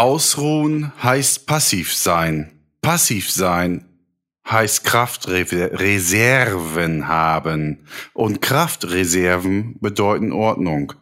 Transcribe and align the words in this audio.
Ausruhen 0.00 0.92
heißt 1.02 1.46
passiv 1.46 1.94
sein. 1.94 2.50
Passiv 2.80 3.30
sein 3.30 3.84
heißt 4.48 4.84
Kraftreserven 4.84 7.06
haben. 7.06 7.80
Und 8.14 8.40
Kraftreserven 8.40 9.76
bedeuten 9.78 10.32
Ordnung. 10.32 10.94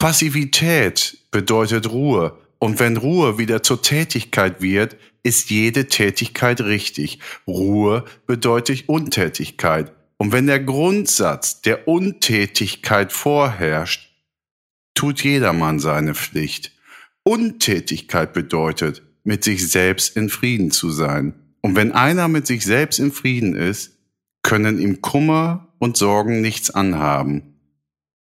Passivität 0.00 1.18
bedeutet 1.30 1.90
Ruhe. 1.90 2.36
Und 2.58 2.80
wenn 2.80 2.96
Ruhe 2.96 3.38
wieder 3.38 3.62
zur 3.62 3.82
Tätigkeit 3.82 4.60
wird, 4.60 4.96
ist 5.22 5.50
jede 5.50 5.86
Tätigkeit 5.86 6.60
richtig. 6.60 7.20
Ruhe 7.46 8.04
bedeutet 8.26 8.88
Untätigkeit. 8.88 9.92
Und 10.16 10.32
wenn 10.32 10.48
der 10.48 10.58
Grundsatz 10.58 11.62
der 11.62 11.86
Untätigkeit 11.86 13.12
vorherrscht, 13.12 14.10
tut 14.94 15.22
jedermann 15.22 15.78
seine 15.78 16.16
Pflicht. 16.16 16.72
Untätigkeit 17.28 18.32
bedeutet, 18.32 19.02
mit 19.22 19.44
sich 19.44 19.70
selbst 19.70 20.16
in 20.16 20.30
Frieden 20.30 20.70
zu 20.70 20.90
sein. 20.90 21.34
Und 21.60 21.76
wenn 21.76 21.92
einer 21.92 22.26
mit 22.26 22.46
sich 22.46 22.64
selbst 22.64 22.98
in 22.98 23.12
Frieden 23.12 23.54
ist, 23.54 23.98
können 24.42 24.80
ihm 24.80 25.02
Kummer 25.02 25.68
und 25.78 25.98
Sorgen 25.98 26.40
nichts 26.40 26.70
anhaben. 26.70 27.60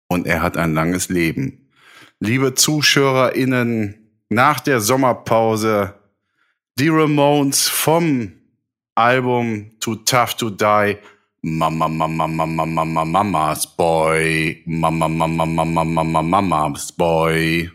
Und 0.07 0.27
er 0.27 0.43
hat 0.43 0.57
ein 0.57 0.75
langes 0.75 1.09
Leben. 1.09 1.71
Liebe 2.19 2.53
ZuschauerInnen, 2.53 3.95
nach 4.29 4.59
der 4.59 4.79
Sommerpause 4.79 5.95
die 6.77 6.89
Ramones 6.89 7.67
vom 7.67 8.33
Album 8.93 9.71
Too 9.79 9.95
Tough 9.95 10.35
to 10.35 10.51
Die 10.51 10.97
Mama, 11.41 11.87
Mama, 11.87 12.27
Mama, 12.27 12.65
Mama, 12.65 13.05
Mama's 13.05 13.65
Boy. 13.75 14.61
Mama, 14.67 15.07
Mama, 15.07 15.45
Mama, 15.47 15.83
Mama, 15.83 16.21
Mama's 16.21 16.91
Boy. 16.91 17.71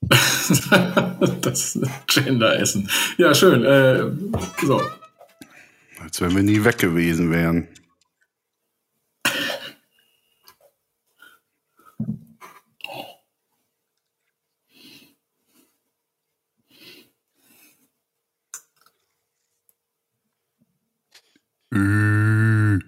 das 1.42 1.76
ist 1.76 1.80
Gender-Essen. 2.08 2.90
Ja, 3.18 3.34
schön. 3.34 3.64
Äh, 3.64 4.12
so. 4.66 4.82
Als 6.02 6.22
wenn 6.22 6.36
wir 6.36 6.44
nie 6.44 6.64
weg 6.64 6.78
gewesen 6.78 7.32
wären. 7.32 7.68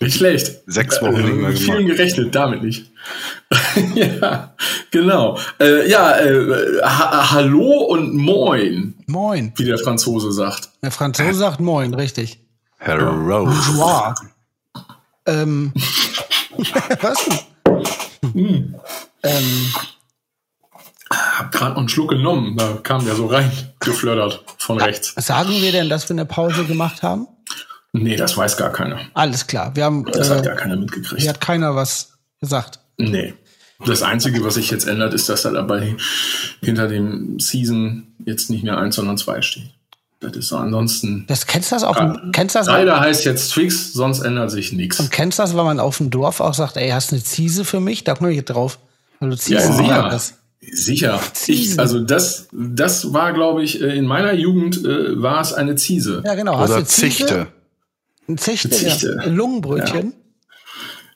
Nicht 0.00 0.16
schlecht. 0.16 0.62
Sechs 0.66 1.02
Wochen 1.02 1.22
mehr 1.40 1.50
Mit 1.50 1.58
vielen 1.58 1.86
gerechnet, 1.86 2.34
damit 2.34 2.62
nicht. 2.62 2.90
ja, 3.94 4.54
genau. 4.90 5.38
Äh, 5.60 5.90
ja, 5.90 6.18
äh, 6.18 6.80
ha 6.82 7.32
hallo 7.32 7.84
und 7.84 8.14
moin, 8.14 8.94
Moin. 9.06 9.52
wie 9.56 9.64
der 9.64 9.78
Franzose 9.78 10.32
sagt. 10.32 10.70
Der 10.82 10.90
Franzose 10.90 11.34
sagt 11.34 11.60
Moin, 11.60 11.92
richtig. 11.94 12.38
Hello. 12.78 13.50
Joie. 13.50 14.14
ähm, 15.26 15.72
was 17.00 17.24
denn? 18.32 18.74
ähm, 19.22 19.74
Hab 21.38 21.52
gerade 21.52 21.72
noch 21.72 21.78
einen 21.78 21.88
Schluck 21.88 22.10
genommen, 22.10 22.56
da 22.56 22.78
kam 22.82 23.04
der 23.04 23.14
so 23.14 23.26
rein, 23.26 23.50
geflördert 23.80 24.44
von 24.58 24.80
rechts. 24.80 25.14
sagen 25.16 25.50
wir 25.50 25.72
denn, 25.72 25.88
dass 25.88 26.08
wir 26.08 26.14
eine 26.14 26.24
Pause 26.26 26.64
gemacht 26.64 27.02
haben? 27.02 27.26
Nee, 27.92 28.16
das 28.16 28.36
weiß 28.36 28.56
gar 28.56 28.70
keiner. 28.72 28.98
Alles 29.14 29.46
klar. 29.46 29.74
Wir 29.76 29.84
haben, 29.84 30.04
Das 30.04 30.28
hat 30.30 30.40
äh, 30.40 30.48
gar 30.48 30.56
keiner 30.56 30.76
mitgekriegt. 30.76 31.20
hier 31.20 31.30
hat 31.30 31.40
keiner 31.40 31.76
was 31.76 32.14
gesagt. 32.40 32.80
Nee. 32.98 33.34
Das 33.86 34.02
Einzige, 34.02 34.42
was 34.44 34.54
sich 34.54 34.70
jetzt 34.70 34.86
ändert, 34.86 35.14
ist, 35.14 35.28
dass 35.28 35.42
da 35.42 35.50
dabei 35.50 35.96
hinter 36.60 36.88
dem 36.88 37.38
Season 37.38 38.14
jetzt 38.24 38.50
nicht 38.50 38.64
mehr 38.64 38.78
eins, 38.78 38.96
sondern 38.96 39.18
zwei 39.18 39.42
steht. 39.42 39.70
Das 40.20 40.34
ist 40.36 40.48
so. 40.48 40.56
Ansonsten. 40.56 41.24
Das 41.28 41.46
kennst 41.46 41.70
du 41.70 41.76
das 41.76 41.84
auch? 41.84 41.96
Ja. 41.96 42.20
Kennst 42.32 42.54
das? 42.54 42.66
Leider 42.66 42.98
heißt 42.98 43.24
jetzt 43.26 43.52
Twix, 43.52 43.92
sonst 43.92 44.20
ändert 44.20 44.50
sich 44.50 44.72
nichts. 44.72 44.98
Und 45.00 45.10
kennst 45.10 45.38
du 45.38 45.42
das, 45.42 45.54
wenn 45.56 45.64
man 45.64 45.80
auf 45.80 45.98
dem 45.98 46.10
Dorf 46.10 46.40
auch 46.40 46.54
sagt, 46.54 46.76
ey, 46.76 46.90
hast 46.90 47.10
du 47.10 47.16
eine 47.16 47.24
Ziese 47.24 47.64
für 47.64 47.80
mich? 47.80 48.04
Da 48.04 48.14
komme 48.14 48.32
ich 48.32 48.44
drauf. 48.44 48.78
Weil 49.20 49.30
du 49.30 49.36
Ja, 49.36 49.40
Ziesen 49.40 49.76
sicher. 49.76 50.18
Hast. 50.72 50.86
Sicher. 50.86 51.20
Ich, 51.46 51.78
also 51.78 52.00
das, 52.00 52.48
das 52.52 53.12
war, 53.12 53.32
glaube 53.32 53.62
ich, 53.62 53.80
äh, 53.80 53.96
in 53.96 54.06
meiner 54.06 54.32
Jugend 54.32 54.84
äh, 54.84 55.20
war 55.22 55.40
es 55.40 55.52
eine 55.52 55.76
Ziese. 55.76 56.22
Ja, 56.24 56.34
genau. 56.34 56.58
Hast 56.58 56.70
Oder 56.70 56.80
du 56.80 56.86
Ziege? 56.86 57.08
Zichte. 57.16 57.46
Ein 58.28 58.38
Zichte, 58.38 58.70
Zichte. 58.70 59.16
Ja. 59.22 59.30
Lungenbrötchen. 59.30 60.14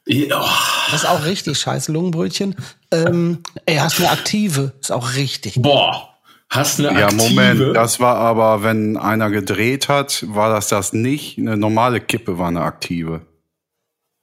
Ja, 0.07 0.41
oh, 0.41 0.91
Das 0.91 1.03
ist 1.03 1.09
auch 1.09 1.25
richtig 1.27 1.59
scheiße, 1.59 1.93
Lungenbrötchen. 1.93 2.55
Ähm, 2.91 3.43
ey, 3.67 3.77
hast 3.77 3.99
eine 3.99 4.11
aktive. 4.11 4.73
Ist 4.81 4.91
auch 4.93 5.15
richtig. 5.17 5.55
boah. 5.61 6.09
Hast 6.51 6.81
eine 6.81 6.99
Ja, 6.99 7.09
aktive. 7.09 7.23
Moment, 7.35 7.77
das 7.77 8.01
war 8.01 8.17
aber, 8.17 8.63
wenn 8.63 8.97
einer 8.97 9.31
gedreht 9.31 9.91
hat, 9.91 10.25
war 10.29 10.49
das 10.49 10.69
das 10.69 10.95
nicht. 10.95 11.37
Eine 11.37 11.59
normale 11.59 12.01
Kippe 12.01 12.39
war 12.39 12.49
eine 12.49 12.63
aktive. 12.63 13.21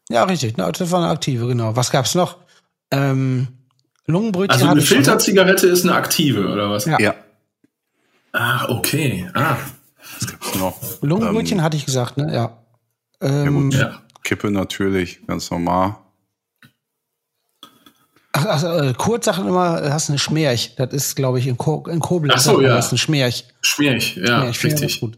Ja, 0.10 0.24
richtig. 0.24 0.56
Das 0.56 0.92
war 0.92 1.04
eine 1.04 1.12
aktive, 1.12 1.46
genau. 1.48 1.76
Was 1.76 1.92
gab's 1.92 2.16
noch? 2.16 2.38
Ähm, 2.90 3.48
Lungenbrötchen 4.08 4.52
also 4.52 4.68
eine. 4.68 4.82
Filterzigarette 4.82 5.68
ist 5.68 5.84
eine 5.84 5.96
aktive, 5.96 6.48
oder 6.48 6.70
was? 6.70 6.86
Ja. 6.86 7.00
Ja. 7.00 7.16
Ah, 8.32 8.70
okay. 8.70 9.30
Ah, 9.34 9.58
Noch. 10.60 11.02
Lungenbrötchen 11.02 11.62
hatte 11.64 11.78
ich 11.78 11.86
gesagt, 11.86 12.18
ne? 12.18 12.34
Ja. 12.34 12.58
Ähm, 13.22 13.72
ja. 13.72 14.02
Kippe 14.24 14.52
natürlich, 14.52 15.26
ganz 15.26 15.50
normal. 15.50 15.98
Ach, 18.34 18.46
also, 18.46 18.68
äh, 18.68 18.94
Kurt 18.94 19.24
sagt 19.24 19.40
immer, 19.40 19.80
du 19.82 19.94
hast 19.94 20.10
eine 20.10 20.20
Schmerch. 20.20 20.76
Das 20.76 20.92
ist, 20.94 21.16
glaube 21.16 21.40
ich, 21.40 21.48
in, 21.48 21.58
Ko 21.58 21.86
in 21.88 22.00
Koblenz. 22.02 22.42
Ach 22.42 22.52
so, 22.52 22.62
ja. 22.62 22.76
Das 22.76 22.88
ist 22.88 22.92
ein 22.92 22.98
Schmerch. 22.98 23.46
Schwierig, 23.62 24.18
ja, 24.18 24.54
Schmerch 24.54 24.64
richtig. 24.64 25.00
gut. 25.00 25.18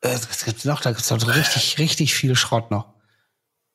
Äh, 0.00 0.14
was 0.14 0.44
gibt's 0.44 0.64
noch? 0.64 0.80
Da 0.80 0.92
gibt's 0.92 1.08
doch 1.08 1.18
so 1.18 1.26
richtig, 1.26 1.78
richtig 1.78 2.14
viel 2.14 2.36
Schrott 2.36 2.70
noch. 2.70 2.86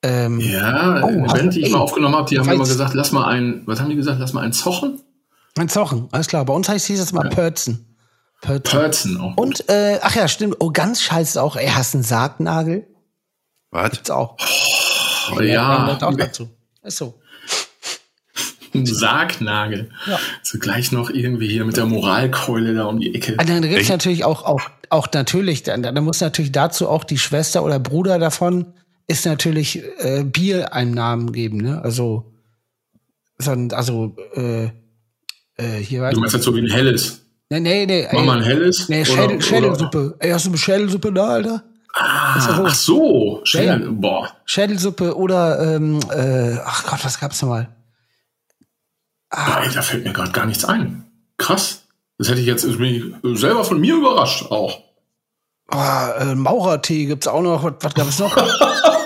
Ähm, 0.04 0.40
Ja, 0.40 1.02
Oh, 1.04 1.24
hast 1.24 1.34
Band, 1.34 1.46
du- 1.46 1.50
die 1.50 1.60
ich 1.62 1.66
ey, 1.68 1.72
mal 1.72 1.80
aufgenommen 1.80 2.16
habe, 2.16 2.30
die 2.30 2.38
haben 2.40 2.50
immer 2.50 2.64
gesagt, 2.66 2.94
lass 2.94 3.12
mal 3.12 3.26
ein, 3.26 3.64
was 3.66 3.80
haben 3.82 3.90
die 3.90 3.96
gesagt, 3.96 4.20
lass 4.20 4.34
mal 4.34 4.42
ein 4.44 4.54
Zochen? 4.54 5.00
Ein 5.58 5.70
Zochen, 5.70 6.08
alles 6.12 6.28
klar. 6.28 6.46
Bei 6.46 6.54
uns 6.54 6.70
heißt 6.70 6.86
hieß 6.86 7.00
es 7.00 7.14
mal 7.14 7.30
Pörzen. 7.30 7.84
Pörzen. 8.42 8.64
Pörzen 8.64 9.18
auch. 9.20 9.36
Und, 9.38 9.68
äh, 9.70 9.98
ach 10.04 10.16
ja, 10.16 10.28
stimmt. 10.28 10.58
Oh, 10.60 10.70
ganz 10.72 11.02
scheiße 11.02 11.42
auch. 11.42 11.56
Ey, 11.56 11.68
hast 11.70 11.96
einen 11.96 12.04
Sargnagel? 12.04 12.86
Was? 13.72 13.90
Gibt's 13.92 14.10
auch. 14.12 14.38
Oh, 15.36 15.42
ja, 15.42 15.86
Gehört 15.86 16.04
auch 16.04 16.16
dazu. 16.16 16.48
Ist 16.84 16.98
so. 16.98 17.20
ein 18.76 18.86
Sargnagel. 18.86 19.90
Ja. 20.06 20.20
So 20.44 20.60
gleich 20.60 20.92
noch 20.92 21.10
irgendwie 21.10 21.48
hier 21.48 21.66
mit 21.66 21.78
der 21.78 21.88
Moralkeule 21.88 22.76
da 22.76 22.86
um 22.86 23.00
die 23.00 23.16
Ecke. 23.16 23.34
Ah, 23.40 23.44
dann 23.44 23.64
gibt's 23.64 23.78
Echt? 23.78 23.90
natürlich 23.90 24.24
auch, 24.24 24.44
auch, 24.46 24.62
auch 24.92 25.08
natürlich, 25.12 25.64
dann, 25.64 25.82
dann 25.82 26.04
muss 26.04 26.22
natürlich 26.22 26.52
dazu 26.52 26.88
auch 26.88 27.04
die 27.04 27.18
Schwester 27.18 27.64
oder 27.64 27.80
Bruder 27.80 28.20
davon 28.20 28.74
ist 29.08 29.26
natürlich 29.26 29.82
äh, 30.00 30.24
Bier 30.24 30.74
einen 30.74 30.92
Namen 30.94 31.32
geben, 31.32 31.58
ne? 31.58 31.82
Also, 31.82 32.32
so 33.38 33.52
ein- 33.52 33.72
also, 33.72 34.16
äh, 34.36 34.66
äh, 35.58 35.78
hier 35.82 36.00
Du 36.00 36.06
weiter. 36.06 36.20
meinst 36.20 36.36
jetzt 36.36 36.44
so 36.46 36.56
wie 36.56 36.60
ein 36.62 36.70
helles. 36.72 37.22
Nee, 37.50 37.60
nee, 37.62 37.86
nee. 37.86 38.08
Mach 38.12 38.26
mal 38.26 38.38
ein 38.38 38.44
helles? 38.44 38.90
Nee, 38.90 39.06
Schädel, 39.06 39.42
Schädelsuppe. 39.42 40.16
Ey, 40.20 40.32
hast 40.32 40.46
du 40.46 40.50
eine 40.50 40.58
Schädelsuppe 40.58 41.14
da, 41.14 41.28
Alter? 41.30 41.64
Ah, 41.94 42.64
ach 42.66 42.76
so, 42.76 43.40
Schädel. 43.46 43.84
Ja, 43.86 43.90
Boah. 43.92 44.36
Schädelsuppe 44.46 45.16
oder, 45.16 45.76
ähm, 45.76 46.00
äh, 46.12 46.58
ach 46.66 46.86
Gott, 46.86 47.00
was 47.06 47.20
gab's 47.20 47.42
nochmal? 47.42 47.70
Ah, 49.30 49.62
ey, 49.64 49.74
da 49.74 49.82
fällt 49.82 50.04
mir 50.06 50.14
gerade 50.14 50.32
gar 50.32 50.46
nichts 50.46 50.66
ein. 50.66 51.06
Krass. 51.38 51.84
Das 52.18 52.30
hätte 52.30 52.40
ich 52.42 52.48
jetzt 52.48 52.64
selber 52.64 53.64
von 53.64 53.80
mir 53.80 53.96
überrascht 53.96 54.52
auch. 54.52 54.82
Oh, 55.72 55.78
äh, 56.20 56.36
Maurertee 56.36 57.06
gibt's 57.06 57.28
auch 57.28 57.42
noch. 57.42 57.64
Was, 57.64 57.74
was 57.82 57.94
gab's 57.94 58.20
noch? 58.20 58.36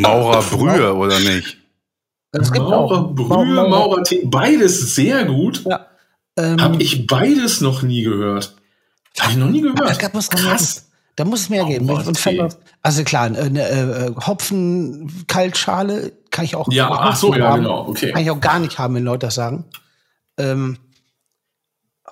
Maurerbrühe 0.00 0.94
oder 0.94 1.18
nicht? 1.20 1.58
Es 2.32 2.52
gibt 2.52 2.64
auch. 2.64 2.90
Maurerbrühe, 2.90 3.26
Maurer- 3.28 3.68
Maurertee, 3.68 4.22
beides 4.24 4.94
sehr 4.94 5.24
gut. 5.24 5.64
Ja. 5.64 5.86
Ähm, 6.36 6.60
Habe 6.60 6.82
ich 6.82 7.06
beides 7.06 7.60
noch 7.60 7.82
nie 7.82 8.02
gehört. 8.02 8.54
Habe 9.18 9.32
ich 9.32 9.38
noch 9.38 9.48
nie 9.50 9.62
Da 9.62 9.72
gehört. 9.72 9.98
gab 9.98 10.14
es 10.14 10.30
noch 10.30 10.40
mehr. 10.42 10.52
Krass. 10.52 10.84
Da 11.16 11.24
muss 11.24 11.40
es 11.40 11.48
mehr 11.48 11.64
geben. 11.64 11.88
Fällt 12.14 12.36
mir- 12.38 12.48
also 12.82 13.02
klar, 13.02 13.24
eine 13.24 13.68
äh, 13.68 14.12
Hopfen 14.24 15.24
Kaltschale 15.26 16.12
kann 16.30 16.44
ich 16.44 16.54
auch. 16.54 16.70
Ja, 16.70 16.88
ach 16.90 17.16
so, 17.16 17.34
ja, 17.34 17.48
haben. 17.48 17.62
genau, 17.62 17.88
okay. 17.88 18.12
Kann 18.12 18.22
ich 18.22 18.30
auch 18.30 18.40
gar 18.40 18.60
nicht 18.60 18.78
haben, 18.78 18.94
wenn 18.94 19.02
Leute 19.02 19.26
das 19.26 19.34
sagen. 19.34 19.64
Ähm, 20.36 20.78
oh, 22.06 22.10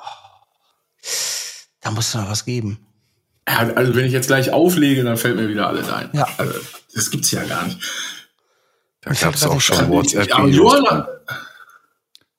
da 1.83 1.91
muss 1.93 2.09
es 2.09 2.15
noch 2.15 2.29
was 2.29 2.45
geben. 2.45 2.79
Ja, 3.49 3.59
also 3.59 3.95
wenn 3.95 4.07
ich 4.07 4.13
jetzt 4.13 4.27
gleich 4.27 4.51
auflege, 4.53 5.05
dann 5.05 5.17
fällt 5.17 5.37
mir 5.37 5.49
wieder 5.49 5.69
alles 5.69 5.89
ein. 5.89 6.11
Ja. 6.13 6.27
Also, 6.37 6.55
das 6.97 7.11
gibt's 7.11 7.31
ja 7.31 7.45
gar 7.45 7.67
nicht. 7.67 7.79
Da 9.03 9.13
gab 9.13 9.35
es 9.35 9.45
auch 9.45 9.61
schon 9.61 9.89
WhatsApp-Videos. 9.89 10.83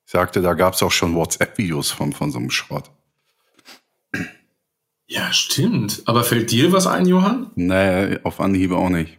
Ich 0.06 0.12
sagte, 0.12 0.42
da 0.42 0.54
gab 0.54 0.74
es 0.74 0.84
auch 0.84 0.92
schon 0.92 1.16
WhatsApp-Videos 1.16 1.92
von, 1.92 2.12
von 2.12 2.32
so 2.32 2.40
einem 2.40 2.50
Schrott. 2.50 2.92
ja, 5.08 5.32
stimmt. 5.32 6.02
Aber 6.06 6.24
fällt 6.24 6.52
dir 6.52 6.72
was 6.72 6.88
ein, 6.88 7.06
Johann? 7.06 7.52
Nee, 7.56 8.20
auf 8.24 8.40
Anhieb 8.42 8.72
auch 8.72 8.90
nicht. 8.90 9.18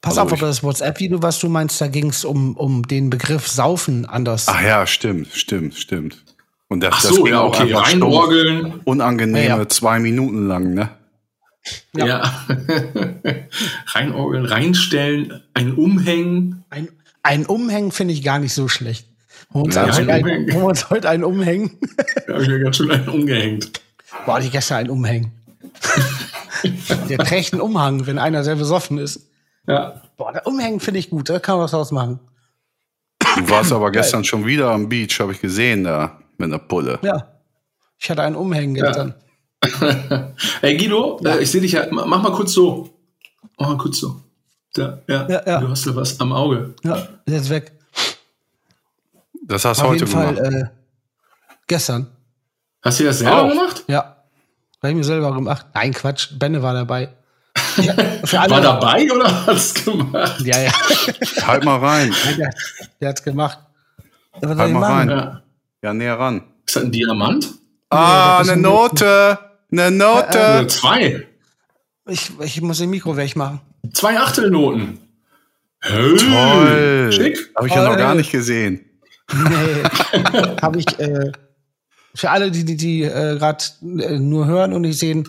Pass 0.00 0.16
Also 0.16 0.22
auf, 0.22 0.32
aber 0.32 0.46
das 0.46 0.62
WhatsApp-Video, 0.62 1.22
was 1.22 1.40
du 1.40 1.48
meinst, 1.48 1.80
da 1.80 1.88
ging 1.88 2.10
es 2.10 2.24
um, 2.24 2.56
um 2.56 2.86
den 2.86 3.10
Begriff 3.10 3.48
Saufen 3.48 4.06
anders. 4.06 4.46
Ach 4.48 4.62
ja, 4.62 4.86
stimmt, 4.86 5.32
stimmt, 5.32 5.74
stimmt. 5.74 6.24
Und 6.68 6.80
das, 6.80 6.94
Ach 6.94 7.02
das 7.02 7.10
so, 7.14 7.22
ging 7.24 7.32
ja, 7.34 7.40
auch 7.40 7.48
okay. 7.48 7.62
einfach 7.74 7.86
stumpf, 7.86 8.04
Reinorgeln. 8.04 8.80
unangenehme 8.84 9.46
Ja, 9.46 9.58
ja. 9.58 9.68
zwei 9.68 9.98
Minuten 9.98 10.46
lang, 10.46 10.72
ne? 10.74 10.95
Ja. 11.96 12.46
Reinorgeln, 13.86 14.46
reinstellen, 14.46 15.42
ein 15.54 15.74
Umhängen. 15.74 16.64
Ein, 16.70 16.88
ein 17.22 17.46
Umhängen 17.46 17.92
finde 17.92 18.14
ich 18.14 18.22
gar 18.22 18.38
nicht 18.38 18.54
so 18.54 18.68
schlecht. 18.68 19.08
Wollen 19.50 19.74
wir 19.74 19.84
uns, 19.84 19.98
Ja, 19.98 20.04
ein 20.06 20.46
wir 20.46 20.64
uns 20.64 20.90
heute 20.90 21.08
einen 21.08 21.24
umhängen? 21.24 21.78
Da 22.26 22.34
habe 22.34 22.42
ich 22.42 22.48
mir 22.48 22.60
ganz 22.60 22.76
schön 22.76 22.90
einen 22.90 23.08
umgehängt. 23.08 23.80
Boah, 24.24 24.40
die 24.40 24.50
gestern 24.50 24.78
einen 24.78 24.90
umhängen. 24.90 25.32
Der 27.08 27.18
trägt 27.18 27.52
einen 27.52 27.60
Umhang, 27.62 28.06
wenn 28.06 28.18
einer 28.18 28.42
sehr 28.42 28.56
besoffen 28.56 28.98
ist. 28.98 29.28
Ja. 29.68 30.02
Boah, 30.16 30.32
der 30.32 30.46
Umhängen 30.46 30.80
finde 30.80 31.00
ich 31.00 31.10
gut, 31.10 31.28
da 31.28 31.38
kann 31.38 31.56
man 31.56 31.64
was 31.64 31.72
draus 31.72 31.92
machen. 31.92 32.18
Du 33.36 33.48
warst 33.50 33.72
aber 33.72 33.90
gestern 33.92 34.24
schon 34.24 34.46
wieder 34.46 34.70
am 34.70 34.88
Beach, 34.88 35.20
habe 35.20 35.32
ich 35.32 35.40
gesehen, 35.40 35.84
da 35.84 36.18
mit 36.38 36.48
einer 36.48 36.58
Pulle. 36.58 36.98
Ja. 37.02 37.28
Ich 37.98 38.10
hatte 38.10 38.22
einen 38.22 38.36
Umhängen 38.36 38.74
gestern. 38.74 39.14
Hey 40.60 40.76
Guido, 40.76 41.20
äh, 41.24 41.42
ich 41.42 41.50
sehe 41.50 41.60
dich 41.60 41.72
ja. 41.72 41.86
Mach 41.90 42.06
mal 42.22 42.32
kurz 42.32 42.52
so. 42.52 42.90
Mach 43.58 43.68
mal 43.68 43.78
kurz 43.78 43.98
so. 44.00 44.20
Da, 44.74 44.98
ja. 45.08 45.26
Ja, 45.28 45.42
ja. 45.46 45.60
Du 45.60 45.68
hast 45.68 45.86
da 45.86 45.94
was 45.96 46.18
am 46.20 46.32
Auge. 46.32 46.74
Ja, 46.84 46.96
ist 47.24 47.32
jetzt 47.34 47.50
weg. 47.50 47.72
Das 49.48 49.64
hast 49.64 49.78
du 49.80 49.84
Auf 49.84 49.90
heute 49.90 50.04
jeden 50.04 50.12
Fall 50.12 50.34
gemacht. 50.34 50.52
äh, 50.52 50.64
gestern. 51.66 52.08
Hast 52.82 53.00
du 53.00 53.04
das 53.04 53.18
selber 53.20 53.42
Auch. 53.42 53.48
gemacht? 53.48 53.84
Ja. 53.86 54.16
Habe 54.82 54.90
ich 54.90 54.94
mir 54.96 55.04
selber 55.04 55.32
gemacht. 55.32 55.66
Nein, 55.74 55.92
Quatsch. 55.92 56.28
Benne 56.38 56.62
war 56.62 56.74
dabei. 56.74 57.08
Ja. 57.76 57.94
War 58.48 58.60
dabei 58.62 59.06
oder 59.12 59.46
hast 59.46 59.86
du 59.86 59.98
gemacht? 59.98 60.40
Ja, 60.40 60.58
ja. 60.62 60.72
halt 61.46 61.62
mal 61.62 61.76
rein. 61.78 62.14
der, 62.38 62.50
der 63.02 63.08
hat's 63.10 63.22
gemacht. 63.22 63.58
Ja, 64.40 64.48
Halt 64.48 64.72
mal 64.72 64.80
machen? 64.80 64.92
rein. 64.94 65.10
Ja. 65.10 65.42
Ja, 65.82 65.92
näher 65.94 66.18
ran. 66.18 66.42
Ist 66.66 66.76
das 66.76 66.84
ein 66.84 66.90
Diamant? 66.92 67.48
Ah, 67.90 68.38
ist 68.40 68.48
eine 68.48 68.58
ein- 68.58 68.62
Note. 68.62 69.38
Eine 69.70 69.90
Note. 69.90 70.28
Oder 70.28 70.68
zwei. 70.68 71.26
Ich, 72.08 72.30
ich 72.40 72.60
muss 72.60 72.78
den 72.78 72.90
Mikro 72.90 73.16
wegmachen. 73.16 73.60
Zwei 73.92 74.18
Achtelnoten. 74.18 74.98
Hey, 75.80 76.16
Toll. 76.16 77.12
Schick. 77.12 77.50
Habe 77.56 77.68
ich 77.68 77.74
ja 77.74 77.82
noch 77.82 77.90
Toll. 77.90 77.98
gar 77.98 78.14
nicht 78.14 78.32
gesehen. 78.32 78.84
Nee, 79.32 79.82
habe 80.62 80.78
ich 80.78 80.98
äh, 80.98 81.32
für 82.14 82.30
alle, 82.30 82.50
die 82.50 82.64
die, 82.64 82.76
die 82.76 83.02
äh, 83.02 83.36
gerade 83.36 83.64
äh, 83.82 84.18
nur 84.18 84.46
hören 84.46 84.72
und 84.72 84.82
nicht 84.82 84.98
sehen, 84.98 85.28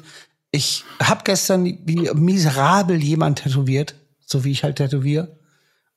ich 0.51 0.83
habe 1.01 1.21
gestern 1.23 1.65
wie 1.65 2.09
miserabel 2.13 3.01
jemand 3.03 3.39
tätowiert, 3.43 3.95
so 4.25 4.43
wie 4.43 4.51
ich 4.51 4.63
halt 4.63 4.77
tätowiere. 4.77 5.37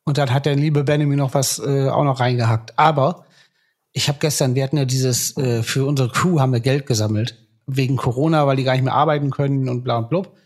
Und 0.04 0.18
dann 0.18 0.32
hat 0.32 0.46
der 0.46 0.56
liebe 0.56 0.82
Benjamin 0.82 1.18
noch 1.18 1.34
was 1.34 1.58
äh, 1.58 1.88
auch 1.88 2.04
noch 2.04 2.20
reingehackt. 2.20 2.78
Aber 2.78 3.26
ich 3.92 4.08
habe 4.08 4.18
gestern, 4.20 4.54
wir 4.54 4.64
hatten 4.64 4.76
ja 4.76 4.84
dieses, 4.84 5.36
äh, 5.36 5.62
für 5.62 5.84
unsere 5.84 6.08
Crew 6.10 6.40
haben 6.40 6.52
wir 6.52 6.60
Geld 6.60 6.86
gesammelt. 6.86 7.36
Wegen 7.66 7.96
Corona, 7.96 8.46
weil 8.46 8.56
die 8.56 8.64
gar 8.64 8.72
nicht 8.72 8.82
mehr 8.82 8.94
arbeiten 8.94 9.30
können 9.30 9.68
und 9.68 9.84
bla 9.84 9.98
und 9.98 10.08
blub. 10.08 10.36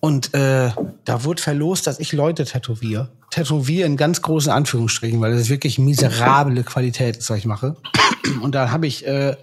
Und 0.00 0.34
äh, 0.34 0.70
da 1.04 1.24
wurde 1.24 1.40
verlost, 1.40 1.86
dass 1.86 2.00
ich 2.00 2.12
Leute 2.12 2.44
tätowiere. 2.44 3.10
Tätowiere 3.30 3.86
in 3.86 3.96
ganz 3.96 4.22
großen 4.22 4.50
Anführungsstrichen, 4.50 5.20
weil 5.20 5.36
das 5.36 5.48
wirklich 5.48 5.78
miserable 5.78 6.64
Qualität 6.64 7.16
ist, 7.16 7.30
was 7.30 7.38
ich 7.38 7.46
mache. 7.46 7.76
Und 8.42 8.54
dann 8.54 8.72
habe 8.72 8.86
ich 8.88 9.06
äh, 9.06 9.36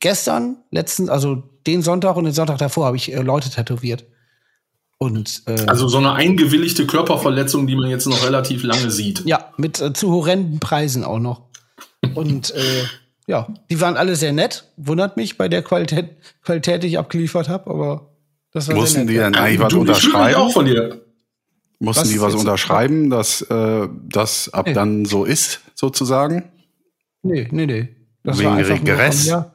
gestern, 0.00 0.58
letzten, 0.70 1.08
also 1.08 1.42
den 1.66 1.82
Sonntag 1.82 2.16
und 2.16 2.24
den 2.24 2.34
Sonntag 2.34 2.58
davor, 2.58 2.86
habe 2.86 2.96
ich 2.96 3.12
äh, 3.12 3.20
Leute 3.22 3.50
tätowiert. 3.50 4.04
Und 4.98 5.42
äh, 5.46 5.66
Also 5.66 5.88
so 5.88 5.98
eine 5.98 6.12
eingewilligte 6.12 6.86
Körperverletzung, 6.86 7.66
die 7.66 7.76
man 7.76 7.90
jetzt 7.90 8.06
noch 8.06 8.24
relativ 8.24 8.62
lange 8.62 8.90
sieht. 8.90 9.24
ja, 9.26 9.52
mit 9.56 9.80
äh, 9.80 9.92
zu 9.92 10.10
horrenden 10.10 10.60
Preisen 10.60 11.04
auch 11.04 11.18
noch. 11.18 11.42
Und 12.14 12.54
äh, 12.54 12.84
ja, 13.26 13.48
die 13.70 13.80
waren 13.80 13.96
alle 13.96 14.16
sehr 14.16 14.32
nett. 14.32 14.70
Wundert 14.76 15.16
mich 15.16 15.36
bei 15.38 15.48
der 15.48 15.62
Qualität, 15.62 16.10
Qualität 16.42 16.82
die 16.82 16.88
ich 16.88 16.98
abgeliefert 16.98 17.48
habe, 17.48 17.70
aber 17.70 18.10
das 18.52 18.68
war 18.68 18.76
Mussten 18.76 18.94
sehr 18.94 19.04
nett. 19.04 19.10
die 19.10 19.14
ja. 19.16 19.30
dann 19.30 19.34
eigentlich 19.34 19.60
was 19.60 19.72
du, 19.72 19.84
ich 19.84 19.98
fühle 19.98 20.24
mich 20.24 20.36
auch 20.36 20.46
unterschreiben? 20.46 20.52
von 20.52 20.64
dir. 20.66 21.02
Mussten 21.78 22.02
Was 22.04 22.08
die 22.08 22.20
was 22.22 22.34
unterschreiben, 22.34 23.10
dass 23.10 23.42
äh, 23.42 23.88
das 24.08 24.48
ab 24.54 24.66
Nee. 24.66 24.72
dann 24.72 25.04
so 25.04 25.24
ist, 25.24 25.60
sozusagen? 25.74 26.50
Nee, 27.22 27.48
nee, 27.50 27.66
nee. 27.66 27.88
Das 28.22 28.38
Wegen 28.38 28.48
war 28.50 28.56
einfach 28.56 28.78
nur 28.80 28.88
Regress? 28.94 29.28
von 29.28 29.40
mir. 29.40 29.52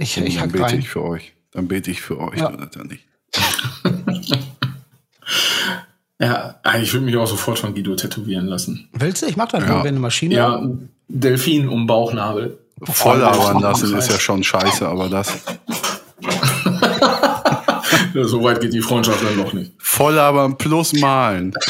Ich, 0.00 0.16
ich 0.18 0.36
dann 0.38 0.50
bete 0.52 0.64
rein. 0.64 0.78
ich 0.78 0.88
für 0.90 1.02
euch. 1.02 1.32
Dann 1.52 1.68
bete 1.68 1.90
ich 1.90 2.00
für 2.02 2.18
euch, 2.20 2.38
Ja. 2.38 2.50
dann 2.50 2.86
nicht. 2.88 3.06
Ja, 6.20 6.60
ich 6.80 6.92
würde 6.92 7.04
mich 7.06 7.16
auch 7.16 7.26
sofort 7.26 7.58
von 7.58 7.74
Guido 7.74 7.96
tätowieren 7.96 8.46
lassen. 8.46 8.88
Willst 8.92 9.22
du? 9.22 9.26
Ich 9.26 9.36
mach 9.36 9.48
das 9.48 9.64
Ja. 9.64 9.70
nur, 9.70 9.78
wenn 9.82 9.88
eine 9.94 9.98
Maschine. 10.00 10.34
Ja, 10.36 10.62
Delfin 11.08 11.68
um 11.68 11.86
Bauchnabel. 11.88 12.58
Voll 12.84 13.18
labern 13.18 13.60
lassen 13.60 13.96
ist 13.96 14.10
ja 14.10 14.18
schon 14.18 14.42
scheiße, 14.42 14.86
aber 14.88 15.08
das 15.08 15.32
Ja, 18.14 18.24
so 18.24 18.42
weit 18.42 18.60
geht 18.60 18.72
die 18.72 18.80
Freundschaft 18.80 19.22
dann 19.24 19.36
doch 19.36 19.52
nicht. 19.52 19.72
voll 19.78 20.14
labern 20.14 20.56
plus 20.56 20.92
malen. 20.94 21.52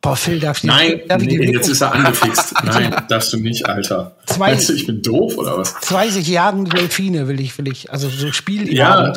Boah, 0.00 0.16
Phil, 0.16 0.38
darf 0.38 0.58
ich 0.58 0.64
Nein, 0.64 1.00
darf 1.08 1.22
ich 1.22 1.28
die 1.28 1.38
nee, 1.38 1.52
jetzt 1.52 1.68
ist 1.68 1.80
er 1.80 1.92
angefixt. 1.92 2.54
Nein, 2.64 2.94
darfst 3.08 3.32
du 3.32 3.38
nicht, 3.38 3.66
Alter. 3.68 4.14
Zwei- 4.26 4.50
Meinst 4.50 4.68
du, 4.68 4.74
ich 4.74 4.86
bin 4.86 5.00
doof 5.02 5.36
oder 5.38 5.56
was? 5.58 5.74
20 5.80 6.26
jagende 6.28 6.70
Delfine 6.70 7.26
will 7.26 7.40
ich, 7.40 7.56
will 7.58 7.68
ich. 7.68 7.90
Also 7.90 8.08
so 8.10 8.30
Spiel. 8.32 8.72
Ja, 8.72 9.12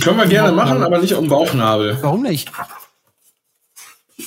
können 0.00 0.18
wir 0.18 0.26
gerne 0.26 0.52
machen, 0.52 0.82
aber 0.82 0.98
nicht 0.98 1.14
um 1.14 1.28
Bauchnabel. 1.28 1.98
Warum 2.00 2.22
nicht? 2.22 2.50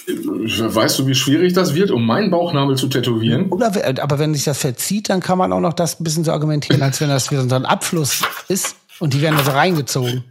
Weißt 0.08 1.00
du, 1.00 1.08
wie 1.08 1.16
schwierig 1.16 1.54
das 1.54 1.74
wird, 1.76 1.92
um 1.92 2.06
meinen 2.06 2.30
Bauchnabel 2.32 2.76
zu 2.78 2.88
tätowieren? 2.88 3.50
Oder, 3.50 3.74
we- 3.76 4.02
aber 4.02 4.20
wenn 4.20 4.34
sich 4.34 4.44
das 4.44 4.58
verzieht, 4.60 5.10
dann 5.10 5.20
kann 5.22 5.38
man 5.38 5.52
auch 5.54 5.60
noch 5.60 5.74
das 5.74 6.00
ein 6.00 6.04
bisschen 6.04 6.24
so 6.24 6.32
argumentieren, 6.32 6.82
als 6.82 7.00
wenn 7.02 7.10
das 7.10 7.32
wieder 7.32 7.48
so 7.48 7.56
ein 7.56 7.66
Abfluss 7.66 8.22
ist 8.48 8.76
und 9.00 9.14
die 9.14 9.22
werden 9.22 9.38
da 9.38 9.44
so 9.44 9.52
reingezogen. 9.52 10.24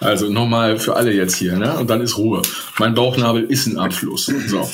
Also 0.00 0.28
nochmal 0.30 0.78
für 0.78 0.96
alle 0.96 1.12
jetzt 1.12 1.36
hier, 1.36 1.56
ne? 1.56 1.76
Und 1.78 1.90
dann 1.90 2.00
ist 2.00 2.16
Ruhe. 2.16 2.40
Mein 2.78 2.94
Bauchnabel 2.94 3.44
ist 3.44 3.66
ein 3.66 3.78
Abfluss. 3.78 4.26
So. 4.46 4.68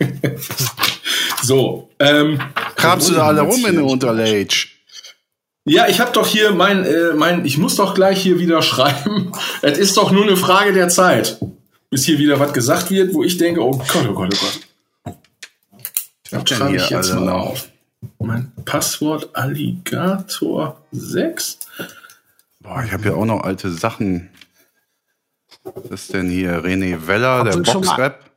so. 1.42 1.88
Ähm, 1.98 2.38
Kramst 2.76 3.08
du 3.10 3.14
da 3.14 3.26
alle 3.28 3.40
rum 3.42 3.64
in 3.66 3.74
der 3.76 3.84
Unterlage? 3.84 4.48
Ja, 5.66 5.88
ich 5.88 5.98
habe 6.00 6.12
doch 6.12 6.26
hier 6.26 6.52
mein, 6.52 6.84
äh, 6.84 7.14
mein, 7.14 7.44
ich 7.46 7.56
muss 7.58 7.76
doch 7.76 7.94
gleich 7.94 8.22
hier 8.22 8.38
wieder 8.38 8.60
schreiben. 8.70 9.32
Es 9.62 9.78
ist 9.78 9.96
doch 9.96 10.10
nur 10.10 10.24
eine 10.24 10.36
Frage 10.36 10.72
der 10.72 10.88
Zeit, 10.88 11.38
bis 11.90 12.04
hier 12.04 12.18
wieder 12.18 12.38
was 12.38 12.52
gesagt 12.52 12.90
wird, 12.90 13.14
wo 13.14 13.22
ich 13.24 13.38
denke, 13.38 13.62
oh 13.62 13.70
Gott, 13.72 14.06
oh 14.08 14.12
Gott, 14.12 14.34
oh 14.34 14.38
Gott. 14.44 15.16
Das 16.30 16.44
denn 16.44 16.58
schreibe 16.58 16.76
ich 16.76 16.84
hier 16.86 16.96
jetzt 16.98 17.14
mal 17.14 17.20
noch? 17.24 17.32
auf. 17.50 17.68
Mein 18.18 18.52
Passwort 18.64 19.30
Alligator 19.34 20.82
6. 20.92 21.58
Boah, 22.60 22.82
ich 22.84 22.92
habe 22.92 23.04
ja 23.08 23.14
auch 23.14 23.24
noch 23.24 23.42
alte 23.42 23.70
Sachen. 23.70 24.30
Was 25.62 25.84
ist 25.90 26.12
denn 26.14 26.28
hier? 26.28 26.62
René 26.62 27.06
Weller, 27.06 27.44
der 27.44 27.52
schon 27.52 27.62
mal- 27.62 27.72
Boxrap. 27.72 28.30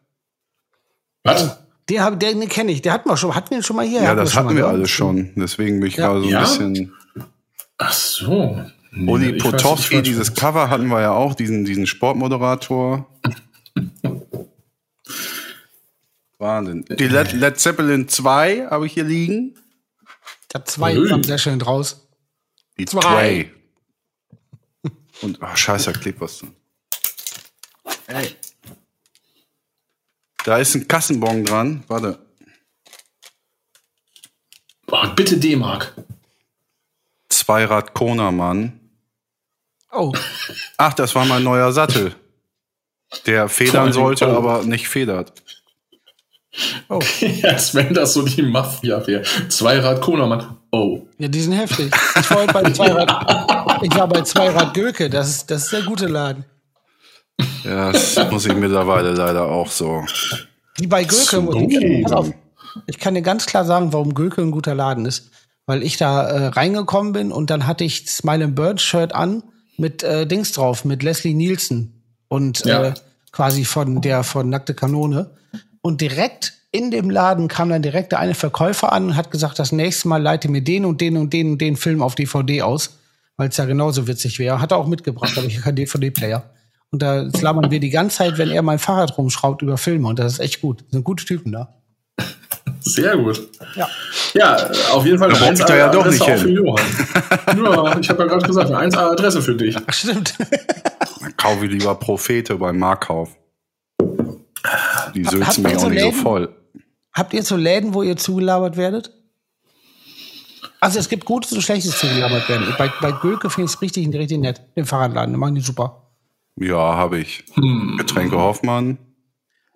Was? 1.24 1.58
Hab- 1.96 2.20
der 2.20 2.34
den 2.34 2.48
kenne 2.50 2.72
ich. 2.72 2.82
Der 2.82 2.94
hatten 2.94 3.10
wir 3.10 3.18
schon. 3.18 3.34
Hatten 3.36 3.50
wir 3.52 3.58
den 3.60 3.64
schon 3.64 3.76
mal 3.78 3.86
hier? 3.86 4.02
Ja, 4.02 4.08
Hatten 4.10 4.18
das 4.18 4.32
schon 4.34 4.40
hatten 4.46 4.48
mal, 4.56 4.56
wir 4.56 4.64
ne? 4.64 4.70
alle 4.70 4.88
schon. 4.88 5.32
Deswegen 5.36 5.80
bin 5.80 5.88
ich 5.90 5.96
Ja. 5.96 6.08
gerade 6.08 6.20
so 6.22 6.26
ein 6.28 6.32
Ja? 6.32 6.42
bisschen. 6.42 6.94
Ach 7.78 7.94
so. 7.94 8.62
Nee, 8.92 9.12
Uli 9.12 9.34
Potowski, 9.38 10.02
dieses 10.02 10.34
Cover 10.34 10.70
hatten 10.70 10.88
wir 10.88 11.02
ja 11.02 11.12
auch, 11.12 11.36
diesen, 11.36 11.66
diesen 11.66 11.86
Sportmoderator. 11.88 13.08
Wahnsinn. 16.40 16.86
Die 16.90 17.08
Led, 17.08 17.34
Led 17.34 17.60
Zeppelin 17.60 18.08
2 18.08 18.68
habe 18.70 18.86
ich 18.86 18.94
hier 18.94 19.04
liegen. 19.04 19.56
Da 20.50 20.64
zwei 20.66 20.96
kam 21.08 21.24
sehr 21.24 21.38
schön 21.38 21.60
draus. 21.60 22.08
Die 22.78 22.86
Zwei. 22.86 23.52
2. 24.82 24.92
Und, 25.22 25.40
ach, 25.42 25.58
scheiße, 25.58 25.92
da 25.94 26.00
klebt 26.00 26.22
was 26.22 26.40
drin. 26.40 26.52
Da 30.48 30.60
ist 30.60 30.74
ein 30.76 30.88
Kassenbon 30.88 31.44
dran. 31.44 31.84
Warte. 31.90 32.20
Boah, 34.86 35.14
bitte 35.14 35.36
D-Mark. 35.36 35.94
Zweirad 37.28 37.94
Kona, 37.94 38.32
Mann. 38.32 38.80
Oh, 39.92 40.14
Ach, 40.78 40.94
das 40.94 41.14
war 41.16 41.26
mein 41.26 41.44
neuer 41.44 41.74
Sattel. 41.74 42.16
Der 43.26 43.50
federn 43.50 43.92
sollte, 43.92 44.26
oh. 44.26 44.38
aber 44.38 44.64
nicht 44.64 44.88
federt. 44.88 45.34
oh. 46.88 47.02
Als 47.44 47.76
wenn 47.76 47.94
das 47.94 48.14
so 48.14 48.22
die 48.22 48.42
Mafia 48.42 49.06
wäre. 49.06 49.24
Zweirad 49.50 50.00
Konermann. 50.00 50.56
Oh. 50.72 51.06
Ja, 51.18 51.28
die 51.28 51.42
sind 51.42 51.54
heftig. 51.54 51.94
Ich 52.18 52.30
war, 52.30 52.38
heute 52.38 52.54
bei 52.54 52.72
Zweirad, 52.72 53.82
ich 53.84 53.94
war 53.94 54.08
bei 54.08 54.22
Zweirad 54.22 54.74
Göke. 54.74 55.10
Das 55.10 55.28
ist, 55.28 55.52
das 55.52 55.64
ist 55.64 55.74
der 55.74 55.82
gute 55.82 56.08
Laden. 56.08 56.46
Ja, 57.64 57.92
das 57.92 58.18
muss 58.32 58.46
ich 58.46 58.56
mittlerweile 58.56 59.12
leider 59.12 59.46
auch 59.46 59.70
so. 59.70 60.04
Die 60.80 60.88
bei. 60.88 61.06
So. 61.10 61.52
die, 61.52 62.02
pass 62.04 62.12
auf, 62.12 62.32
ich 62.88 63.00
kann 63.00 63.14
dir 63.16 63.22
ganz 63.22 63.46
klar 63.46 63.66
sagen, 63.66 63.94
warum 63.94 64.14
Göke 64.14 64.42
ein 64.42 64.52
guter 64.52 64.76
Laden 64.76 65.06
ist. 65.06 65.32
Weil 65.66 65.84
ich 65.84 65.98
da 65.98 66.28
äh, 66.28 66.46
reingekommen 66.48 67.12
bin 67.12 67.32
und 67.32 67.50
dann 67.50 67.68
hatte 67.68 67.84
ich 67.84 68.10
Smile 68.10 68.46
and 68.46 68.56
Bird 68.56 68.80
Shirt 68.80 69.14
an 69.14 69.44
mit 69.78 70.02
äh, 70.02 70.26
Dings 70.26 70.54
drauf, 70.54 70.86
mit 70.86 71.04
Leslie 71.04 71.34
Nielsen 71.34 72.04
und 72.30 72.64
Ja. 72.66 72.86
äh, 72.86 72.94
quasi 73.34 73.66
von 73.66 74.02
der 74.02 74.24
von 74.24 74.50
Nackte 74.50 74.74
Kanone. 74.74 75.32
Und 75.82 76.00
direkt 76.00 76.54
in 76.72 76.90
dem 76.90 77.10
Laden 77.10 77.50
kam 77.50 77.70
dann 77.70 77.82
direkt 77.82 78.14
der 78.14 78.20
eine 78.20 78.34
Verkäufer 78.34 78.94
an 78.94 79.08
und 79.08 79.16
hat 79.18 79.30
gesagt, 79.30 79.60
das 79.60 79.72
nächste 79.74 80.08
Mal 80.08 80.22
leite 80.22 80.50
mir 80.50 80.62
den 80.62 80.86
und 80.86 81.02
den 81.02 81.18
und 81.18 81.34
den 81.34 81.52
und 81.52 81.62
den 81.62 81.76
Film 81.76 82.02
auf 82.02 82.16
DVD 82.16 82.62
aus, 82.62 82.98
weil 83.36 83.50
es 83.50 83.58
ja 83.58 83.66
genauso 83.66 84.08
witzig 84.08 84.40
wäre. 84.40 84.62
Hat 84.62 84.72
er 84.72 84.78
auch 84.78 84.88
mitgebracht, 84.88 85.38
aber 85.38 85.48
ich 85.48 85.62
keinen 85.62 85.76
DVD-Player. 85.76 86.50
Und 86.92 87.02
da 87.02 87.30
labern 87.42 87.70
wir 87.70 87.80
die 87.80 87.90
ganze 87.90 88.18
Zeit, 88.18 88.38
wenn 88.38 88.50
er 88.50 88.62
mein 88.62 88.80
Fahrrad 88.80 89.18
rumschraubt 89.18 89.62
über 89.62 89.78
Filme. 89.78 90.08
Und 90.08 90.20
das 90.20 90.34
ist 90.34 90.40
echt 90.40 90.62
gut. 90.62 90.82
Das 90.82 90.92
sind 90.92 91.04
gute 91.04 91.26
Typen 91.26 91.52
da. 91.52 91.74
Sehr 92.80 93.18
gut. 93.18 93.50
Ja. 93.76 93.88
Ja, 94.34 94.72
auf 94.92 95.06
jeden 95.06 95.20
Fall 95.20 95.30
Da 95.30 95.38
braucht 95.38 95.70
er 95.70 95.78
ja 95.78 95.90
doch 95.90 96.06
Adresse 96.06 96.46
nicht 96.46 96.58
Johann. 96.58 96.86
ja, 97.48 98.00
ich 98.00 98.10
habe 98.10 98.24
ja 98.24 98.30
gerade 98.30 98.46
gesagt, 98.46 98.72
eine 98.72 98.90
1A 98.92 99.12
Adresse 99.12 99.42
für 99.42 99.56
dich. 99.56 99.76
Ach, 99.86 99.94
stimmt. 99.94 100.36
Dann 101.22 101.36
kaufe 101.38 101.66
ich 101.66 101.72
lieber 101.72 101.96
Prophete 101.96 102.56
beim 102.56 102.78
Marktkauf. 102.78 103.36
Die 105.14 105.26
habt 105.26 105.32
sülzen 105.32 105.64
mich 105.64 105.76
auch 105.76 105.80
so 105.82 105.90
nicht 105.90 106.02
so 106.02 106.08
Läden? 106.08 106.22
voll. 106.22 106.56
Habt 107.14 107.34
ihr 107.34 107.44
so 107.44 107.56
Läden, 107.56 107.94
wo 107.94 108.04
ihr 108.04 108.16
zugelabert 108.16 108.78
werdet? 108.78 109.12
Also 110.80 111.00
es 111.00 111.10
gibt 111.10 111.26
gutes 111.26 111.52
und 111.54 111.62
schlechtes 111.62 111.98
zugelabert 111.98 112.48
werden. 112.48 112.74
Bei, 112.78 112.92
bei 113.02 113.12
Gülke 113.12 113.50
finde 113.50 113.66
ich 113.70 113.76
es 113.76 113.82
richtig, 113.82 114.08
richtig 114.14 114.38
nett. 114.40 114.62
Den 114.76 114.86
Fahrradladen, 114.86 115.34
den 115.34 115.40
machen 115.40 115.56
die 115.56 115.62
super. 115.62 116.07
Ja, 116.60 116.96
habe 116.96 117.20
ich. 117.20 117.44
Hm. 117.54 117.96
Getränke 117.98 118.38
Hoffmann. 118.38 118.98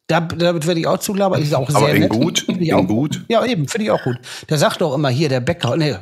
Da, 0.07 0.19
damit 0.19 0.67
werde 0.67 0.79
ich 0.79 0.87
auch 0.87 0.99
zugelabert. 0.99 1.39
Ist 1.39 1.53
auch 1.53 1.69
Aber 1.69 1.85
sehr 1.85 1.95
in 1.95 2.01
nett. 2.01 2.11
gut? 2.11 2.45
Ich 2.49 2.69
In 2.69 2.73
auch 2.73 2.87
gut? 2.87 3.23
Ja, 3.29 3.45
eben, 3.45 3.67
finde 3.67 3.85
ich 3.85 3.91
auch 3.91 4.03
gut. 4.03 4.17
Der 4.49 4.57
sagt 4.57 4.81
doch 4.81 4.93
immer 4.93 5.09
hier, 5.09 5.29
der 5.29 5.39
Bäcker. 5.39 5.77
Nee, 5.77 5.95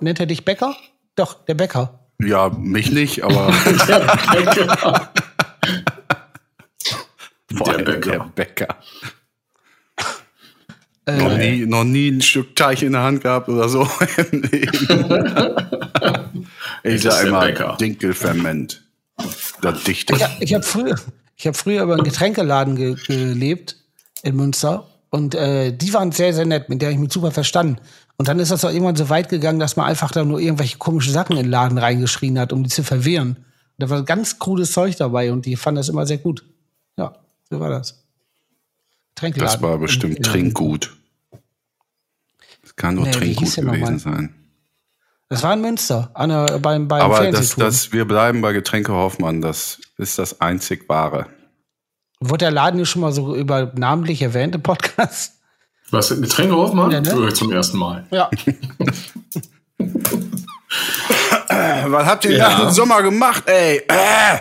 nennt 0.00 0.20
er 0.20 0.26
dich 0.26 0.44
Bäcker? 0.44 0.74
Doch, 1.16 1.44
der 1.44 1.54
Bäcker. 1.54 2.06
Ja, 2.22 2.48
mich 2.50 2.90
nicht, 2.90 3.22
aber 3.24 3.52
vor 3.52 5.10
Der 7.66 7.74
allem 7.74 7.84
Bäcker. 7.84 8.10
der 8.10 8.30
Bäcker. 8.34 8.76
noch, 11.06 11.36
nie, 11.36 11.66
noch 11.66 11.84
nie 11.84 12.08
ein 12.10 12.22
Stück 12.22 12.56
Teig 12.56 12.82
in 12.82 12.92
der 12.92 13.02
Hand 13.02 13.22
gehabt 13.22 13.48
oder 13.48 13.68
so 13.68 13.82
ich 16.82 17.02
sage 17.02 17.30
der 17.30 17.60
immer. 17.60 17.76
Dinkelferment. 17.76 18.82
Das 19.60 19.84
Dichte. 19.84 20.14
Ich, 20.40 20.54
habe 20.54 20.64
früher, 20.64 20.96
ich 21.36 21.46
hab 21.46 21.56
früher 21.56 21.82
über 21.82 21.94
einen 21.94 22.04
Getränkeladen 22.04 22.76
ge 22.76 22.96
gelebt 23.06 23.76
in 24.22 24.36
Münster 24.36 24.86
und 25.10 25.34
äh, 25.34 25.72
die 25.72 25.92
waren 25.92 26.12
sehr, 26.12 26.32
sehr 26.32 26.46
nett, 26.46 26.68
mit 26.68 26.82
der 26.82 26.90
ich 26.90 26.98
mich 26.98 27.12
super 27.12 27.30
verstanden. 27.30 27.78
Und 28.16 28.28
dann 28.28 28.38
ist 28.38 28.50
das 28.50 28.64
auch 28.64 28.70
irgendwann 28.70 28.96
so 28.96 29.08
weit 29.08 29.28
gegangen, 29.28 29.58
dass 29.58 29.76
man 29.76 29.86
einfach 29.86 30.10
da 30.10 30.24
nur 30.24 30.40
irgendwelche 30.40 30.78
komischen 30.78 31.12
Sachen 31.12 31.36
in 31.36 31.44
den 31.44 31.50
Laden 31.50 31.78
reingeschrien 31.78 32.38
hat, 32.38 32.52
um 32.52 32.62
die 32.62 32.68
zu 32.68 32.82
verwirren. 32.82 33.36
Und 33.36 33.44
da 33.78 33.88
war 33.88 34.02
ganz 34.04 34.38
crudes 34.38 34.72
Zeug 34.72 34.96
dabei 34.96 35.32
und 35.32 35.46
die 35.46 35.56
fanden 35.56 35.76
das 35.76 35.88
immer 35.88 36.06
sehr 36.06 36.18
gut. 36.18 36.44
Ja, 36.96 37.16
so 37.48 37.60
war 37.60 37.70
das. 37.70 38.04
Getränkeladen. 39.14 39.52
Das 39.52 39.62
war 39.62 39.78
bestimmt. 39.78 40.24
Trinkgut. 40.24 40.96
Das 42.62 42.76
kann 42.76 42.94
nur 42.94 43.04
Nee, 43.06 43.12
Trinkgut 43.12 43.54
gewesen 43.54 43.98
sein. 43.98 44.34
Das 45.30 45.44
war 45.44 45.54
in 45.54 45.60
Münster, 45.60 46.10
an 46.14 46.30
der, 46.30 46.58
beim, 46.58 46.88
beim 46.88 47.02
Aber 47.02 47.30
das, 47.30 47.54
das, 47.54 47.92
wir 47.92 48.04
bleiben 48.04 48.40
bei 48.40 48.52
Getränke 48.52 48.92
Hoffmann. 48.92 49.40
Das 49.40 49.80
ist 49.96 50.18
das 50.18 50.40
einzig 50.40 50.88
wahre. 50.88 51.26
Wurde 52.18 52.46
der 52.46 52.50
Laden 52.50 52.78
hier 52.78 52.86
schon 52.86 53.00
mal 53.00 53.12
so 53.12 53.36
über 53.36 53.72
namentlich 53.76 54.22
erwähnt 54.22 54.56
im 54.56 54.62
Podcast? 54.62 55.34
Was, 55.92 56.08
Getränke 56.08 56.56
Hoffmann? 56.56 56.90
Ja, 56.90 57.00
ne? 57.00 57.12
Höre 57.12 57.28
ich 57.28 57.34
zum 57.34 57.52
ersten 57.52 57.78
Mal. 57.78 58.08
Ja. 58.10 58.28
Was 61.86 62.06
habt 62.06 62.24
ihr 62.24 62.32
Ja. 62.32 62.48
nach 62.48 62.60
dem 62.62 62.70
Sommer 62.70 63.02
gemacht, 63.02 63.44
ey? 63.46 63.82
Äh! 63.88 64.38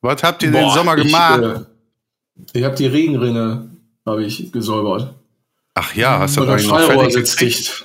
Was 0.00 0.22
habt 0.24 0.42
ihr 0.42 0.50
den 0.50 0.64
Boah, 0.64 0.74
Sommer 0.74 0.96
gemacht? 0.96 1.40
Ich, 1.40 2.54
äh, 2.54 2.58
ich 2.58 2.64
habe 2.64 2.74
die 2.74 2.86
Regenrinne 2.86 3.70
habe 4.04 4.24
ich 4.24 4.50
gesäubert. 4.50 5.14
Ach 5.74 5.94
ja, 5.94 6.18
hast 6.18 6.36
du 6.36 6.42
eigentlich 6.42 6.66
noch 6.68 6.80
fertig 6.80 7.12
sitzt 7.14 7.38
gekriegt? 7.38 7.84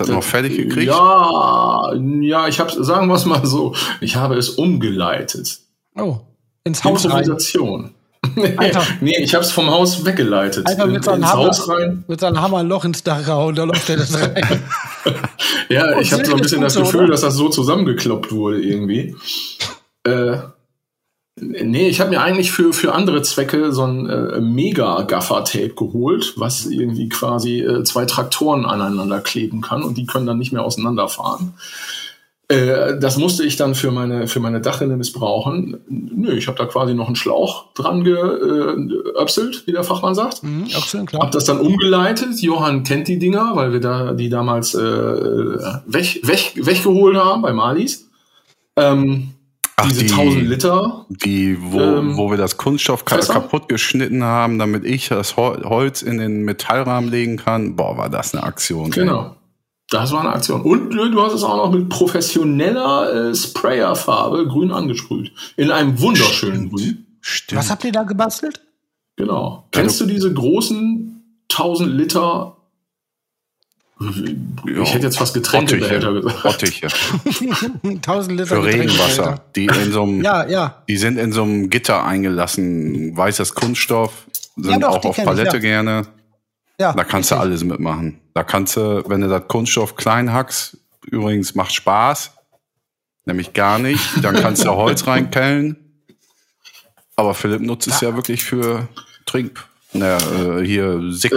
Du 0.00 0.04
das 0.04 0.14
noch 0.14 0.22
fertig 0.22 0.56
gekriegt? 0.56 0.86
Ja, 0.92 1.92
ja, 2.20 2.48
ich 2.48 2.60
habe, 2.60 2.84
sagen 2.84 3.08
wir 3.08 3.14
es 3.14 3.24
mal 3.24 3.44
so, 3.46 3.74
ich 4.00 4.16
habe 4.16 4.36
es 4.36 4.50
umgeleitet. 4.50 5.58
Oh, 5.96 6.18
ins 6.64 6.84
Haus 6.84 7.08
rein. 7.10 7.38
Nee, 9.00 9.16
ich 9.22 9.34
habe 9.34 9.44
es 9.44 9.52
vom 9.52 9.70
Haus 9.70 10.04
weggeleitet. 10.04 10.66
Einfach 10.66 10.86
In- 10.86 10.92
mit 10.92 11.04
so 11.04 11.12
einem 11.12 11.22
ins 11.22 11.32
Hammer, 11.32 11.46
Haus 11.46 11.68
rein. 11.68 12.04
mit 12.08 12.20
so 12.20 12.26
einem 12.26 12.40
Hammer 12.40 12.58
ein 12.58 12.68
Loch 12.68 12.84
ins 12.84 13.02
Dach 13.02 13.24
gehauen, 13.24 13.54
da 13.54 13.64
läuft 13.64 13.88
er 13.88 13.96
das 13.96 14.14
rein. 14.20 14.62
Ja, 15.70 15.98
ich 16.00 16.12
habe 16.12 16.24
so 16.24 16.34
ein 16.34 16.40
bisschen 16.40 16.60
das 16.62 16.74
Gefühl, 16.76 17.00
oder? 17.04 17.12
dass 17.12 17.20
das 17.22 17.34
so 17.34 17.48
zusammengekloppt 17.48 18.32
wurde 18.32 18.60
irgendwie. 18.60 19.14
Äh, 20.04 20.38
nee, 21.40 21.88
ich 21.88 22.00
habe 22.00 22.10
mir 22.10 22.20
eigentlich 22.20 22.52
für, 22.52 22.72
für 22.72 22.94
andere 22.94 23.22
Zwecke 23.22 23.72
so 23.72 23.84
ein 23.84 24.08
äh, 24.08 24.40
Mega-Gaffer-Tape 24.40 25.74
geholt, 25.74 26.34
was 26.36 26.66
irgendwie 26.66 27.08
quasi 27.08 27.60
äh, 27.60 27.84
zwei 27.84 28.04
Traktoren 28.04 28.64
aneinander 28.64 29.20
kleben 29.20 29.60
kann 29.60 29.82
und 29.82 29.98
die 29.98 30.06
können 30.06 30.26
dann 30.26 30.38
nicht 30.38 30.52
mehr 30.52 30.64
auseinanderfahren. 30.64 31.54
Äh, 32.48 32.98
das 32.98 33.18
musste 33.18 33.44
ich 33.44 33.56
dann 33.56 33.74
für 33.74 33.90
meine, 33.90 34.26
für 34.26 34.40
meine 34.40 34.62
Dachrinne 34.62 34.96
missbrauchen. 34.96 35.76
Nö, 35.88 36.32
ich 36.32 36.46
habe 36.46 36.56
da 36.56 36.64
quasi 36.64 36.94
noch 36.94 37.06
einen 37.06 37.16
Schlauch 37.16 37.74
dran 37.74 38.04
geöpselt, 38.04 39.66
wie 39.66 39.72
der 39.72 39.84
Fachmann 39.84 40.14
sagt. 40.14 40.42
Mhm, 40.42 40.66
Hab 40.72 41.06
klar. 41.06 41.30
das 41.30 41.44
dann 41.44 41.60
umgeleitet. 41.60 42.40
Johann 42.40 42.84
kennt 42.84 43.08
die 43.08 43.18
Dinger, 43.18 43.52
weil 43.54 43.72
wir 43.72 43.80
da 43.80 44.14
die 44.14 44.30
damals 44.30 44.74
äh, 44.74 44.80
weg, 44.80 46.20
weg, 46.22 46.52
weggeholt 46.56 47.18
haben 47.18 47.42
bei 47.42 47.52
Malis. 47.52 48.08
Ähm, 48.76 49.34
Ach, 49.80 49.86
diese 49.88 50.04
die- 50.04 50.10
1000 50.12 50.42
Liter. 50.48 51.06
Die, 51.08 51.56
wo, 51.60 51.80
Ähm, 51.80 52.16
wo 52.16 52.30
wir 52.30 52.36
das 52.36 52.56
Kunststoff 52.56 53.04
ka 53.04 53.16
Fässer? 53.16 53.34
kaputt 53.34 53.68
geschnitten 53.68 54.24
haben, 54.24 54.58
damit 54.58 54.84
ich 54.84 55.08
das 55.08 55.36
Hol- 55.36 55.62
Holz 55.64 56.02
in 56.02 56.18
den 56.18 56.42
Metallrahmen 56.44 57.10
legen 57.10 57.36
kann. 57.36 57.76
Boah, 57.76 57.96
war 57.96 58.10
das 58.10 58.34
eine 58.34 58.42
Aktion. 58.42 58.86
ey. 58.86 58.90
Genau. 58.90 59.34
Das 59.90 60.12
war 60.12 60.20
eine 60.20 60.30
Aktion. 60.34 60.60
Und 60.62 60.90
du 60.90 61.22
hast 61.22 61.32
es 61.32 61.42
auch 61.42 61.56
noch 61.56 61.72
mit 61.72 61.88
professioneller 61.88 63.30
äh, 63.30 63.34
Sprayerfarbe 63.34 64.46
grün 64.46 64.70
angesprüht. 64.70 65.32
In 65.56 65.70
einem 65.70 65.98
wunderschönen 66.00 66.68
Grün. 66.70 67.06
Stimmt. 67.20 67.58
Was 67.58 67.70
habt 67.70 67.84
ihr 67.84 67.92
da 67.92 68.02
gebastelt? 68.02 68.60
Genau. 69.16 69.66
Kennst 69.72 70.00
du 70.00 70.06
diese 70.06 70.32
großen 70.32 71.22
1000 71.50 71.90
Liter? 71.90 72.57
Ich 74.00 74.94
hätte 74.94 75.06
jetzt 75.06 75.18
fast 75.18 75.34
Getränkebehälter 75.34 76.12
gesagt. 76.12 76.42
Bottiche. 76.42 76.88
1000 77.82 78.32
Liter 78.38 78.46
Für. 78.46 78.64
Regenwasser. 78.64 79.44
Die 79.56 79.66
in 79.66 79.92
so 79.92 80.02
einem, 80.04 80.22
Ja, 80.22 80.46
ja. 80.46 80.82
die 80.88 80.96
sind 80.96 81.18
in 81.18 81.32
so 81.32 81.42
einem 81.42 81.68
Gitter 81.68 82.04
eingelassen. 82.04 83.16
Weißes 83.16 83.54
Kunststoff. 83.54 84.26
Sind 84.56 84.70
Ja, 84.70 84.78
doch, 84.78 84.88
auch 84.96 85.04
auf 85.04 85.16
kenn 85.16 85.24
ich, 85.24 85.28
Palette 85.28 85.56
ja. 85.56 85.60
gerne. 85.60 86.06
ja 86.78 86.92
Da 86.92 87.02
kannst 87.04 87.30
du 87.30 87.34
richtig. 87.34 87.50
alles 87.50 87.64
mitmachen. 87.64 88.20
Da 88.34 88.44
kannst 88.44 88.76
du, 88.76 89.02
wenn 89.08 89.20
du 89.20 89.28
das 89.28 89.48
Kunststoff 89.48 89.96
klein 89.96 90.32
hackst, 90.32 90.76
übrigens 91.10 91.56
macht 91.56 91.74
Spaß, 91.74 92.30
nämlich 93.24 93.52
gar 93.52 93.78
nicht, 93.80 94.00
dann 94.22 94.36
kannst 94.36 94.64
du 94.64 94.70
Holz 94.70 95.06
reinkellen. 95.08 95.76
Aber 97.16 97.34
Philipp 97.34 97.62
nutzt 97.62 97.88
es 97.88 98.00
ja 98.00 98.14
wirklich 98.14 98.44
für 98.44 98.86
Trink, 99.26 99.64
naja, 99.92 100.18
äh, 100.58 100.64
hier 100.66 101.00
Sick, 101.10 101.32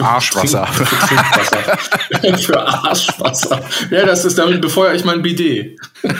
Arschwasser. 0.00 0.66
Für 2.38 2.60
Arschwasser. 2.60 3.60
Ja, 3.90 4.06
das 4.06 4.24
ist 4.24 4.38
damit 4.38 4.60
befeuere 4.60 4.94
ich 4.94 5.04
mein 5.04 5.22
Bidet. 5.22 5.78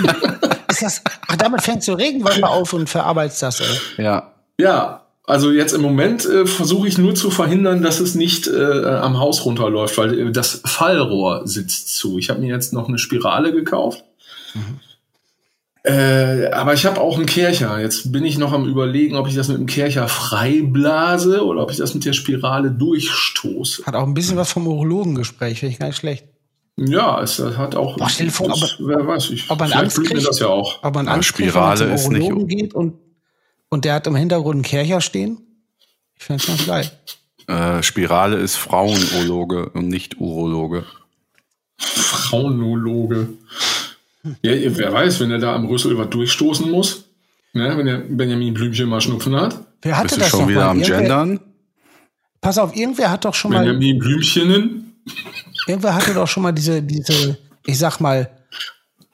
Ist 0.69 0.83
das, 0.83 1.02
ach, 1.28 1.37
damit 1.37 1.62
fängst 1.62 1.87
du 1.88 1.93
Regenwasser 1.93 2.50
auf 2.50 2.73
und 2.73 2.88
verarbeitest 2.88 3.43
das, 3.43 3.61
ey. 3.61 4.05
ja. 4.05 4.33
Ja, 4.59 5.07
also 5.26 5.50
jetzt 5.50 5.73
im 5.73 5.81
Moment 5.81 6.25
äh, 6.25 6.47
versuche 6.47 6.88
ich 6.88 6.99
nur 6.99 7.14
zu 7.14 7.31
verhindern, 7.31 7.83
dass 7.83 8.00
es 8.00 8.14
nicht 8.14 8.47
äh, 8.47 8.85
am 8.85 9.19
Haus 9.19 9.45
runterläuft, 9.45 9.97
weil 9.99 10.19
äh, 10.19 10.33
das 10.33 10.62
Fallrohr 10.64 11.43
sitzt 11.47 11.97
zu. 11.97 12.19
Ich 12.19 12.31
habe 12.31 12.40
mir 12.40 12.52
jetzt 12.52 12.73
noch 12.73 12.88
eine 12.88 12.99
Spirale 12.99 13.52
gekauft. 13.52 14.05
Äh, 15.87 16.50
aber 16.50 16.75
ich 16.75 16.85
habe 16.85 17.00
auch 17.00 17.16
einen 17.16 17.26
Kercher. 17.26 17.78
Jetzt 17.81 18.11
bin 18.11 18.25
ich 18.25 18.38
noch 18.38 18.52
am 18.52 18.66
überlegen, 18.69 19.14
ob 19.16 19.28
ich 19.28 19.35
das 19.37 19.47
mit 19.49 19.59
dem 19.59 19.66
Kercher 19.66 20.09
freiblase 20.09 21.45
oder 21.45 21.62
ob 21.62 21.71
ich 21.71 21.76
das 21.76 21.95
mit 21.95 22.05
der 22.05 22.12
Spirale 22.12 22.73
durchstoße. 22.73 23.87
Hat 23.87 23.95
auch 23.95 24.02
ein 24.07 24.14
bisschen 24.14 24.37
was 24.37 24.50
vom 24.52 24.66
Urologengespräch, 24.66 25.61
finde 25.61 25.73
ich 25.75 25.78
gar 25.78 25.87
nicht 25.87 25.99
schlecht. 25.99 26.25
Ja, 26.76 27.23
es 27.23 27.38
hat 27.38 27.76
auch. 27.76 27.97
Boah, 27.97 28.09
stell 28.11 28.26
dir 28.26 28.33
vor, 28.33 28.49
das, 28.49 28.76
aber- 28.81 28.88
wer 28.88 29.07
weiß 29.07 29.31
ich. 29.31 29.49
ob 29.50 29.61
man 29.61 29.73
Angst 29.73 29.97
blüht 29.97 30.09
mir 30.09 30.14
kriegt? 30.16 30.28
das 30.28 30.40
ja 30.40 30.49
auch. 30.49 30.83
Aber 30.83 31.00
ein 31.00 31.07
Ja, 31.07 31.12
kriegt, 31.12 31.25
Spirale 31.26 31.85
ist 31.95 32.09
nicht- 32.11 32.23
Urologen 32.23 32.49
geht 32.49 32.75
und, 32.75 32.95
und 33.69 33.85
der 33.85 33.95
hat 33.95 34.07
im 34.09 34.16
Hintergrund 34.16 34.55
einen 34.57 34.62
Kercher 34.64 35.00
stehen. 35.00 35.38
Ich 36.19 36.25
finde 36.25 36.43
es 36.43 36.49
ganz 36.49 36.66
geil. 36.66 36.90
Äh, 37.47 37.83
Spirale 37.85 38.37
ist 38.38 38.57
Frauenologe 38.57 39.69
und 39.71 39.88
nicht 39.88 40.19
Urologe. 40.21 40.85
Frauenologe. 41.78 43.28
Ja, 44.42 44.52
wer 44.76 44.92
weiß, 44.92 45.21
wenn 45.21 45.30
er 45.30 45.38
da 45.38 45.54
am 45.54 45.66
Rüssel 45.66 45.97
was 45.99 46.11
durchstoßen 46.11 46.71
muss. 46.71 47.04
Ne, 47.52 47.76
wenn 47.76 47.87
der 47.87 47.99
Benjamin 47.99 48.52
Blümchen 48.54 48.88
mal 48.88 49.00
Schnupfen 49.00 49.35
hat. 49.35 49.56
Wer 49.83 49.97
hatte 49.97 50.09
Bist 50.09 50.16
du 50.16 50.21
das 50.21 50.28
schon 50.30 50.49
wieder 50.49 50.61
mal? 50.64 50.71
am 50.71 50.78
Irgendwer- 50.78 50.99
Gendern? 51.00 51.40
Pass 52.42 52.59
auf, 52.59 52.76
irgendwer 52.76 53.11
hat 53.11 53.25
doch 53.25 53.35
schon 53.35 53.52
mal, 53.52 53.64
Benjamin 53.64 53.99
Blümchenen. 53.99 54.92
irgendwer 55.66 55.95
hatte 55.95 56.12
doch 56.14 56.28
schon 56.28 56.42
mal 56.42 56.52
diese, 56.52 56.83
diese, 56.83 57.38
ich 57.64 57.78
sag 57.78 57.99
mal, 58.00 58.30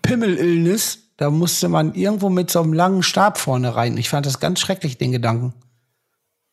Pimmel-Illness. 0.03 0.99
Da 1.17 1.31
musste 1.31 1.69
man 1.69 1.95
irgendwo 1.95 2.31
mit 2.31 2.51
so 2.51 2.61
einem 2.63 2.73
langen 2.73 3.03
Stab 3.05 3.39
vorne 3.39 3.77
rein. 3.77 3.97
Ich 3.97 4.09
fand 4.09 4.27
das 4.27 4.41
ganz 4.41 4.59
schrecklich, 4.61 4.99
den 4.99 5.13
Gedanken. 5.13 5.55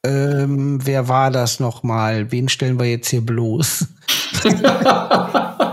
Ähm, 0.06 0.80
wer 0.86 1.08
war 1.08 1.32
das 1.32 1.60
noch 1.60 1.82
mal? 1.82 2.32
Wen 2.32 2.50
stellen 2.50 2.78
wir 2.80 2.86
jetzt 2.86 3.10
hier 3.10 3.22
bloß? 3.22 3.88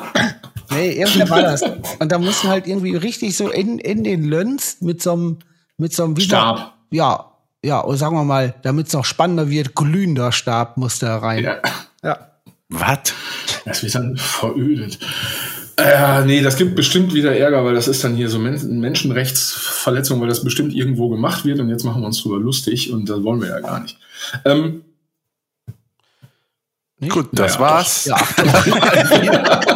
nee, 0.70 0.92
irgendwer 0.92 1.30
war 1.30 1.42
das. 1.42 1.62
Und 1.98 2.10
da 2.12 2.18
mussten 2.18 2.48
halt 2.48 2.66
irgendwie 2.66 2.96
richtig 2.96 3.36
so 3.36 3.48
in, 3.50 3.78
in 3.78 4.04
den 4.04 4.24
Lönz 4.24 4.78
mit 4.80 5.02
so 5.02 5.12
einem, 5.12 5.38
mit 5.78 5.92
so 5.94 6.04
einem 6.04 6.16
wie 6.16 6.22
so- 6.22 6.28
Stab. 6.28 6.74
Ja, 6.90 7.32
ja, 7.64 7.84
oder 7.84 7.96
sagen 7.96 8.16
wir 8.16 8.24
mal, 8.24 8.54
damit 8.62 8.86
es 8.88 8.92
noch 8.92 9.04
spannender 9.04 9.50
wird, 9.50 9.74
glühender 9.74 10.30
Stab 10.32 10.76
musste 10.76 11.06
da 11.06 11.18
rein. 11.18 11.42
Ja, 11.44 11.56
ja. 12.02 12.30
Was? 12.68 13.12
das 13.64 13.82
wird 13.82 13.94
dann 13.94 14.16
verödet. 14.16 14.98
Äh, 15.78 16.24
nee, 16.24 16.40
das 16.42 16.56
gibt 16.56 16.74
bestimmt 16.74 17.12
wieder 17.12 17.36
Ärger, 17.36 17.64
weil 17.64 17.74
das 17.74 17.86
ist 17.86 18.02
dann 18.02 18.14
hier 18.16 18.28
so 18.30 18.38
Men 18.38 18.80
Menschenrechtsverletzung, 18.80 20.20
weil 20.20 20.28
das 20.28 20.42
bestimmt 20.42 20.74
irgendwo 20.74 21.08
gemacht 21.10 21.44
wird 21.44 21.60
und 21.60 21.68
jetzt 21.68 21.84
machen 21.84 22.02
wir 22.02 22.06
uns 22.06 22.22
drüber 22.22 22.38
lustig 22.38 22.92
und 22.92 23.08
das 23.10 23.22
wollen 23.22 23.40
wir 23.42 23.48
ja 23.50 23.60
gar 23.60 23.80
nicht. 23.80 23.98
Ähm, 24.44 24.82
Nicht? 26.98 27.12
Gut, 27.12 27.28
das 27.32 27.54
Ja, 27.54 27.60
war's. 27.60 28.04
Ja. 28.06 28.16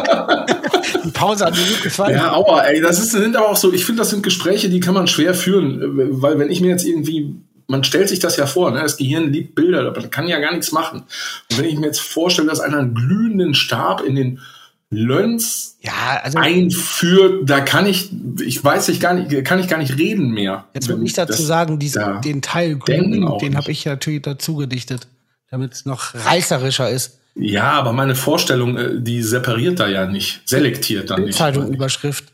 Pause 1.09 1.45
hat 1.45 1.55
mir 1.55 1.63
gut 1.63 1.83
gefallen. 1.83 2.15
Ja, 2.15 2.33
aua, 2.33 2.61
ey, 2.61 2.81
das 2.81 2.99
ist, 2.99 3.11
sind 3.11 3.35
aber 3.35 3.49
auch 3.49 3.57
so, 3.57 3.73
ich 3.73 3.85
finde, 3.85 4.01
das 4.01 4.09
sind 4.09 4.23
Gespräche, 4.23 4.69
die 4.69 4.79
kann 4.79 4.93
man 4.93 5.07
schwer 5.07 5.33
führen, 5.33 5.81
äh, 5.81 6.21
weil 6.21 6.39
wenn 6.39 6.49
ich 6.49 6.61
mir 6.61 6.69
jetzt 6.69 6.85
irgendwie, 6.85 7.35
man 7.67 7.83
stellt 7.83 8.09
sich 8.09 8.19
das 8.19 8.37
ja 8.37 8.45
vor, 8.45 8.71
ne, 8.71 8.81
das 8.81 8.97
Gehirn 8.97 9.31
liebt 9.31 9.55
Bilder, 9.55 9.87
aber 9.87 10.01
kann 10.07 10.27
ja 10.27 10.39
gar 10.39 10.51
nichts 10.51 10.71
machen. 10.71 11.03
Und 11.49 11.57
wenn 11.57 11.65
ich 11.65 11.77
mir 11.77 11.87
jetzt 11.87 12.01
vorstelle, 12.01 12.47
dass 12.47 12.59
einer 12.59 12.79
einen 12.79 12.93
glühenden 12.93 13.53
Stab 13.53 14.01
in 14.01 14.15
den 14.15 14.39
Lönz 14.93 15.77
Ja, 15.79 16.19
also 16.21 16.37
einführt, 16.37 17.49
da 17.49 17.61
kann 17.61 17.85
ich, 17.85 18.11
ich 18.41 18.61
weiß 18.61 18.89
ich 18.89 18.99
gar 18.99 19.13
nicht, 19.13 19.45
kann 19.45 19.57
ich 19.59 19.69
gar 19.69 19.77
nicht 19.77 19.97
reden 19.97 20.31
mehr. 20.31 20.65
jetzt 20.73 20.89
Wenn 20.89 21.05
ich 21.05 21.13
dazu 21.13 21.41
sagen, 21.41 21.79
diesen, 21.79 22.01
da 22.01 22.19
den 22.19 22.41
Teil 22.41 22.77
auch 23.25 23.37
den 23.37 23.55
habe 23.55 23.71
ich 23.71 23.85
ja 23.85 23.93
natürlich 23.93 24.21
dazu 24.21 24.57
gedichtet, 24.57 25.07
damit 25.49 25.71
es 25.71 25.85
noch 25.85 26.13
reißerischer 26.13 26.89
ist. 26.89 27.20
Ja, 27.35 27.71
aber 27.71 27.93
meine 27.93 28.15
Vorstellung, 28.15 28.77
äh, 28.77 29.01
die 29.01 29.23
separiert 29.23 29.79
da 29.79 29.87
ja 29.87 30.05
nicht, 30.05 30.47
selektiert 30.47 31.09
da 31.09 31.17
nicht. 31.17 31.37
Zeitung 31.37 31.73
Überschrift. 31.73 32.33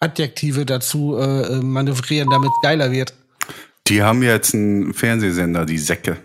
Adjektive 0.00 0.66
dazu 0.66 1.16
äh, 1.16 1.42
äh, 1.42 1.62
manövrieren, 1.62 2.28
damit 2.30 2.50
es 2.50 2.62
geiler 2.62 2.92
wird. 2.92 3.14
Die 3.86 4.02
haben 4.02 4.22
jetzt 4.22 4.54
einen 4.54 4.92
Fernsehsender, 4.92 5.64
die 5.64 5.78
Säcke. 5.78 6.18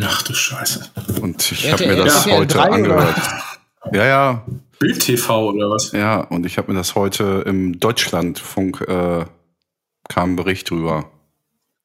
Ach 0.00 0.22
du 0.22 0.34
Scheiße. 0.34 0.90
Und 1.22 1.50
ich 1.50 1.72
habe 1.72 1.86
mir 1.86 1.96
das 1.96 2.26
RTL 2.26 2.38
heute 2.38 2.54
3 2.54 2.60
oder? 2.60 2.72
angehört. 2.72 3.16
Ja, 3.92 4.04
ja, 4.04 4.46
Bild 4.78 5.00
TV 5.00 5.48
oder 5.50 5.70
was? 5.70 5.92
ja. 5.92 6.20
Und 6.20 6.44
ich 6.44 6.58
habe 6.58 6.70
mir 6.70 6.78
das 6.78 6.94
heute 6.94 7.44
im 7.46 7.80
Deutschlandfunk 7.80 8.82
äh, 8.82 9.24
kam 10.08 10.32
ein 10.32 10.36
Bericht 10.36 10.70
drüber. 10.70 11.10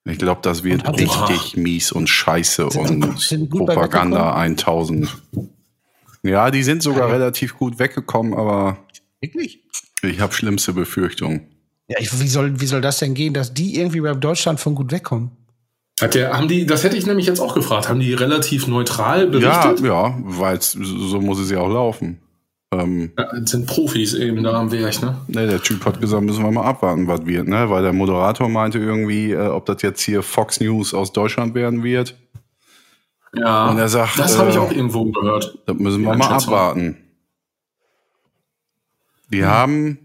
Ich 0.05 0.17
glaube, 0.17 0.41
das 0.43 0.63
wird 0.63 0.85
Und 0.87 0.99
richtig 0.99 1.55
mies 1.55 1.91
und 1.91 2.07
scheiße 2.07 2.69
Sind- 2.71 3.05
und 3.05 3.19
sind 3.19 3.49
bei 3.49 3.57
Propaganda 3.57 4.35
1000. 4.35 5.09
Ja, 6.23 6.51
die 6.51 6.63
sind 6.63 6.83
sogar 6.83 7.09
relativ 7.09 7.57
gut 7.57 7.79
weggekommen, 7.79 8.33
aber 8.33 8.77
Wirklich? 9.21 9.61
ich 10.01 10.19
habe 10.19 10.33
schlimmste 10.33 10.73
Befürchtungen. 10.73 11.47
Ja, 11.87 11.97
ich, 11.99 12.19
wie, 12.19 12.27
soll, 12.27 12.59
wie 12.59 12.65
soll 12.65 12.81
das 12.81 12.99
denn 12.99 13.13
gehen, 13.13 13.33
dass 13.33 13.53
die 13.53 13.77
irgendwie 13.77 14.01
beim 14.01 14.19
Deutschland 14.19 14.59
von 14.59 14.75
gut 14.75 14.91
wegkommen? 14.91 15.31
Hat 16.01 16.15
der, 16.15 16.35
haben 16.35 16.47
die, 16.47 16.65
das 16.65 16.83
hätte 16.83 16.97
ich 16.97 17.05
nämlich 17.05 17.27
jetzt 17.27 17.39
auch 17.39 17.53
gefragt, 17.53 17.87
haben 17.87 17.99
die 17.99 18.13
relativ 18.13 18.67
neutral 18.67 19.25
Ja, 19.39 19.67
berichtet? 19.67 19.85
ja, 19.85 20.17
weil 20.23 20.59
so 20.61 21.21
muss 21.21 21.39
es 21.39 21.51
ja 21.51 21.59
auch 21.59 21.69
laufen. 21.69 22.19
Ähm, 22.81 23.11
Ja. 23.17 23.45
sind 23.45 23.65
Profis 23.67 24.13
eben 24.13 24.43
da 24.43 24.53
am 24.59 24.71
Werk, 24.71 25.01
ne? 25.01 25.17
Ne, 25.27 25.47
der 25.47 25.61
Typ 25.61 25.85
hat 25.85 25.99
gesagt, 26.01 26.23
müssen 26.23 26.43
wir 26.43 26.51
mal 26.51 26.63
abwarten, 26.65 27.07
was 27.07 27.25
wird, 27.25 27.47
ne? 27.47 27.69
Weil 27.69 27.83
der 27.83 27.93
Moderator 27.93 28.49
meinte 28.49 28.79
irgendwie, 28.79 29.31
äh, 29.31 29.47
ob 29.47 29.65
das 29.65 29.81
jetzt 29.81 30.01
hier 30.01 30.23
Fox 30.23 30.59
News 30.59 30.93
aus 30.93 31.11
Deutschland 31.13 31.53
werden 31.55 31.83
wird. 31.83 32.15
Ja, 33.35 33.69
Und 33.69 33.79
er 33.79 33.89
sagt, 33.89 34.19
das 34.19 34.37
habe 34.37 34.49
ich 34.51 34.55
äh, 34.55 34.59
auch 34.59 34.71
irgendwo 34.71 35.05
gehört. 35.05 35.57
Das 35.65 35.75
müssen 35.77 36.03
wir 36.03 36.15
mal 36.15 36.27
abwarten. 36.27 36.97
Die 39.31 39.43
haben, 39.45 39.97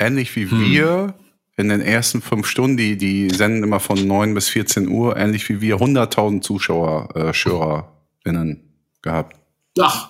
ähnlich 0.00 0.34
wie 0.34 0.50
wir, 0.50 1.14
in 1.56 1.68
den 1.68 1.80
ersten 1.80 2.20
fünf 2.22 2.46
Stunden, 2.46 2.76
die, 2.76 2.96
die 2.96 3.30
senden 3.30 3.62
immer 3.62 3.78
von 3.80 4.04
9 4.06 4.34
bis 4.34 4.48
14 4.48 4.88
Uhr, 4.88 5.16
ähnlich 5.16 5.48
wie 5.48 5.60
wir, 5.60 5.76
100.000 5.76 6.40
Zuschauer, 6.40 7.14
äh, 7.14 7.32
SchörerInnen 7.32 8.62
gehabt. 9.02 9.36
Ach, 9.78 10.09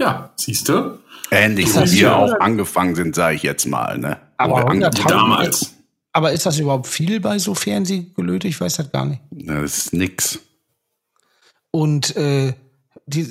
ja, 0.00 0.32
siehst 0.36 0.68
du? 0.68 0.98
Ähnlich 1.30 1.66
wie 1.74 2.00
wir 2.00 2.16
auch 2.16 2.40
angefangen 2.40 2.94
sind, 2.94 3.14
sage 3.14 3.36
ich 3.36 3.42
jetzt 3.42 3.66
mal, 3.66 3.98
ne? 3.98 4.18
Aber 4.36 4.52
Wo 4.52 4.56
wir 4.58 4.64
100.000 4.64 4.84
angefangen 4.86 5.04
haben. 5.04 5.30
Damals. 5.30 5.74
Aber 6.12 6.32
ist 6.32 6.46
das 6.46 6.58
überhaupt 6.58 6.86
viel 6.86 7.20
bei 7.20 7.38
so 7.38 7.54
Fernsehgelöte? 7.54 8.48
Ich 8.48 8.60
weiß 8.60 8.76
das 8.76 8.90
gar 8.90 9.04
nicht. 9.04 9.20
Das 9.30 9.76
ist 9.78 9.92
nix. 9.92 10.38
Und 11.70 12.16
äh, 12.16 12.54
die, 13.06 13.26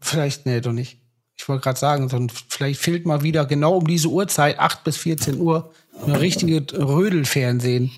vielleicht, 0.00 0.46
nee, 0.46 0.60
doch 0.60 0.72
nicht. 0.72 0.98
Ich 1.36 1.46
wollte 1.48 1.62
gerade 1.64 1.78
sagen, 1.78 2.30
vielleicht 2.48 2.80
fehlt 2.80 3.04
mal 3.04 3.22
wieder 3.22 3.44
genau 3.44 3.76
um 3.76 3.86
diese 3.86 4.08
Uhrzeit, 4.08 4.58
8 4.58 4.84
bis 4.84 4.96
14 4.96 5.38
Uhr, 5.38 5.72
eine 6.04 6.18
richtige 6.20 6.64
Rödelfernsehen. 6.72 7.90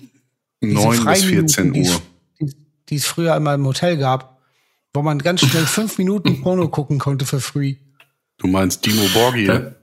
Diese 0.61 0.73
9 0.73 0.89
bis 0.89 0.99
Freiminuten, 0.99 1.47
14 1.47 1.73
die 1.73 1.81
es- 1.81 1.95
Uhr. 1.95 2.01
Die, 2.41 2.55
die 2.89 2.95
es 2.95 3.05
früher 3.05 3.35
immer 3.37 3.53
im 3.53 3.65
Hotel 3.65 3.97
gab, 3.97 4.41
wo 4.93 5.01
man 5.01 5.19
ganz 5.19 5.39
schnell 5.41 5.65
fünf 5.65 5.97
Minuten 5.97 6.41
Porno 6.41 6.67
gucken 6.67 6.99
konnte 6.99 7.25
für 7.25 7.39
free. 7.39 7.75
Du 8.39 8.47
meinst 8.47 8.85
Dimo 8.85 9.03
Borgir? 9.13 9.75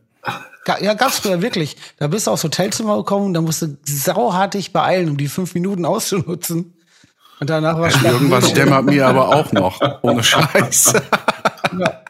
Ga- 0.65 0.79
Ja, 0.81 0.95
gab's 0.95 1.21
früher 1.21 1.41
wirklich. 1.43 1.77
Da 1.99 2.09
bist 2.09 2.27
du 2.27 2.33
aufs 2.33 2.43
Hotelzimmer 2.45 2.97
gekommen, 2.97 3.33
da 3.35 3.41
musst 3.41 3.63
du 3.63 3.77
sauhart 3.85 4.55
dich 4.55 4.73
beeilen, 4.73 5.11
um 5.11 5.17
die 5.17 5.29
fünf 5.29 5.55
Minuten 5.55 5.85
auszunutzen. 5.85 6.73
Und 7.39 7.51
danach 7.51 7.79
war 7.79 7.91
Schlag 7.91 8.13
Irgendwas 8.15 8.53
dämmert 8.55 8.87
mir 8.87 9.07
aber 9.07 9.29
auch 9.29 9.53
noch. 9.53 9.81
Ohne 10.03 10.25
Scheiß. 10.25 10.95
Ja. 11.79 12.01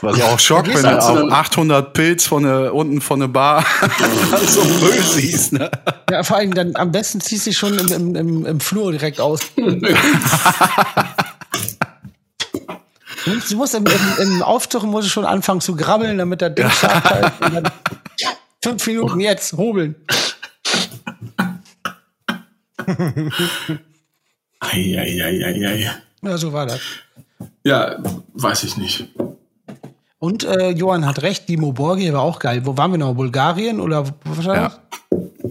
Was 0.00 0.20
auch 0.22 0.38
Schock, 0.38 0.66
wenn 0.66 0.82
du 0.82 0.98
auf 0.98 1.14
dann- 1.14 1.32
800 1.32 1.92
Pilz 1.92 2.26
von 2.26 2.42
der, 2.42 2.74
unten 2.74 3.00
von 3.00 3.20
der 3.20 3.28
Bar 3.28 3.64
so 4.46 4.62
Müll 4.64 5.00
siehst. 5.02 5.52
Ne? 5.52 5.70
Ja, 6.10 6.22
vor 6.22 6.36
allem 6.38 6.52
dann 6.54 6.74
am 6.76 6.90
besten 6.92 7.20
ziehst 7.20 7.46
du 7.46 7.50
dich 7.50 7.58
schon 7.58 7.78
im, 7.78 7.88
im, 7.92 8.14
im, 8.16 8.46
im 8.46 8.60
Flur 8.60 8.90
direkt 8.92 9.20
aus. 9.20 9.40
Du 13.24 13.56
musst 13.56 13.74
im, 13.74 13.84
im, 13.86 13.92
im 14.18 14.42
Auftauchen 14.42 14.90
musst 14.90 15.06
du 15.08 15.10
schon 15.10 15.24
anfangen 15.24 15.60
zu 15.60 15.74
grabbeln, 15.76 16.18
damit 16.18 16.40
der 16.40 16.50
Ding 16.50 16.68
scharf. 16.70 17.32
Und 17.40 17.54
dann, 17.54 17.70
fünf 18.62 18.86
Minuten 18.86 19.20
jetzt, 19.20 19.52
hobeln. 19.54 19.94
Eieieiei. 24.60 25.90
Ja, 26.22 26.38
so 26.38 26.52
war 26.52 26.66
das. 26.66 26.80
Ja, 27.64 27.96
weiß 28.34 28.64
ich 28.64 28.76
nicht. 28.76 29.08
Und 30.18 30.44
äh, 30.44 30.70
Johann 30.70 31.04
hat 31.06 31.22
recht, 31.22 31.48
Dimo 31.48 31.72
Borgir 31.72 32.14
war 32.14 32.22
auch 32.22 32.38
geil. 32.38 32.62
Wo 32.64 32.76
waren 32.76 32.92
wir 32.92 32.98
noch? 32.98 33.14
Bulgarien 33.14 33.80
oder 33.80 34.06
was 34.24 34.44
war 34.46 34.54
das? 34.56 34.80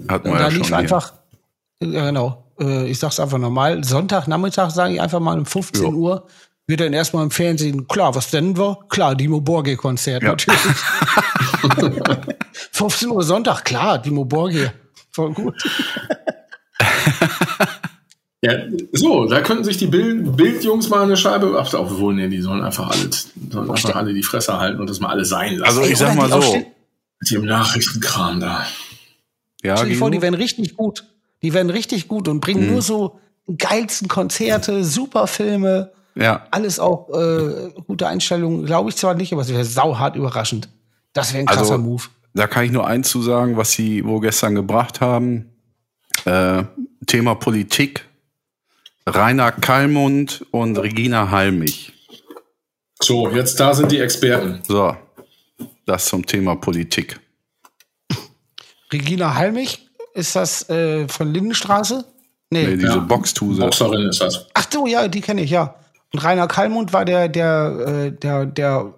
Ja. 0.08 0.20
Da 0.20 0.30
ja 0.30 0.50
schon 0.50 0.60
lief 0.60 0.68
hier. 0.68 0.78
einfach, 0.78 1.14
ja 1.80 2.06
genau, 2.06 2.44
äh, 2.60 2.88
ich 2.88 2.98
sag's 2.98 3.20
einfach 3.20 3.38
normal, 3.38 3.84
Sonntagnachmittag, 3.84 4.72
sage 4.72 4.96
ich 4.96 5.02
einfach 5.02 5.20
mal 5.20 5.38
um 5.38 5.46
15 5.46 5.84
Ja. 5.84 5.90
Uhr, 5.90 6.28
wird 6.68 6.80
dann 6.80 6.94
erstmal 6.94 7.24
im 7.24 7.32
Fernsehen, 7.32 7.88
klar, 7.88 8.16
was 8.16 8.30
denn 8.32 8.58
wir? 8.58 8.78
Klar, 8.90 9.16
Dimo 9.16 9.42
Borgir-Konzert, 9.42 10.24
Ja. 10.24 10.30
natürlich. 10.30 10.60
15 12.72 13.10
Uhr 13.10 13.24
Sonntag, 13.24 13.64
klar, 13.66 14.00
Dimo 14.00 14.26
Borgir. 14.26 14.74
Voll 15.12 15.34
gut. 15.34 15.56
Ja, 18.46 18.56
so, 18.92 19.26
da 19.26 19.40
könnten 19.40 19.64
sich 19.64 19.78
die 19.78 19.88
Bild 19.88 20.36
Bildjungs 20.36 20.90
mal 20.90 21.04
eine 21.04 21.16
Scheibe, 21.16 21.56
ach, 21.58 21.74
obwohl, 21.76 22.14
nee, 22.14 22.28
die 22.28 22.42
sollen 22.42 22.62
einfach 22.62 22.90
alle, 22.90 23.10
sollen 23.50 23.72
einfach 23.72 23.96
alle 23.96 24.14
die 24.14 24.22
Fresse 24.22 24.60
halten 24.60 24.82
und 24.82 24.90
das 24.90 25.00
mal 25.00 25.08
alle 25.12 25.24
sein 25.24 25.56
lassen. 25.56 25.78
Also 25.80 25.90
ich 25.90 25.98
sag 25.98 26.14
mal 26.16 26.30
so. 26.30 26.54
mit 27.22 27.32
dem 27.32 27.46
Nachrichtenkram 27.46 28.42
da. 28.42 28.66
Ja, 29.64 29.78
Stell 29.78 29.92
dir 29.92 29.96
vor, 29.98 30.12
die 30.12 30.22
werden 30.22 30.36
richtig 30.36 30.76
gut. 30.76 31.06
Die 31.42 31.54
werden 31.54 31.70
richtig 31.70 32.10
gut 32.10 32.28
und 32.28 32.42
bringen 32.42 32.66
Mhm. 32.66 32.72
nur 32.74 32.82
so 32.82 33.18
geilsten 33.58 34.10
Konzerte, 34.10 34.84
super 34.84 35.28
Filme, 35.28 35.94
ja. 36.16 36.46
alles 36.52 36.80
auch 36.80 37.10
äh, 37.10 37.72
gute 37.88 38.08
Einstellungen. 38.08 38.66
Glaube 38.66 38.90
ich 38.90 38.96
zwar 38.96 39.14
nicht, 39.16 39.34
aber 39.34 39.42
es 39.44 39.50
wäre 39.50 39.66
sauhart 39.66 40.16
überraschend. 40.16 40.70
Das 41.14 41.34
wäre 41.34 41.42
ein 41.44 41.46
krasser 41.48 41.62
Also- 41.62 41.78
Move. 41.78 42.04
Da 42.36 42.48
kann 42.48 42.66
ich 42.66 42.72
nur 42.72 42.88
eins 42.88 43.10
zu 43.10 43.22
sagen, 43.22 43.58
was 43.58 43.74
sie 43.74 44.04
wo 44.04 44.20
gestern 44.20 44.56
gebracht 44.56 45.02
haben. 45.02 45.52
Äh, 46.26 46.64
Thema 47.06 47.36
Politik. 47.36 48.08
Rainer 49.06 49.52
Kallmund 49.52 50.44
und 50.50 50.78
Regina 50.78 51.30
Halmich. 51.30 51.94
So, 53.02 53.30
jetzt 53.30 53.60
da 53.60 53.74
sind 53.74 53.92
die 53.92 54.00
Experten. 54.00 54.62
So, 54.68 54.96
das 55.86 56.06
zum 56.06 56.26
Thema 56.26 56.56
Politik. 56.56 57.20
Regina 58.92 59.36
Halmich, 59.36 59.88
ist 60.14 60.36
das 60.36 60.70
äh, 60.70 61.08
von 61.08 61.34
Lindenstraße? 61.34 62.06
Nee. 62.50 62.68
Nee, 62.68 62.76
diese 62.78 62.88
Ja. 62.94 62.98
Boxtuse. 62.98 63.62
Boxerin 63.62 64.10
ist 64.10 64.22
das. 64.22 64.48
Ach 64.54 64.66
so, 64.72 64.86
ja, 64.88 65.08
die 65.08 65.22
kenne 65.22 65.42
ich, 65.42 65.50
ja. 65.52 65.76
Und 66.14 66.24
Rainer 66.24 66.48
Kallmund 66.48 66.94
war 66.94 67.06
der, 67.06 67.28
der, 67.28 67.86
äh, 67.88 68.12
der, 68.12 68.46
der 68.46 68.94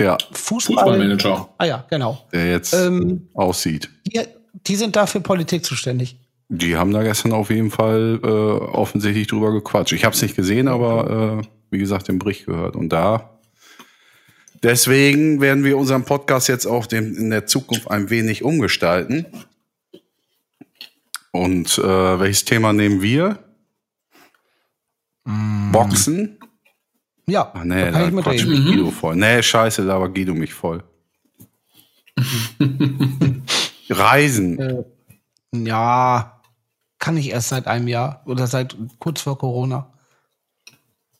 Ja, 0.00 0.16
Fußball. 0.32 0.76
Fußballmanager. 0.76 1.48
Ah 1.58 1.64
ja, 1.64 1.84
genau. 1.90 2.18
der 2.32 2.50
jetzt 2.50 2.72
Ähm, 2.72 3.28
aussieht. 3.34 3.90
die, 4.06 4.20
die 4.66 4.76
sind 4.76 4.96
da 4.96 5.06
für 5.06 5.20
Politik 5.20 5.64
zuständig. 5.64 6.16
Die 6.48 6.76
haben 6.76 6.92
da 6.92 7.02
gestern 7.02 7.32
auf 7.32 7.50
jeden 7.50 7.70
Fall 7.70 8.20
äh, 8.22 8.26
offensichtlich 8.26 9.26
drüber 9.26 9.52
gequatscht. 9.52 9.92
Ich 9.92 10.04
habe 10.04 10.14
es 10.14 10.22
nicht 10.22 10.36
gesehen, 10.36 10.68
aber 10.68 11.40
äh, 11.42 11.46
wie 11.70 11.78
gesagt, 11.78 12.08
den 12.08 12.18
Bericht 12.18 12.46
gehört. 12.46 12.74
Und 12.76 12.88
da 12.90 13.38
deswegen 14.62 15.40
werden 15.40 15.64
wir 15.64 15.76
unseren 15.76 16.04
Podcast 16.04 16.48
jetzt 16.48 16.64
auch 16.66 16.86
dem, 16.86 17.16
in 17.16 17.30
der 17.30 17.46
Zukunft 17.46 17.90
ein 17.90 18.08
wenig 18.10 18.44
umgestalten. 18.44 19.26
Und 21.32 21.76
äh, 21.78 21.82
welches 22.20 22.44
Thema 22.46 22.72
nehmen 22.72 23.02
wir? 23.02 23.40
Boxen? 25.72 26.35
Ja, 27.28 27.50
Ach 27.54 27.64
nee, 27.64 27.86
da 27.86 27.90
kann 27.90 28.00
da 28.02 28.06
ich 28.18 28.24
quatscht 28.24 28.46
mitreden. 28.46 28.64
mich 28.64 28.76
Guido 28.76 28.90
voll. 28.92 29.16
Nee, 29.16 29.42
scheiße, 29.42 29.84
da 29.84 29.98
war 30.00 30.08
Guido 30.08 30.32
mich 30.34 30.54
voll. 30.54 30.84
Reisen. 33.90 34.58
Äh, 34.58 34.84
Ja, 35.54 36.40
kann 36.98 37.16
ich 37.16 37.30
erst 37.30 37.48
seit 37.48 37.66
einem 37.66 37.88
Jahr 37.88 38.22
oder 38.26 38.46
seit 38.46 38.76
kurz 38.98 39.20
vor 39.22 39.38
Corona. 39.38 39.92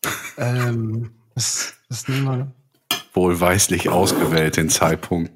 ähm, 0.38 1.10
das, 1.34 1.74
das 1.88 2.08
nehmen 2.08 2.24
wir. 2.26 2.52
Wohlweislich 3.12 3.88
ausgewählt, 3.88 4.56
den 4.56 4.68
Zeitpunkt. 4.70 5.32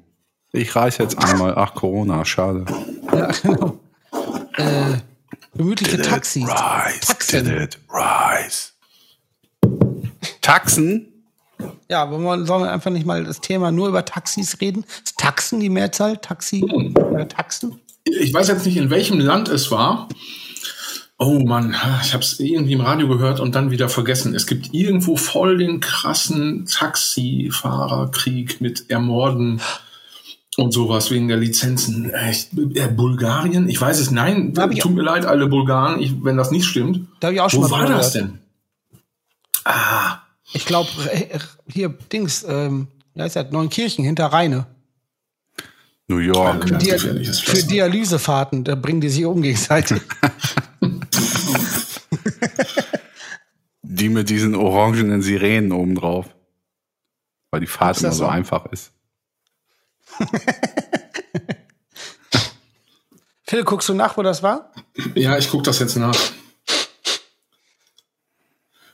Ich 0.53 0.75
reise 0.75 1.03
jetzt 1.03 1.17
einmal. 1.17 1.55
Ach, 1.57 1.73
Corona, 1.73 2.23
schade. 2.25 2.65
Ja, 3.13 3.27
genau. 3.43 3.79
Äh, 4.57 4.97
gemütliche 5.55 6.01
Taxis. 6.01 6.43
Rise, 6.43 6.99
Taxen. 7.01 7.45
did 7.45 7.61
it, 7.61 7.79
rise. 7.89 8.70
Taxen? 10.41 11.07
Ja, 11.89 12.09
wollen 12.09 12.23
wir, 12.23 12.45
sollen 12.45 12.63
wir 12.63 12.71
einfach 12.71 12.91
nicht 12.91 13.05
mal 13.05 13.23
das 13.23 13.41
Thema 13.41 13.71
nur 13.71 13.87
über 13.87 14.03
Taxis 14.03 14.59
reden? 14.61 14.83
Ist 15.03 15.17
Taxen 15.17 15.59
die 15.59 15.69
Mehrzahl? 15.69 16.17
Taxi? 16.17 16.65
Äh, 17.15 17.25
Taxen? 17.27 17.79
Ich 18.03 18.33
weiß 18.33 18.47
jetzt 18.47 18.65
nicht, 18.65 18.77
in 18.77 18.89
welchem 18.89 19.19
Land 19.19 19.47
es 19.49 19.69
war. 19.71 20.09
Oh 21.19 21.37
Mann, 21.37 21.75
ich 22.01 22.13
habe 22.13 22.23
es 22.23 22.39
irgendwie 22.39 22.73
im 22.73 22.81
Radio 22.81 23.07
gehört 23.07 23.39
und 23.39 23.53
dann 23.53 23.69
wieder 23.69 23.89
vergessen. 23.89 24.33
Es 24.33 24.47
gibt 24.47 24.73
irgendwo 24.73 25.17
voll 25.17 25.57
den 25.57 25.79
krassen 25.79 26.65
Taxifahrerkrieg 26.65 28.59
mit 28.59 28.89
Ermorden 28.89 29.61
und 30.57 30.71
sowas 30.71 31.11
wegen 31.11 31.27
der 31.27 31.37
Lizenzen. 31.37 32.09
Äh, 32.09 32.87
Bulgarien? 32.87 33.69
Ich 33.69 33.79
weiß 33.79 33.99
es. 33.99 34.09
Nein, 34.09 34.53
ich 34.71 34.79
tut 34.79 34.95
mir 34.95 35.03
leid, 35.03 35.25
alle 35.25 35.45
Bulgaren, 35.45 36.01
ich, 36.01 36.23
wenn 36.23 36.37
das 36.37 36.49
nicht 36.49 36.65
stimmt. 36.65 37.07
Da 37.19 37.29
ich 37.29 37.39
auch 37.39 37.51
schon 37.51 37.65
Wo 37.65 37.69
war 37.69 37.85
das 37.85 38.13
denn? 38.13 38.39
Ah, 39.63 40.20
Ich 40.53 40.65
glaube, 40.65 40.89
hier, 41.67 41.89
Dings, 41.89 42.43
ähm, 42.47 42.87
wie 43.13 43.21
heißt 43.21 43.35
das? 43.35 43.51
Neunkirchen 43.51 44.03
hinter 44.03 44.27
Rheine. 44.27 44.65
New 46.07 46.17
York. 46.17 46.67
Ganz 46.67 46.83
Dia 46.83 46.95
gefährliches 46.95 47.39
für. 47.39 47.63
Dialysefahrten, 47.63 48.63
da 48.65 48.75
bringen 48.75 49.01
die 49.01 49.09
sich 49.09 49.25
um 49.25 49.41
gegenseitig. 49.41 50.01
Die 53.83 54.09
mit 54.09 54.29
diesen 54.29 54.55
orangenen 54.55 55.21
Sirenen 55.21 55.71
obendrauf. 55.73 56.27
Weil 57.51 57.59
die 57.59 57.67
Fahrt 57.67 57.97
Ist 57.97 58.03
immer 58.03 58.13
so? 58.13 58.25
einfach 58.25 58.65
ist. 58.71 58.93
Phil, 63.43 63.63
guckst 63.65 63.89
du 63.89 63.93
nach, 63.93 64.15
wo 64.17 64.23
das 64.23 64.41
war? 64.41 64.71
Ja, 65.13 65.37
ich 65.37 65.49
gucke 65.49 65.63
das 65.63 65.79
jetzt 65.79 65.97
nach. 65.97 66.15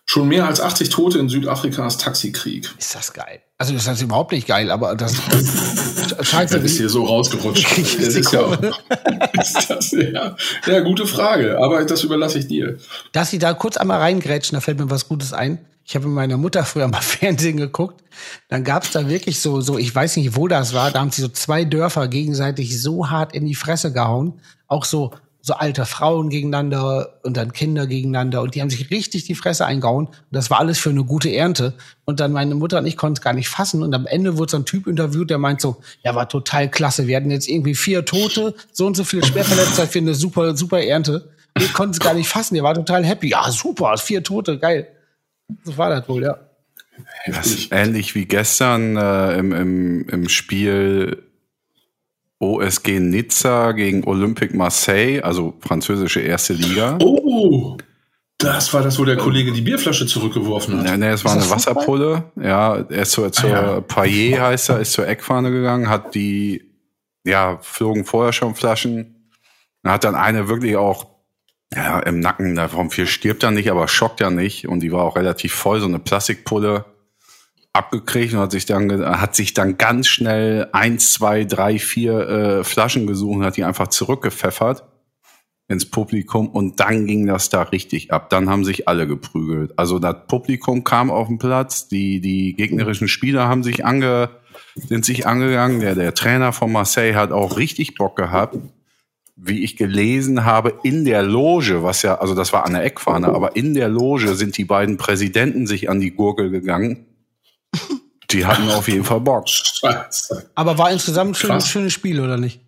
Schon 0.10 0.30
mehr 0.30 0.48
als 0.48 0.62
80 0.62 0.88
Tote 0.88 1.20
in 1.20 1.28
Südafrikas 1.28 1.98
Taxikrieg. 1.98 2.74
Ist 2.78 2.96
das 2.96 3.12
geil? 3.12 3.42
Also 3.58 3.74
das 3.74 3.86
ist 3.86 4.02
überhaupt 4.02 4.32
nicht 4.32 4.48
geil, 4.48 4.72
aber 4.72 4.96
das 4.96 5.16
scheiße. 6.22 6.56
Das 6.56 6.64
ist 6.64 6.78
hier 6.78 6.90
so 6.90 7.04
rausgerutscht. 7.04 7.78
Das 7.78 8.16
ist 8.16 8.32
ja, 8.32 8.54
ist 9.34 9.70
das, 9.70 9.92
ja, 9.92 10.38
ja, 10.66 10.80
gute 10.80 11.06
Frage, 11.08 11.58
aber 11.58 11.84
das 11.84 12.04
überlasse 12.04 12.40
ich 12.40 12.48
dir. 12.48 12.78
Dass 13.12 13.32
sie 13.32 13.38
da 13.38 13.54
kurz 13.54 13.76
einmal 13.76 14.00
reingrätschen, 14.00 14.56
da 14.56 14.62
fällt 14.62 14.80
mir 14.80 14.90
was 14.90 15.10
Gutes 15.10 15.34
ein. 15.34 15.60
Ich 15.84 15.96
habe 15.96 16.06
mit 16.06 16.16
meiner 16.16 16.38
Mutter 16.38 16.64
früher 16.64 16.88
mal 16.88 17.02
Fernsehen 17.02 17.58
geguckt. 17.58 18.02
Dann 18.48 18.64
gab 18.64 18.84
es 18.84 18.92
da 18.92 19.10
wirklich 19.10 19.42
so, 19.42 19.60
so, 19.60 19.78
ich 19.78 19.94
weiß 19.94 20.16
nicht, 20.16 20.38
wo 20.38 20.48
das 20.48 20.74
war, 20.74 20.92
da 20.92 21.02
haben 21.02 21.12
sie 21.12 21.22
so 21.22 21.28
zwei 21.28 21.66
Dörfer 21.66 22.08
gegenseitig 22.08 22.82
so 22.82 23.10
hart 23.10 23.34
in 23.34 23.46
die 23.46 23.56
Fresse 23.56 23.92
gehauen. 23.92 24.40
Auch 24.68 24.86
so, 24.86 25.12
so 25.42 25.54
alte 25.54 25.86
Frauen 25.86 26.30
gegeneinander 26.30 27.20
und 27.24 27.38
dann 27.38 27.54
Kinder 27.54 27.88
gegeneinander 27.88 28.42
und 28.42 28.56
die 28.56 28.62
haben 28.62 28.70
sich 28.70 28.92
richtig 28.92 29.26
die 29.26 29.36
Fresse 29.36 29.66
eingehauen. 29.66 30.08
Und 30.08 30.18
das 30.32 30.50
war 30.50 30.60
alles 30.60 30.78
für 30.78 30.90
eine 30.90 31.06
gute 31.06 31.34
Ernte. 31.34 31.74
Und 32.06 32.20
dann 32.20 32.34
meine 32.34 32.56
Mutter 32.56 32.80
und 32.80 32.86
ich 32.86 32.98
konnten 32.98 33.18
es 33.18 33.22
gar 33.22 33.34
nicht 33.34 33.48
fassen. 33.48 33.82
Und 33.82 33.94
am 33.94 34.06
Ende 34.08 34.38
wurde 34.38 34.52
so 34.52 34.58
ein 34.58 34.66
Typ 34.66 34.88
interviewt, 34.88 35.30
der 35.30 35.38
meint 35.38 35.62
so, 35.62 35.78
ja, 36.04 36.16
war 36.16 36.28
total 36.28 36.70
klasse. 36.70 37.08
Wir 37.08 37.16
hatten 37.16 37.32
jetzt 37.32 37.48
irgendwie 37.48 37.76
vier 37.76 38.04
Tote, 38.04 38.56
so 38.72 38.86
und 38.86 38.98
so 38.98 39.04
viele 39.04 39.26
Schwerverletzte 39.26 39.88
für 39.88 40.00
eine 40.00 40.16
super, 40.16 40.56
super 40.58 40.82
Ernte. 40.82 41.30
Wir 41.58 41.70
konnten 41.70 41.94
es 41.94 42.00
gar 42.00 42.14
nicht 42.14 42.28
fassen. 42.28 42.56
Der 42.56 42.64
war 42.64 42.74
total 42.74 43.06
happy. 43.06 43.30
Ja, 43.30 43.50
super, 43.50 43.98
vier 43.98 44.24
Tote, 44.24 44.60
geil. 44.60 44.88
So 45.64 45.78
war 45.78 45.90
das 45.90 46.10
wohl, 46.10 46.24
ja. 46.24 46.40
Das 47.28 47.48
ist 47.48 47.72
ähnlich 47.72 48.16
wie 48.16 48.26
gestern 48.26 48.98
äh, 48.98 49.38
im, 49.38 49.52
im, 49.54 50.10
im 50.10 50.30
Spiel 50.30 51.27
OSG 52.40 53.00
Nizza 53.00 53.72
gegen 53.72 54.04
Olympique 54.04 54.56
Marseille, 54.56 55.22
also 55.22 55.56
französische 55.60 56.20
erste 56.20 56.54
Liga. 56.54 56.98
Oh, 57.02 57.78
das 58.38 58.72
war 58.74 58.84
das, 58.84 59.00
wo 59.00 59.06
der 59.06 59.18
Kollege 59.18 59.52
die 59.52 59.62
Bierflasche 59.62 60.06
zurückgeworfen 60.06 60.78
hat. 60.78 60.86
Nee, 60.86 60.98
nee, 60.98 61.10
es 61.10 61.26
war 61.26 61.32
eine 61.32 61.42
Fußball? 61.42 61.58
Wasserpulle. 61.58 62.32
Ja, 62.36 62.76
er 62.76 63.02
ist 63.02 63.12
zur, 63.12 63.32
zur 63.32 63.50
ja. 63.50 63.82
Payet 63.82 64.40
heißt 64.40 64.70
er, 64.70 64.80
ist 64.80 64.94
zur 64.94 65.08
Eckfahne 65.08 65.50
gegangen, 65.50 65.90
hat 65.90 66.14
die, 66.14 66.64
ja, 67.26 67.58
flogen 67.62 68.06
vorher 68.06 68.34
schon 68.34 68.54
Flaschen. 68.54 69.32
Und 69.84 69.92
hat 69.92 70.04
dann 70.04 70.16
eine 70.16 70.48
wirklich 70.50 70.78
auch, 70.78 71.08
ja, 71.74 72.00
im 72.00 72.20
Nacken, 72.20 72.56
davon 72.56 72.92
viel 72.92 73.08
stirbt 73.08 73.42
er 73.42 73.52
nicht, 73.52 73.72
aber 73.72 73.88
schockt 73.88 74.20
ja 74.20 74.30
nicht. 74.30 74.68
Und 74.68 74.82
die 74.82 74.92
war 74.92 75.04
auch 75.04 75.16
relativ 75.16 75.54
voll, 75.54 75.80
so 75.80 75.88
eine 75.88 76.00
Plastikpulle 76.00 76.86
abgekriegt 77.78 78.34
und 78.34 78.40
hat 78.40 78.52
sich 78.52 78.66
dann, 78.66 78.92
hat 79.06 79.36
sich 79.36 79.54
dann 79.54 79.78
ganz 79.78 80.08
schnell 80.08 80.68
eins, 80.74 81.14
zwei, 81.14 81.46
drei, 81.46 81.80
vier 81.80 82.20
äh, 82.28 82.64
Flaschen 82.64 83.08
gesucht 83.08 83.38
und 83.38 83.46
hat 83.46 83.58
die 83.58 83.64
einfach 83.64 83.88
zurückgepfeffert 83.88 84.84
ins 85.70 85.86
Publikum 85.86 86.48
und 86.48 86.80
dann 86.80 87.06
ging 87.06 87.28
das 87.28 87.50
da 87.50 87.64
richtig 87.64 88.12
ab. 88.12 88.30
Dann 88.30 88.50
haben 88.50 88.64
sich 88.64 88.88
alle 88.88 89.06
geprügelt. 89.06 89.78
Also 89.78 90.00
das 90.00 90.16
Publikum 90.28 90.84
kam 90.84 91.12
auf 91.12 91.28
den 91.28 91.40
Platz, 91.40 91.88
die, 91.88 92.22
die 92.22 92.54
gegnerischen 92.54 93.08
Spieler 93.08 93.48
haben 93.48 93.64
sich 93.64 93.86
ange, 93.86 94.30
sind 94.76 95.04
sich 95.04 95.28
angegangen. 95.28 95.82
Der, 95.82 95.96
der 95.96 96.14
Trainer 96.14 96.54
von 96.54 96.72
Marseille 96.72 97.16
hat 97.16 97.32
auch 97.32 97.58
richtig 97.58 97.96
Bock 97.96 98.16
gehabt. 98.16 98.58
Wie 99.36 99.64
ich 99.64 99.76
gelesen 99.76 100.46
habe, 100.46 100.80
in 100.84 101.06
der 101.06 101.22
Loge, 101.22 101.84
was 101.84 102.02
ja, 102.02 102.16
also 102.16 102.34
das 102.34 102.54
war 102.54 102.66
an 102.66 102.74
der 102.74 102.84
Eckfahne, 102.84 103.28
aber 103.28 103.56
in 103.56 103.76
der 103.76 103.88
Loge 103.88 104.34
sind 104.34 104.58
die 104.58 104.66
beiden 104.66 104.98
Präsidenten 104.98 105.68
sich 105.68 105.92
an 105.92 106.00
die 106.00 106.12
Gurgel 106.12 106.50
gegangen. 106.50 107.07
Die 108.32 108.46
hatten 108.46 108.70
auf 108.70 108.88
jeden 108.88 109.04
Fall 109.06 109.22
Bock. 109.22 109.48
Scheiße. 109.48 110.50
Aber 110.56 110.78
war 110.78 110.92
insgesamt 110.92 111.32
ein 111.32 111.36
schönes, 111.36 111.64
Krass. 111.64 111.70
schönes 111.72 111.94
Spiel, 111.94 112.20
oder 112.20 112.38
nicht? 112.38 112.60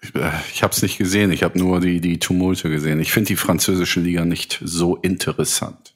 Ich, 0.00 0.14
äh, 0.14 0.30
ich 0.54 0.62
habe 0.62 0.72
es 0.72 0.80
nicht 0.80 0.96
gesehen, 0.96 1.30
ich 1.32 1.42
habe 1.42 1.58
nur 1.58 1.80
die, 1.80 2.00
die 2.00 2.18
Tumulte 2.18 2.70
gesehen. 2.70 3.00
Ich 3.00 3.12
finde 3.12 3.28
die 3.28 3.36
französische 3.36 4.00
Liga 4.00 4.24
nicht 4.24 4.60
so 4.64 4.96
interessant. 4.96 5.94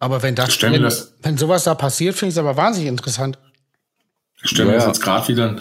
Aber 0.00 0.22
wenn 0.22 0.34
das, 0.34 0.54
Stell 0.54 0.70
mir 0.70 0.76
wenn, 0.76 0.82
das- 0.84 1.14
wenn 1.22 1.36
sowas 1.38 1.64
da 1.64 1.74
passiert, 1.74 2.14
finde 2.16 2.30
ich 2.30 2.34
es 2.34 2.38
aber 2.38 2.56
wahnsinnig 2.56 2.88
interessant. 2.88 3.38
Ich 4.42 4.50
stelle 4.50 4.66
mir 4.68 4.72
Ja, 4.74 4.78
das 4.78 4.86
jetzt 4.88 5.00
gerade 5.02 5.28
wieder. 5.28 5.56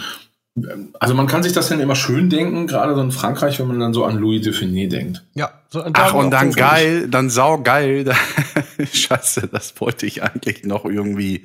Also 1.00 1.14
man 1.14 1.28
kann 1.28 1.44
sich 1.44 1.54
das 1.54 1.70
dann 1.70 1.80
immer 1.80 1.96
schön 1.96 2.30
denken, 2.32 2.66
gerade 2.66 2.96
so 2.96 3.02
in 3.02 3.12
Frankreich, 3.12 3.60
wenn 3.60 3.68
man 3.68 3.80
dann 3.80 3.94
so 3.94 4.06
an 4.06 4.18
Louis 4.18 4.42
de 4.42 4.54
Funès 4.54 4.90
denkt. 4.90 5.24
Ja. 5.36 5.52
So, 5.70 5.84
Ach, 5.94 6.14
und 6.16 6.32
dann 6.32 6.52
geil, 6.52 7.08
dann 7.10 7.30
sau 7.30 7.62
geil. 7.62 8.04
Da- 8.06 8.16
Scheiße, 8.94 9.48
das 9.48 9.80
wollte 9.80 10.06
ich 10.06 10.24
eigentlich 10.24 10.64
noch 10.64 10.86
irgendwie 10.86 11.44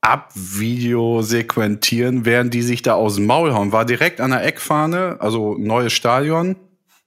abvideo 0.00 1.22
sequentieren, 1.22 2.24
während 2.24 2.52
die 2.52 2.62
sich 2.62 2.82
da 2.82 2.94
aus 2.94 3.16
dem 3.16 3.26
Maul 3.26 3.54
hauen. 3.54 3.72
War 3.72 3.84
direkt 3.84 4.20
an 4.20 4.30
der 4.32 4.44
Eckfahne, 4.44 5.16
also 5.20 5.56
neues 5.56 5.92
Stadion. 5.92 6.56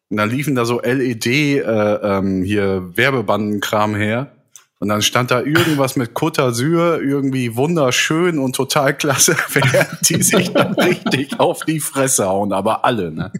Und 0.09 0.17
dann 0.17 0.29
liefen 0.29 0.55
da 0.55 0.65
so 0.65 0.81
LED 0.81 1.25
äh, 1.25 1.59
ähm, 1.61 2.43
hier 2.43 2.95
Werbebandenkram 2.95 3.95
her. 3.95 4.31
Und 4.79 4.89
dann 4.89 5.01
stand 5.01 5.31
da 5.31 5.41
irgendwas 5.41 5.95
mit 5.95 6.11
Côte 6.11 6.41
d'Azur, 6.41 7.01
irgendwie 7.01 7.55
wunderschön 7.55 8.39
und 8.39 8.55
total 8.55 8.95
klasse, 8.95 9.35
während 9.53 10.09
die 10.09 10.21
sich 10.21 10.51
dann 10.51 10.73
richtig 10.79 11.39
auf 11.39 11.65
die 11.65 11.79
Fresse 11.79 12.27
hauen, 12.27 12.53
aber 12.53 12.85
alle, 12.85 13.11
ne? 13.11 13.31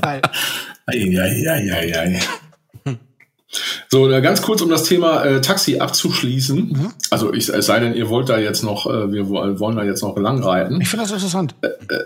Geil. 0.00 0.22
Eieieiei. 0.86 2.20
So, 3.88 4.10
äh, 4.10 4.20
ganz 4.20 4.42
kurz, 4.42 4.62
um 4.62 4.68
das 4.70 4.84
Thema 4.84 5.24
äh, 5.24 5.40
Taxi 5.40 5.78
abzuschließen. 5.78 6.92
Also 7.10 7.32
ich, 7.32 7.48
es 7.48 7.66
sei 7.66 7.80
denn, 7.80 7.94
ihr 7.94 8.08
wollt 8.08 8.28
da 8.28 8.38
jetzt 8.38 8.62
noch, 8.64 8.86
äh, 8.86 9.12
wir 9.12 9.28
wo- 9.28 9.60
wollen 9.60 9.76
da 9.76 9.84
jetzt 9.84 10.02
noch 10.02 10.16
langreiten. 10.16 10.80
Ich 10.80 10.88
finde 10.88 11.04
das 11.04 11.12
interessant. 11.12 11.54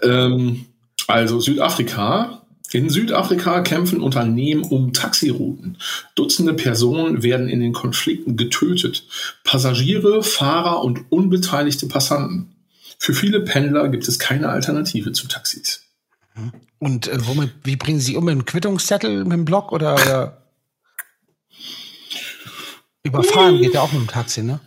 Ähm, 0.03 0.67
also 1.07 1.41
Südafrika. 1.41 2.43
In 2.73 2.91
Südafrika 2.91 3.63
kämpfen 3.63 4.03
Unternehmen 4.03 4.63
um 4.63 4.93
Taxirouten. 4.93 5.79
Dutzende 6.15 6.53
Personen 6.53 7.23
werden 7.23 7.49
in 7.49 7.61
den 7.61 7.73
Konflikten 7.73 8.37
getötet. 8.37 9.05
Passagiere, 9.43 10.23
Fahrer 10.23 10.85
und 10.85 11.11
unbeteiligte 11.11 11.87
Passanten. 11.87 12.55
Für 12.99 13.15
viele 13.15 13.41
Pendler 13.41 13.89
gibt 13.89 14.07
es 14.07 14.19
keine 14.19 14.51
Alternative 14.51 15.13
zu 15.13 15.29
Taxis. 15.29 15.81
Und 16.79 17.09
äh, 17.09 17.17
womit, 17.27 17.51
wie 17.65 17.77
bringen 17.77 18.01
Sie 18.01 18.17
um 18.17 18.25
mit 18.27 18.33
einem 18.33 18.45
Quittungszettel 18.45 19.25
mit 19.25 19.33
dem 19.33 19.45
Block 19.47 19.73
oder, 19.73 19.95
oder 19.95 20.43
überfahren 23.03 23.59
geht 23.59 23.75
ja 23.75 23.81
auch 23.83 23.93
mit 23.93 24.03
dem 24.03 24.09
Taxi, 24.09 24.43
ne? 24.43 24.61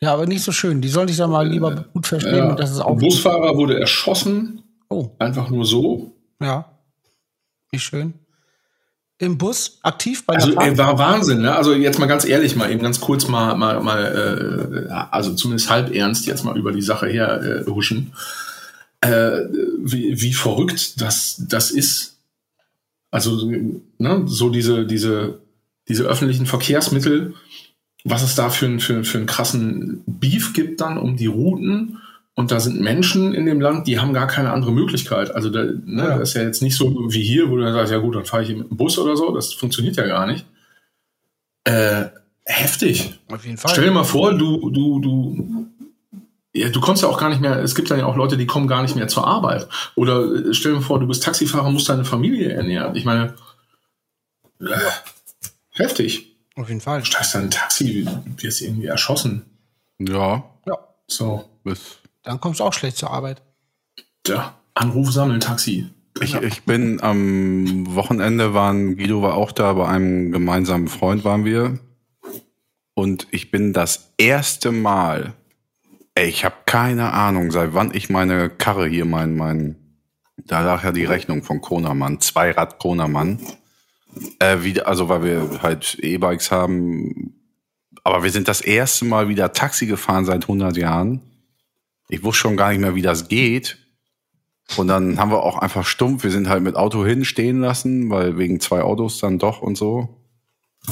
Ja, 0.00 0.12
aber 0.12 0.26
nicht 0.26 0.42
so 0.42 0.52
schön. 0.52 0.82
Die 0.82 0.88
sollen 0.88 1.08
sich 1.08 1.16
da 1.16 1.26
mal 1.26 1.48
lieber 1.48 1.86
gut 1.94 2.06
verstehen 2.06 2.36
Ja, 2.36 2.50
und 2.50 2.60
das 2.60 2.70
ist 2.70 2.80
auch. 2.80 2.92
ein 2.92 2.98
Busfahrer 2.98 3.56
wurde 3.56 3.80
erschossen, 3.80 4.62
Oh, 4.88 5.10
einfach 5.18 5.50
nur 5.50 5.64
so. 5.64 6.12
ja. 6.40 6.70
Wie 7.72 7.78
schön. 7.80 8.14
Im 9.18 9.36
Bus 9.38 9.78
aktiv 9.82 10.24
bei 10.26 10.34
der 10.34 10.42
Also 10.44 10.54
Fahrt? 10.54 10.74
äh, 10.74 10.78
war 10.78 10.98
Wahnsinn, 10.98 11.40
ne? 11.40 11.56
Also 11.56 11.72
jetzt 11.74 11.98
mal 11.98 12.06
ganz 12.06 12.24
ehrlich, 12.26 12.54
mal 12.54 12.70
eben 12.70 12.82
ganz 12.82 13.00
kurz 13.00 13.26
mal, 13.26 13.56
mal, 13.56 13.80
mal 13.82 14.86
äh, 14.86 14.92
also 15.10 15.34
zumindest 15.34 15.70
halb 15.70 15.92
ernst 15.94 16.26
jetzt 16.26 16.44
mal 16.44 16.56
über 16.56 16.70
die 16.72 16.82
Sache 16.82 17.06
her 17.08 17.42
äh, 17.66 17.70
huschen. 17.70 18.12
Äh, 19.00 19.40
wie, 19.82 20.20
wie 20.20 20.32
verrückt 20.34 21.00
das, 21.00 21.42
das 21.48 21.70
ist. 21.70 22.18
Also, 23.10 23.50
ne, 23.98 24.22
so 24.26 24.50
diese, 24.50 24.86
diese, 24.86 25.40
diese 25.88 26.04
öffentlichen 26.04 26.46
Verkehrsmittel, 26.46 27.34
was 28.04 28.22
es 28.22 28.34
da 28.34 28.50
für, 28.50 28.66
einen- 28.66 28.80
für, 28.80 29.04
für 29.04 29.18
einen 29.18 29.26
krassen 29.26 30.02
Beef 30.06 30.52
gibt 30.52 30.80
dann 30.80 30.98
um 30.98 31.16
die 31.16 31.26
Routen. 31.26 31.98
Und 32.34 32.50
da 32.50 32.60
sind 32.60 32.80
Menschen 32.80 33.32
in 33.34 33.46
dem 33.46 33.60
Land, 33.62 33.86
die 33.86 33.98
haben 33.98 34.12
gar 34.12 34.26
keine 34.26 34.52
andere 34.52 34.70
Möglichkeit. 34.72 35.34
Also 35.34 35.48
da, 35.48 35.62
ne, 35.64 36.02
Ja. 36.02 36.18
das 36.18 36.30
ist 36.30 36.34
ja 36.34 36.42
jetzt 36.42 36.60
nicht 36.62 36.76
so 36.76 36.94
wie 37.10 37.22
hier, 37.22 37.48
wo 37.50 37.56
du 37.56 37.62
dann 37.62 37.72
sagst, 37.72 37.90
ja 37.92 37.98
gut, 37.98 38.14
dann 38.14 38.26
fahre 38.26 38.42
ich 38.42 38.50
mit 38.50 38.68
dem 38.70 38.76
Bus 38.76 38.98
oder 38.98 39.16
so. 39.16 39.34
Das 39.34 39.54
funktioniert 39.54 39.96
ja 39.96 40.06
gar 40.06 40.26
nicht. 40.26 40.44
Äh, 41.64 42.04
heftig. 42.44 43.18
Auf 43.32 43.44
jeden 43.44 43.56
Fall. 43.56 43.70
Stell 43.72 43.84
dir 43.84 43.90
mal 43.90 44.04
vor, 44.04 44.34
du, 44.34 44.70
du, 44.70 45.00
du, 45.00 45.66
ja, 46.52 46.68
du 46.68 46.80
kommst 46.80 47.02
ja 47.02 47.08
auch 47.08 47.18
gar 47.18 47.30
nicht 47.30 47.40
mehr, 47.40 47.56
es 47.62 47.74
gibt 47.74 47.90
dann 47.90 47.98
ja 47.98 48.06
auch 48.06 48.16
Leute, 48.16 48.36
die 48.36 48.46
kommen 48.46 48.68
gar 48.68 48.82
nicht 48.82 48.96
mehr 48.96 49.08
zur 49.08 49.26
Arbeit. 49.26 49.66
Oder 49.94 50.22
äh, 50.48 50.52
stell 50.54 50.72
dir 50.72 50.78
mal 50.78 50.84
vor, 50.84 51.00
du 51.00 51.06
bist 51.06 51.22
Taxifahrer, 51.22 51.70
musst 51.70 51.88
deine 51.88 52.04
Familie 52.04 52.50
ernähren. 52.52 52.94
Ich 52.96 53.04
meine, 53.06 53.34
äh, 54.60 54.66
heftig. 55.78 56.36
Auf 56.56 56.68
jeden 56.68 56.80
Fall. 56.80 57.00
Du 57.00 57.06
steigst 57.06 57.34
dann 57.34 57.42
in 57.42 57.48
ein 57.48 57.50
Taxi, 57.50 58.08
wirst 58.38 58.62
irgendwie 58.62 58.86
erschossen. 58.86 59.44
Ja, 59.98 60.44
Ja. 60.66 60.78
So, 61.08 61.44
bis 61.62 61.98
Dann 62.22 62.40
kommst 62.40 62.60
du 62.60 62.64
auch 62.64 62.72
schlecht 62.72 62.96
zur 62.96 63.10
Arbeit. 63.10 63.42
ja, 64.26 64.54
Anruf 64.74 65.12
sammeln, 65.12 65.40
Taxi. 65.40 65.88
Ich, 66.20 66.34
ich 66.34 66.62
bin 66.64 67.02
am 67.02 67.94
Wochenende 67.94 68.54
waren, 68.54 68.96
Guido 68.96 69.20
war 69.22 69.34
auch 69.34 69.52
da, 69.52 69.74
bei 69.74 69.86
einem 69.86 70.32
gemeinsamen 70.32 70.88
Freund 70.88 71.24
waren 71.24 71.44
wir. 71.44 71.78
Und 72.94 73.26
ich 73.30 73.50
bin 73.50 73.74
das 73.74 74.12
erste 74.16 74.72
Mal, 74.72 75.34
ey, 76.14 76.28
ich 76.28 76.44
habe 76.46 76.56
keine 76.64 77.12
Ahnung, 77.12 77.50
seit 77.50 77.74
wann 77.74 77.94
ich 77.94 78.08
meine 78.08 78.48
Karre 78.48 78.88
hier, 78.88 79.04
mein, 79.04 79.36
mein, 79.36 79.76
da 80.38 80.62
lag 80.62 80.82
ja 80.84 80.92
die 80.92 81.04
Rechnung 81.04 81.42
von 81.42 81.60
Konermann, 81.60 82.20
Zweirad 82.20 82.78
Konermann. 82.78 83.38
Äh, 84.38 84.62
wieder, 84.62 84.86
also 84.86 85.08
weil 85.08 85.22
wir 85.22 85.62
halt 85.62 85.98
E-Bikes 86.00 86.50
haben. 86.50 87.34
Aber 88.04 88.22
wir 88.22 88.30
sind 88.30 88.48
das 88.48 88.60
erste 88.60 89.04
Mal 89.04 89.28
wieder 89.28 89.52
Taxi 89.52 89.86
gefahren 89.86 90.24
seit 90.24 90.42
100 90.44 90.76
Jahren. 90.76 91.20
Ich 92.08 92.22
wusste 92.22 92.42
schon 92.42 92.56
gar 92.56 92.70
nicht 92.70 92.80
mehr, 92.80 92.94
wie 92.94 93.02
das 93.02 93.28
geht. 93.28 93.78
Und 94.76 94.88
dann 94.88 95.18
haben 95.18 95.30
wir 95.30 95.42
auch 95.42 95.58
einfach 95.58 95.86
stumpf, 95.86 96.24
wir 96.24 96.30
sind 96.30 96.48
halt 96.48 96.62
mit 96.62 96.76
Auto 96.76 97.04
hin 97.04 97.24
stehen 97.24 97.60
lassen, 97.60 98.10
weil 98.10 98.36
wegen 98.36 98.58
zwei 98.58 98.82
Autos 98.82 99.18
dann 99.18 99.38
doch 99.38 99.62
und 99.62 99.76
so. 99.76 100.22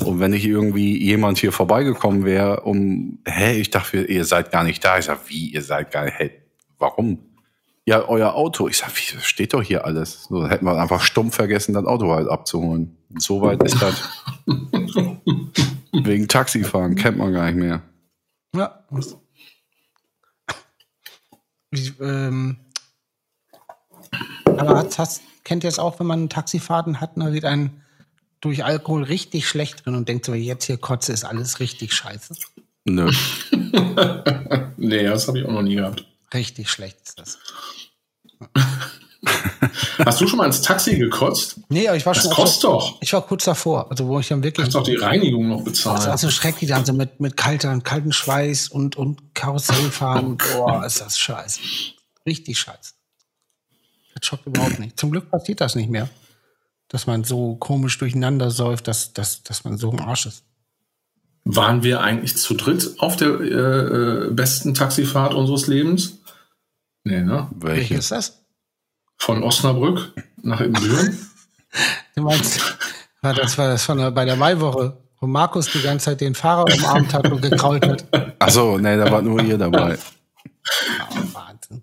Und 0.05 0.21
wenn 0.21 0.31
nicht 0.31 0.47
irgendwie 0.47 1.01
jemand 1.03 1.39
hier 1.39 1.53
vorbeigekommen 1.53 2.25
wäre, 2.25 2.61
um, 2.61 3.19
hä, 3.27 3.55
ich 3.55 3.71
dachte, 3.71 4.05
ihr 4.05 4.25
seid 4.25 4.51
gar 4.51 4.65
nicht 4.65 4.85
da. 4.85 4.99
Ich 4.99 5.05
sag, 5.05 5.29
wie, 5.29 5.51
ihr 5.51 5.63
seid 5.63 5.91
gar 5.91 6.05
nicht, 6.05 6.19
hä, 6.19 6.31
warum? 6.79 7.19
Ja, 7.85 8.09
euer 8.09 8.35
Auto. 8.35 8.69
Ich 8.69 8.79
sag, 8.79 8.91
wie, 8.97 9.21
steht 9.21 9.55
doch 9.55 9.63
hier 9.63 9.85
alles. 9.85 10.25
So 10.25 10.49
hätten 10.49 10.65
wir 10.65 10.81
einfach 10.81 11.03
stumpf 11.03 11.37
vergessen, 11.37 11.75
das 11.75 11.85
Auto 11.85 12.11
halt 12.13 12.29
abzuholen. 12.29 12.97
So 13.19 13.41
weit 13.41 13.63
ist 13.63 13.81
das. 13.81 14.03
wegen 15.93 16.29
Taxifahren 16.29 16.95
kennt 16.97 17.19
man 17.19 17.33
gar 17.33 17.47
nicht 17.47 17.57
mehr. 17.57 17.83
Ja. 18.55 18.85
Wie, 21.71 21.93
ähm, 22.01 22.57
aber 24.47 24.77
hast, 24.77 24.99
hast, 24.99 25.23
kennt 25.43 25.65
ihr 25.65 25.69
es 25.69 25.79
auch, 25.79 25.99
wenn 25.99 26.07
man 26.07 26.29
Taxifahrten 26.29 27.01
hat, 27.01 27.13
da 27.17 27.33
wird 27.33 27.45
ein 27.45 27.83
durch 28.41 28.65
Alkohol 28.65 29.05
richtig 29.05 29.49
schlecht 29.49 29.85
drin 29.85 29.95
und 29.95 30.09
denkt 30.09 30.27
so, 30.27 30.35
jetzt 30.35 30.67
hier 30.67 30.77
kotze 30.77 31.13
ist 31.13 31.25
alles 31.25 31.61
richtig 31.61 31.93
scheiße. 31.95 32.35
Nö. 32.85 33.11
Nee, 34.77 35.05
das 35.05 35.29
habe 35.29 35.39
ich 35.39 35.47
auch 35.47 35.53
noch 35.53 35.63
nie 35.63 35.77
gehabt. 35.77 36.05
Richtig 36.35 36.69
schlecht 36.69 36.99
ist 37.03 37.19
das. 37.19 37.39
Hast 40.05 40.21
du 40.21 40.27
schon 40.27 40.39
mal 40.39 40.47
ins 40.47 40.61
Taxi 40.63 40.97
gekotzt? 40.97 41.61
Nee, 41.69 41.89
aber 41.89 41.97
ich 41.97 42.05
war 42.07 42.15
Das 42.15 42.25
schon. 42.25 42.33
kostet 42.33 42.65
doch. 42.65 42.99
Ich 43.01 43.13
war 43.13 43.23
kurz 43.27 43.45
davor, 43.45 43.91
also 43.91 44.07
wo 44.07 44.21
ich 44.21 44.29
dann 44.29 44.41
Du 44.43 44.47
wirklich. 44.47 44.65
kannst 44.65 44.75
doch 44.75 44.85
die 44.85 44.97
Reinigung 44.97 45.49
noch 45.49 45.59
Das 45.59 45.73
bezahlen. 45.73 46.07
war 46.07 46.19
so 46.19 46.31
schrecklich, 46.31 46.71
dann 46.71 46.85
so 46.85 46.93
mit, 46.93 47.21
mit 47.21 47.37
kalter, 47.37 47.79
kalten 47.81 48.13
Schweiß 48.13 48.69
und, 48.69 48.97
und 48.97 49.35
Karussell 49.35 49.91
fahren. 49.91 50.37
Boah, 50.55 50.85
ist 50.85 51.01
das 51.01 51.19
scheiße. 51.19 51.61
Richtig 52.27 52.59
scheiße. 52.59 52.93
Das 54.15 54.27
schockt 54.27 54.47
überhaupt 54.47 54.79
nicht. 54.79 54.99
Zum 54.99 55.11
Glück 55.11 55.31
passiert 55.31 55.61
das 55.61 55.75
nicht 55.75 55.91
mehr. 55.91 56.09
Dass 56.89 57.07
man 57.07 57.25
so 57.25 57.57
komisch 57.57 57.99
durcheinander 57.99 58.51
säuft, 58.51 58.87
dass, 58.89 59.13
dass, 59.13 59.43
dass 59.43 59.65
man 59.65 59.79
so 59.79 59.91
im 59.91 60.01
Arsch 60.01 60.27
ist. 60.27 60.45
Waren 61.47 61.83
wir 61.83 62.01
eigentlich 62.01 62.37
zu 62.37 62.55
dritt 62.55 62.95
auf 62.99 63.17
der 63.17 63.29
äh, 63.41 64.27
äh, 64.29 64.31
besten 64.31 64.73
Taxifahrt 64.73 65.35
unseres 65.35 65.67
Lebens? 65.67 66.19
Nee, 67.03 67.21
ne? 67.23 67.49
Welche 67.57 67.81
Welche? 67.81 67.95
ist 67.97 68.11
das? 68.13 68.44
Von 69.19 69.43
Osnabrück 69.43 70.13
nach 70.43 70.61
Ibbenbüren. 70.61 71.19
Du 72.15 72.23
meinst, 72.23 72.61
war 73.23 73.35
das 73.35 73.57
war 73.59 73.69
das 73.69 73.85
von 73.85 73.99
der, 73.99 74.11
bei 74.11 74.25
der 74.25 74.37
Maiwoche, 74.37 74.97
wo 75.21 75.27
Markus 75.27 75.71
die 75.73 75.81
ganze 75.81 76.07
Zeit 76.07 76.21
den 76.21 76.35
Fahrer 76.35 76.65
umarmt 76.73 77.13
hat 77.15 77.31
und 77.31 77.41
gekrault 77.41 77.87
hat. 77.87 78.05
Ach 78.39 78.51
so, 78.51 78.79
nee, 78.79 78.97
da 78.97 79.11
war 79.11 79.23
nur 79.23 79.43
ihr 79.43 79.59
dabei. 79.59 79.97
Oh, 81.11 81.17
Wahnsinn. 81.33 81.81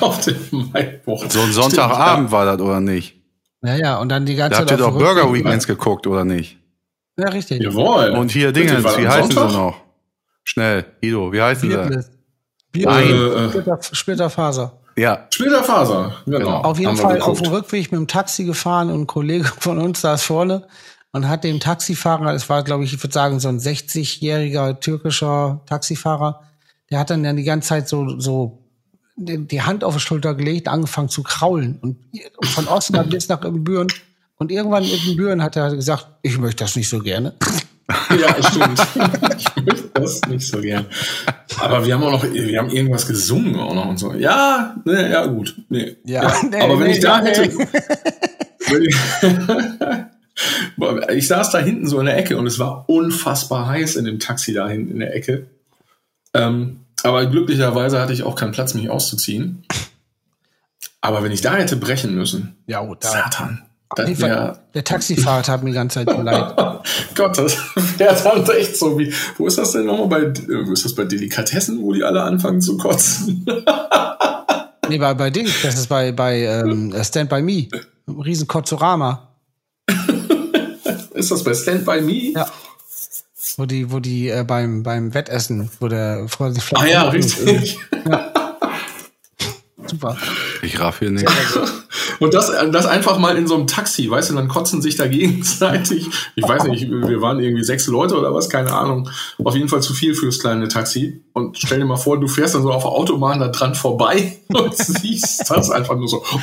auf 0.00 0.20
dem 0.24 0.70
Maiwoche. 0.72 1.30
So 1.30 1.40
ein 1.40 1.52
Sonntagabend 1.52 2.30
war 2.30 2.44
das, 2.46 2.60
oder 2.60 2.80
nicht? 2.80 3.16
Ja, 3.62 3.76
ja, 3.76 3.98
und 3.98 4.08
dann 4.08 4.24
die 4.24 4.36
ganze 4.36 4.52
Da 4.52 4.58
habt 4.60 4.70
ihr 4.70 4.78
Zeit. 4.78 4.86
doch 4.86 4.98
Burger 4.98 5.32
Weekends 5.32 5.66
geguckt, 5.66 6.06
oder 6.06 6.24
nicht? 6.24 6.58
Ja, 7.18 7.28
richtig. 7.28 7.62
Jawohl. 7.62 8.10
Und 8.10 8.30
hier 8.30 8.52
Dingens, 8.52 8.84
wie 8.96 9.06
heißen 9.06 9.30
Sonntag? 9.32 9.50
sie 9.50 9.56
noch? 9.56 9.76
Schnell, 10.44 10.86
Guido, 11.02 11.30
wie 11.32 11.42
heißen 11.42 11.68
sie? 11.70 11.76
Bierbliss. 11.76 12.10
Nein. 12.74 13.10
Äh, 13.10 13.48
Splitter, 13.50 13.78
Splitterfaser. 13.82 14.79
Ja, 15.00 15.26
Splitterfaser. 15.30 16.16
Genau. 16.26 16.38
Genau. 16.38 16.60
Auf 16.60 16.78
jeden 16.78 16.90
Haben 16.90 16.98
Fall 16.98 17.22
auf 17.22 17.40
dem 17.40 17.50
Rückweg 17.50 17.90
mit 17.90 17.98
dem 17.98 18.06
Taxi 18.06 18.44
gefahren 18.44 18.90
und 18.90 19.00
ein 19.00 19.06
Kollege 19.06 19.44
von 19.58 19.78
uns 19.78 20.02
saß 20.02 20.22
vorne 20.22 20.66
und 21.12 21.26
hat 21.26 21.42
dem 21.42 21.58
Taxifahrer, 21.58 22.34
es 22.34 22.50
war, 22.50 22.62
glaube 22.64 22.84
ich, 22.84 22.92
ich 22.92 23.02
würde 23.02 23.14
sagen, 23.14 23.40
so 23.40 23.48
ein 23.48 23.58
60-jähriger 23.58 24.78
türkischer 24.78 25.62
Taxifahrer, 25.64 26.42
der 26.90 26.98
hat 26.98 27.08
dann, 27.08 27.22
dann 27.22 27.38
die 27.38 27.44
ganze 27.44 27.70
Zeit 27.70 27.88
so, 27.88 28.20
so 28.20 28.58
die 29.16 29.62
Hand 29.62 29.84
auf 29.84 29.94
die 29.94 30.00
Schulter 30.00 30.34
gelegt, 30.34 30.68
angefangen 30.68 31.08
zu 31.08 31.22
kraulen 31.22 31.78
und 31.80 31.96
von 32.44 32.68
Osnabrück 32.68 33.10
bis 33.12 33.28
nach 33.28 33.42
Ibbenbüren. 33.42 33.88
Und 34.36 34.52
irgendwann 34.52 34.84
in 34.84 34.90
Ibbenbüren 34.90 35.42
hat 35.42 35.56
er 35.56 35.74
gesagt, 35.74 36.08
ich 36.20 36.36
möchte 36.36 36.62
das 36.64 36.76
nicht 36.76 36.90
so 36.90 36.98
gerne. 36.98 37.34
Ja, 38.20 38.42
stimmt. 38.42 38.80
ich 39.38 39.64
möchte 39.64 39.90
das 39.94 40.20
nicht 40.28 40.46
so 40.46 40.60
gern. 40.60 40.86
Aber 41.60 41.84
wir 41.84 41.94
haben 41.94 42.02
auch 42.02 42.12
noch, 42.12 42.24
wir 42.24 42.58
haben 42.58 42.70
irgendwas 42.70 43.06
gesungen 43.06 43.56
auch 43.56 43.74
noch 43.74 43.86
und 43.86 43.98
so. 43.98 44.12
Ja, 44.14 44.76
ne, 44.84 45.10
ja, 45.10 45.26
gut. 45.26 45.56
Nee. 45.68 45.96
Ja, 46.04 46.32
nee, 46.48 46.60
aber 46.60 46.78
wenn 46.78 46.86
nee, 46.88 46.94
ich 46.94 47.00
da 47.00 47.20
nee. 47.20 47.30
hätte. 47.30 47.50
Ich, 51.10 51.28
saß 51.28 51.50
da 51.50 51.58
hinten 51.58 51.86
so 51.86 52.00
in 52.00 52.06
der 52.06 52.16
Ecke 52.16 52.38
und 52.38 52.46
es 52.46 52.58
war 52.58 52.88
unfassbar 52.88 53.66
heiß 53.66 53.96
in 53.96 54.06
dem 54.06 54.18
Taxi 54.18 54.54
da 54.54 54.68
hinten 54.68 54.92
in 54.92 55.00
der 55.00 55.14
Ecke. 55.14 55.48
Ähm, 56.32 56.80
aber 57.02 57.26
glücklicherweise 57.26 58.00
hatte 58.00 58.14
ich 58.14 58.22
auch 58.22 58.36
keinen 58.36 58.52
Platz, 58.52 58.72
mich 58.72 58.88
auszuziehen. 58.88 59.64
Aber 61.00 61.22
wenn 61.22 61.32
ich 61.32 61.40
da 61.40 61.56
hätte 61.56 61.76
brechen 61.76 62.14
müssen, 62.14 62.56
Ja, 62.66 62.80
gut, 62.84 63.04
da. 63.04 63.10
Satan, 63.10 63.62
Fall, 63.96 64.18
wäre 64.18 64.58
Der 64.74 64.84
Taxifahrer 64.84 65.46
hat 65.46 65.62
mir 65.62 65.70
die 65.70 65.74
ganze 65.74 66.04
Zeit 66.04 66.06
leid. 66.24 66.54
Gott, 67.14 67.38
das 67.38 67.56
wäre 67.98 68.16
dann 68.22 68.48
echt 68.56 68.76
so 68.76 68.98
wie. 68.98 69.12
Wo 69.36 69.46
ist 69.46 69.58
das 69.58 69.72
denn 69.72 69.86
nochmal 69.86 70.06
bei, 70.06 70.20
äh, 70.22 70.66
wo 70.66 70.72
ist 70.72 70.84
das 70.84 70.94
bei 70.94 71.04
Delikatessen, 71.04 71.82
wo 71.82 71.92
die 71.92 72.04
alle 72.04 72.22
anfangen 72.22 72.60
zu 72.60 72.76
kotzen? 72.76 73.44
Nee, 74.88 74.98
bei, 74.98 75.14
bei 75.14 75.30
Ding, 75.30 75.46
das 75.62 75.76
ist 75.76 75.86
bei, 75.86 76.10
bei 76.10 76.40
ähm, 76.40 76.92
Stand 77.04 77.30
By 77.30 77.40
Me. 77.42 77.68
Riesen 78.08 78.48
Kotzorama. 78.48 79.28
ist 81.14 81.30
das 81.30 81.44
bei 81.44 81.54
Stand 81.54 81.84
By 81.84 82.00
Me? 82.00 82.32
Ja. 82.32 82.50
Wo 83.56 83.66
die, 83.66 83.92
wo 83.92 84.00
die 84.00 84.30
äh, 84.30 84.42
beim, 84.42 84.82
beim 84.82 85.14
Wettessen, 85.14 85.70
wo 85.78 85.86
der 85.86 86.26
Frau 86.26 86.50
sich 86.50 86.64
Ah 86.74 86.86
ja, 86.86 87.08
richtig. 87.08 87.78
Super. 89.86 90.16
ich 90.62 90.80
raff 90.80 90.98
hier 90.98 91.12
nicht. 91.12 91.28
Und 92.20 92.34
das, 92.34 92.52
das 92.70 92.86
einfach 92.86 93.18
mal 93.18 93.36
in 93.36 93.46
so 93.46 93.54
einem 93.54 93.66
Taxi, 93.66 94.08
weißt 94.08 94.30
du, 94.30 94.34
dann 94.34 94.48
kotzen 94.48 94.82
sich 94.82 94.96
da 94.96 95.06
gegenseitig. 95.06 96.08
Ich 96.36 96.46
weiß 96.46 96.64
nicht, 96.64 96.88
wir 96.90 97.20
waren 97.22 97.40
irgendwie 97.40 97.64
sechs 97.64 97.86
Leute 97.86 98.16
oder 98.16 98.34
was, 98.34 98.48
keine 98.48 98.72
Ahnung. 98.72 99.08
Auf 99.42 99.56
jeden 99.56 99.68
Fall 99.68 99.80
zu 99.80 99.94
viel 99.94 100.14
fürs 100.14 100.38
kleine 100.38 100.68
Taxi. 100.68 101.24
Und 101.32 101.58
stell 101.58 101.78
dir 101.78 101.86
mal 101.86 101.96
vor, 101.96 102.20
du 102.20 102.28
fährst 102.28 102.54
dann 102.54 102.62
so 102.62 102.70
auf 102.70 102.82
der 102.82 102.92
Autobahn 102.92 103.40
da 103.40 103.48
dran 103.48 103.74
vorbei 103.74 104.38
und 104.48 104.76
siehst 104.76 105.50
das 105.50 105.70
einfach 105.70 105.96
nur 105.96 106.08
so. 106.08 106.22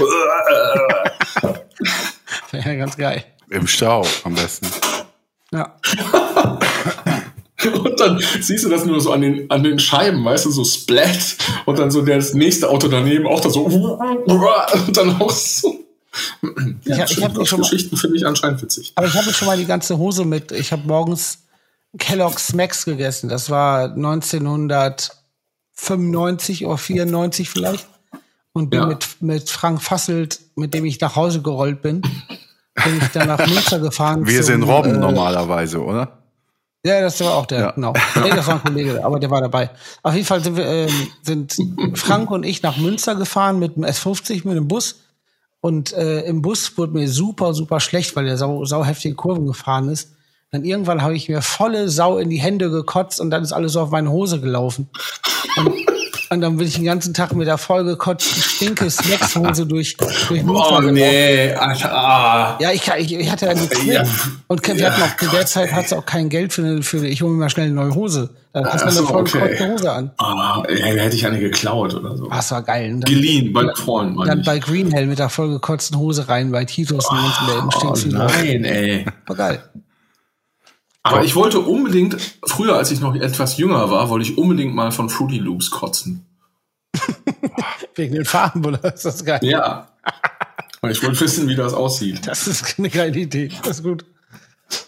Ja, 2.52 2.74
ganz 2.76 2.98
geil. 2.98 3.24
Im 3.50 3.68
Stau 3.68 4.06
am 4.24 4.34
besten. 4.34 4.68
Ja. 5.52 5.76
Und 7.74 8.00
dann 8.00 8.20
siehst 8.42 8.64
du 8.66 8.70
das 8.70 8.86
nur 8.86 9.00
so 9.02 9.12
an 9.12 9.22
den, 9.22 9.50
an 9.52 9.64
den 9.64 9.80
Scheiben, 9.80 10.24
weißt 10.24 10.46
du, 10.46 10.52
so 10.52 10.64
splat. 10.64 11.36
Und 11.66 11.78
dann 11.80 11.92
so 11.92 12.02
das 12.02 12.34
nächste 12.34 12.70
Auto 12.70 12.88
daneben 12.88 13.28
auch 13.28 13.40
da 13.42 13.50
so. 13.50 13.64
Und 13.66 14.98
dann 14.98 15.20
auch 15.22 15.32
so. 15.32 15.76
Ja, 16.86 17.04
Ich- 17.06 17.18
ich 17.18 17.24
hab 17.24 17.48
schon 17.48 17.62
Geschichten 17.62 17.98
finde 17.98 18.18
ich 18.18 18.26
anscheinend 18.26 18.62
witzig. 18.62 18.92
Aber 18.96 19.08
ich 19.08 19.14
habe 19.14 19.32
schon 19.34 19.48
mal 19.48 19.58
die 19.58 19.66
ganze 19.66 19.98
Hose 19.98 20.26
mit. 20.26 20.52
Ich 20.52 20.72
habe 20.72 20.84
morgens 20.88 21.40
Kellogg's 22.00 22.54
Max 22.54 22.86
gegessen. 22.86 23.30
Das 23.30 23.50
war 23.50 23.86
1995 23.94 26.66
oder 26.66 26.78
94 26.78 27.50
vielleicht. 27.50 27.88
Und 28.54 28.70
bin 28.72 28.80
Ja. 28.80 28.86
mit, 28.88 29.06
mit 29.22 29.50
Frank 29.52 29.84
Fasselt, 29.84 30.40
mit 30.56 30.74
dem 30.74 30.86
ich 30.86 31.00
nach 31.00 31.16
Hause 31.16 31.42
gerollt 31.44 31.84
bin, 31.84 32.02
bin 32.02 32.98
ich 33.00 33.08
dann 33.14 33.28
nach 33.28 33.46
Münster 33.46 33.78
gefahren. 33.80 34.26
Wir 34.26 34.38
zum, 34.42 34.46
sind 34.46 34.64
Robben 34.64 34.96
äh, 34.96 34.98
normalerweise, 34.98 35.80
oder? 35.84 36.18
Ja, 36.86 37.02
das 37.02 37.20
war 37.22 37.36
auch 37.36 37.46
der, 37.46 37.60
Ja. 37.60 37.72
genau. 37.72 37.94
Nee, 38.22 38.30
das 38.30 38.48
war 38.48 38.56
ein 38.56 38.64
Kollege, 38.64 39.04
aber 39.04 39.20
der 39.20 39.30
war 39.30 39.42
dabei. 39.42 39.70
Auf 40.04 40.14
jeden 40.14 40.26
Fall 40.26 40.42
sind, 40.44 40.56
wir, 40.56 40.66
ähm, 40.66 41.08
sind 41.22 41.56
Frank 41.96 42.32
und 42.32 42.44
ich 42.44 42.62
nach 42.64 42.78
Münster 42.78 43.16
gefahren 43.16 43.60
mit 43.60 43.76
dem 43.76 43.84
S50, 43.84 44.48
mit 44.48 44.56
dem 44.56 44.68
Bus. 44.68 45.02
Und 45.60 45.92
äh, 45.94 46.22
im 46.22 46.42
Bus 46.42 46.78
wurde 46.78 46.94
mir 46.94 47.10
super, 47.10 47.54
super 47.54 47.80
schlecht, 47.80 48.16
weil 48.16 48.26
der 48.26 48.38
sau, 48.38 48.64
sau 48.64 48.86
heftige 48.86 49.16
Kurven 49.16 49.48
gefahren 49.48 49.90
ist. 49.90 50.12
Dann 50.52 50.64
irgendwann 50.64 51.02
habe 51.02 51.16
ich 51.16 51.28
mir 51.28 51.42
volle 51.42 51.90
Sau 51.90 52.20
in 52.20 52.30
die 52.30 52.38
Hände 52.40 52.70
gekotzt 52.70 53.20
und 53.20 53.32
dann 53.32 53.44
ist 53.44 53.52
alles 53.52 53.74
so 53.74 53.82
auf 53.82 53.90
meine 53.90 54.12
Hose 54.12 54.40
gelaufen. 54.40 54.88
Und, 55.58 55.74
und 56.30 56.42
dann 56.42 56.58
bin 56.58 56.68
ich 56.68 56.76
den 56.76 56.84
ganzen 56.86 57.14
Tag 57.14 57.34
mit 57.34 57.48
der 57.48 57.58
vollgekotzten 57.58 58.42
stinke 58.42 58.90
Snackshose 58.90 59.66
durch, 59.66 59.96
durch 59.98 60.44
Oh 60.44 60.46
gelaufen. 60.54 60.94
nee, 60.94 61.54
Alter. 61.54 61.92
Ah. 61.94 62.58
Ja, 62.60 62.72
ich, 62.72 62.88
ich, 62.98 63.14
ich 63.14 63.32
hatte 63.32 63.46
ja 63.48 63.54
nichts 63.54 63.86
Ja. 63.86 64.04
Und 64.48 64.66
wir 64.68 64.92
hatten 64.92 65.02
auch, 65.02 65.18
zu 65.18 65.28
der 65.30 65.46
Zeit 65.46 65.72
hat 65.74 65.86
es 65.86 65.94
auch 65.94 66.06
kein 66.06 66.30
Geld 66.30 66.54
für 66.54 66.64
eine, 66.64 66.82
für 66.84 66.98
eine 66.98 67.08
ich 67.08 67.22
hole 67.22 67.32
mir 67.32 67.40
mal 67.40 67.50
schnell 67.50 67.68
eine 67.68 67.76
neue 67.76 67.96
Hose. 67.96 68.30
Dann 68.54 68.66
hast 68.66 68.82
du 68.84 68.88
Ach 68.88 68.92
so, 68.92 69.00
eine 69.00 69.08
voll 69.28 69.42
okay. 69.44 69.70
Hose 69.72 69.92
an. 69.92 70.12
Ah, 70.18 70.64
ja, 70.70 70.86
hätte 70.86 71.16
ich 71.16 71.26
eine 71.26 71.40
geklaut 71.40 71.94
oder 71.94 72.18
so. 72.18 72.28
Das 72.30 72.52
war 72.52 72.62
geil. 72.64 72.90
Dann, 72.90 73.02
Geliehen 73.02 73.54
bei 73.54 73.66
Freunden, 73.76 74.24
dann 74.26 74.40
ich. 74.40 74.46
bei 74.46 74.60
Green 74.60 74.92
Hell 74.92 75.06
mit 75.06 75.20
der 75.20 75.30
vollgekotzten 75.30 75.98
Hose 76.00 76.28
rein, 76.28 76.52
bei 76.52 76.66
Titus 76.66 77.06
und 77.10 77.18
uns 77.20 77.36
in 77.42 77.48
der 77.48 77.56
Oh 77.58 77.62
Innenstadt. 77.62 78.36
nein, 78.44 78.64
ey. 78.64 79.06
War 79.28 79.36
geil. 79.36 79.64
Aber 81.08 81.24
ich 81.24 81.36
wollte 81.36 81.60
unbedingt, 81.60 82.18
früher 82.46 82.76
als 82.76 82.92
ich 82.92 83.00
noch 83.00 83.16
etwas 83.16 83.58
jünger 83.58 83.90
war, 83.92 84.10
wollte 84.10 84.30
ich 84.30 84.38
unbedingt 84.38 84.76
mal 84.76 84.92
von 84.92 85.10
Fruity 85.10 85.38
Loops 85.40 85.72
kotzen. 85.72 86.26
Wegen 87.96 88.16
den 88.16 88.26
Farben, 88.26 88.66
oder? 88.66 88.94
Ist 88.94 89.06
das 89.06 89.24
geil? 89.26 89.40
Ja. 89.44 89.88
Weil 90.82 90.92
ich 90.92 91.02
wollte 91.04 91.20
wissen, 91.22 91.48
wie 91.48 91.56
das 91.56 91.74
aussieht. 91.74 92.28
Das 92.28 92.48
ist 92.48 92.78
eine 92.78 92.90
geile 92.90 93.18
Idee. 93.20 93.50
Das 93.64 93.78
ist 93.80 93.84
gut. 93.84 94.06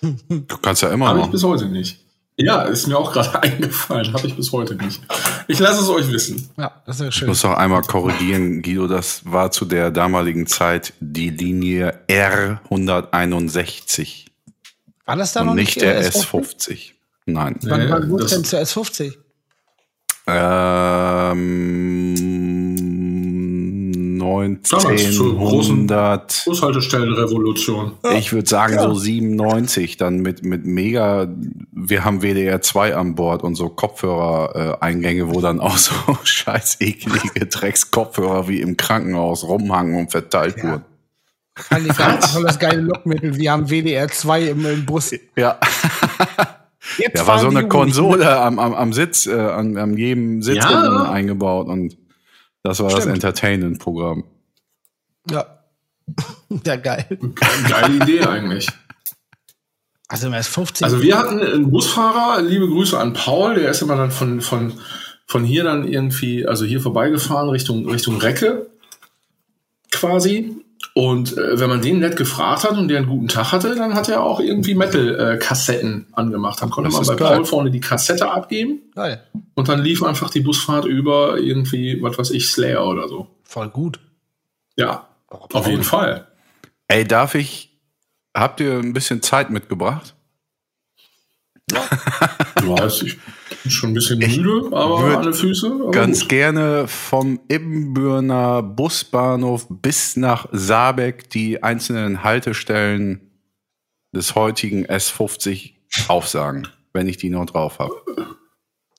Du 0.02 0.58
kannst 0.62 0.82
ja 0.82 0.92
immer 0.92 1.08
Habe 1.08 1.20
ich 1.20 1.26
noch. 1.26 1.32
bis 1.32 1.44
heute 1.44 1.66
nicht. 1.68 2.00
Ja, 2.38 2.62
ist 2.64 2.88
mir 2.88 2.98
auch 2.98 3.12
gerade 3.12 3.40
eingefallen. 3.44 4.14
Habe 4.14 4.28
ich 4.28 4.36
bis 4.36 4.52
heute 4.52 4.76
nicht. 4.76 5.02
Ich 5.48 5.60
lasse 5.60 5.82
es 5.82 5.90
euch 5.90 6.10
wissen. 6.12 6.50
Ja, 6.58 6.72
das 6.86 6.98
ist 6.98 7.02
ja 7.02 7.08
Ich 7.10 7.16
schön. 7.16 7.28
muss 7.28 7.44
noch 7.44 7.58
einmal 7.58 7.82
korrigieren, 7.82 8.62
Guido, 8.62 8.88
das 8.88 9.22
war 9.26 9.52
zu 9.52 9.66
der 9.66 9.92
damaligen 9.92 10.48
Zeit 10.48 10.94
die 11.00 11.30
Linie 11.32 12.00
R161 12.08 14.28
War 15.10 15.16
das 15.16 15.34
da 15.34 15.44
noch 15.44 15.56
nicht 15.56 15.76
nicht 15.76 15.82
der 15.82 15.98
äh, 15.98 16.08
S50. 16.08 16.92
Nein. 17.26 17.56
Wann, 17.64 17.86
Nee, 17.86 17.92
wann 17.92 18.10
wurde 18.10 18.28
denn 18.28 18.44
zur 18.44 18.60
S50? 18.60 19.16
Ähm, 20.28 22.16
Damals 24.70 25.16
zur 25.16 25.36
großen 25.36 25.90
1900, 25.90 26.44
Bushaltestellenrevolution. 26.46 27.94
ich 28.16 28.34
würde 28.34 28.48
sagen 28.48 28.80
so 28.80 28.94
97, 28.94 29.98
dann 29.98 30.18
mit, 30.18 30.44
mit 30.44 30.66
mega, 30.66 31.28
wir 31.72 32.06
haben 32.06 32.22
WDR 32.22 32.62
2 32.62 32.96
an 32.96 33.16
Bord 33.16 33.44
und 33.44 33.56
so 33.56 33.70
Kopfhörer-Eingänge, 33.70 35.34
wo 35.34 35.42
dann 35.42 35.60
auch 35.60 35.78
so 35.78 35.94
scheiß 36.24 36.78
eklige 36.82 37.46
Drecks-Kopfhörer 37.48 38.48
wie 38.48 38.62
im 38.62 38.78
Krankenhaus 38.78 39.44
rumhangen 39.44 39.96
und 39.96 40.12
verteilt 40.12 40.62
wurden. 40.64 40.86
Voll 41.60 41.84
die 41.84 41.90
geil- 41.90 42.20
voll 42.22 42.44
das 42.44 42.60
geile 42.60 42.82
Lockmittel. 42.82 43.36
Wir 43.38 43.52
haben 43.52 43.70
WDR 43.70 44.08
2 44.08 44.42
im, 44.50 44.66
im 44.66 44.86
Bus. 44.86 45.12
Ja. 45.36 45.60
Jetzt 46.98 47.18
Da 47.20 47.28
war 47.28 47.40
so 47.40 47.50
eine. 47.50 47.68
Konsole 47.68 48.38
am, 48.40 48.58
am, 48.60 48.74
am 48.74 48.94
Sitz, 48.94 49.28
äh, 49.28 49.34
an, 49.40 49.78
an 49.78 49.98
jedem 49.98 50.42
Sitz 50.42 50.58
Ja. 50.58 51.10
eingebaut 51.12 51.68
und 51.68 51.98
das 52.64 52.80
war 52.80 52.90
das 52.90 53.00
Stimmt. 53.02 53.16
Entertainment-Programm. 53.16 54.24
Ja. 55.30 55.60
ja, 56.66 56.76
geil. 56.78 57.06
Geile 57.70 57.96
Idee 57.98 58.22
eigentlich. 58.22 58.68
Also 60.08 60.30
er 60.30 60.40
ist 60.40 60.48
15. 60.48 60.84
Also 60.86 61.02
wir 61.02 61.18
hatten 61.18 61.40
einen 61.40 61.70
Busfahrer, 61.70 62.42
liebe 62.42 62.68
Grüße 62.68 62.98
an 62.98 63.14
Paul, 63.14 63.56
der 63.56 63.70
ist 63.70 63.82
immer 63.84 63.96
dann 63.96 64.10
von, 64.12 64.42
von, 64.42 64.74
von 65.28 65.44
hier 65.44 65.64
dann 65.64 65.88
irgendwie, 65.88 66.48
also 66.48 66.66
hier 66.66 66.82
vorbeigefahren 66.82 67.50
Richtung, 67.50 67.88
Richtung 67.88 68.18
Recke 68.18 68.72
quasi. 69.92 70.66
Und 71.00 71.38
äh, 71.38 71.58
wenn 71.58 71.70
man 71.70 71.82
den 71.82 72.00
nett 72.00 72.18
gefragt 72.18 72.66
hat 72.66 72.78
und 72.78 72.90
der 72.90 72.98
einen 72.98 73.08
guten 73.08 73.30
Tag 73.30 73.54
hatte, 73.54 73.74
dann 73.74 73.94
hat 73.94 74.10
er 74.10 74.22
auch 74.22 74.42
irgendwie 74.42 74.76
Metal-Kassetten 74.76 76.08
angemacht. 76.12 76.62
Dann 76.62 76.70
konnte 76.72 76.90
Das 76.90 77.08
man 77.08 77.16
bei 77.16 77.24
geil. 77.24 77.36
Paul 77.38 77.46
vorne 77.46 77.72
die 77.72 77.80
Kassette 77.80 78.30
abgeben 78.30 78.82
geil. 78.94 79.24
und 79.56 79.70
dann 79.70 79.82
lief 79.82 80.04
einfach 80.04 80.30
die 80.30 80.42
Busfahrt 80.42 80.84
über 80.84 81.38
irgendwie, 81.38 82.02
was 82.02 82.18
weiß 82.18 82.32
ich, 82.32 82.50
Slayer 82.50 82.86
oder 82.86 83.08
so. 83.08 83.28
Voll 83.44 83.70
gut. 83.70 84.02
Ja, 84.76 85.08
auf 85.30 85.68
jeden 85.68 85.84
Fall. 85.86 86.28
Ey, 86.90 87.06
darf 87.06 87.34
ich. 87.34 87.80
Habt 88.36 88.60
ihr 88.60 88.74
ein 88.74 88.92
bisschen 88.92 89.22
Zeit 89.22 89.52
mitgebracht? 89.52 90.16
Du 91.70 92.68
weißt, 92.78 93.04
ich 93.04 93.18
bin 93.64 93.72
schon 93.72 93.92
ein 93.92 93.94
bisschen 93.94 94.20
müde, 94.20 94.76
aber 94.76 95.02
würd 95.04 95.18
alle 95.18 95.34
Füße. 95.34 95.68
Aber 95.82 95.92
Ganz 95.92 96.22
gut. 96.22 96.30
gerne 96.30 96.88
vom 96.88 97.40
Ibbenbürner 97.50 98.62
Busbahnhof 98.64 99.68
bis 99.70 100.16
nach 100.16 100.48
Saarbeck 100.52 101.30
die 101.30 101.62
einzelnen 101.64 102.24
Haltestellen 102.24 103.22
des 104.14 104.36
heutigen 104.36 104.86
S50 104.86 105.74
aufsagen, 106.08 106.68
wenn 106.94 107.08
ich 107.08 107.18
die 107.18 107.30
noch 107.30 107.46
drauf 107.46 107.80
habe. 107.80 107.94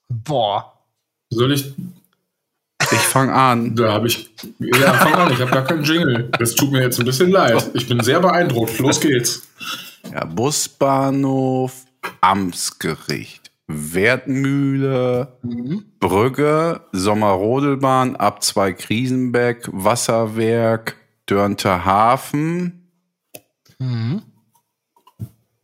Boah. 0.09 0.73
Soll 1.31 1.53
ich 1.53 1.73
Ich 2.93 2.99
fange 2.99 3.33
an. 3.33 3.77
Da 3.77 3.93
habe 3.93 4.09
ich. 4.09 4.31
Ja, 4.59 4.95
fang 4.95 5.15
an, 5.15 5.33
ich 5.33 5.41
habe 5.41 5.51
gar 5.51 5.65
keinen 5.65 5.85
Jingle. 5.85 6.29
Das 6.39 6.55
tut 6.57 6.73
mir 6.73 6.83
jetzt 6.83 6.99
ein 6.99 7.05
bisschen 7.07 7.31
leid. 7.31 7.71
Ich 7.75 7.89
bin 7.89 8.01
sehr 8.03 8.19
beeindruckt. 8.21 8.79
Los 8.79 9.01
geht's. 9.01 9.43
Ja, 10.13 10.25
Busbahnhof, 10.25 11.85
Amtsgericht, 12.21 13.51
Wertmühle, 13.67 15.39
Brügge, 16.01 16.81
Sommerrodelbahn, 16.93 18.17
ab 18.17 18.43
zwei 18.43 18.73
Krisenbeck, 18.73 19.69
Wasserwerk, 19.73 20.97
Dörnter 21.27 21.85
Hafen. 21.85 22.91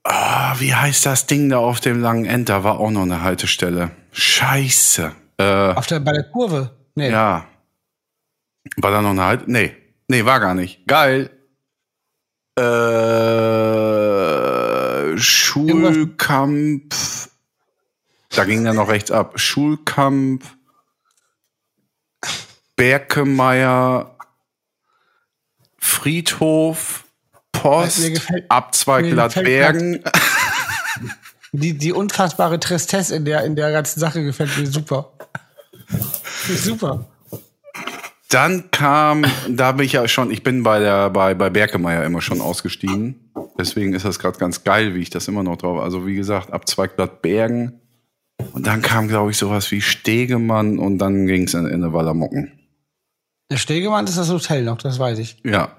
Ah, 0.04 0.54
wie 0.58 0.74
heißt 0.74 1.04
das 1.06 1.26
Ding 1.26 1.48
da 1.48 1.58
auf 1.58 1.80
dem 1.80 2.00
langen 2.00 2.24
End? 2.24 2.48
Da 2.48 2.62
war 2.64 2.78
auch 2.78 2.90
noch 2.90 3.02
eine 3.02 3.22
Haltestelle. 3.22 3.90
Scheiße. 4.12 5.12
Äh, 5.38 5.72
Auf 5.72 5.86
der, 5.86 6.00
bei 6.00 6.12
der 6.12 6.24
Kurve. 6.30 6.70
Nee. 6.94 7.10
ja. 7.10 7.46
War 8.76 8.90
da 8.90 9.02
noch 9.02 9.10
eine 9.10 9.24
Halt? 9.24 9.48
Nee. 9.48 9.74
Nee, 10.08 10.24
war 10.24 10.40
gar 10.40 10.54
nicht. 10.54 10.86
Geil. 10.86 11.30
Äh, 12.58 12.62
Schulkampf. 15.16 16.88
Da 18.30 18.44
ging 18.44 18.64
dann 18.64 18.76
noch 18.76 18.88
rechts 18.88 19.10
ab. 19.10 19.38
Schulkampf. 19.38 20.44
Berkemeier. 22.76 24.16
Friedhof. 25.78 27.04
Post. 27.52 28.00
Mir 28.00 28.10
gefällt- 28.10 28.50
ab 28.50 28.74
zwei 28.74 29.02
mir 29.02 29.10
Glattbergen. 29.12 30.02
Die, 31.52 31.78
die 31.78 31.92
unfassbare 31.92 32.60
Tristesse 32.60 33.14
in 33.16 33.24
der, 33.24 33.44
in 33.44 33.56
der 33.56 33.70
ganzen 33.72 33.98
Sache 33.98 34.22
gefällt 34.22 34.58
mir 34.58 34.66
super. 34.66 35.12
super. 36.46 37.06
Dann 38.28 38.70
kam, 38.72 39.24
da 39.48 39.72
bin 39.72 39.86
ich 39.86 39.92
ja 39.92 40.06
schon, 40.06 40.30
ich 40.30 40.42
bin 40.42 40.62
bei 40.64 40.80
der 40.80 41.08
bei 41.08 41.32
bei 41.32 41.48
Berkemeier 41.48 42.04
immer 42.04 42.20
schon 42.20 42.42
ausgestiegen. 42.42 43.25
Deswegen 43.58 43.94
ist 43.94 44.04
das 44.04 44.18
gerade 44.18 44.38
ganz 44.38 44.64
geil, 44.64 44.94
wie 44.94 45.00
ich 45.00 45.10
das 45.10 45.28
immer 45.28 45.42
noch 45.42 45.56
drauf. 45.56 45.80
Also 45.80 46.06
wie 46.06 46.14
gesagt, 46.14 46.52
ab 46.52 46.68
zwei 46.68 46.86
Bergen. 46.88 47.80
Und 48.52 48.66
dann 48.66 48.82
kam, 48.82 49.08
glaube 49.08 49.30
ich, 49.30 49.38
sowas 49.38 49.70
wie 49.70 49.80
Stegemann 49.80 50.78
und 50.78 50.98
dann 50.98 51.26
ging 51.26 51.44
es 51.44 51.54
in, 51.54 51.66
in 51.66 51.82
eine 51.82 51.92
Wallermucken. 51.92 52.52
Der 53.50 53.56
Stegemann 53.56 54.04
ist 54.06 54.18
das 54.18 54.30
Hotel 54.30 54.62
noch, 54.64 54.76
das 54.78 54.98
weiß 54.98 55.18
ich. 55.18 55.40
Ja. 55.44 55.76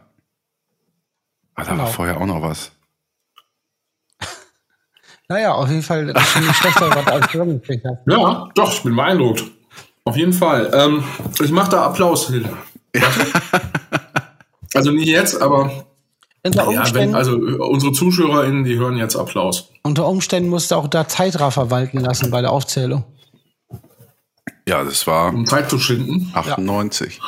Aber 1.54 1.66
da 1.66 1.70
war 1.72 1.78
Genau. 1.78 1.88
vorher 1.88 2.18
auch 2.22 2.26
noch 2.26 2.42
was. 2.42 2.72
Naja, 5.30 5.54
auf 5.54 5.70
jeden 5.70 5.84
Fall 5.84 6.06
das 6.08 6.24
ist 6.24 6.30
schon 6.32 6.48
nicht 6.48 6.56
schlechter, 6.56 6.90
was 6.90 7.08
als 7.08 7.32
zusammengekriegt 7.32 7.86
hast. 7.86 8.00
Ja, 8.10 8.50
doch, 8.56 8.72
ich 8.74 8.82
bin 8.84 8.96
beeindruckt. 8.96 9.44
Auf 10.06 10.16
jeden 10.16 10.32
Fall. 10.32 10.72
Ähm, 10.74 11.04
ich 11.44 11.52
mache 11.52 11.72
da 11.72 11.86
Applaus. 11.88 12.32
Warte. 12.32 12.52
Also 14.74 14.92
nicht 14.92 15.08
jetzt, 15.08 15.42
aber 15.42 15.86
Unter 16.48 16.64
ja, 16.64 16.68
wenn, 16.72 16.80
Umständen, 16.80 17.16
also 17.16 17.36
äh, 17.38 17.54
unsere 17.58 17.92
ZuschauerInnen, 17.94 18.64
die 18.64 18.78
hören 18.78 18.98
jetzt 18.98 19.16
Applaus. 19.16 19.70
unter 19.84 20.08
Umständen 20.08 20.50
musst 20.50 20.72
du 20.72 20.76
auch 20.76 20.88
da 20.88 21.08
Zeitraffer 21.08 21.70
walten 21.72 22.00
lassen 22.00 22.32
bei 22.32 22.42
der 22.42 22.52
Aufzählung. 22.52 23.04
Ja, 24.68 24.84
das 24.84 25.08
war 25.08 25.34
Um 25.34 25.46
Zeit 25.46 25.70
zu 25.70 25.80
schinden. 25.80 26.30
98. 26.34 27.20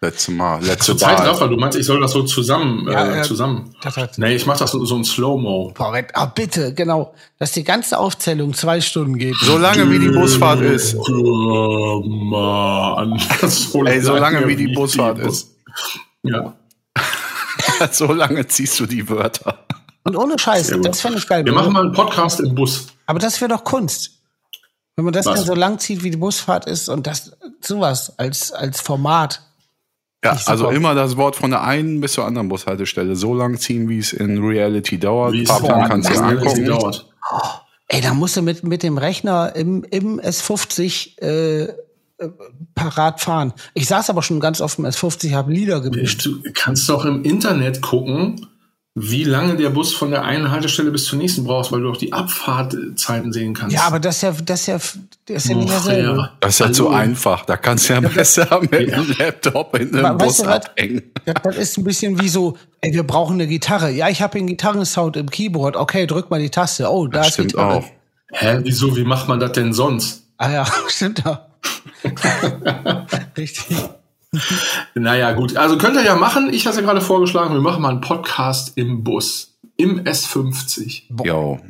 Letzte 0.00 0.30
Mal. 0.30 0.62
Letzte 0.64 0.96
Zur 0.96 1.00
Wahl. 1.08 1.16
Zeitraffer, 1.18 1.48
du 1.48 1.56
meinst, 1.56 1.76
ich 1.76 1.84
soll 1.84 2.00
das 2.00 2.12
so 2.12 2.22
zusammen, 2.22 2.86
Ja, 2.88 3.04
äh, 3.04 3.16
ja. 3.16 3.22
zusammen. 3.24 3.74
Das 3.82 3.96
hat- 3.96 4.16
Nee, 4.16 4.36
ich 4.36 4.46
mache 4.46 4.60
das 4.60 4.70
so, 4.70 4.84
so 4.84 4.94
ein 4.94 5.02
Slow-Mo. 5.04 5.74
Wenn- 5.76 6.06
ah, 6.14 6.26
bitte, 6.26 6.72
genau. 6.72 7.14
Dass 7.40 7.50
die 7.50 7.64
ganze 7.64 7.98
Aufzählung 7.98 8.54
zwei 8.54 8.80
Stunden 8.80 9.18
geht. 9.18 9.34
So 9.42 9.58
lange 9.58 9.90
wie 9.90 9.98
die 9.98 10.08
Busfahrt 10.10 10.60
ist. 10.60 10.94
Mann. 12.04 13.18
So 13.48 13.84
Ey, 13.84 14.00
so 14.00 14.12
lange 14.14 14.36
lange 14.38 14.48
wie 14.48 14.56
die 14.56 14.68
Busfahrt 14.68 15.18
ist. 15.18 15.50
Ja. 16.22 16.54
so 17.92 18.12
lange 18.12 18.46
ziehst 18.46 18.78
du 18.80 18.86
die 18.86 19.08
Wörter. 19.08 19.66
Und 20.04 20.16
ohne 20.16 20.38
Scheiß, 20.38 20.68
Sehr 20.68 20.76
gut. 20.76 20.86
das 20.86 21.00
fände 21.00 21.18
ich 21.18 21.26
geil. 21.26 21.44
Wir 21.44 21.52
machen 21.52 21.72
mal 21.72 21.84
einen 21.84 21.92
Podcast 21.92 22.40
im 22.40 22.54
Bus. 22.54 22.86
Aber 23.06 23.18
das 23.18 23.40
wäre 23.40 23.50
doch 23.50 23.64
Kunst. 23.64 24.22
Wenn 24.96 25.04
man 25.04 25.12
das 25.12 25.26
Was? 25.26 25.36
dann 25.36 25.46
so 25.46 25.54
lang 25.54 25.78
zieht, 25.78 26.02
wie 26.02 26.10
die 26.10 26.16
Busfahrt 26.16 26.66
ist 26.66 26.88
und 26.88 27.06
das 27.06 27.36
sowas 27.60 28.18
als, 28.18 28.52
als 28.52 28.80
Format. 28.80 29.42
Ja, 30.24 30.36
also 30.46 30.70
immer 30.70 30.94
das 30.94 31.16
Wort 31.16 31.36
von 31.36 31.50
der 31.50 31.62
einen 31.62 32.00
bis 32.00 32.14
zur 32.14 32.24
anderen 32.24 32.48
Bushaltestelle 32.48 33.14
so 33.14 33.34
lang 33.34 33.58
ziehen, 33.58 33.88
wie 33.88 33.98
es 33.98 34.12
in 34.12 34.42
Reality 34.42 34.98
dauert. 34.98 35.34
Wie 35.34 35.42
es 35.42 35.48
kannst 35.48 36.10
du 36.10 36.18
angucken. 36.18 36.64
dauert. 36.66 37.06
Ey, 37.86 38.00
da 38.00 38.12
musst 38.12 38.36
du 38.36 38.42
mit, 38.42 38.64
mit 38.64 38.82
dem 38.82 38.98
Rechner 38.98 39.54
im, 39.54 39.84
im 39.84 40.20
S50 40.20 41.20
äh, 41.22 41.72
äh, 42.18 42.28
parat 42.74 43.20
fahren. 43.20 43.52
Ich 43.74 43.86
saß 43.86 44.10
aber 44.10 44.22
schon 44.22 44.40
ganz 44.40 44.60
oft 44.60 44.78
im 44.78 44.86
S50, 44.86 45.32
habe 45.34 45.52
Lieder 45.52 45.80
gemischt. 45.80 46.24
Du 46.26 46.40
kannst 46.54 46.88
doch 46.88 47.04
im 47.04 47.24
Internet 47.24 47.80
gucken, 47.80 48.46
wie 49.00 49.22
lange 49.22 49.54
der 49.56 49.70
Bus 49.70 49.94
von 49.94 50.10
der 50.10 50.24
einen 50.24 50.50
Haltestelle 50.50 50.90
bis 50.90 51.04
zur 51.04 51.18
nächsten 51.20 51.44
brauchst, 51.44 51.70
weil 51.70 51.80
du 51.82 51.90
auch 51.90 51.96
die 51.96 52.12
Abfahrtzeiten 52.12 53.32
sehen 53.32 53.54
kannst. 53.54 53.74
Ja, 53.76 53.82
aber 53.82 54.00
das 54.00 54.16
ist 54.16 54.22
ja, 54.22 54.32
das 54.32 54.60
ist 54.62 54.66
ja, 54.66 54.74
das 54.78 54.96
ist 55.44 55.48
ja 55.48 55.54
nicht 55.56 55.70
dasselbe. 55.70 56.18
ja. 56.18 56.32
Das 56.40 56.54
ist 56.54 56.58
ja 56.58 56.72
zu 56.72 56.88
einfach. 56.88 57.44
Da 57.44 57.56
kannst 57.56 57.88
du 57.88 57.92
ja 57.92 58.00
besser 58.00 58.58
mit 58.60 58.72
dem 58.72 59.14
Laptop 59.18 59.78
in 59.78 59.94
Aber 60.04 60.18
weißt 60.18 60.26
Bus 60.26 60.36
du 60.38 60.46
was? 60.46 60.66
abhängen. 60.66 61.02
Das, 61.24 61.34
das 61.44 61.56
ist 61.56 61.78
ein 61.78 61.84
bisschen 61.84 62.20
wie 62.20 62.28
so, 62.28 62.56
ey, 62.80 62.92
wir 62.92 63.04
brauchen 63.04 63.34
eine 63.34 63.46
Gitarre. 63.46 63.90
Ja, 63.90 64.08
ich 64.08 64.20
habe 64.20 64.36
einen 64.38 64.48
Gitarrensound 64.48 65.16
im 65.16 65.30
Keyboard. 65.30 65.76
Okay, 65.76 66.06
drück 66.08 66.30
mal 66.30 66.40
die 66.40 66.50
Taste. 66.50 66.90
Oh, 66.90 67.06
da 67.06 67.20
ist 67.20 67.34
Stimmt 67.34 67.52
Gitarre. 67.52 67.74
auch. 67.76 67.84
Hä, 68.32 68.58
wieso, 68.64 68.96
wie 68.96 69.04
macht 69.04 69.28
man 69.28 69.38
das 69.38 69.52
denn 69.52 69.72
sonst? 69.72 70.24
Ah 70.38 70.50
ja, 70.50 70.66
stimmt 70.88 71.24
da. 71.24 71.47
Richtig. 73.36 73.76
Naja, 74.94 75.32
gut. 75.32 75.56
Also 75.56 75.78
könnt 75.78 75.96
ihr 75.96 76.04
ja 76.04 76.16
machen. 76.16 76.52
Ich 76.52 76.66
hatte 76.66 76.76
ja 76.78 76.82
gerade 76.82 77.00
vorgeschlagen, 77.00 77.54
wir 77.54 77.60
machen 77.60 77.82
mal 77.82 77.90
einen 77.90 78.00
Podcast 78.00 78.72
im 78.76 79.02
Bus. 79.04 79.58
Im 79.76 80.02
S50. 80.04 81.04
Jo. 81.24 81.60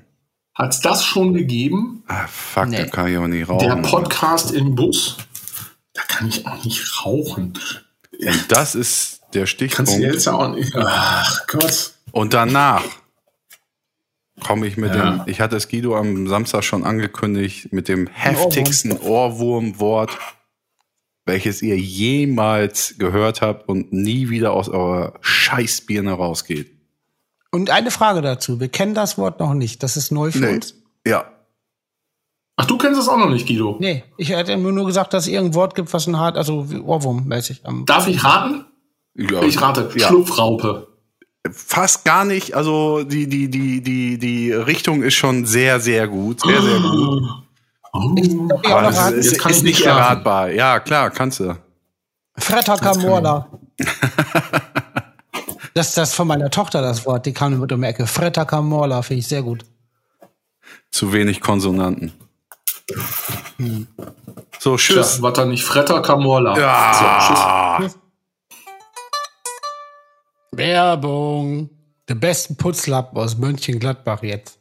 Hat's 0.55 0.81
das 0.81 1.05
schon 1.05 1.35
gegeben? 1.35 2.03
Ah, 2.09 2.27
fuck, 2.27 2.65
da 2.65 2.71
Nee. 2.71 2.89
kann 2.89 3.07
ich 3.09 3.17
aber 3.17 3.29
nicht 3.29 3.49
Der 3.49 3.55
rauchen. 3.55 3.83
Podcast 3.83 4.51
im 4.53 4.75
Bus? 4.75 5.17
Da 5.93 6.03
kann 6.09 6.27
ich 6.29 6.47
auch 6.47 6.65
nicht 6.65 7.05
rauchen. 7.05 7.53
Und 8.21 8.45
das 8.53 8.75
ist 8.75 9.21
der 9.35 9.43
Kannst 9.43 9.53
du 9.61 9.67
Stichpunkt. 9.67 10.01
jetzt 10.01 10.27
auch 10.29 10.49
nicht. 10.49 10.75
Ach 10.75 11.47
Gott. 11.47 11.93
Und 12.13 12.35
danach 12.35 12.83
komme 14.41 14.67
ich 14.67 14.77
mit 14.77 14.95
Ja. 14.95 15.11
dem, 15.11 15.23
ich 15.27 15.41
hatte 15.41 15.57
es 15.57 15.69
Guido 15.69 15.97
am 15.97 16.27
Samstag 16.29 16.65
schon 16.65 16.85
angekündigt, 16.85 17.73
mit 17.73 17.89
dem 17.89 18.07
heftigsten 18.09 18.93
Ohrwurmwort, 18.99 20.17
welches 21.27 21.63
ihr 21.63 21.77
jemals 21.79 22.95
gehört 22.99 23.43
habt 23.43 23.69
und 23.69 23.93
nie 23.93 24.31
wieder 24.31 24.53
aus 24.53 24.69
eurer 24.69 25.15
Scheißbirne 25.21 26.13
rausgeht. 26.13 26.71
Und 27.51 27.71
eine 27.71 27.91
Frage 27.91 28.21
dazu. 28.23 28.61
Wir 28.61 28.69
kennen 28.69 28.95
das 28.95 29.17
Wort 29.19 29.41
noch 29.41 29.55
nicht. 29.55 29.83
Das 29.83 29.97
ist 29.97 30.11
neu 30.11 30.31
für 30.31 30.39
Nee. 30.41 30.55
uns. 30.55 30.75
Ja. 31.07 31.31
Ach, 32.57 32.65
du 32.67 32.77
kennst 32.77 32.99
das 32.99 33.09
auch 33.09 33.17
noch 33.19 33.31
nicht, 33.31 33.47
Guido. 33.47 33.77
Nee, 33.79 34.03
ich 34.17 34.31
hätte 34.31 34.57
nur 34.57 34.73
nur 34.73 34.85
gesagt, 34.87 35.15
dass 35.15 35.25
es 35.27 35.33
irgendein 35.33 35.55
Wort 35.55 35.75
gibt, 35.75 35.93
was 35.93 36.07
ein 36.09 36.19
hart, 36.19 36.37
also 36.37 36.63
Ohrwurm-mäßig 36.65 37.65
am. 37.65 37.87
Darf 37.87 38.09
ich 38.09 38.23
raten? 38.25 38.65
ja. 39.15 39.43
Ich 39.43 39.61
rate. 39.63 39.91
Ja. 39.97 40.09
Schlupfraupe. 40.09 40.88
Fast 41.53 42.05
gar 42.05 42.25
nicht. 42.25 42.55
Also 42.55 43.03
die, 43.05 43.27
die, 43.29 43.49
die, 43.51 43.81
die, 43.83 44.19
die 44.19 44.53
Richtung 44.53 45.03
ist 45.03 45.15
schon 45.15 45.45
sehr, 45.47 45.81
sehr 45.81 46.07
gut. 46.09 46.41
Sehr, 46.41 46.61
sehr 46.63 46.79
gut. 46.81 47.23
Oh. 47.93 48.49
Aber 48.65 48.95
raten. 48.95 49.19
ist, 49.19 49.33
Jetzt 49.33 49.41
kann 49.41 49.51
ist 49.51 49.57
ich 49.59 49.63
nicht 49.65 49.79
schlafen. 49.79 49.99
erratbar. 49.99 50.51
Ja, 50.51 50.79
klar, 50.81 51.11
kannst 51.11 51.41
du. 51.41 51.57
Fretta 52.37 52.77
Camorla. 52.77 53.49
Das 55.75 55.91
ist 55.91 55.97
das 55.99 56.13
von 56.13 56.27
meiner 56.27 56.51
Tochter, 56.51 56.83
das 56.83 57.07
Wort. 57.07 57.25
Die 57.25 57.33
kam 57.33 57.57
mit 57.61 57.71
um 57.71 57.81
die 57.81 57.87
Ecke. 57.87 58.05
Fretta 58.09 58.45
Camorla, 58.45 59.01
finde 59.03 59.21
ich 59.21 59.29
sehr 59.29 59.43
gut. 59.43 59.65
Zu 60.91 61.13
wenig 61.13 61.41
Konsonanten. 61.41 62.13
So, 64.59 64.77
Tja, 64.77 64.77
tschüss. 64.77 65.23
was 65.23 65.33
da 65.35 65.45
nicht 65.45 65.63
Fretter 65.65 66.03
Camorla. 66.03 66.55
So, 67.79 67.85
tschüss. 67.87 67.99
Werbung. 70.59 71.71
Der 72.09 72.17
besten 72.17 72.57
Putzlappen 72.57 73.17
aus 73.19 73.39
Mönchengladbach 73.39 74.23
jetzt. 74.23 74.59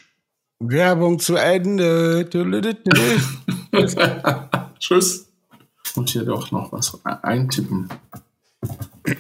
Werbung 0.59 1.19
zu 1.19 1.35
Ende. 1.35 2.29
Tschüss. 4.79 5.32
Und 5.95 6.09
hier 6.09 6.25
doch 6.25 6.51
noch 6.51 6.71
was 6.71 6.99
eintippen. 7.05 7.89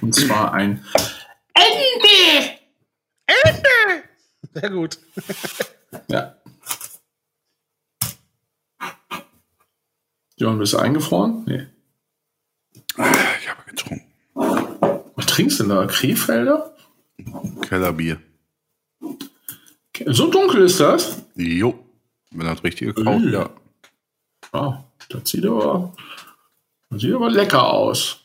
Und 0.01 0.15
zwar 0.15 0.53
ein 0.53 0.83
Sehr 4.53 4.69
gut. 4.69 4.99
Ja. 6.07 6.35
Johann, 10.37 10.59
bist 10.59 10.73
du 10.73 10.77
eingefroren? 10.77 11.43
Nee. 11.45 11.67
Ich 13.39 13.49
habe 13.49 13.63
getrunken. 13.65 14.05
Was 14.35 15.25
trinkst 15.27 15.59
du 15.59 15.63
denn 15.63 15.75
da? 15.75 15.85
Krefelder? 15.87 16.75
Kellerbier. 17.61 18.19
So 20.07 20.29
dunkel 20.29 20.63
ist 20.63 20.79
das? 20.79 21.21
Jo. 21.35 21.79
Wenn 22.31 22.47
das 22.47 22.63
richtig 22.63 22.95
gekauft, 22.95 23.25
Äh. 23.25 23.31
ja. 23.31 23.49
Ah, 24.51 24.83
das 25.09 25.29
sieht 25.29 25.45
aber, 25.45 25.93
sieht 26.99 27.13
aber 27.13 27.29
lecker 27.29 27.71
aus. 27.71 28.19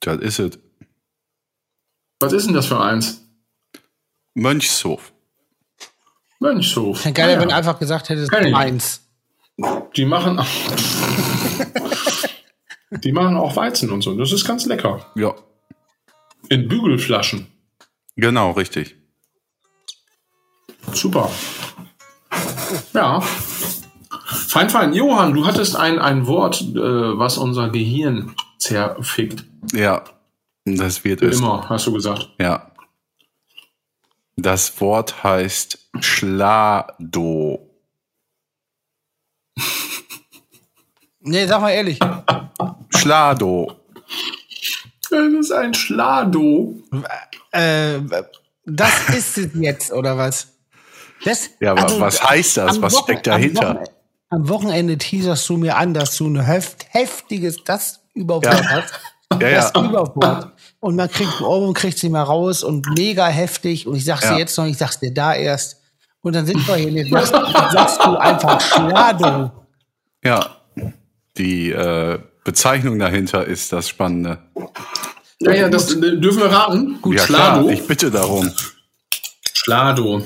Das 0.00 0.18
ist 0.20 0.38
es. 0.38 0.58
Was 2.20 2.32
ist 2.32 2.46
denn 2.46 2.54
das 2.54 2.66
für 2.66 2.80
eins? 2.80 3.22
Mönchshof. 4.34 5.12
Mönchshof. 6.38 7.02
Geil, 7.04 7.14
Ah, 7.18 7.30
ja. 7.32 7.40
wenn 7.40 7.48
du 7.48 7.54
einfach 7.54 7.78
gesagt 7.78 8.08
hättest, 8.08 8.30
Kenn 8.30 8.46
ich. 8.46 8.52
meins. 8.52 9.02
Die 9.96 10.04
machen, 10.06 10.40
die 12.90 13.12
machen 13.12 13.36
auch 13.36 13.56
Weizen 13.56 13.90
und 13.90 14.00
so. 14.02 14.14
Das 14.16 14.32
ist 14.32 14.46
ganz 14.46 14.64
lecker. 14.66 15.10
Ja. 15.16 15.34
In 16.48 16.68
Bügelflaschen. 16.68 17.46
Genau, 18.16 18.52
richtig. 18.52 18.96
Super. 20.92 21.30
Ja. 22.94 23.22
Fein, 24.30 24.70
fein. 24.70 24.92
Johann, 24.92 25.34
du 25.34 25.44
hattest 25.46 25.74
ein, 25.76 25.98
ein 25.98 26.26
Wort, 26.26 26.60
äh, 26.62 26.74
was 27.18 27.36
unser 27.36 27.68
Gehirn 27.70 28.34
zerfickt. 28.58 29.44
Ja. 29.72 30.04
Das 30.64 31.02
wird 31.04 31.22
es. 31.22 31.38
Immer, 31.38 31.68
hast 31.68 31.86
du 31.86 31.92
gesagt. 31.92 32.30
Ja. 32.38 32.70
Das 34.36 34.80
Wort 34.80 35.24
heißt 35.24 35.90
Schlado. 36.00 37.66
Nee, 41.20 41.46
sag 41.46 41.60
mal 41.60 41.70
ehrlich. 41.70 41.98
Schlado. 42.90 43.76
Das 45.10 45.20
ist 45.32 45.52
ein 45.52 45.74
Schlado. 45.74 46.74
äh, 47.50 47.98
das 48.64 49.08
ist 49.10 49.38
es 49.38 49.48
jetzt, 49.54 49.92
oder 49.92 50.16
was? 50.16 50.48
Das, 51.24 51.50
Ja, 51.60 51.72
aber 51.72 51.82
also, 51.82 52.00
was 52.00 52.22
heißt 52.22 52.56
das? 52.58 52.80
Was 52.80 52.94
Wochen- 52.94 53.02
steckt 53.04 53.26
dahinter? 53.26 53.82
Am 54.30 54.48
Wochenende 54.48 54.96
teaserst 54.96 55.48
du 55.48 55.56
mir 55.56 55.76
an, 55.76 55.92
dass 55.92 56.16
du 56.16 56.28
ein 56.28 56.40
heft, 56.40 56.86
heftiges, 56.90 57.56
das 57.64 58.00
Überwort 58.14 58.44
Ja. 58.46 58.64
hast. 58.68 58.92
Ja, 59.40 59.50
Das 59.50 59.72
ja. 59.74 59.84
Überwort. 59.84 60.52
Und 60.80 60.96
man 60.96 61.08
kriegt 61.10 61.32
einen 61.36 61.44
Ohrwurm, 61.46 61.74
kriegt 61.74 61.98
sie 61.98 62.08
mal 62.08 62.22
raus 62.22 62.62
und 62.62 62.88
mega 62.96 63.26
heftig. 63.26 63.86
Und 63.86 63.96
ich 63.96 64.04
sag's 64.04 64.24
Ja. 64.24 64.32
dir 64.34 64.38
jetzt 64.38 64.56
noch, 64.56 64.66
ich 64.66 64.78
sag's 64.78 64.98
dir 65.00 65.12
da 65.12 65.34
erst. 65.34 65.80
Und 66.22 66.34
dann 66.34 66.46
sind 66.46 66.66
wir 66.66 66.76
hier, 66.76 66.90
jetzt 66.90 67.10
sagst, 67.10 67.32
sagst 67.72 68.04
du 68.04 68.16
einfach 68.16 68.60
Schlado. 68.60 69.50
Ja. 70.24 70.56
Die 71.36 71.70
äh, 71.70 72.18
Bezeichnung 72.44 72.98
dahinter 72.98 73.44
ist 73.46 73.72
das 73.72 73.88
Spannende. 73.88 74.38
Ja, 75.40 75.52
ja, 75.52 75.68
das 75.68 75.92
äh, 75.94 76.18
dürfen 76.18 76.40
wir 76.40 76.50
raten. 76.52 76.98
Gut, 77.00 77.16
ja, 77.16 77.24
Schlado. 77.24 77.62
klar, 77.62 77.72
ich 77.72 77.86
bitte 77.86 78.10
darum. 78.10 78.52
Schlado. 79.54 80.22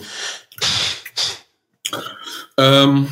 Ähm, 2.56 3.08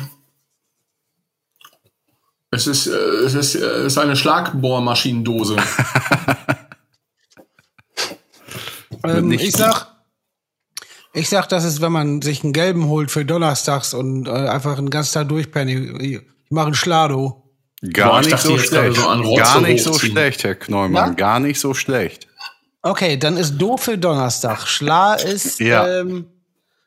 es 2.53 2.67
ist, 2.67 2.87
äh, 2.87 2.91
es 2.91 3.33
ist, 3.33 3.55
äh, 3.55 3.59
es 3.59 3.93
ist 3.93 3.97
eine 3.97 4.15
Schlagbohrmaschinendose. 4.15 5.57
Ähm, 9.05 9.31
ich 9.33 9.51
sag, 9.51 9.87
ich 11.13 11.27
sag, 11.29 11.47
das 11.49 11.65
ist, 11.65 11.81
wenn 11.81 11.91
man 11.91 12.21
sich 12.21 12.43
einen 12.43 12.53
gelben 12.53 12.87
holt 12.87 13.11
für 13.11 13.25
Donnerstags 13.25 13.93
und 13.93 14.27
äh, 14.27 14.31
einfach 14.31 14.77
einen 14.77 14.89
ganzen 14.89 15.13
Tag 15.13 15.29
durchpennen. 15.29 15.99
Ich, 15.99 16.13
ich 16.13 16.21
mache 16.49 16.67
einen 16.67 16.75
Schlado. 16.75 17.43
Gar 17.91 18.11
Boah, 18.11 18.21
ich 18.21 18.27
nicht 18.27 18.39
so 18.39 18.57
schlecht. 18.57 18.95
so 18.95 19.35
Gar 19.35 19.61
nicht 19.61 19.83
so 19.83 19.99
schlecht, 19.99 20.43
Herr 20.45 20.55
Kneumann. 20.55 21.09
Ja? 21.09 21.13
Gar 21.15 21.39
nicht 21.41 21.59
so 21.59 21.73
schlecht. 21.73 22.27
Okay, 22.81 23.17
dann 23.17 23.35
ist 23.35 23.57
Do 23.57 23.75
für 23.77 23.97
Donnerstag. 23.97 24.67
Schla 24.67 25.15
ist, 25.15 25.59
Ja. 25.59 25.99
ähm, 25.99 26.27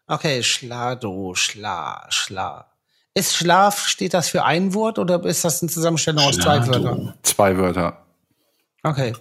okay, 0.06 0.42
Schlado, 0.42 1.34
Schla, 1.34 2.06
Schla. 2.08 2.72
Ist 3.16 3.34
Schlaf, 3.34 3.86
steht 3.88 4.12
das 4.12 4.28
für 4.28 4.44
ein 4.44 4.74
Wort 4.74 4.98
oder 4.98 5.24
ist 5.24 5.42
das 5.42 5.62
eine 5.62 5.70
Zusammenstellung 5.70 6.22
aus 6.22 6.36
zwei. 6.36 6.66
Wörtern? 6.66 7.14
Zwei 7.22 7.56
Wörter. 7.56 8.04
Okay. 8.82 9.14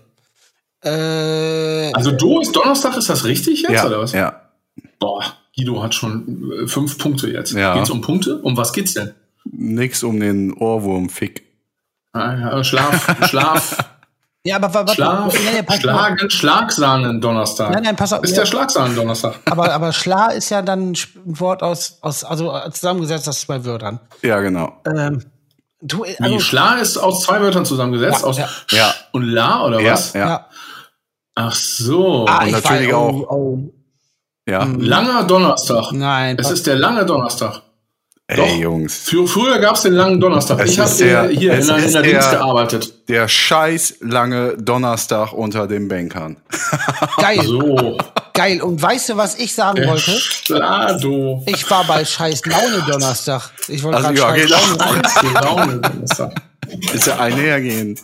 Äh, 0.83 1.93
Also 1.93 2.11
Do 2.11 2.41
ist 2.41 2.51
Donnerstag, 2.55 2.97
ist 2.97 3.09
das 3.09 3.23
richtig 3.23 3.61
jetzt, 3.61 3.71
Ja, 3.71 3.85
oder 3.85 3.99
was? 4.01 4.11
ja. 4.11 4.41
Boah, 4.99 5.23
Guido 5.55 5.81
hat 5.81 5.95
schon 5.95 6.51
äh, 6.63 6.67
fünf 6.67 6.97
Punkte 6.97 7.29
jetzt. 7.31 7.53
Ja. 7.53 7.75
Geht's 7.75 7.89
um 7.89 8.01
Punkte? 8.01 8.37
Um 8.41 8.57
was 8.57 8.73
geht's 8.73 8.93
denn? 8.95 9.13
Nix 9.45 10.03
um 10.03 10.19
den 10.19 10.51
Ohrwurm-Fick. 10.53 11.43
Ah, 12.11 12.33
ja, 12.35 12.63
Schlaf, 12.63 13.27
Schlaf, 13.29 13.77
Ja, 14.45 14.57
aber 14.57 14.71
wa- 14.73 14.85
wa- 14.87 14.93
Schlaf, 14.93 15.33
nee, 15.33 15.61
nee. 15.67 15.77
Schlagen, 15.79 16.29
Schlagsahnen 16.29 17.19
Donnerstag. 17.19 17.71
Nein, 17.71 17.81
nein, 17.83 17.95
pass 17.95 18.13
auf. 18.13 18.23
Ist 18.23 18.31
Ja. 18.31 18.37
der 18.43 18.45
Schlagsahnen 18.45 18.95
Donnerstag. 18.95 19.39
Aber, 19.49 19.73
aber 19.73 19.91
Schla 19.91 20.27
ist 20.27 20.49
ja 20.51 20.61
dann 20.61 20.91
ein 20.91 20.97
Wort 21.25 21.63
aus, 21.63 21.97
aus 22.01 22.23
also 22.23 22.53
zusammengesetzt 22.71 23.27
aus 23.27 23.41
zwei 23.41 23.65
Wörtern. 23.65 23.99
Ja, 24.21 24.39
genau. 24.41 24.71
Ähm, 24.85 25.23
du, 25.81 26.03
Wie 26.03 26.15
also, 26.23 26.39
Schla 26.39 26.75
ist 26.75 26.95
aus 26.97 27.23
zwei 27.23 27.41
Wörtern 27.41 27.65
zusammengesetzt, 27.65 28.21
Ja, 28.21 28.27
aus 28.27 28.37
ja. 28.37 28.47
Sch 28.47 28.73
Ja. 28.73 28.93
und 29.13 29.23
La 29.23 29.65
oder 29.65 29.79
Ja, 29.79 29.93
was? 29.93 30.13
ja. 30.13 30.45
Ach 31.33 31.53
so. 31.55 32.25
Ah, 32.27 32.41
Und 32.41 32.47
ich 32.47 32.53
natürlich 32.53 32.87
weiß, 32.89 32.93
auch- 32.93 33.13
Oh, 33.29 33.35
oh. 33.35 33.73
ja. 34.47 34.63
Langer 34.77 35.23
Donnerstag. 35.23 35.91
Nein, 35.91 36.37
Es 36.39 36.51
ist 36.51 36.67
der 36.67 36.75
lange 36.75 37.03
Donnerstag. 37.05 37.61
Ey, 38.27 38.37
Doch. 38.37 38.55
Jungs. 38.55 38.97
Für, 39.07 39.27
früher 39.27 39.59
gab 39.59 39.75
es 39.75 39.83
den 39.83 39.93
langen 39.93 40.19
Donnerstag. 40.19 40.59
Es 40.59 40.71
ich 40.71 40.79
habe 40.79 40.89
hier 41.29 41.53
es 41.53 41.67
in, 41.69 41.75
der- 41.75 41.85
in 41.85 41.91
der 41.93 42.01
Dienst 42.01 42.31
gearbeitet. 42.31 43.07
Der 43.07 43.27
scheiß 43.27 43.97
lange 43.99 44.57
Donnerstag 44.57 45.31
unter 45.31 45.67
den 45.67 45.87
Bankern. 45.87 46.37
geil, 47.17 47.39
So. 47.43 47.97
geil. 48.33 48.63
Und 48.63 48.81
weißt 48.81 49.09
du, 49.09 49.17
was 49.17 49.35
ich 49.37 49.53
sagen 49.53 49.75
Der 49.75 49.89
wollte? 49.89 50.09
Schlado. 50.09 51.43
Ich 51.45 51.69
war 51.69 51.83
bei 51.85 52.03
scheiß 52.03 52.43
Laune 52.47 52.83
Donnerstag. 52.89 53.51
Ich 53.67 53.83
wollte 53.83 53.97
Also, 53.99 54.13
gerade 54.13 54.39
ja, 54.41 54.57
scheiß. 54.57 55.11
Scheiße, 55.13 55.33
Laune 55.43 55.77
Donnerstag. 55.81 56.31
Ist 56.93 57.05
ja 57.05 57.19
einhergehend. 57.19 57.99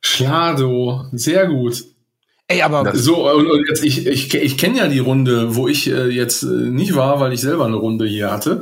Schlado. 0.00 1.04
Sehr 1.12 1.46
gut. 1.48 1.84
Ey, 2.50 2.62
aber 2.62 2.94
So, 2.96 3.30
und, 3.30 3.46
und 3.48 3.68
jetzt, 3.68 3.84
ich, 3.84 4.06
ich, 4.06 4.34
ich 4.34 4.58
kenne 4.58 4.78
ja 4.78 4.88
die 4.88 4.98
Runde, 4.98 5.54
wo 5.54 5.68
ich 5.68 5.88
äh, 5.88 6.08
jetzt 6.08 6.42
äh, 6.42 6.46
nicht 6.46 6.96
war, 6.96 7.20
weil 7.20 7.32
ich 7.32 7.40
selber 7.40 7.64
eine 7.66 7.76
Runde 7.76 8.06
hier 8.06 8.32
hatte. 8.32 8.58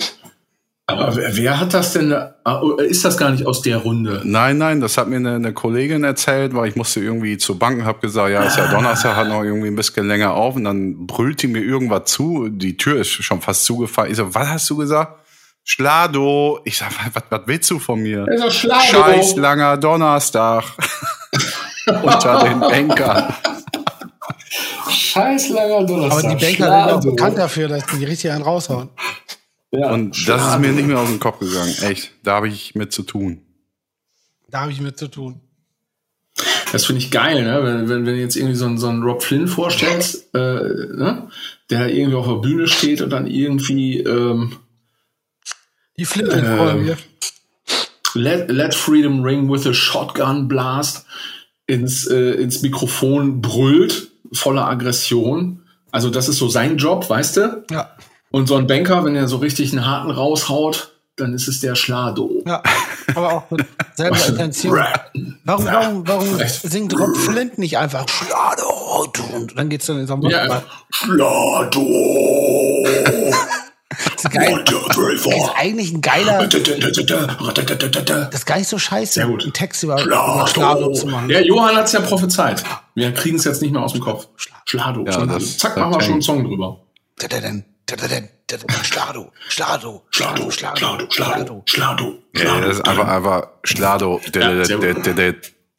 Aber 0.86 1.16
wer, 1.16 1.36
wer 1.36 1.58
hat 1.60 1.72
das 1.72 1.94
denn? 1.94 2.12
ah, 2.12 2.62
Ist 2.86 3.04
das 3.04 3.16
gar 3.16 3.30
nicht 3.30 3.46
aus 3.46 3.62
der 3.62 3.78
Runde? 3.78 4.20
Nein, 4.24 4.58
nein, 4.58 4.80
das 4.82 4.98
hat 4.98 5.08
mir 5.08 5.16
eine, 5.16 5.36
eine 5.36 5.52
Kollegin 5.54 6.04
erzählt, 6.04 6.54
weil 6.54 6.68
ich 6.68 6.76
musste 6.76 7.00
irgendwie 7.00 7.38
zur 7.38 7.58
Bank 7.58 7.78
und 7.80 7.84
habe 7.86 8.00
gesagt, 8.00 8.30
ja, 8.30 8.42
ist 8.42 8.58
ja 8.58 8.70
Donnerstag, 8.70 9.16
hat 9.16 9.28
noch 9.28 9.42
irgendwie 9.42 9.68
ein 9.68 9.76
bisschen 9.76 10.06
länger 10.06 10.32
auf 10.34 10.56
und 10.56 10.64
dann 10.64 11.06
brüllt 11.06 11.40
die 11.42 11.46
mir 11.46 11.62
irgendwas 11.62 12.04
zu. 12.06 12.48
Die 12.50 12.76
Tür 12.76 13.00
ist 13.00 13.08
schon 13.10 13.40
fast 13.40 13.64
zugefallen. 13.64 14.10
Ich 14.10 14.18
so, 14.18 14.34
was 14.34 14.48
hast 14.48 14.68
du 14.70 14.76
gesagt? 14.76 15.14
Schlado. 15.64 16.60
Ich 16.64 16.76
sag, 16.78 16.90
was, 17.14 17.22
was 17.30 17.40
willst 17.46 17.70
du 17.70 17.78
von 17.78 18.00
mir? 18.00 18.26
Schlado. 18.50 18.80
Scheiß 18.82 19.36
langer 19.36 19.76
Donnerstag. 19.78 20.64
Unter 22.02 22.44
den 22.44 22.60
Bankern. 22.60 23.34
Scheiß 25.18 25.48
langer 25.50 25.84
Donnerstag. 25.86 26.24
Aber 26.24 26.34
die 26.34 26.44
Banker 26.44 27.00
sind 27.00 27.10
auch 27.10 27.16
bekannt 27.16 27.38
dafür, 27.38 27.68
dass 27.68 27.86
die 27.86 28.04
richtig 28.04 28.30
einen 28.30 28.42
raushauen. 28.42 28.88
Ja, 29.70 29.92
Und 29.92 30.28
das 30.28 30.54
ist 30.54 30.58
mir 30.60 30.72
nicht 30.72 30.86
mehr 30.86 30.98
aus 30.98 31.08
dem 31.08 31.20
Kopf 31.20 31.40
gegangen. 31.40 31.74
Echt, 31.82 32.12
da 32.22 32.36
habe 32.36 32.48
ich 32.48 32.74
mit 32.74 32.92
zu 32.92 33.02
tun. 33.02 33.42
Da 34.50 34.62
habe 34.62 34.72
ich 34.72 34.80
mit 34.80 34.98
zu 34.98 35.08
tun. 35.08 35.40
Das 36.72 36.84
finde 36.84 37.02
ich 37.02 37.10
geil, 37.10 37.42
ne? 37.42 37.60
Wenn, 37.62 37.88
wenn, 37.88 38.06
wenn 38.06 38.14
du 38.14 38.20
jetzt 38.20 38.36
irgendwie 38.36 38.54
so 38.54 38.66
einen, 38.66 38.78
so 38.78 38.88
einen 38.88 39.02
Rob 39.02 39.22
Flynn 39.22 39.48
vorstellst, 39.48 40.34
äh, 40.34 40.38
ne? 40.38 41.28
der 41.70 41.80
da 41.80 41.86
irgendwie 41.86 42.16
auf 42.16 42.26
der 42.26 42.34
Bühne 42.36 42.66
steht 42.66 43.00
und 43.00 43.10
dann 43.10 43.26
irgendwie 43.26 44.00
ähm, 44.00 44.56
Die 45.98 46.04
Flinte 46.04 46.38
Ähm, 46.38 46.56
vor 46.56 46.74
mir. 46.74 46.96
Let, 48.14 48.50
Let 48.50 48.74
Freedom 48.74 49.22
Ring 49.22 49.50
with 49.50 49.66
a 49.66 49.72
Shotgun 49.74 50.48
Blast 50.48 51.06
ins, 51.66 52.06
äh, 52.06 52.32
ins 52.32 52.62
Mikrofon 52.62 53.40
brüllt, 53.42 54.07
voller 54.32 54.66
Aggression. 54.66 55.62
Also 55.90 56.10
das 56.10 56.28
ist 56.28 56.38
so 56.38 56.48
sein 56.48 56.76
Job, 56.76 57.08
weißt 57.08 57.36
du? 57.36 57.64
Ja. 57.70 57.90
Und 58.30 58.46
so 58.46 58.56
ein 58.56 58.66
Banker, 58.66 59.04
wenn 59.04 59.16
er 59.16 59.26
so 59.26 59.38
richtig 59.38 59.72
einen 59.72 59.86
harten 59.86 60.10
raushaut, 60.10 60.92
dann 61.16 61.34
ist 61.34 61.48
es 61.48 61.60
der 61.60 61.74
Schlado. 61.74 62.42
Ja. 62.46 62.62
Aber 63.14 63.32
auch 63.32 63.50
mit 63.50 63.64
selber 63.94 64.16
Intention. 64.26 64.78
Warum, 65.44 65.64
warum, 65.64 66.06
warum 66.06 66.38
singt 66.46 66.98
Rob 66.98 67.16
Flint 67.16 67.58
nicht 67.58 67.78
einfach 67.78 68.06
Schlado? 68.08 68.68
Und 69.34 69.56
dann 69.58 69.68
geht's 69.68 69.86
dann 69.86 69.98
in 69.98 70.06
so 70.06 70.14
einem 70.14 70.24
Ja. 70.24 70.62
Schlado! 70.90 71.80
Das 74.04 74.24
ist 74.24 74.30
geil. 74.30 74.64
Das 74.66 75.26
ist 75.26 75.50
eigentlich 75.56 75.92
ein 75.92 76.00
geiler, 76.00 76.46
das 76.46 76.54
ist 78.34 78.46
gar 78.46 78.58
nicht 78.58 78.68
so 78.68 78.78
scheiße, 78.78 79.12
Sehr 79.14 79.26
gut. 79.26 79.42
einen 79.42 79.52
Text 79.52 79.82
über, 79.82 80.00
über 80.02 80.46
Schlado 80.46 80.92
zu 80.92 81.06
machen. 81.08 81.28
Ja, 81.30 81.40
Johann 81.40 81.76
hat 81.76 81.86
es 81.86 81.92
ja 81.92 82.00
prophezeit. 82.00 82.62
Wir 82.94 83.12
kriegen 83.12 83.36
es 83.36 83.44
jetzt 83.44 83.60
nicht 83.62 83.72
mehr 83.72 83.82
aus 83.82 83.92
dem 83.92 84.00
Kopf. 84.00 84.28
Schlado. 84.64 85.04
Ja, 85.04 85.12
Schlado. 85.12 85.26
das- 85.34 85.58
Zack, 85.58 85.74
das 85.74 85.80
machen 85.82 85.94
wir 85.94 86.00
schon 86.02 86.12
einen. 86.14 86.22
Song 86.22 86.44
drüber. 86.44 86.80
Schlado, 88.84 89.32
Schlado, 89.48 90.02
Schlado, 90.10 90.50
Schlado, 90.50 91.06
Schlado, 91.10 91.62
Schlado. 91.66 92.14
Ja, 92.36 92.60
das 92.60 92.76
ist 92.76 92.88
einfach, 92.88 93.08
einfach 93.08 93.48
Schlado. 93.64 94.20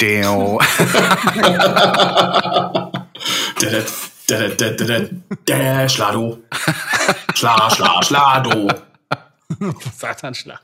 Deo. 0.01 0.59
Der 5.47 5.89
Schlado. 5.89 6.39
Schla, 7.36 7.69
schla, 7.69 8.03
Schlado. 8.03 8.67
Satanschlag. 9.97 10.61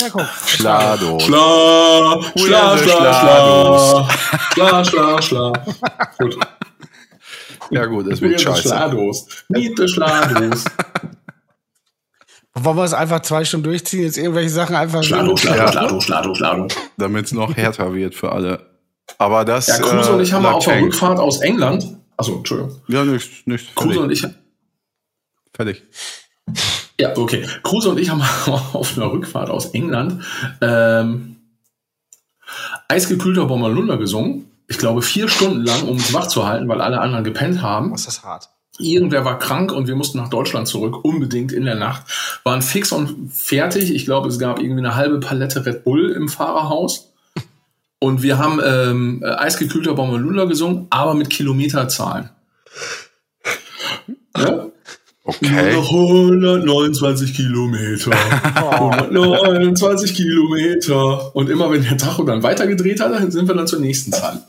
Ja, 0.00 0.08
guck. 0.10 0.26
Schlado. 0.46 1.18
Schla, 1.20 2.20
schla, 2.36 2.78
schla, 2.78 3.14
schla. 3.14 4.08
Schla, 4.52 4.84
schla, 4.84 5.22
schla. 5.22 5.52
Gut. 6.18 6.38
Ja 7.70 7.84
gut, 7.86 8.10
das 8.10 8.20
wird 8.20 8.40
scheiße. 8.40 8.62
Schlados. 8.62 9.26
Meet 9.48 9.76
the 9.78 9.88
Schlados. 9.88 10.64
Wollen 12.54 12.76
wir 12.76 12.84
es 12.84 12.94
einfach 12.94 13.20
zwei 13.20 13.44
Stunden 13.44 13.64
durchziehen, 13.64 14.02
jetzt 14.02 14.18
irgendwelche 14.18 14.50
Sachen 14.50 14.74
einfach 14.74 15.02
Schlado? 15.02 15.36
Schlado, 15.36 15.58
Ja. 15.58 15.68
Schlado, 15.72 16.00
Schlado, 16.00 16.34
Schlado. 16.34 16.68
Damit 16.96 17.26
es 17.26 17.32
noch 17.32 17.56
härter 17.56 17.92
wird 17.94 18.14
für 18.14 18.32
alle. 18.32 18.66
Aber 19.18 19.44
das. 19.44 19.66
Ja, 19.68 19.78
Kruse 19.78 20.10
äh, 20.10 20.14
und 20.14 20.20
ich 20.22 20.32
haben 20.32 20.42
mal 20.42 20.50
lag 20.50 20.56
auf 20.56 20.64
der. 20.64 20.82
Rückfahrt 20.82 21.18
aus 21.18 21.40
England. 21.40 21.86
Achso, 22.16 22.36
Entschuldigung. 22.36 22.80
Ja, 22.88 23.04
nicht, 23.04 23.46
nicht. 23.46 23.74
Kruse 23.74 24.00
und 24.00 24.10
ich. 24.10 24.26
Fertig. 25.58 25.82
Ja, 27.00 27.16
okay. 27.16 27.46
Kruse 27.62 27.90
und 27.90 27.98
ich 27.98 28.10
haben 28.10 28.22
auf 28.46 28.96
einer 28.96 29.10
Rückfahrt 29.10 29.50
aus 29.50 29.66
England 29.66 30.24
ähm, 30.60 31.36
eisgekühlter 32.88 33.46
Bommerlunder 33.46 33.98
gesungen. 33.98 34.50
Ich 34.68 34.78
glaube, 34.78 35.02
vier 35.02 35.28
Stunden 35.28 35.64
lang, 35.64 35.82
um 35.82 35.90
uns 35.90 36.12
wach 36.12 36.28
zu 36.28 36.46
halten, 36.46 36.68
weil 36.68 36.80
alle 36.80 37.00
anderen 37.00 37.24
gepennt 37.24 37.62
haben. 37.62 37.92
Was 37.92 38.06
ist 38.06 38.22
hart? 38.22 38.48
Irgendwer 38.78 39.24
war 39.24 39.38
krank 39.38 39.72
und 39.72 39.88
wir 39.88 39.96
mussten 39.96 40.18
nach 40.18 40.28
Deutschland 40.28 40.68
zurück, 40.68 41.04
unbedingt 41.04 41.50
in 41.52 41.64
der 41.64 41.74
Nacht. 41.74 42.04
Waren 42.44 42.62
fix 42.62 42.92
und 42.92 43.32
fertig. 43.32 43.92
Ich 43.92 44.04
glaube, 44.04 44.28
es 44.28 44.38
gab 44.38 44.60
irgendwie 44.60 44.84
eine 44.84 44.94
halbe 44.94 45.18
Palette 45.18 45.66
Red 45.66 45.84
Bull 45.84 46.10
im 46.10 46.28
Fahrerhaus. 46.28 47.12
Und 47.98 48.22
wir 48.22 48.38
haben 48.38 48.60
ähm, 48.64 49.24
eisgekühlter 49.24 49.94
Bommerlunder 49.94 50.46
gesungen, 50.46 50.86
aber 50.90 51.14
mit 51.14 51.30
Kilometerzahlen. 51.30 52.30
Ja? 54.36 54.68
Nur 55.28 55.50
Okay. 55.50 55.74
noch 55.74 55.90
129 55.92 57.34
Kilometer. 57.34 58.12
129 58.54 60.14
Kilometer. 60.14 61.36
Und 61.36 61.50
immer 61.50 61.70
wenn 61.70 61.82
der 61.82 61.98
Tacho 61.98 62.24
dann 62.24 62.42
weitergedreht 62.42 62.98
hat, 63.00 63.12
dann 63.12 63.30
sind 63.30 63.46
wir 63.46 63.54
dann 63.54 63.66
zur 63.66 63.80
nächsten 63.80 64.10
Zahl. 64.10 64.42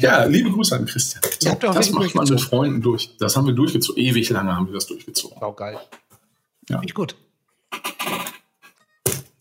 Ja, 0.00 0.24
liebe 0.24 0.50
Grüße 0.50 0.74
an 0.76 0.86
Christian. 0.86 1.22
So, 1.38 1.54
das 1.60 1.90
macht 1.90 2.14
man 2.14 2.26
mit. 2.26 2.40
Freunden 2.40 2.80
durch. 2.80 3.10
Das 3.18 3.36
haben 3.36 3.46
wir 3.46 3.52
durchgezogen. 3.52 4.02
Ewig 4.02 4.30
lange 4.30 4.56
haben 4.56 4.66
wir 4.66 4.74
das 4.74 4.86
durchgezogen. 4.86 5.36
Sau 5.38 5.52
geil. 5.52 5.78
Ja. 6.70 6.80
Nicht 6.80 6.94
gut. 6.94 7.14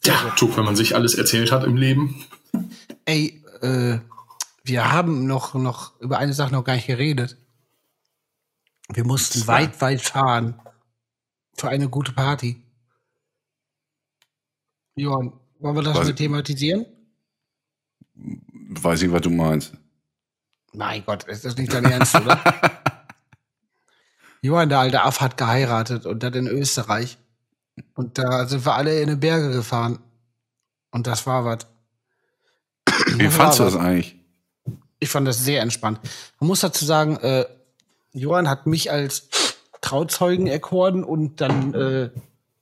Ja, 0.04 0.34
Tuck, 0.36 0.58
wenn 0.58 0.66
man 0.66 0.76
sich 0.76 0.96
alles 0.96 1.16
erzählt 1.16 1.52
hat 1.52 1.64
im 1.64 1.78
Leben. 1.78 2.26
Ey, 3.06 3.42
äh, 3.62 4.00
wir 4.64 4.92
haben 4.92 5.28
noch, 5.28 5.54
noch 5.54 5.94
über 6.02 6.18
eine 6.18 6.34
Sache 6.34 6.52
noch 6.52 6.64
gar 6.66 6.76
nicht 6.76 6.88
geredet. 6.88 7.38
Wir 8.94 9.06
mussten 9.06 9.46
weit, 9.48 9.80
weit 9.82 10.02
fahren 10.02 10.60
für 11.58 11.70
eine 11.70 11.90
gute 11.90 12.12
Party. 12.12 12.62
Johann, 14.96 15.34
wollen 15.60 15.76
wir 15.76 15.84
das 15.84 15.98
Was- 15.98 16.08
mal 16.08 16.16
thematisieren? 16.16 16.86
Weiß 18.14 19.02
nicht, 19.02 19.12
was 19.12 19.22
du 19.22 19.30
meinst. 19.30 19.74
Mein 20.74 21.04
Gott, 21.06 21.24
ist 21.26 21.44
das 21.44 21.58
nicht 21.58 21.74
dein 21.74 21.86
Ernst, 21.86 22.16
oder? 22.16 22.40
Johann, 24.42 24.70
der 24.70 24.80
alte 24.80 25.02
Aff, 25.02 25.20
hat 25.22 25.38
geheiratet 25.38 26.06
und 26.06 26.24
das 26.24 26.34
in 26.36 26.48
Österreich. 26.48 27.18
Und 27.94 28.18
da 28.18 28.48
sind 28.48 28.66
wir 28.66 28.76
alle 28.76 29.02
in 29.02 29.10
die 29.10 29.16
Berge 29.16 29.52
gefahren. 29.52 30.00
Und 30.92 31.08
das 31.08 31.26
war 31.28 31.46
was. 31.46 31.68
Wie 33.18 33.28
fandst 33.30 33.60
du 33.60 33.64
das 33.64 33.76
eigentlich? 33.76 34.16
Ich 35.00 35.10
fand 35.10 35.28
das 35.28 35.40
sehr 35.44 35.62
entspannt. 35.62 36.00
Man 36.40 36.48
muss 36.48 36.62
dazu 36.62 36.86
sagen, 36.86 37.18
äh, 37.18 37.46
Johann 38.14 38.50
hat 38.50 38.68
mich 38.68 38.92
als 38.92 39.30
Trauzeugen 39.82 40.48
erkoren 40.48 41.04
und 41.04 41.42
dann, 41.42 41.74
äh, 41.74 42.10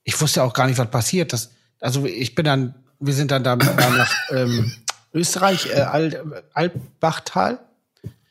ich 0.03 0.19
wusste 0.19 0.43
auch 0.43 0.53
gar 0.53 0.67
nicht, 0.67 0.77
was 0.77 0.89
passiert. 0.89 1.33
Das, 1.33 1.51
also 1.79 2.05
ich 2.05 2.35
bin 2.35 2.45
dann, 2.45 2.75
wir 2.99 3.13
sind 3.13 3.31
dann 3.31 3.43
da 3.43 3.55
nach 3.55 4.13
ähm, 4.31 4.71
Österreich, 5.13 5.67
äh, 5.73 5.81
Al 5.81 6.43
Alpbachtal. 6.53 7.59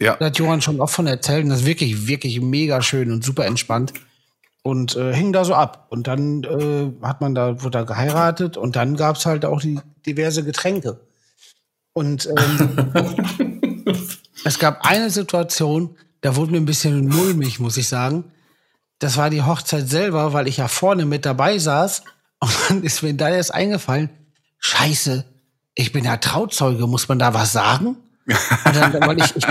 Ja. 0.01 0.17
Da 0.17 0.27
hat 0.27 0.39
Johann 0.39 0.63
schon 0.63 0.81
oft 0.81 0.95
von 0.95 1.07
erzählt 1.07 1.45
und 1.45 1.51
das 1.51 1.61
ist 1.61 1.67
wirklich, 1.67 2.07
wirklich 2.07 2.41
mega 2.41 2.83
schön 2.83 3.11
und 3.11 3.25
super 3.25 3.47
entspannt. 3.47 3.93
Und 4.63 4.97
äh, 4.97 5.15
hing 5.15 5.33
da 5.33 5.45
so 5.45 5.55
ab. 5.55 5.87
Und 5.89 6.07
dann 6.07 6.45
äh, 6.45 6.93
hat 7.05 7.21
man 7.21 7.35
da, 7.35 7.63
wurde 7.63 7.79
da 7.79 7.85
geheiratet 7.85 8.57
und 8.57 8.77
dann 8.77 8.97
gab's 8.97 9.25
halt 9.27 9.45
auch 9.45 9.61
die 9.61 9.81
diverse 10.07 10.45
Getränke. 10.45 11.01
Und 11.93 12.29
ähm, 12.29 12.93
es 14.45 14.59
gab 14.59 14.85
eine 14.85 15.11
Situation, 15.11 15.97
da 16.21 16.37
wurde 16.37 16.53
mir 16.53 16.59
ein 16.59 16.67
bisschen 16.67 17.09
mulmig, 17.09 17.61
muss 17.61 17.77
ich 17.77 17.89
sagen. 17.89 18.25
Das 18.99 19.17
war 19.17 19.31
die 19.31 19.43
Hochzeit 19.43 19.89
selber, 19.89 20.33
weil 20.33 20.49
ich 20.49 20.57
ja 20.57 20.69
vorne 20.69 21.07
mit 21.07 21.25
dabei 21.25 21.59
saß. 21.59 22.03
Und 22.41 22.53
dann 22.69 22.83
ist 22.83 23.03
mir 23.03 23.15
da 23.15 23.29
erst 23.29 23.55
eingefallen, 23.55 24.11
scheiße, 24.59 25.25
ich 25.75 25.93
bin 25.93 26.05
ja 26.05 26.17
Trauzeuge, 26.17 26.87
muss 26.87 27.09
man 27.09 27.19
da 27.19 27.35
was 27.35 27.53
sagen? 27.53 27.97
Und 28.27 28.77
dann, 28.77 28.93
weil 28.93 29.19
ich, 29.19 29.37
ich, 29.37 29.47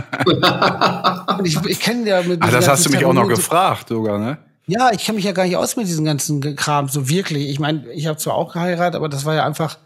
ich, 1.43 1.65
ich 1.65 1.79
kenne 1.79 2.07
ja 2.07 2.21
mit 2.21 2.41
Ach, 2.41 2.51
das 2.51 2.67
hast 2.67 2.85
du 2.85 2.89
mich 2.91 3.03
auch 3.05 3.13
noch 3.13 3.27
gefragt 3.27 3.89
sogar, 3.89 4.19
ne? 4.19 4.37
ja, 4.67 4.91
ich 4.91 5.05
kenne 5.05 5.15
mich 5.15 5.25
ja 5.25 5.31
gar 5.31 5.45
nicht 5.45 5.55
aus 5.55 5.77
mit 5.77 5.87
diesem 5.87 6.05
ganzen 6.05 6.55
Kram, 6.55 6.89
so 6.89 7.07
wirklich. 7.07 7.49
Ich 7.49 7.59
meine, 7.59 7.89
ich 7.93 8.05
habe 8.07 8.17
zwar 8.17 8.35
auch 8.35 8.53
geheiratet, 8.53 8.95
aber 8.95 9.07
das 9.07 9.23
war 9.23 9.33
ja 9.33 9.45
einfach 9.45 9.77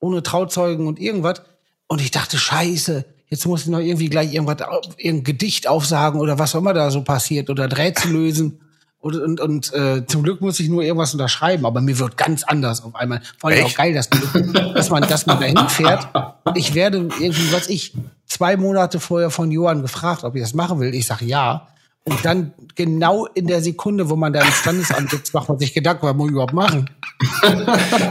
ohne 0.00 0.22
Trauzeugen 0.22 0.86
und 0.86 0.98
irgendwas. 0.98 1.42
Und 1.86 2.00
ich 2.00 2.10
dachte, 2.10 2.38
scheiße, 2.38 3.04
jetzt 3.30 3.46
muss 3.46 3.62
ich 3.62 3.68
noch 3.68 3.78
irgendwie 3.78 4.10
gleich 4.10 4.34
irgendwas, 4.34 4.58
irgendein 4.98 5.24
Gedicht 5.24 5.68
aufsagen 5.68 6.20
oder 6.20 6.38
was 6.38 6.54
auch 6.54 6.58
immer 6.58 6.74
da 6.74 6.90
so 6.90 7.02
passiert 7.02 7.48
oder 7.48 7.76
Rätsel 7.76 8.10
lösen. 8.12 8.60
Und, 9.02 9.16
und, 9.16 9.40
und 9.40 9.72
äh, 9.72 10.04
zum 10.06 10.22
Glück 10.22 10.42
muss 10.42 10.60
ich 10.60 10.68
nur 10.68 10.82
irgendwas 10.82 11.14
unterschreiben, 11.14 11.64
aber 11.64 11.80
mir 11.80 11.98
wird 11.98 12.18
ganz 12.18 12.42
anders 12.42 12.84
auf 12.84 12.94
einmal. 12.94 13.22
Vor 13.38 13.48
allem 13.48 13.64
auch 13.64 13.74
geil, 13.74 13.94
dass, 13.94 14.10
dass 14.10 14.90
man, 14.90 15.02
dass 15.08 15.24
man 15.24 15.40
dahin 15.40 15.56
fährt. 15.68 16.06
Und 16.44 16.58
ich 16.58 16.74
werde 16.74 17.08
irgendwie, 17.18 17.50
was 17.50 17.70
ich, 17.70 17.94
zwei 18.26 18.58
Monate 18.58 19.00
vorher 19.00 19.30
von 19.30 19.50
Johann 19.50 19.80
gefragt, 19.80 20.22
ob 20.22 20.34
ich 20.34 20.42
das 20.42 20.52
machen 20.52 20.80
will. 20.80 20.94
Ich 20.94 21.06
sage 21.06 21.24
ja. 21.24 21.66
Und 22.04 22.24
dann 22.24 22.54
genau 22.76 23.26
in 23.34 23.46
der 23.46 23.60
Sekunde, 23.60 24.08
wo 24.08 24.16
man 24.16 24.32
da 24.32 24.40
im 24.40 24.50
Standesamt 24.50 25.10
sitzt, 25.10 25.34
macht 25.34 25.48
man 25.50 25.58
sich 25.58 25.74
Gedanken, 25.74 26.06
was 26.06 26.14
muss 26.16 26.26
ich 26.28 26.32
überhaupt 26.32 26.54
machen? 26.54 26.88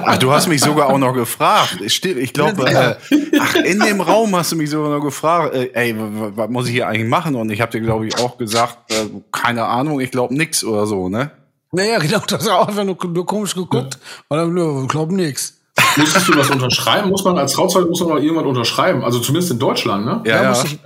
Ach, 0.06 0.18
du 0.18 0.32
hast 0.32 0.48
mich 0.48 0.62
sogar 0.62 0.90
auch 0.90 0.98
noch 1.00 1.14
gefragt. 1.14 1.80
Stimmt, 1.88 2.18
ich 2.18 2.32
glaube, 2.34 2.72
Ja. 2.72 2.92
äh, 2.92 2.96
ach, 3.40 3.56
in 3.56 3.80
dem 3.80 4.00
Raum 4.02 4.36
hast 4.36 4.52
du 4.52 4.56
mich 4.58 4.70
sogar 4.70 4.92
noch 4.92 5.04
gefragt, 5.04 5.56
äh, 5.56 5.72
ey, 5.74 5.96
was 5.98 6.50
muss 6.50 6.68
ich 6.68 6.74
hier 6.74 6.88
eigentlich 6.88 7.10
machen? 7.10 7.36
Und 7.36 7.50
ich 7.50 7.62
habe 7.62 7.72
dir, 7.72 7.82
glaube 7.82 8.08
ich, 8.08 8.18
auch 8.20 8.38
gesagt, 8.38 8.92
äh, 8.92 9.08
keine 9.32 9.66
Ahnung, 9.66 10.00
ich 10.00 10.12
glaube 10.12 10.36
nix 10.36 10.64
oder 10.64 10.86
so, 10.86 11.10
ne? 11.10 11.32
Naja, 11.72 11.98
genau, 12.00 12.20
das 12.28 12.44
hat 12.48 12.52
auch 12.52 12.68
einfach 12.68 12.84
nur, 12.84 12.98
nur 13.08 13.26
komisch 13.26 13.56
geguckt. 13.56 13.98
Und 14.28 14.38
dann, 14.38 14.54
nö, 14.54 14.86
glaub 14.88 15.12
nix. 15.12 15.56
Musstest 15.98 16.28
du 16.28 16.38
was 16.38 16.50
unterschreiben? 16.50 17.10
Muss 17.10 17.24
man 17.24 17.38
als 17.38 17.54
Trauzeuge 17.54 17.90
muss 17.90 18.00
man 18.02 18.10
noch 18.10 18.18
irgendwas 18.22 18.46
unterschreiben? 18.46 19.04
Also 19.04 19.20
zumindest 19.20 19.52
in 19.52 19.60
Deutschland, 19.60 20.06
ne? 20.06 20.22
Ja, 20.26 20.44
ja, 20.44 20.50
Muss 20.50 20.64
ich, 20.66 20.80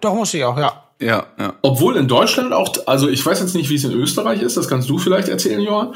doch, 0.00 0.14
muss 0.14 0.32
ich 0.34 0.42
auch, 0.44 0.56
ja. 0.58 0.84
Ja, 1.00 1.26
ja. 1.38 1.54
Obwohl 1.62 1.96
in 1.96 2.08
Deutschland 2.08 2.52
auch, 2.52 2.72
also 2.86 3.08
ich 3.08 3.24
weiß 3.24 3.40
jetzt 3.40 3.54
nicht, 3.54 3.70
wie 3.70 3.74
es 3.76 3.84
in 3.84 3.92
Österreich 3.92 4.42
ist, 4.42 4.56
das 4.56 4.68
kannst 4.68 4.88
du 4.88 4.98
vielleicht 4.98 5.28
erzählen, 5.28 5.60
Johann. 5.60 5.94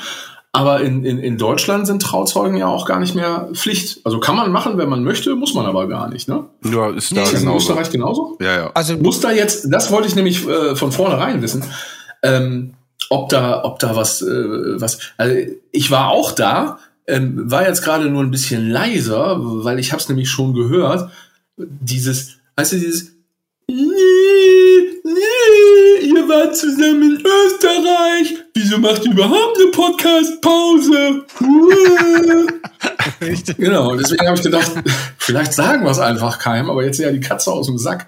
Aber 0.52 0.82
in, 0.82 1.04
in, 1.04 1.18
in 1.18 1.36
Deutschland 1.36 1.84
sind 1.86 2.00
Trauzeugen 2.00 2.56
ja 2.56 2.68
auch 2.68 2.86
gar 2.86 3.00
nicht 3.00 3.16
mehr 3.16 3.48
Pflicht. 3.54 4.00
Also 4.04 4.20
kann 4.20 4.36
man 4.36 4.52
machen, 4.52 4.78
wenn 4.78 4.88
man 4.88 5.02
möchte, 5.02 5.34
muss 5.34 5.52
man 5.52 5.66
aber 5.66 5.88
gar 5.88 6.08
nicht, 6.08 6.28
ne? 6.28 6.44
Ja, 6.64 6.90
ist 6.90 7.10
da 7.10 7.16
Nee, 7.16 7.22
Ist 7.22 7.32
das 7.32 7.32
in 7.32 7.38
genauso. 7.40 7.56
Österreich 7.56 7.90
genauso? 7.90 8.38
Ja, 8.40 8.56
ja. 8.56 8.70
Also, 8.72 8.96
Muss 8.96 9.18
da 9.18 9.32
jetzt, 9.32 9.66
das 9.72 9.90
wollte 9.90 10.06
ich 10.06 10.14
nämlich 10.14 10.46
äh, 10.46 10.76
von 10.76 10.92
vornherein 10.92 11.42
wissen, 11.42 11.64
ähm, 12.22 12.74
ob 13.10 13.30
da, 13.30 13.64
ob 13.64 13.80
da 13.80 13.96
was, 13.96 14.22
äh, 14.22 14.80
was, 14.80 15.00
also 15.16 15.34
ich 15.72 15.90
war 15.90 16.10
auch 16.10 16.30
da, 16.30 16.78
ähm, 17.08 17.50
war 17.50 17.66
jetzt 17.66 17.82
gerade 17.82 18.08
nur 18.08 18.22
ein 18.22 18.30
bisschen 18.30 18.70
leiser, 18.70 19.38
weil 19.40 19.80
ich 19.80 19.90
habe 19.90 20.00
es 20.00 20.08
nämlich 20.08 20.30
schon 20.30 20.54
gehört, 20.54 21.10
dieses, 21.56 22.36
weißt 22.56 22.72
du, 22.72 22.76
dieses, 22.76 23.12
ihr 26.02 26.28
wart 26.28 26.56
zusammen 26.56 27.02
in 27.02 27.24
Österreich, 27.24 28.36
wieso 28.54 28.78
macht 28.78 29.04
ihr 29.04 29.12
überhaupt 29.12 29.58
eine 29.58 29.70
Podcast-Pause? 29.70 31.24
genau, 33.56 33.96
deswegen 33.96 34.26
habe 34.26 34.36
ich 34.36 34.42
gedacht, 34.42 34.72
vielleicht 35.18 35.52
sagen 35.52 35.84
wir 35.84 35.90
es 35.90 35.98
einfach 35.98 36.38
keinem, 36.38 36.70
aber 36.70 36.84
jetzt 36.84 36.98
ist 36.98 37.04
ja 37.04 37.12
die 37.12 37.20
Katze 37.20 37.52
aus 37.52 37.66
dem 37.66 37.78
Sack. 37.78 38.06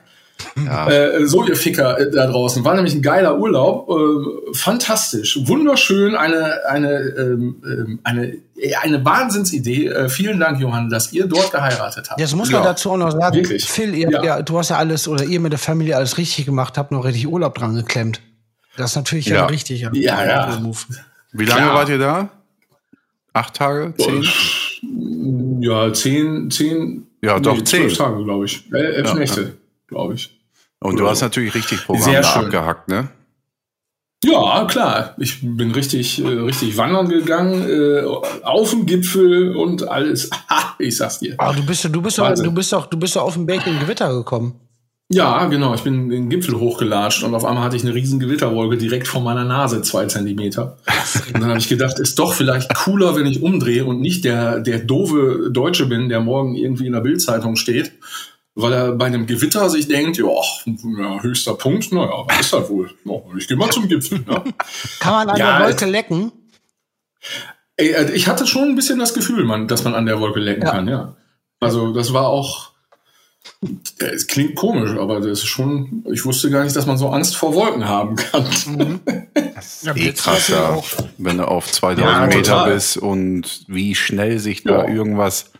Ja. 0.64 0.88
Äh, 0.88 1.26
so, 1.26 1.44
ihr 1.46 1.56
Ficker 1.56 1.98
äh, 1.98 2.10
da 2.10 2.26
draußen. 2.26 2.64
War 2.64 2.74
nämlich 2.74 2.94
ein 2.94 3.02
geiler 3.02 3.38
Urlaub. 3.38 3.88
Äh, 3.88 4.54
fantastisch. 4.54 5.38
Wunderschön. 5.46 6.14
Eine, 6.14 6.66
eine, 6.68 6.92
ähm, 7.18 7.62
ähm, 7.64 7.98
eine, 8.04 8.34
äh, 8.56 8.74
eine 8.82 9.04
Wahnsinnsidee. 9.04 9.88
Äh, 9.88 10.08
vielen 10.08 10.38
Dank, 10.40 10.60
Johann, 10.60 10.90
dass 10.90 11.12
ihr 11.12 11.26
dort 11.26 11.50
geheiratet 11.52 12.10
habt. 12.10 12.20
jetzt 12.20 12.34
muss 12.34 12.50
man 12.50 12.62
Ja, 12.62 12.68
dazu 12.68 12.90
auch 12.92 12.96
noch 12.96 13.12
sagen, 13.12 13.34
wirklich. 13.36 13.64
Phil, 13.64 13.94
ihr, 13.94 14.10
Ja. 14.10 14.24
ja. 14.24 14.42
du 14.42 14.58
hast 14.58 14.70
ja 14.70 14.76
alles, 14.78 15.08
oder 15.08 15.24
ihr 15.24 15.40
mit 15.40 15.52
der 15.52 15.58
Familie 15.58 15.96
alles 15.96 16.18
richtig 16.18 16.46
gemacht, 16.46 16.76
habt 16.78 16.92
noch 16.92 17.04
richtig 17.04 17.26
Urlaub 17.28 17.54
dran 17.54 17.74
geklemmt. 17.74 18.20
Das 18.76 18.90
ist 18.90 18.96
natürlich 18.96 19.26
ja, 19.26 19.46
richtig. 19.46 19.80
Ja, 19.80 19.90
Ja. 19.92 20.60
Wie 21.32 21.44
lange 21.44 21.62
Klar. 21.62 21.74
wart 21.74 21.88
ihr 21.88 21.98
da? 21.98 22.28
Acht 23.32 23.54
Tage? 23.54 23.92
Zehn? 23.98 24.24
Ja, 25.60 25.92
zehn, 25.92 26.50
zehn. 26.50 27.06
Ja, 27.22 27.38
doch, 27.38 27.62
zwölf 27.64 27.88
zehn. 27.94 27.98
Tage, 27.98 28.24
glaube 28.24 28.44
ich. 28.46 28.64
Elf 28.72 29.08
Ja, 29.08 29.14
Nächte, 29.14 29.56
glaube 29.86 30.14
ich. 30.14 30.38
Und 30.80 30.98
du 30.98 31.02
Oder 31.02 31.12
hast 31.12 31.22
natürlich 31.22 31.54
richtig 31.54 31.84
Programm 31.84 32.02
Sehr 32.02 32.22
da 32.22 32.28
schön. 32.28 32.44
abgehackt, 32.44 32.88
ne? 32.88 33.08
Ja, 34.24 34.64
klar. 34.64 35.14
Ich 35.18 35.40
bin 35.42 35.70
richtig, 35.72 36.22
äh, 36.22 36.26
richtig 36.26 36.76
wandern 36.76 37.08
gegangen, 37.08 37.68
äh, 37.68 38.02
auf 38.42 38.70
dem 38.70 38.86
Gipfel 38.86 39.54
und 39.56 39.88
alles. 39.88 40.30
ich 40.78 40.96
sag's 40.96 41.20
dir. 41.20 41.34
Aber 41.38 41.54
du 41.54 41.64
bist, 41.64 41.84
du 41.84 42.02
bist, 42.02 42.18
doch, 42.18 42.34
du 42.34 42.52
bist 42.52 42.72
doch, 42.72 42.86
du 42.86 42.98
bist 42.98 43.16
doch 43.16 43.22
auf 43.22 43.34
dem 43.34 43.46
Berg 43.46 43.66
in 43.66 43.78
Gewitter 43.78 44.12
gekommen. 44.12 44.60
Ja, 45.08 45.44
genau. 45.46 45.72
Ich 45.74 45.82
bin 45.82 46.08
den 46.08 46.28
Gipfel 46.28 46.58
hochgelatscht 46.58 47.22
und 47.22 47.34
auf 47.34 47.44
einmal 47.44 47.62
hatte 47.62 47.76
ich 47.76 47.84
eine 47.84 47.94
riesen 47.94 48.18
Gewitterwolke 48.18 48.76
direkt 48.76 49.06
vor 49.06 49.20
meiner 49.20 49.44
Nase, 49.44 49.80
zwei 49.82 50.06
Zentimeter. 50.06 50.78
Und 51.32 51.40
dann 51.40 51.50
habe 51.50 51.60
ich 51.60 51.68
gedacht, 51.68 52.00
ist 52.00 52.18
doch 52.18 52.32
vielleicht 52.32 52.74
cooler, 52.74 53.14
wenn 53.14 53.26
ich 53.26 53.40
umdrehe 53.40 53.84
und 53.84 54.00
nicht 54.00 54.24
der, 54.24 54.58
der 54.58 54.80
doofe 54.80 55.50
Deutsche 55.52 55.86
bin, 55.86 56.08
der 56.08 56.20
morgen 56.20 56.56
irgendwie 56.56 56.86
in 56.86 56.92
der 56.92 57.00
Bildzeitung 57.00 57.54
steht, 57.54 57.92
weil 58.56 58.72
er 58.72 58.92
bei 58.92 59.04
einem 59.06 59.26
Gewitter 59.26 59.68
sich 59.70 59.86
denkt, 59.86 60.16
ja, 60.18 60.24
ja 60.26 61.22
höchster 61.22 61.54
Punkt, 61.54 61.92
naja, 61.92 62.24
was 62.26 62.40
ist 62.40 62.52
das 62.52 62.68
wohl? 62.68 62.90
Ich 63.38 63.46
gehe 63.46 63.56
mal 63.56 63.70
zum 63.70 63.86
Gipfel. 63.86 64.18
Ne? 64.26 64.42
Kann 64.98 65.12
man 65.12 65.28
an 65.30 65.36
Ja, 65.38 65.58
der 65.58 65.66
Wolke 65.68 65.84
lecken? 65.86 66.32
Ey, 67.76 67.90
äh, 67.92 68.12
ich 68.12 68.26
hatte 68.28 68.46
schon 68.46 68.64
ein 68.70 68.74
bisschen 68.76 68.98
das 68.98 69.12
Gefühl, 69.14 69.44
man, 69.44 69.68
dass 69.68 69.84
man 69.84 69.94
an 69.94 70.06
der 70.06 70.18
Wolke 70.20 70.40
lecken 70.40 70.62
Ja. 70.62 70.70
kann, 70.72 70.88
ja. 70.88 71.14
Also 71.60 71.92
das 71.92 72.12
war 72.14 72.28
auch, 72.28 72.70
äh, 74.00 74.06
es 74.06 74.26
klingt 74.26 74.54
komisch, 74.56 74.98
aber 74.98 75.20
das 75.20 75.40
ist 75.40 75.46
schon, 75.46 76.04
ich 76.10 76.24
wusste 76.24 76.50
gar 76.50 76.64
nicht, 76.64 76.74
dass 76.76 76.86
man 76.86 76.96
so 76.98 77.10
Angst 77.10 77.36
vor 77.36 77.54
Wolken 77.54 77.86
haben 77.88 78.16
kann. 78.16 79.00
Ja, 79.82 79.94
Eh 79.96 80.12
krass, 80.12 80.48
ja, 80.48 80.78
wenn 81.18 81.38
du 81.38 81.48
auf 81.48 81.70
2000 81.72 82.06
Ja, 82.06 82.26
Meter 82.26 82.66
bist 82.66 82.98
und 82.98 83.64
wie 83.68 83.94
schnell 83.94 84.38
sich 84.38 84.64
da 84.64 84.84
Ja. 84.84 84.88
irgendwas 84.92 85.50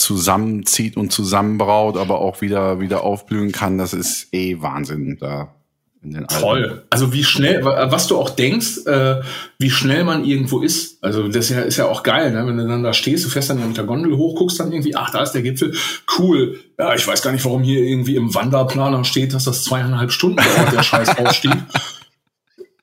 zusammenzieht 0.00 0.96
und 0.96 1.12
zusammenbraut, 1.12 1.96
aber 1.96 2.20
auch 2.20 2.40
wieder, 2.40 2.80
wieder 2.80 3.04
aufblühen 3.04 3.52
kann, 3.52 3.78
das 3.78 3.92
ist 3.92 4.28
eh 4.32 4.60
Wahnsinn 4.60 5.18
da 5.20 5.54
in 6.02 6.12
den. 6.12 6.26
Toll. 6.26 6.86
Also 6.88 7.12
wie 7.12 7.22
schnell, 7.24 7.62
wa- 7.64 7.90
was 7.92 8.06
du 8.06 8.16
auch 8.16 8.30
denkst, 8.30 8.86
äh, 8.86 9.20
wie 9.58 9.70
schnell 9.70 10.04
man 10.04 10.24
irgendwo 10.24 10.60
ist. 10.62 11.02
Also 11.04 11.28
das 11.28 11.36
ist 11.36 11.50
ja, 11.50 11.60
ist 11.60 11.76
ja 11.76 11.86
auch 11.86 12.02
geil, 12.02 12.32
ne? 12.32 12.46
wenn 12.46 12.56
du 12.56 12.66
dann 12.66 12.82
da 12.82 12.94
stehst, 12.94 13.26
du 13.26 13.28
fährst 13.28 13.50
dann 13.50 13.66
mit 13.68 13.76
der 13.76 13.84
Gondel 13.84 14.16
hoch, 14.16 14.34
guckst 14.36 14.58
dann 14.58 14.72
irgendwie, 14.72 14.96
ach, 14.96 15.10
da 15.10 15.22
ist 15.22 15.32
der 15.32 15.42
Gipfel, 15.42 15.74
cool. 16.18 16.58
Ja, 16.78 16.94
ich 16.94 17.06
weiß 17.06 17.20
gar 17.20 17.32
nicht, 17.32 17.44
warum 17.44 17.62
hier 17.62 17.80
irgendwie 17.82 18.16
im 18.16 18.34
Wanderplaner 18.34 19.04
steht, 19.04 19.34
dass 19.34 19.44
das 19.44 19.64
zweieinhalb 19.64 20.10
Stunden 20.12 20.36
dauert, 20.38 20.72
der 20.72 20.82
scheiß 20.82 21.18
Aufstieg. 21.18 21.52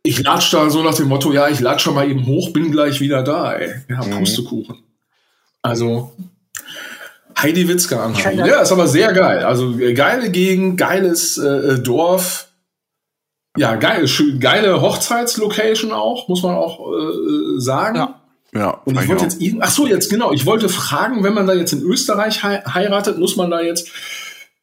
Ich 0.03 0.21
latsch 0.23 0.53
da 0.53 0.69
so 0.69 0.83
nach 0.83 0.93
dem 0.93 1.07
Motto, 1.07 1.33
ja, 1.33 1.49
ich 1.49 1.59
latsch 1.59 1.81
schon 1.81 1.95
mal 1.95 2.07
eben 2.09 2.25
hoch, 2.27 2.53
bin 2.53 2.71
gleich 2.71 3.01
wieder 3.01 3.23
da, 3.23 3.53
ey. 3.53 3.73
Ja, 3.89 4.01
Pustekuchen. 4.01 4.77
Also, 5.63 6.13
Heidi 7.37 7.67
Witzka 7.67 8.03
anhängen. 8.03 8.45
Ja, 8.45 8.61
ist 8.61 8.71
aber 8.71 8.87
sehr 8.87 9.13
geil. 9.13 9.43
Also 9.43 9.77
äh, 9.79 9.93
geile 9.93 10.29
Gegend, 10.31 10.77
geiles 10.77 11.37
äh, 11.37 11.79
Dorf. 11.79 12.47
Ja, 13.57 13.75
geil, 13.75 14.07
schön, 14.07 14.39
geile 14.39 14.81
Hochzeitslocation 14.81 15.91
auch, 15.91 16.27
muss 16.27 16.43
man 16.43 16.55
auch 16.55 16.79
äh, 16.93 17.59
sagen. 17.59 17.95
Ja. 17.97 18.21
Ja, 18.53 18.69
Und 18.85 18.99
ich 18.99 19.07
wollte 19.09 19.25
jetzt 19.25 19.39
ach 19.59 19.69
so, 19.69 19.87
jetzt 19.87 20.09
genau, 20.09 20.31
ich 20.31 20.45
wollte 20.45 20.69
fragen, 20.69 21.21
wenn 21.23 21.33
man 21.33 21.45
da 21.47 21.53
jetzt 21.53 21.73
in 21.73 21.81
Österreich 21.81 22.43
hei- 22.43 22.63
heiratet, 22.65 23.17
muss 23.19 23.35
man 23.35 23.51
da 23.51 23.59
jetzt 23.61 23.89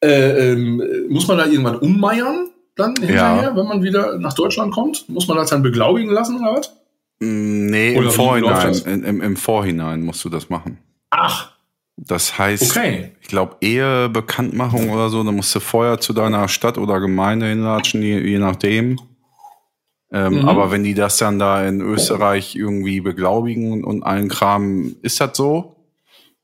äh, 0.03 0.51
ähm, 0.53 0.81
muss 1.07 1.27
man 1.27 1.37
da 1.37 1.45
irgendwann 1.45 1.77
ummeiern 1.77 2.49
dann 2.75 2.95
hinterher, 2.99 3.55
wenn 3.55 3.67
man 3.67 3.83
wieder 3.83 4.17
nach 4.17 4.33
Deutschland 4.33 4.73
kommt? 4.73 5.07
Muss 5.07 5.27
man 5.27 5.37
das 5.37 5.51
dann 5.51 5.61
beglaubigen 5.61 6.11
lassen 6.11 6.39
oder 6.41 6.57
was? 6.57 6.69
Mm, 7.19 7.67
Nee, 7.67 7.95
Oder 7.97 8.07
im 8.07 8.11
Vorhinein, 8.11 8.73
in, 8.85 9.03
im, 9.03 9.21
im 9.21 9.35
Vorhinein 9.37 10.01
musst 10.01 10.25
du 10.25 10.29
das 10.29 10.49
machen. 10.49 10.79
Ach, 11.11 11.51
Das 11.97 12.37
heißt, 12.37 12.71
okay. 12.77 13.13
ich 13.21 13.27
glaube, 13.29 13.55
Ehe, 13.61 14.09
Bekanntmachung 14.09 14.89
oder 14.89 15.09
so, 15.09 15.23
dann 15.23 15.35
musst 15.35 15.55
du 15.55 15.59
vorher 15.61 15.99
zu 15.99 16.11
deiner 16.13 16.47
Stadt 16.49 16.77
oder 16.77 16.99
Gemeinde 16.99 17.47
hinlatschen, 17.47 18.01
je, 18.01 18.19
je 18.19 18.37
nachdem. 18.39 18.99
Ähm, 20.11 20.41
Mhm. 20.41 20.47
Aber 20.47 20.71
wenn 20.71 20.83
die 20.83 20.93
das 20.93 21.17
dann 21.17 21.39
da 21.39 21.65
in 21.65 21.81
Österreich 21.81 22.55
irgendwie 22.55 22.99
beglaubigen 23.01 23.71
und, 23.71 23.83
und 23.85 24.03
allen 24.03 24.27
Kram, 24.29 24.95
ist 25.01 25.19
das 25.21 25.35
so? 25.37 25.71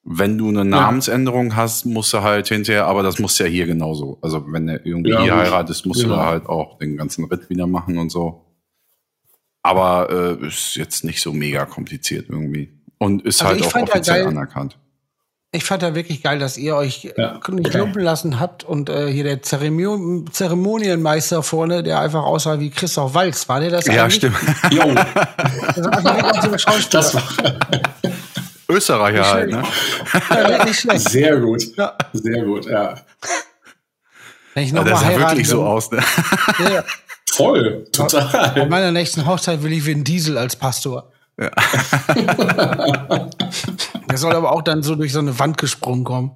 Wenn 0.04 0.38
du 0.40 0.48
eine 0.50 0.66
Namensänderung 0.66 1.56
hast, 1.56 1.86
musst 1.86 2.12
du 2.14 2.22
halt 2.24 2.48
hinterher, 2.48 2.88
aber 2.88 3.04
das 3.04 3.20
musst 3.20 3.40
du 3.40 3.44
ja 3.44 3.50
hier 3.50 3.68
genauso. 3.68 4.18
Also 4.22 4.44
wenn 4.52 4.66
du 4.66 4.82
irgendwie 4.84 5.12
Ja, 5.12 5.22
hier 5.22 5.36
heiratest, 5.36 5.86
musst 5.86 6.02
Genau. 6.02 6.16
du 6.16 6.20
da 6.22 6.26
halt 6.28 6.46
auch 6.48 6.80
den 6.80 6.98
ganzen 6.98 7.26
Ritt 7.26 7.50
wieder 7.50 7.68
machen 7.68 7.98
und 8.00 8.10
so. 8.10 8.46
Aber 9.62 10.40
äh, 10.42 10.48
ist 10.48 10.76
jetzt 10.76 11.04
nicht 11.04 11.22
so 11.22 11.34
mega 11.34 11.66
kompliziert 11.66 12.28
irgendwie. 12.30 12.72
Und 12.98 13.22
ist 13.24 13.44
Also 13.44 13.54
halt 13.54 13.66
auch 13.66 13.76
ja 13.78 13.84
offiziell 13.84 14.18
geil- 14.24 14.28
anerkannt. 14.28 14.80
Ich 15.54 15.66
fand 15.66 15.84
ja 15.84 15.94
wirklich 15.94 16.24
geil, 16.24 16.40
dass 16.40 16.56
ihr 16.56 16.78
euch 16.78 17.12
Ja, 17.18 17.34
nicht 17.50 17.68
okay. 17.68 17.78
lumpen 17.78 18.02
lassen 18.02 18.40
habt 18.40 18.64
und 18.64 18.90
äh, 18.90 19.12
hier 19.12 19.26
der 19.26 19.42
Zeremon 19.42 20.30
Zeremonienmeister 20.32 21.44
vorne, 21.44 21.84
der 21.84 22.00
einfach 22.00 22.24
aussah 22.24 22.58
wie 22.62 22.70
Christoph 22.70 23.14
Walz, 23.14 23.50
war 23.50 23.60
der 23.60 23.70
das 23.70 23.86
Ja, 23.86 24.04
eigentlich? 24.04 24.16
stimmt. 24.16 24.38
Jo, 24.72 24.94
Das 25.76 26.90
das 26.90 27.14
war 27.14 27.24
Österreicher 28.70 29.30
halt, 29.30 29.52
ne? 29.52 29.64
Ja, 30.30 30.64
nicht 30.64 30.80
schlecht. 30.80 31.10
sehr 31.10 31.36
gut. 31.38 31.64
Ja. 31.76 31.98
Sehr 32.14 32.44
gut, 32.46 32.66
ja. 32.68 32.96
Wenn 34.54 34.64
ich 34.64 34.70
Ja, 34.70 34.76
noch 34.78 34.86
der 34.86 34.94
mal 34.94 35.02
sah 35.02 35.20
wirklich 35.32 35.50
so 35.50 35.64
aus, 35.66 35.92
ne? 35.92 36.00
Ja, 36.60 36.70
ja. 36.76 36.84
Voll, 37.34 37.86
Bei 37.86 37.92
total. 37.92 38.68
meiner 38.70 38.92
nächsten 38.94 39.26
Hochzeit 39.26 39.62
will 39.64 39.74
ich 39.74 39.86
Vin 39.86 40.06
Diesel 40.06 40.38
als 40.38 40.56
Pastor. 40.56 41.11
Der 44.10 44.18
soll 44.18 44.34
aber 44.34 44.52
auch 44.52 44.62
dann 44.62 44.84
so 44.84 44.96
durch 44.96 45.12
so 45.14 45.20
eine 45.20 45.38
Wand 45.40 45.58
gesprungen 45.58 46.04
kommen. 46.04 46.32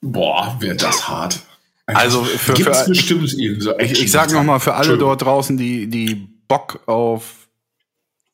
Boah, 0.00 0.56
wird 0.60 0.82
das 0.82 1.08
hart. 1.08 1.40
Also 1.86 2.22
für- 2.22 2.54
Gibt's 2.54 2.82
für- 2.82 2.90
bestimmt 2.90 3.34
eben 3.34 3.60
so 3.60 3.76
Ich, 3.78 3.92
ich 4.02 4.10
sag 4.12 4.32
noch 4.32 4.44
mal 4.44 4.58
für 4.60 4.74
alle 4.74 4.96
dort 4.98 5.22
draußen, 5.22 5.56
die, 5.56 5.88
die 5.88 6.14
Bock 6.48 6.80
auf 6.86 7.48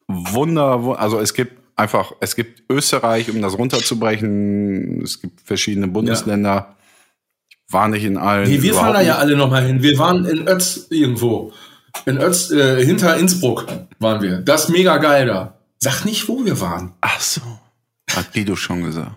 Wunder, 0.08 0.82
Wu- 0.84 0.92
also 0.92 1.18
es 1.18 1.34
gibt 1.34 1.60
einfach, 1.74 2.12
es 2.20 2.36
gibt 2.36 2.62
Österreich, 2.70 3.30
um 3.30 3.40
das 3.42 3.58
runterzubrechen, 3.58 5.02
es 5.02 5.20
gibt 5.20 5.40
verschiedene 5.40 5.88
Bundesländer. 5.88 6.76
Ich 7.48 7.56
war 7.72 7.88
nicht 7.88 8.04
in 8.04 8.16
allen. 8.16 8.48
Nee, 8.48 8.62
wir 8.62 8.74
fahren 8.74 8.92
da 8.94 9.00
ja 9.00 9.16
alle 9.16 9.36
noch 9.36 9.50
mal 9.50 9.66
hin. 9.66 9.82
Wir 9.82 9.98
waren 9.98 10.24
in 10.26 10.46
Ötz 10.46 10.86
irgendwo. 10.90 11.52
In 12.04 12.18
Ötz, 12.18 12.50
äh, 12.50 12.84
hinter 12.84 13.16
Innsbruck 13.16 13.66
waren 13.98 14.22
wir. 14.22 14.38
Das 14.38 14.64
ist 14.64 14.70
mega 14.70 14.98
geil 14.98 15.26
da. 15.26 15.54
Sag 15.78 16.04
nicht, 16.04 16.28
wo 16.28 16.44
wir 16.44 16.60
waren. 16.60 16.92
Ach 17.00 17.20
so. 17.20 17.40
Hat 18.14 18.32
Guido 18.32 18.56
schon 18.56 18.82
gesagt. 18.84 19.12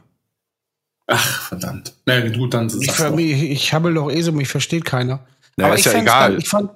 Ach, 1.07 1.41
verdammt. 1.47 1.93
Na 2.05 2.19
gut, 2.29 2.53
dann 2.53 2.67
Ich, 2.81 2.91
doch. 2.95 3.17
ich, 3.17 3.43
ich 3.43 3.73
habe 3.73 3.93
doch 3.93 4.09
eh 4.11 4.21
so, 4.21 4.31
mich 4.31 4.47
versteht 4.47 4.85
keiner. 4.85 5.19
Ja, 5.57 5.73
ist 5.73 5.79
ich 5.79 5.85
ja 5.85 5.91
fand's 5.91 6.03
egal. 6.03 6.29
Dann, 6.31 6.39
ich 6.39 6.49
fand, 6.49 6.69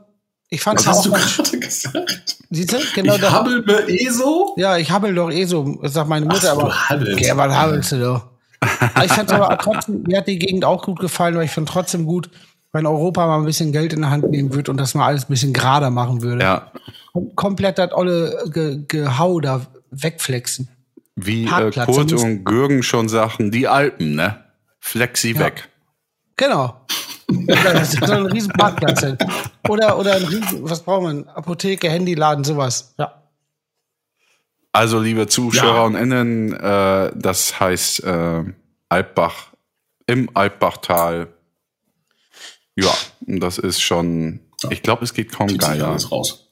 ich 0.50 0.62
fand's 0.62 0.86
Was 0.88 0.98
hast 0.98 1.00
auch 1.10 1.12
du 1.44 1.44
gerade 1.50 1.60
gesagt? 1.60 2.38
siehst 2.50 2.74
du? 2.74 2.78
Genau 2.96 3.16
ich 3.16 3.22
das. 3.22 3.32
habe 3.32 3.62
mir 3.66 3.88
eh 3.90 4.10
so. 4.10 4.54
Ja, 4.58 4.78
ich 4.78 4.90
habe 4.92 5.14
doch 5.14 5.30
eh 5.32 5.46
so, 5.46 5.80
sagt 5.84 6.10
meine 6.10 6.26
Mutter, 6.26 6.52
Ach, 6.54 6.58
du 6.58 6.62
aber. 6.62 6.90
Habbelst. 6.90 7.14
Okay, 7.14 7.32
was 7.36 7.54
habelst 7.56 7.92
du 7.92 8.00
doch? 8.00 8.26
Aber 8.96 9.06
ich 9.06 9.12
fand 9.12 9.32
aber 9.32 9.58
trotzdem, 9.58 10.04
mir 10.04 10.20
hat 10.20 10.28
die 10.28 10.40
Gegend 10.40 10.64
auch 10.66 10.84
gut 10.84 11.00
gefallen, 11.00 11.36
weil 11.36 11.46
ich 11.46 11.52
fand 11.52 11.68
trotzdem 11.70 12.06
gut, 12.06 12.30
wenn 12.74 12.86
Europa 12.88 13.26
mal 13.28 13.38
ein 13.38 13.46
bisschen 13.46 13.72
Geld 13.72 13.94
in 13.94 14.02
der 14.02 14.10
Hand 14.10 14.30
nehmen 14.30 14.54
würde 14.54 14.72
und 14.72 14.78
das 14.78 14.96
mal 14.96 15.06
alles 15.06 15.26
ein 15.26 15.30
bisschen 15.30 15.54
gerader 15.54 15.92
machen 15.92 16.22
würde. 16.22 16.44
Ja. 16.44 16.72
Kom 17.14 17.36
komplett 17.36 17.78
das 17.78 17.94
olle 17.94 18.50
Ge 18.52 18.84
Gehau 18.88 19.40
da 19.40 19.66
wegflexen. 19.92 20.68
Wie 21.16 21.46
äh, 21.46 21.72
Kurt 21.72 22.12
und 22.14 22.44
Gürgen 22.44 22.82
schon 22.82 23.08
sagten, 23.08 23.52
die 23.52 23.68
Alpen, 23.68 24.16
ne? 24.16 24.44
Flexi 24.80 25.38
weg. 25.38 25.70
Genau. 26.36 26.82
Ja, 27.30 27.74
das 27.74 27.92
soll 27.94 28.12
ein 28.12 28.26
riesen 28.26 28.52
Parkplatz 28.54 29.02
sein. 29.02 29.18
Oder, 29.70 29.98
oder 29.98 30.16
ein 30.16 30.24
riesen, 30.24 30.60
was 30.64 30.82
braucht 30.82 31.04
man? 31.04 31.28
Apotheke, 31.28 31.90
Handyladen, 31.90 32.44
sowas. 32.44 32.96
Ja. 32.98 33.22
Also, 34.72 35.00
liebe 35.00 35.28
Zuschauer 35.28 35.76
Ja. 35.76 35.84
und 35.84 35.96
Innen, 35.96 36.54
äh, 36.54 37.12
das 37.16 37.60
heißt 37.60 38.04
äh, 38.04 38.44
Alpbach 38.90 39.54
im 40.08 40.30
Alpbachtal. 40.34 41.28
Ja, 42.76 42.94
das 43.22 43.58
ist 43.58 43.82
schon, 43.82 44.40
ich 44.70 44.82
glaube, 44.82 45.04
es 45.04 45.14
geht 45.14 45.32
kaum 45.32 45.48
geiler. 45.58 45.90
alles 45.90 46.12
raus. 46.12 46.48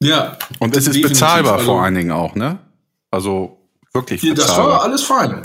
Ja. 0.00 0.36
Und 0.58 0.76
es 0.76 0.86
ist 0.86 1.00
bezahlbar 1.00 1.54
Also, 1.54 1.66
vor 1.66 1.82
allen 1.82 1.94
Dingen 1.94 2.12
auch, 2.12 2.34
ne? 2.34 2.58
Also 3.10 3.58
wirklich 3.92 4.20
hier, 4.20 4.34
Das 4.34 4.56
war 4.56 4.82
alles 4.82 5.02
fein. 5.02 5.40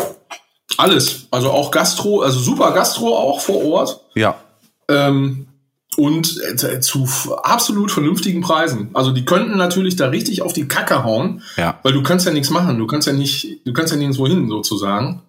Alles. 0.77 1.27
Also 1.31 1.51
auch 1.51 1.71
Gastro, 1.71 2.21
also 2.21 2.39
super 2.39 2.71
Gastro 2.73 3.17
auch 3.17 3.41
vor 3.41 3.63
Ort. 3.63 4.01
Ja, 4.15 4.35
Ähm, 4.87 5.45
und 5.97 6.39
äh, 6.43 6.79
zu 6.79 7.07
absolut 7.43 7.91
vernünftigen 7.91 8.41
Preisen. 8.41 8.89
Also 8.93 9.11
die 9.11 9.25
könnten 9.25 9.57
natürlich 9.57 9.95
da 9.95 10.07
richtig 10.07 10.41
auf 10.41 10.53
die 10.53 10.67
Kacke 10.67 11.03
hauen, 11.03 11.41
ja, 11.57 11.79
weil 11.83 11.93
du 11.93 12.01
kannst 12.03 12.25
ja 12.25 12.31
nichts 12.31 12.49
machen. 12.49 12.77
Du 12.77 12.87
kannst 12.87 13.07
ja 13.07 13.13
nicht, 13.13 13.65
du 13.65 13.73
kannst 13.73 13.91
ja 13.91 13.97
nirgendwo 13.97 14.27
hin 14.27 14.47
sozusagen. 14.49 15.21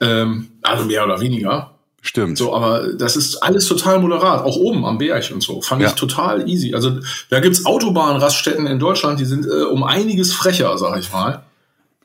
Ähm, 0.00 0.50
also 0.62 0.84
mehr 0.84 1.04
oder 1.04 1.20
weniger. 1.20 1.77
Stimmt. 2.00 2.38
So, 2.38 2.54
aber 2.54 2.92
das 2.94 3.16
ist 3.16 3.36
alles 3.42 3.66
total 3.66 4.00
moderat. 4.00 4.42
Auch 4.44 4.56
oben 4.56 4.84
am 4.84 4.98
Berg 4.98 5.30
und 5.32 5.42
so. 5.42 5.60
Fand 5.60 5.82
Ja. 5.82 5.88
ich 5.88 5.94
total 5.94 6.48
easy. 6.48 6.74
Also 6.74 7.00
da 7.30 7.40
gibt's 7.40 7.66
Autobahnraststätten 7.66 8.66
in 8.66 8.78
Deutschland, 8.78 9.20
die 9.20 9.24
sind 9.24 9.46
äh, 9.46 9.64
um 9.64 9.82
einiges 9.84 10.32
frecher, 10.32 10.76
sag 10.78 10.98
ich 10.98 11.12
mal, 11.12 11.42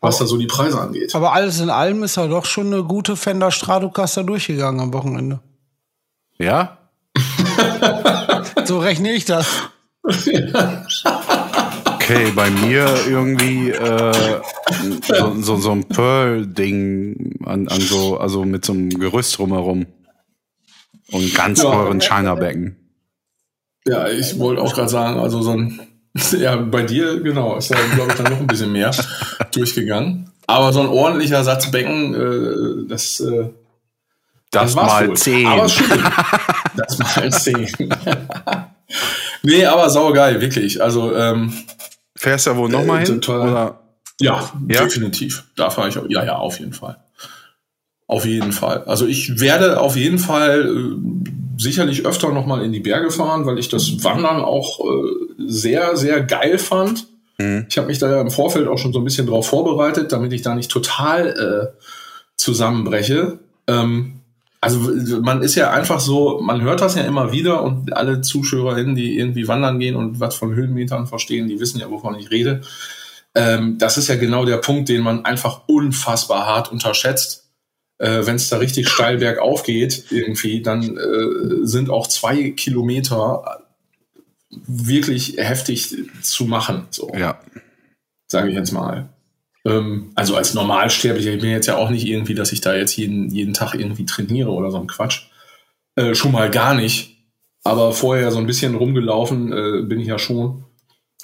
was 0.02 0.18
da 0.18 0.26
so 0.26 0.38
die 0.38 0.48
Preise 0.48 0.80
angeht. 0.82 1.14
Aber 1.16 1.34
alles 1.34 1.60
in 1.60 1.70
allem 1.70 2.04
ist 2.04 2.18
ja 2.18 2.28
doch 2.28 2.46
schon 2.46 2.68
eine 2.74 2.84
gute 2.84 3.16
Fender 3.16 3.52
Stratocaster 3.52 4.24
durchgegangen 4.24 4.82
am 4.82 4.94
Wochenende. 4.94 5.40
Ja? 6.38 6.78
So 8.66 8.80
rechne 8.80 9.12
ich 9.14 9.26
das. 9.26 9.46
Okay, 12.04 12.32
bei 12.36 12.50
mir 12.50 12.86
irgendwie 13.08 13.70
äh, 13.72 14.42
so, 15.08 15.36
so, 15.42 15.56
so 15.58 15.72
ein 15.72 15.86
Pearl-Ding 15.86 17.40
an, 17.46 17.68
an 17.68 17.80
so, 17.82 18.18
also 18.18 18.44
mit 18.44 18.66
so 18.66 18.74
einem 18.74 18.90
Gerüst 18.90 19.38
drumherum. 19.38 19.86
Und 21.12 21.34
ganz 21.34 21.62
Ja. 21.62 21.72
teuren 21.72 22.00
China-Becken. 22.00 22.76
Ja, 23.88 24.08
ich 24.10 24.38
wollte 24.40 24.62
auch 24.62 24.74
gerade 24.74 24.90
sagen, 24.90 25.20
also 25.20 25.42
so 25.42 25.52
ein, 25.52 25.80
ja, 26.38 26.56
bei 26.58 26.84
dir, 26.84 27.22
genau, 27.22 27.56
ist 27.58 27.72
da, 27.72 27.78
glaube 27.96 28.12
ich, 28.12 28.18
dann 28.18 28.32
noch 28.34 28.40
ein 28.40 28.48
bisschen 28.48 28.72
mehr 28.72 28.92
durchgegangen. 29.54 30.30
Aber 30.48 30.74
so 30.74 30.82
ein 30.82 30.88
ordentlicher 30.88 31.44
Satz 31.44 31.72
Becken, 31.72 32.14
äh, 32.16 32.88
das, 32.90 33.20
äh, 33.22 33.50
Das, 34.52 34.76
war's 34.76 34.92
mal 34.92 35.08
wohl. 35.08 35.16
zehn. 35.18 35.48
Aber 35.48 35.70
schön. 35.70 36.04
das 36.76 37.00
mal 37.00 37.32
zehn. 37.32 37.70
nee, 39.44 39.66
aber 39.66 39.90
saugeil, 39.90 40.42
wirklich. 40.42 40.82
Also, 40.82 41.16
ähm, 41.16 41.54
Fährst 42.24 42.46
du 42.48 42.52
da 42.52 42.56
wohl 42.58 42.70
nochmal 42.70 43.04
Äh, 43.04 43.06
hin? 43.06 43.18
Oder? 43.28 43.80
Ja, 44.22 44.50
Ja? 44.70 44.84
definitiv. 44.86 45.44
Da 45.58 45.70
fahre 45.70 45.90
ich 45.90 45.98
auch. 45.98 46.06
Ja, 46.08 46.24
ja, 46.24 46.38
auf 46.38 46.58
jeden 46.58 46.72
Fall. 46.72 46.96
Auf 48.08 48.26
jeden 48.26 48.54
Fall. 48.54 48.86
Also 48.86 49.06
ich 49.06 49.42
werde 49.42 49.82
auf 49.82 49.98
jeden 49.98 50.20
Fall 50.20 50.66
äh, 50.66 51.32
sicherlich 51.62 52.06
öfter 52.06 52.32
nochmal 52.32 52.64
in 52.64 52.72
die 52.72 52.80
Berge 52.80 53.12
fahren, 53.12 53.46
weil 53.46 53.60
ich 53.60 53.68
das 53.68 54.06
Wandern 54.06 54.42
auch 54.42 54.80
äh, 54.80 55.10
sehr, 55.48 55.98
sehr 55.98 56.22
geil 56.22 56.58
fand. 56.60 57.08
Mhm. 57.40 57.66
Ich 57.70 57.78
habe 57.78 57.88
mich 57.88 58.00
da 58.00 58.10
ja 58.10 58.22
im 58.22 58.32
Vorfeld 58.32 58.70
auch 58.70 58.78
schon 58.78 58.94
so 58.94 59.00
ein 59.00 59.04
bisschen 59.06 59.28
drauf 59.28 59.48
vorbereitet, 59.48 60.14
damit 60.14 60.32
ich 60.32 60.44
da 60.44 60.56
nicht 60.56 60.72
total 60.72 61.74
äh, 61.76 61.84
zusammenbreche. 62.38 63.40
Ähm, 63.68 64.22
also 64.64 64.80
man 65.22 65.42
ist 65.42 65.56
ja 65.56 65.72
einfach 65.72 66.00
so, 66.00 66.40
man 66.42 66.62
hört 66.62 66.80
das 66.80 66.96
ja 66.96 67.04
immer 67.04 67.32
wieder 67.34 67.62
und 67.64 67.96
alle 67.96 68.22
ZuschauerInnen, 68.22 68.96
die 68.96 69.18
irgendwie 69.20 69.48
wandern 69.48 69.78
gehen 69.80 69.96
und 69.98 70.20
was 70.22 70.36
von 70.36 70.56
Höhenmetern 70.56 71.06
verstehen, 71.06 71.48
die 71.50 71.60
wissen 71.60 71.80
ja, 71.80 71.90
wovon 71.90 72.16
ich 72.16 72.32
rede. 72.32 72.62
Ähm, 73.36 73.78
das 73.78 73.98
ist 73.98 74.08
ja 74.08 74.16
genau 74.16 74.46
der 74.46 74.58
Punkt, 74.58 74.88
den 74.90 75.02
man 75.02 75.26
einfach 75.26 75.62
unfassbar 75.68 76.46
hart 76.48 76.72
unterschätzt. 76.72 77.50
Äh, 77.98 78.26
Wenn 78.26 78.38
es 78.38 78.48
da 78.50 78.58
richtig 78.58 78.88
steil 78.88 79.18
bergauf 79.18 79.64
geht, 79.64 80.06
irgendwie, 80.12 80.62
dann 80.62 80.98
äh, 80.98 81.66
sind 81.66 81.90
auch 81.90 82.08
zwei 82.08 82.52
Kilometer 82.52 83.62
wirklich 84.50 85.36
heftig 85.38 85.96
zu 86.22 86.46
machen. 86.46 86.88
So 86.90 87.12
Ja. 87.16 87.40
sage 88.28 88.50
ich 88.50 88.56
jetzt 88.56 88.72
mal. 88.72 89.10
Ähm, 89.66 90.12
also 90.16 90.36
als 90.36 90.54
Normalsterblicher, 90.54 91.34
ich 91.34 91.42
bin 91.42 91.52
jetzt 91.52 91.68
ja 91.68 91.78
auch 91.78 91.90
nicht 91.90 92.06
irgendwie, 92.06 92.36
dass 92.36 92.52
ich 92.52 92.62
da 92.62 92.76
jetzt 92.76 92.96
jeden, 92.96 93.30
jeden 93.30 93.54
Tag 93.54 93.76
irgendwie 93.76 94.06
trainiere 94.06 94.52
oder 94.52 94.72
so 94.72 94.78
ein 94.78 94.88
Quatsch. 94.88 95.28
Äh, 95.96 96.16
schon 96.16 96.32
mal 96.32 96.50
gar 96.50 96.74
nicht. 96.74 97.18
Aber 97.64 97.94
vorher 97.94 98.32
so 98.32 98.40
ein 98.40 98.46
bisschen 98.46 98.76
rumgelaufen 98.76 99.54
äh, 99.54 99.82
bin 99.84 100.00
ich 100.00 100.08
ja 100.08 100.20
schon. 100.20 100.66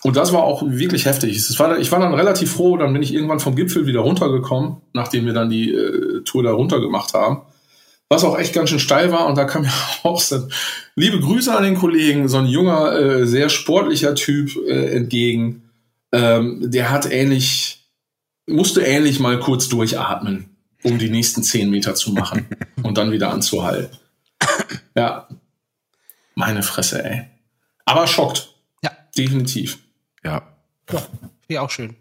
Und 0.03 0.15
das 0.15 0.31
war 0.31 0.43
auch 0.43 0.63
wirklich 0.65 1.05
heftig. 1.05 1.35
Es 1.35 1.59
war, 1.59 1.77
ich 1.77 1.91
war 1.91 1.99
dann 1.99 2.13
relativ 2.13 2.53
froh, 2.53 2.77
dann 2.77 2.93
bin 2.93 3.03
ich 3.03 3.13
irgendwann 3.13 3.41
vom 3.41 3.55
Gipfel 3.55 3.85
wieder 3.85 3.99
runtergekommen, 3.99 4.77
nachdem 4.93 5.25
wir 5.25 5.33
dann 5.33 5.49
die 5.49 5.73
äh, 5.73 6.21
Tour 6.23 6.43
da 6.43 6.51
runter 6.51 6.79
gemacht 6.79 7.13
haben. 7.13 7.41
Was 8.07 8.23
auch 8.23 8.39
echt 8.39 8.53
ganz 8.53 8.69
schön 8.69 8.79
steil 8.79 9.11
war. 9.11 9.27
Und 9.27 9.37
da 9.37 9.43
kam 9.43 9.65
ja 9.65 9.73
auch 10.03 10.21
so, 10.21 10.47
liebe 10.95 11.19
Grüße 11.19 11.53
an 11.55 11.63
den 11.63 11.75
Kollegen, 11.75 12.29
so 12.29 12.37
ein 12.37 12.47
junger, 12.47 12.93
äh, 12.97 13.27
sehr 13.27 13.49
sportlicher 13.49 14.15
Typ 14.15 14.55
äh, 14.67 14.95
entgegen. 14.95 15.63
Ähm, 16.11 16.71
der 16.71 16.89
hat 16.89 17.11
ähnlich, 17.11 17.78
musste 18.49 18.81
ähnlich 18.81 19.19
mal 19.19 19.39
kurz 19.39 19.69
durchatmen, 19.69 20.55
um 20.83 20.97
die 20.97 21.09
nächsten 21.09 21.43
zehn 21.43 21.69
Meter 21.69 21.95
zu 21.95 22.11
machen 22.11 22.47
und 22.83 22.97
dann 22.97 23.11
wieder 23.11 23.31
anzuhalten. 23.31 23.97
Ja. 24.95 25.27
Meine 26.35 26.63
Fresse, 26.63 27.03
ey. 27.03 27.25
Aber 27.85 28.07
schockt. 28.07 28.53
Ja. 28.83 28.91
Definitiv. 29.17 29.79
Ja. 30.23 30.41
Ja, 30.91 30.99
finde 30.99 31.29
ich 31.47 31.59
auch 31.59 31.69
schön. 31.69 31.95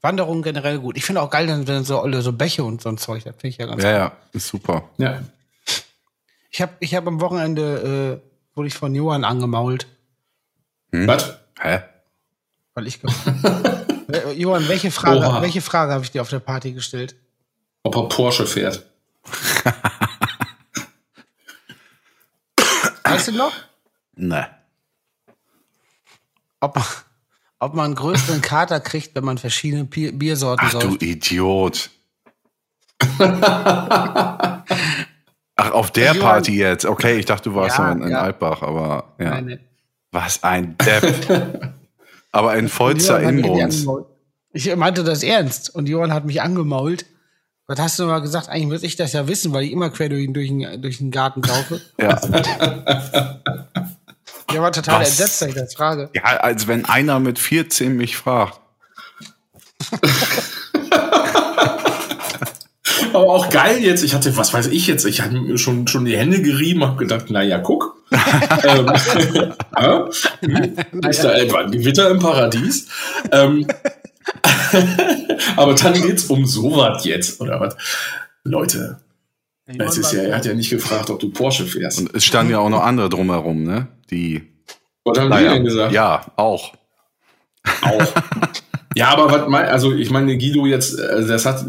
Wanderung 0.00 0.42
generell 0.42 0.78
gut. 0.78 0.96
Ich 0.96 1.04
finde 1.04 1.22
auch 1.22 1.30
geil, 1.30 1.48
wenn 1.66 1.84
so 1.84 2.00
alle 2.00 2.22
so 2.22 2.32
Bäche 2.32 2.64
und 2.64 2.82
so 2.82 2.88
ein 2.88 2.98
Zeug, 2.98 3.24
das 3.24 3.36
finde 3.36 3.48
ich 3.48 3.58
ja 3.58 3.66
ganz 3.66 3.82
Ja, 3.82 3.90
ja, 3.90 4.12
ist 4.32 4.48
super. 4.48 4.90
Ja. 4.98 5.22
Ich 6.50 6.60
habe 6.60 6.72
ich 6.80 6.94
hab 6.94 7.06
am 7.06 7.20
Wochenende, 7.20 8.20
äh, 8.20 8.56
wurde 8.56 8.68
ich 8.68 8.74
von 8.74 8.94
Johann 8.94 9.24
angemault, 9.24 9.86
Was? 10.90 11.38
Hä? 11.60 11.82
weil 12.74 12.86
ich. 12.86 13.00
Johann, 14.36 14.66
welche 14.68 14.90
Frage, 14.90 15.18
Oha. 15.20 15.42
welche 15.42 15.60
Frage 15.60 15.92
habe 15.92 16.04
ich 16.04 16.10
dir 16.10 16.22
auf 16.22 16.30
der 16.30 16.40
Party 16.40 16.72
gestellt? 16.72 17.14
Ob 17.82 17.94
er 17.96 18.08
Porsche 18.08 18.46
fährt. 18.46 18.86
Weißt 23.04 23.28
du 23.28 23.32
noch? 23.32 23.52
Ne. 24.14 24.48
Ob 26.60 26.76
man, 26.76 26.84
ob 27.58 27.74
man 27.74 27.86
einen 27.86 27.94
größeren 27.94 28.40
Kater 28.40 28.80
kriegt, 28.80 29.14
wenn 29.14 29.24
man 29.24 29.38
verschiedene 29.38 29.84
Bier 29.84 30.12
Biersorten 30.12 30.68
Ach 30.72 30.78
du. 30.78 30.94
Idiot. 30.96 31.90
Ach, 33.18 34.62
auf 35.72 35.90
der 35.90 36.14
Johann- 36.14 36.20
Party 36.20 36.56
jetzt. 36.56 36.84
Okay, 36.86 37.18
ich 37.18 37.26
dachte, 37.26 37.50
du 37.50 37.56
warst 37.56 37.78
Ja, 37.78 37.88
noch 37.88 37.96
in, 37.96 38.02
in 38.04 38.10
ja. 38.12 38.22
Altbach, 38.22 38.62
aber 38.62 39.14
ja. 39.18 39.30
Nein, 39.30 39.44
nein. 39.46 39.60
Was 40.12 40.42
ein 40.42 40.76
Depp. 40.78 41.72
aber 42.32 42.56
in 42.56 42.68
vollster 42.68 43.20
Johann 43.20 43.26
hat 43.26 43.34
mich 43.34 43.44
Inbrunst. 43.44 43.88
Ich 44.54 44.76
meinte 44.76 45.04
das 45.04 45.22
ernst 45.22 45.74
und 45.74 45.88
Johann 45.88 46.12
hat 46.12 46.24
mich 46.24 46.42
angemault. 46.42 47.06
Was 47.66 47.78
hast 47.78 47.98
du 47.98 48.06
mal 48.06 48.20
gesagt? 48.20 48.48
Eigentlich 48.48 48.66
muss 48.66 48.82
ich 48.82 48.96
das 48.96 49.12
ja 49.12 49.28
wissen, 49.28 49.52
weil 49.52 49.64
ich 49.64 49.72
immer 49.72 49.88
quer 49.90 50.08
durch, 50.08 50.30
durch, 50.32 50.48
den, 50.48 50.82
durch 50.82 50.98
den 50.98 51.10
Garten 51.10 51.42
laufe. 51.42 51.80
Ja. 52.00 52.20
Der 54.52 54.60
war 54.60 54.72
total 54.72 55.00
Was? 55.00 55.08
entsetzt, 55.10 55.40
dass 55.40 55.48
ich 55.48 55.54
das 55.54 55.74
frage. 55.74 56.10
ja, 56.14 56.24
als 56.24 56.66
wenn 56.66 56.84
einer 56.84 57.20
mit 57.20 57.38
14 57.38 57.96
mich 57.96 58.16
fragt. 58.16 58.60
Aber 63.14 63.30
auch 63.30 63.50
geil 63.50 63.82
jetzt. 63.82 64.02
Ich 64.02 64.14
hatte, 64.14 64.36
was 64.36 64.52
weiß 64.52 64.68
ich 64.68 64.86
jetzt, 64.86 65.04
ich 65.04 65.20
hatte 65.20 65.34
mir 65.34 65.58
schon, 65.58 65.86
schon 65.86 66.04
die 66.04 66.16
Hände 66.16 66.42
gerieben, 66.42 66.84
habe 66.84 66.96
gedacht, 66.96 67.26
na 67.28 67.42
ja, 67.42 67.58
guck. 67.58 67.96
ähm, 68.64 68.86
ja, 69.76 70.08
hm, 70.40 70.76
ist 71.08 71.24
da 71.24 71.32
etwa 71.32 71.60
ein 71.60 71.70
Gewitter 71.70 72.10
im 72.10 72.18
Paradies? 72.18 72.88
Ähm, 73.30 73.66
aber 75.56 75.74
dann 75.74 75.94
geht's 75.94 76.24
um 76.24 76.46
sowas 76.46 77.04
jetzt, 77.04 77.40
oder 77.40 77.60
was? 77.60 77.76
Leute, 78.44 79.00
es 79.66 79.98
ist 79.98 80.12
ja, 80.12 80.22
er 80.22 80.36
hat 80.36 80.46
ja 80.46 80.54
nicht 80.54 80.70
gefragt, 80.70 81.10
ob 81.10 81.20
du 81.20 81.30
Porsche 81.30 81.64
fährst. 81.64 82.00
Und 82.00 82.14
es 82.14 82.24
standen 82.24 82.52
ja 82.52 82.58
auch 82.58 82.68
noch 82.68 82.82
andere 82.82 83.08
drumherum, 83.08 83.62
ne? 83.62 83.88
Die. 84.10 84.42
was 85.04 85.18
haben 85.18 85.30
die 85.30 85.36
Naja, 85.36 85.54
denn 85.54 85.64
gesagt? 85.64 85.92
ja, 85.92 86.26
auch. 86.36 86.74
Auch. 87.82 88.12
Ja, 88.94 89.08
aber 89.08 89.30
was 89.30 89.48
mein, 89.48 89.66
also 89.66 89.92
ich 89.92 90.10
meine, 90.10 90.36
Guido 90.36 90.66
jetzt, 90.66 90.98
äh, 90.98 91.26
das 91.26 91.46
hat, 91.46 91.64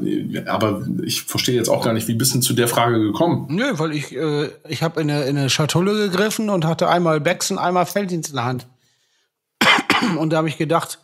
aber 0.46 0.86
ich 1.04 1.24
verstehe 1.24 1.56
jetzt 1.56 1.70
auch 1.70 1.84
gar 1.84 1.94
nicht, 1.94 2.08
wie 2.08 2.16
bist 2.16 2.34
du 2.36 2.40
zu 2.40 2.54
der 2.54 2.68
Frage 2.68 3.00
gekommen? 3.00 3.48
Nö, 3.50 3.64
weil 3.78 3.94
ich, 3.94 4.16
äh, 4.16 4.50
ich 4.68 4.84
habe 4.84 5.02
in 5.02 5.10
eine, 5.10 5.24
in 5.24 5.38
eine 5.38 5.50
Schatulle 5.50 6.10
gegriffen 6.10 6.50
und 6.50 6.66
hatte 6.66 6.90
einmal 6.90 7.20
Becks 7.22 7.52
und 7.52 7.58
einmal 7.58 7.86
Felddienst 7.86 8.30
in 8.32 8.36
der 8.36 8.46
Hand. 8.46 8.68
Und 10.18 10.32
da 10.32 10.38
habe 10.38 10.50
ich 10.50 10.58
gedacht, 10.58 11.00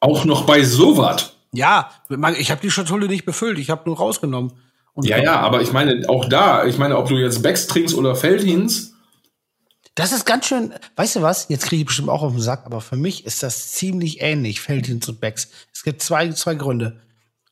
Auch 0.00 0.24
noch 0.24 0.46
bei 0.46 0.64
sowas. 0.64 1.34
ja, 1.52 1.90
ich 2.38 2.50
habe 2.50 2.60
die 2.62 2.70
Schatulle 2.70 3.06
nicht 3.08 3.26
befüllt, 3.26 3.58
ich 3.58 3.68
habe 3.70 3.82
nur 3.84 3.98
rausgenommen. 3.98 4.52
Und 4.94 5.06
Ja, 5.06 5.18
ja, 5.18 5.40
aber 5.40 5.60
ich 5.60 5.72
meine, 5.72 6.08
auch 6.08 6.24
da, 6.28 6.64
ich 6.64 6.78
meine, 6.78 6.96
ob 6.96 7.08
du 7.08 7.16
jetzt 7.16 7.42
Becks 7.42 7.66
trinkst 7.66 7.94
oder 7.94 8.14
Feldhins, 8.16 8.94
Das 9.98 10.12
ist 10.12 10.24
ganz 10.26 10.46
schön, 10.46 10.72
weißt 10.94 11.16
du 11.16 11.22
was? 11.22 11.46
Jetzt 11.48 11.66
kriege 11.66 11.80
ich 11.80 11.86
bestimmt 11.86 12.08
auch 12.08 12.22
auf 12.22 12.32
den 12.32 12.40
Sack, 12.40 12.64
aber 12.66 12.80
für 12.80 12.94
mich 12.96 13.26
ist 13.26 13.42
das 13.42 13.72
ziemlich 13.72 14.20
ähnlich, 14.20 14.60
Felddienst 14.60 15.08
und 15.08 15.20
Becks. 15.20 15.48
Es 15.74 15.82
gibt 15.82 16.02
zwei, 16.02 16.30
zwei 16.32 16.54
Gründe. 16.54 17.00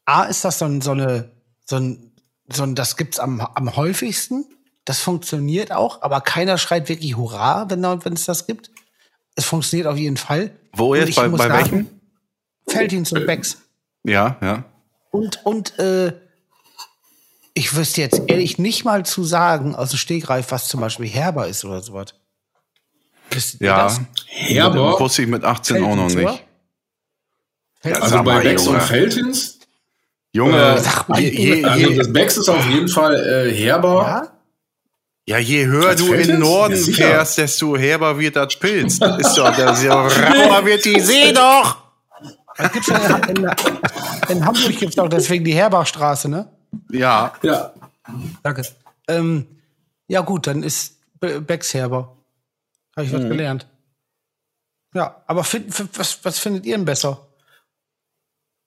A, 0.05 0.23
ist 0.25 0.45
das 0.45 0.61
so, 0.61 0.65
ein, 0.67 0.81
so 0.81 0.93
eine, 0.93 1.33
so 1.65 1.77
ein, 1.77 2.13
so 2.49 2.63
ein, 2.63 2.77
das 2.77 2.97
gibt's 2.97 3.19
am, 3.19 3.41
am 3.41 3.75
häufigsten. 3.75 4.45
Das 4.85 5.01
funktioniert 5.01 5.73
auch, 5.73 6.03
aber 6.03 6.21
keiner 6.21 6.57
schreit 6.59 6.89
wirklich 6.89 7.17
Hurra, 7.17 7.69
wenn, 7.69 7.83
da- 7.83 8.05
wenn 8.05 8.13
es 8.13 8.27
das 8.27 8.47
gibt. 8.47 8.71
Es 9.35 9.45
funktioniert 9.45 9.89
auf 9.89 9.97
jeden 9.97 10.17
Fall. 10.17 10.53
Wo 10.73 10.93
Und 10.93 10.99
jetzt? 11.01 11.17
Bei, 11.17 11.29
muss 11.29 11.39
bei 11.39 11.49
welchem? 11.53 11.89
Felddienst 12.69 13.13
und 13.13 13.27
Becks. 13.27 13.59
Ja, 14.05 14.37
ja. 14.41 14.65
Und, 15.11 15.45
und 15.45 15.77
äh, 15.81 16.13
ich 17.55 17.75
wüsste 17.75 18.03
jetzt 18.03 18.23
ehrlich 18.29 18.59
nicht 18.59 18.85
mal 18.85 19.05
zu 19.05 19.25
sagen, 19.25 19.75
aus 19.75 19.91
dem 19.91 19.99
Stegreif, 19.99 20.53
was 20.53 20.69
zum 20.69 20.81
Beispiel 20.81 21.09
herber 21.09 21.49
ist 21.49 21.65
oder 21.65 21.83
sowas. 21.83 22.15
Wisst 23.31 23.61
ihr 23.61 23.67
Ja. 23.69 23.85
das? 23.85 24.01
Herber, 24.27 24.99
Wusste 25.01 25.23
ich 25.23 25.29
mit 25.29 25.45
18 25.45 25.83
auch 25.85 25.97
noch 25.97 26.07
nicht. 26.09 26.17
Felddienst. 27.81 28.03
also 28.03 28.23
bei 28.23 28.41
Becks 28.43 28.67
und 28.67 28.83
Feldhins, 28.83 29.59
Junge, 30.33 30.75
Äh, 30.77 30.79
Sag 30.81 31.09
mal, 31.09 31.21
je, 31.21 31.31
je, 31.31 31.65
also 31.65 31.93
das 31.95 32.13
Becks 32.13 32.37
ist 32.37 32.49
auf 32.49 32.67
jeden 32.69 32.89
Fall 32.89 33.15
äh, 33.49 33.53
Herber. 33.55 34.31
Ja? 35.27 35.37
ja, 35.37 35.39
je 35.39 35.67
höher 35.67 35.89
Als 35.91 36.01
du 36.05 36.13
in 36.13 36.27
den? 36.29 36.41
Norden 36.41 36.77
Ja, 36.77 36.93
fährst, 36.93 37.39
desto 37.39 37.77
herber 37.77 38.19
wird 38.19 38.37
das 38.37 38.57
Pilz. 38.59 38.99
Das 38.99 39.19
ist 39.19 39.35
doch, 39.39 39.57
das 39.57 39.79
ist 39.79 39.85
ja 39.85 39.95
rauer 40.07 40.65
wird 40.67 40.85
die 40.85 41.01
See 41.01 41.33
doch. 41.33 41.79
Das 42.59 42.87
ja 42.87 43.17
in, 43.29 43.37
in, 43.37 43.51
in 44.29 44.45
Hamburg 44.47 44.77
gibt's 44.79 44.99
auch 44.99 45.09
deswegen 45.09 45.45
die 45.45 45.55
Herbachstraße, 45.55 46.29
ne? 46.29 46.49
Ja, 46.91 47.33
Ja. 47.43 47.73
Danke. 48.43 48.63
Ähm, 49.09 49.47
ja 50.09 50.21
gut, 50.23 50.47
dann 50.47 50.63
ist 50.63 50.97
Be- 51.21 51.41
Becks 51.41 51.75
herber. 51.75 52.16
Habe 52.97 53.07
ich 53.07 53.13
was 53.13 53.23
gelernt. 53.23 53.67
Ja, 54.95 55.23
aber 55.27 55.45
find, 55.45 55.67
was, 55.99 56.25
was 56.25 56.39
findet 56.39 56.65
ihr 56.65 56.77
denn 56.77 56.87
besser? 56.87 57.27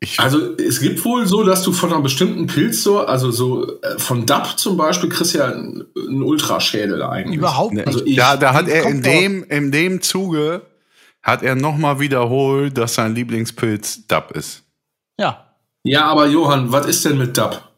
ich, 0.01 0.19
Also 0.19 0.55
es 0.57 0.79
gibt 0.79 1.03
wohl 1.03 1.25
so, 1.27 1.43
dass 1.43 1.63
du 1.63 1.73
von 1.73 1.91
einer 1.91 2.01
bestimmten 2.01 2.45
Pilzsort, 2.47 3.09
also 3.09 3.31
so 3.31 3.81
äh, 3.81 3.97
von 3.97 4.25
DAP 4.25 4.59
zum 4.59 4.77
Beispiel, 4.77 5.09
kriegst 5.09 5.33
ja 5.33 5.45
einen, 5.45 5.85
einen 5.97 6.21
Ultraschädel 6.23 7.01
eigentlich. 7.03 7.37
Überhaupt 7.37 7.73
ne, 7.73 7.79
nicht. 7.81 7.87
Also 7.87 8.05
ich- 8.05 8.15
da, 8.15 8.37
da 8.37 8.53
hat 8.53 8.67
er 8.67 8.85
in 8.87 9.01
dem, 9.01 9.43
in 9.45 9.71
dem 9.71 10.01
Zuge 10.01 10.61
hat 11.23 11.41
er 11.43 11.55
nochmal 11.55 11.99
wiederholt, 11.99 12.77
dass 12.77 12.93
sein 12.93 13.15
Lieblingspilz 13.15 14.07
DAP 14.07 14.31
ist. 14.31 14.63
ja. 15.19 15.45
Ja, 15.83 16.07
aber 16.07 16.27
Johann, 16.27 16.73
was 16.73 16.85
ist 16.87 17.05
denn 17.05 17.17
mit 17.17 17.37
DAP? 17.37 17.68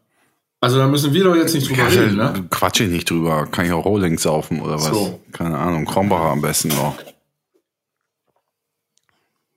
Also 0.63 0.77
da 0.77 0.87
müssen 0.87 1.11
wir 1.11 1.23
doch 1.23 1.35
jetzt 1.35 1.55
nicht 1.55 1.67
drüber 1.67 1.91
reden, 1.91 2.17
ne? 2.17 2.45
Quatsch 2.51 2.81
ich 2.81 2.89
nicht 2.89 3.09
drüber. 3.09 3.47
Kann 3.47 3.65
ich 3.65 3.71
auch 3.71 3.83
Rolling 3.83 4.19
saufen 4.19 4.61
oder 4.61 4.75
was? 4.75 4.85
So. 4.85 5.19
Keine 5.31 5.57
Ahnung. 5.57 5.85
Krombacher 5.85 6.29
am 6.29 6.41
besten 6.41 6.67
noch. 6.69 6.95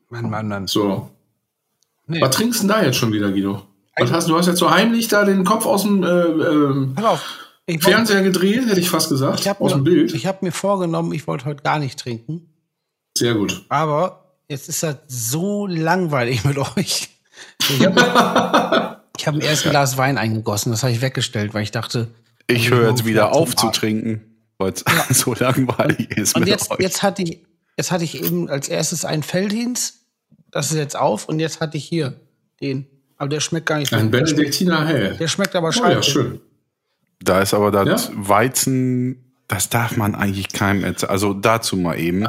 Mann, 0.09 0.31
Mann, 0.31 0.49
Mann. 0.49 0.67
So. 0.67 1.11
Nee. 2.07 2.23
Was 2.23 2.35
trinkst 2.35 2.63
du 2.63 2.67
denn 2.67 2.77
da 2.77 2.83
jetzt 2.83 2.97
schon 2.97 3.13
wieder, 3.13 3.31
Guido? 3.31 3.63
Was 3.99 4.11
hast, 4.11 4.29
du 4.29 4.37
hast 4.37 4.47
jetzt 4.47 4.59
so 4.59 4.71
heimlich 4.71 5.09
da 5.09 5.25
den 5.25 5.45
Kopf 5.45 5.67
aus 5.67 5.83
dem 5.83 6.03
äh, 6.03 6.07
ähm, 6.09 6.97
Fernseher 7.81 8.23
gedreht, 8.23 8.67
hätte 8.67 8.81
ich 8.81 8.91
fast 8.91 9.11
gesagt. 9.11 9.41
ich 9.41 9.49
habe 9.49 9.61
aus 9.61 9.73
mir, 9.73 9.81
dem 9.81 9.85
Bild. 9.85 10.15
ich 10.15 10.27
hab 10.27 10.43
mir 10.43 10.53
vorgenommen, 10.53 11.13
ich 11.13 11.27
wollte 11.27 11.45
heute 11.45 11.63
gar 11.63 11.79
nicht 11.79 11.99
trinken. 11.99 12.49
Sehr 13.17 13.35
gut. 13.35 13.65
Aber 13.69 14.37
jetzt 14.49 14.69
ist 14.69 14.83
das 14.83 14.97
so 15.07 15.67
langweilig 15.67 16.45
mit 16.45 16.59
euch. 16.59 17.11
Ich 17.69 17.85
habe 17.85 18.94
ich 19.25 19.29
hab 19.29 19.35
ein 19.37 19.41
erstes 19.41 19.71
Glas 19.71 19.97
Wein 19.97 20.19
eingegossen, 20.19 20.71
das 20.71 20.83
habe 20.83 20.93
ich 20.93 21.01
weggestellt, 21.01 21.55
weil 21.55 21.63
ich 21.63 21.71
dachte. 21.71 22.09
Ich 22.47 22.71
höre 22.71 22.91
jetzt 22.91 23.07
wieder 23.07 23.33
auf 23.33 23.57
zu 23.57 23.71
trinken, 23.71 24.21
weil 24.59 24.73
es 24.75 24.85
so 25.19 25.33
langweilig 25.35 26.11
ist 26.11 26.35
Und 26.35 26.41
mit 26.41 26.51
jetzt, 26.51 26.71
euch. 26.71 26.79
jetzt 26.81 27.03
hatte 27.03 27.23
ich, 27.23 27.41
jetzt 27.79 27.91
hatte 27.91 28.05
ich 28.05 28.23
eben 28.23 28.51
als 28.51 28.69
erstes 28.69 29.07
einen 29.07 29.23
Felddienst. 29.23 30.01
Das 30.51 30.71
ist 30.71 30.77
jetzt 30.77 30.95
auf 30.97 31.27
und 31.27 31.41
jetzt 31.41 31.61
hatte 31.61 31.79
ich 31.79 31.85
hier 31.87 32.21
den. 32.61 32.87
Aber 33.17 33.31
der 33.31 33.41
schmeckt 33.41 33.65
gar 33.67 33.79
nicht. 33.79 33.95
Ein 33.95 34.11
der, 34.11 34.19
schmeckt, 34.19 34.37
Benediktiner 34.37 34.87
Hell. 34.87 35.17
der 35.17 35.29
schmeckt 35.29 35.57
aber 35.57 35.69
Oh 35.69 35.73
scheiße. 35.73 35.93
ja, 35.93 36.03
schön. 36.03 36.41
Da 37.21 37.41
ist 37.41 37.55
aber 37.55 37.71
das 37.71 38.09
Ja? 38.09 38.13
Weizen, 38.15 39.33
das 39.49 39.71
darf 39.71 39.97
man 39.97 40.15
eigentlich 40.15 40.51
keinem 40.51 40.85
erzählen. 40.85 41.11
Also 41.11 41.33
dazu 41.33 41.77
mal 41.79 41.99
eben. 41.99 42.27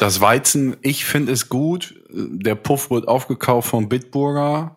Das 0.00 0.20
Weizen, 0.20 0.76
ich 0.82 1.06
finde 1.06 1.32
es 1.32 1.48
gut. 1.48 1.94
Der 2.10 2.56
Puff 2.56 2.90
wird 2.90 3.08
aufgekauft 3.08 3.70
von 3.70 3.88
Bitburger. 3.88 4.76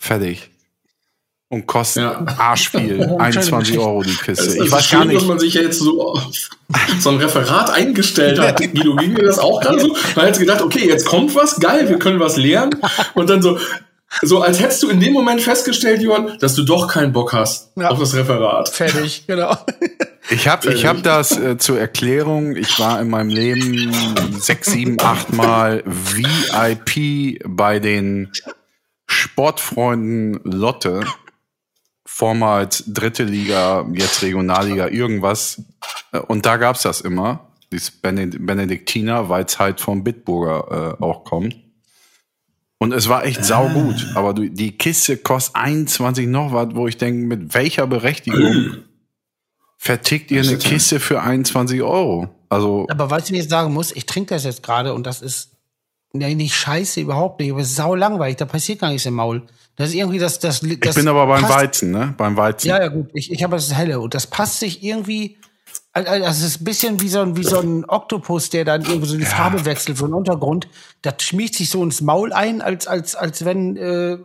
Fertig. 0.00 0.50
Und 1.48 1.66
kostet 1.66 2.04
Ja. 2.04 2.24
arschviel. 2.38 3.16
21 3.18 3.76
Euro 3.78 4.02
die 4.02 4.14
Kiste. 4.14 4.44
Es 4.46 4.54
Ich 4.54 4.60
ist 4.66 4.72
weiß 4.72 4.86
schön, 4.86 4.98
gar 5.00 5.06
dass 5.06 5.14
nicht. 5.14 5.26
man 5.28 5.38
sich 5.38 5.54
ja 5.54 5.62
jetzt 5.62 5.78
so 5.80 6.12
auf 6.12 6.22
so 7.00 7.10
ein 7.10 7.16
Referat 7.16 7.70
eingestellt 7.70 8.38
hat. 8.38 8.58
Guido, 8.58 8.94
ging 8.96 9.14
dir 9.16 9.24
das 9.24 9.38
auch 9.40 9.60
gerade 9.60 9.80
so? 9.80 9.96
Man 10.16 10.26
hat 10.26 10.38
gedacht, 10.38 10.62
okay, 10.62 10.86
jetzt 10.88 11.04
kommt 11.06 11.34
was, 11.34 11.56
geil, 11.60 11.88
wir 11.88 11.98
können 11.98 12.20
was 12.20 12.36
lernen. 12.36 12.76
Und 13.14 13.28
dann 13.28 13.42
so, 13.42 13.58
so 14.22 14.40
als 14.40 14.60
hättest 14.60 14.82
du 14.84 14.88
in 14.90 15.00
dem 15.00 15.12
Moment 15.12 15.42
festgestellt, 15.42 16.00
Johann, 16.02 16.38
dass 16.38 16.54
du 16.54 16.62
doch 16.62 16.86
keinen 16.86 17.12
Bock 17.12 17.32
hast 17.32 17.72
Ja. 17.76 17.88
auf 17.90 17.98
das 17.98 18.14
Referat. 18.14 18.68
Fertig, 18.68 19.24
genau. 19.26 19.56
Ich 20.30 20.46
habe 20.46 20.72
ich 20.72 20.86
hab 20.86 21.02
das 21.02 21.36
äh, 21.36 21.58
zur 21.58 21.80
Erklärung. 21.80 22.54
Ich 22.54 22.78
war 22.78 23.00
in 23.00 23.10
meinem 23.10 23.28
Leben 23.30 23.92
sechs, 24.38 24.70
sieben, 24.70 24.98
acht 25.00 25.32
Mal 25.32 25.82
VIP 25.84 27.40
bei 27.44 27.80
den 27.80 28.30
Sportfreunden 29.10 30.40
Lotte. 30.44 31.04
Vormals 32.06 32.84
dritte 32.86 33.24
Liga, 33.24 33.86
jetzt 33.92 34.22
Regionalliga, 34.22 34.88
irgendwas. 34.88 35.62
Äh, 36.12 36.18
Und 36.18 36.46
da 36.46 36.56
gab's 36.56 36.82
das 36.82 37.00
immer. 37.00 37.48
Dieses 37.72 37.90
Bened- 37.90 38.44
Benediktiner, 38.46 39.28
weil 39.28 39.44
es 39.44 39.58
halt 39.58 39.80
vom 39.80 40.02
Bitburger 40.02 40.96
äh, 41.00 41.02
auch 41.04 41.24
kommt. 41.24 41.56
Und 42.78 42.92
es 42.92 43.08
war 43.08 43.24
echt 43.24 43.44
saugut. 43.44 44.06
Aber 44.14 44.32
du, 44.34 44.48
die 44.48 44.76
Kiste 44.78 45.16
kostet 45.18 45.56
21 45.56 46.26
noch 46.26 46.52
was, 46.52 46.74
wo 46.74 46.88
ich 46.88 46.96
denke, 46.96 47.26
mit 47.26 47.52
welcher 47.54 47.86
Berechtigung 47.86 48.76
vertickt 49.76 50.30
ihr 50.30 50.42
eine 50.42 50.56
Kiste 50.58 50.98
für 50.98 51.20
21 51.22 51.82
Euro? 51.82 52.28
Also, 52.48 52.86
Aber 52.90 53.10
wie 53.10 53.38
ich 53.38 53.48
sagen 53.48 53.72
muss? 53.72 53.92
Ich 53.92 54.06
trinke 54.06 54.34
das 54.34 54.44
jetzt 54.44 54.62
gerade 54.62 54.94
und 54.94 55.06
das 55.06 55.20
ist 55.22 55.49
Nee, 56.12 56.34
nicht 56.34 56.54
scheiße, 56.54 57.00
überhaupt 57.00 57.40
nicht. 57.40 57.52
Aber 57.52 57.60
es 57.60 57.68
ist 57.70 57.76
sau 57.76 57.94
langweilig, 57.94 58.36
da 58.36 58.44
passiert 58.44 58.80
gar 58.80 58.88
nichts 58.90 59.06
im 59.06 59.14
Maul. 59.14 59.42
Das 59.76 59.90
ist 59.90 59.94
irgendwie 59.94 60.18
das, 60.18 60.38
das, 60.40 60.60
das 60.60 60.68
Ich 60.68 60.94
bin 60.94 61.08
aber 61.08 61.26
beim 61.26 61.42
passt- 61.42 61.54
Weizen, 61.54 61.90
ne? 61.92 62.14
Beim 62.16 62.36
Weizen. 62.36 62.68
Ja, 62.68 62.80
ja, 62.80 62.88
gut. 62.88 63.10
Ich, 63.14 63.30
ich 63.30 63.42
habe 63.44 63.56
das 63.56 63.72
helle 63.72 64.00
und 64.00 64.12
das 64.14 64.26
passt 64.26 64.58
sich 64.60 64.82
irgendwie. 64.82 65.38
al- 65.92 66.06
al- 66.08 66.20
Das 66.20 66.40
ist 66.42 66.60
ein 66.60 66.64
bisschen 66.64 67.00
wie 67.00 67.08
so 67.08 67.20
ein, 67.20 67.36
wie 67.36 67.44
so 67.44 67.60
ein 67.60 67.84
Oktopus, 67.84 68.50
der 68.50 68.64
dann 68.64 68.82
irgendwie 68.82 69.06
so 69.08 69.16
die 69.16 69.24
Farbe 69.24 69.64
wechselt 69.64 69.98
für 69.98 70.06
den 70.06 70.14
Untergrund. 70.14 70.68
Das 71.02 71.14
schmiegt 71.22 71.54
sich 71.54 71.70
so 71.70 71.82
ins 71.84 72.00
Maul 72.00 72.32
ein, 72.32 72.60
als, 72.60 72.86
als, 72.88 73.14
als 73.14 73.44
wenn, 73.44 73.76
äh, 73.76 74.18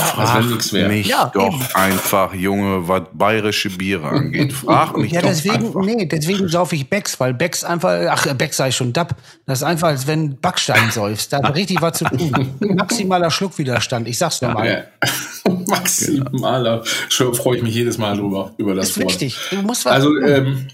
Als 0.00 0.34
wenn 0.34 0.48
nichts 0.50 0.72
wäre. 0.72 0.88
mich 0.88 1.06
Ja, 1.08 1.30
doch 1.34 1.52
eben. 1.54 1.62
einfach, 1.74 2.34
Junge, 2.34 2.86
was 2.88 3.02
bayerische 3.12 3.70
Biere 3.70 4.08
angeht. 4.08 4.52
Frag 4.52 4.96
mich 4.96 5.12
ja, 5.12 5.20
doch 5.20 5.28
deswegen, 5.28 5.66
einfach. 5.66 5.82
nee, 5.84 6.06
deswegen 6.06 6.48
saufe 6.48 6.74
ich 6.76 6.88
Becks, 6.88 7.18
weil 7.20 7.34
Becks 7.34 7.64
einfach, 7.64 7.98
ach, 8.10 8.26
Becks 8.34 8.56
sei 8.56 8.70
schon 8.70 8.92
Dab. 8.92 9.16
Das 9.46 9.58
ist 9.60 9.64
einfach, 9.64 9.88
als 9.88 10.06
wenn 10.06 10.38
Backstein 10.40 10.90
säufst. 10.92 11.32
Da 11.32 11.42
hat 11.42 11.54
richtig 11.54 11.80
was 11.82 11.98
zu 11.98 12.04
tun. 12.04 12.54
Maximaler 12.60 13.30
Schluckwiderstand, 13.30 14.08
ich 14.08 14.18
sag's 14.18 14.40
nochmal. 14.42 14.88
Ja. 15.04 15.52
Maximaler. 15.66 16.84
Schon 17.08 17.34
freue 17.34 17.56
ich 17.58 17.62
mich 17.62 17.74
jedes 17.74 17.98
Mal 17.98 18.16
drüber, 18.16 18.52
über 18.58 18.74
das 18.74 18.90
Ist 18.90 18.98
Wort. 18.98 19.08
wichtig. 19.10 19.36
Du 19.50 19.56
musst 19.62 19.84
was 19.84 19.92
Also, 19.92 20.16
ähm, 20.18 20.68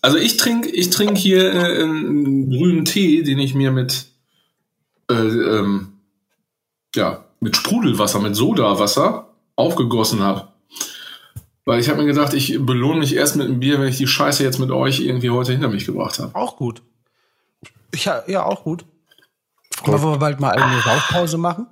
also 0.00 0.16
ich 0.16 0.36
trinke 0.38 0.68
ich 0.70 0.90
trink 0.90 1.18
hier 1.18 1.52
äh, 1.52 1.82
einen 1.82 2.50
grünen 2.50 2.84
Tee, 2.84 3.22
den 3.22 3.38
ich 3.38 3.54
mir 3.54 3.70
mit, 3.70 4.06
äh, 5.10 5.14
ähm, 5.14 5.92
ja, 6.94 7.24
mit 7.40 7.56
Sprudelwasser, 7.56 8.20
mit 8.20 8.36
Sodawasser 8.36 9.28
aufgegossen 9.56 10.20
habe. 10.20 10.48
Weil 11.64 11.80
ich 11.80 11.88
habe 11.88 12.00
mir 12.00 12.06
gedacht, 12.06 12.32
ich 12.32 12.58
belohne 12.64 13.00
mich 13.00 13.14
erst 13.14 13.36
mit 13.36 13.46
einem 13.46 13.60
Bier, 13.60 13.78
wenn 13.78 13.88
ich 13.88 13.98
die 13.98 14.06
Scheiße 14.06 14.42
jetzt 14.42 14.58
mit 14.58 14.70
euch 14.70 15.00
irgendwie 15.00 15.30
heute 15.30 15.52
hinter 15.52 15.68
mich 15.68 15.84
gebracht 15.84 16.18
habe. 16.18 16.34
Auch 16.34 16.56
gut. 16.56 16.80
Ich, 17.92 18.06
ja, 18.06 18.22
ja, 18.26 18.44
auch 18.44 18.64
gut. 18.64 18.84
Wollen 19.84 20.02
wir 20.02 20.16
bald 20.16 20.40
mal 20.40 20.50
alle 20.52 20.64
eine 20.64 20.80
Saufpause 20.80 21.38
machen? 21.38 21.66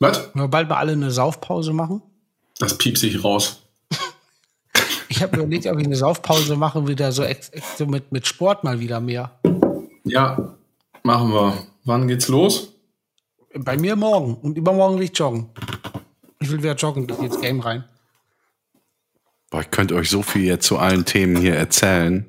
Was? 0.00 0.18
Wollen 0.18 0.46
wir 0.46 0.48
bald 0.48 0.68
mal 0.68 0.76
alle 0.78 0.92
eine 0.92 1.10
Saufpause 1.10 1.72
machen? 1.72 2.02
Das 2.58 2.76
piepse 2.76 3.06
ich 3.08 3.22
raus. 3.22 3.62
Ich 5.08 5.22
habe 5.22 5.36
überlegt, 5.36 5.66
ob 5.68 5.78
ich 5.78 5.86
eine 5.86 5.94
Saufpause 5.94 6.56
mache, 6.56 6.88
wieder 6.88 7.12
so, 7.12 7.24
so 7.76 7.86
mit, 7.86 8.10
mit 8.10 8.26
Sport 8.26 8.64
mal 8.64 8.80
wieder 8.80 8.98
mehr. 9.00 9.30
Ja, 10.02 10.56
machen 11.04 11.32
wir. 11.32 11.54
Wann 11.84 12.08
geht's 12.08 12.26
los? 12.26 12.73
Bei 13.56 13.76
mir 13.76 13.94
morgen 13.94 14.34
und 14.34 14.58
übermorgen 14.58 14.96
will 14.96 15.04
ich 15.04 15.16
joggen. 15.16 15.48
Ich 16.40 16.50
will 16.50 16.58
wieder 16.58 16.74
joggen, 16.74 17.08
ins 17.08 17.40
Game 17.40 17.60
rein. 17.60 17.84
Boah, 19.50 19.60
ich 19.60 19.70
könnte 19.70 19.94
euch 19.94 20.10
so 20.10 20.22
viel 20.22 20.42
jetzt 20.42 20.66
zu 20.66 20.78
allen 20.78 21.04
Themen 21.04 21.36
hier 21.36 21.54
erzählen. 21.54 22.26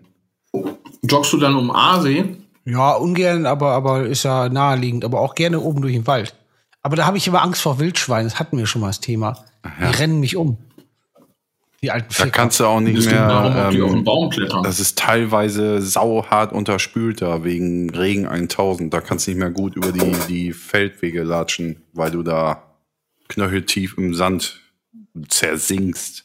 Joggst 1.02 1.34
du 1.34 1.38
dann 1.38 1.56
um 1.56 1.72
Aasee? 1.72 2.38
Ja, 2.66 2.94
ungern, 2.94 3.46
aber, 3.46 3.72
aber 3.72 4.06
ist 4.06 4.24
ja 4.24 4.50
naheliegend, 4.50 5.04
aber 5.04 5.20
auch 5.20 5.36
gerne 5.36 5.60
oben 5.60 5.82
durch 5.82 5.94
den 5.94 6.08
Wald. 6.08 6.36
Aber 6.82 6.96
da 6.96 7.06
habe 7.06 7.18
ich 7.18 7.28
immer 7.28 7.42
Angst 7.42 7.62
vor 7.62 7.80
Wildschweinen, 7.80 8.30
das 8.30 8.40
hatten 8.40 8.58
wir 8.58 8.68
schon 8.68 8.82
mal 8.82 8.88
das 8.88 9.00
Thema. 9.00 9.44
Die 9.80 9.98
rennen 9.98 10.20
mich 10.20 10.36
um. 10.36 10.58
Die 11.86 11.92
alten 11.92 12.08
Da 12.10 12.16
Ficker. 12.16 12.32
kannst 12.32 12.60
du 12.60 12.66
auch 12.66 12.80
nicht 12.80 13.08
geht 13.08 13.12
darum, 13.14 13.56
ob 13.56 13.70
die 13.70 13.82
auf 13.84 13.90
den 13.92 13.92
mehr. 13.92 13.98
Ähm, 14.00 14.04
Baum 14.06 14.30
klettern. 14.32 14.64
das 14.64 14.80
ist 14.80 14.98
teilweise 14.98 15.84
sauhart 15.84 16.52
unterspült 16.52 17.22
da 17.22 17.44
wegen 17.44 17.92
Regen 17.92 18.26
1000. 18.28 18.92
Da 18.92 19.02
kannst 19.02 19.28
du 19.28 19.32
nicht 19.32 19.40
mehr 19.40 19.52
gut 19.52 19.76
über 19.76 19.92
die, 19.92 20.12
die 20.28 20.52
Feldwege 20.52 21.22
latschen, 21.22 21.84
weil 21.94 22.10
du 22.10 22.24
da 22.24 22.64
knöcheltief 23.28 24.00
im 24.00 24.16
Sand 24.16 24.62
zersinkst. 25.30 26.24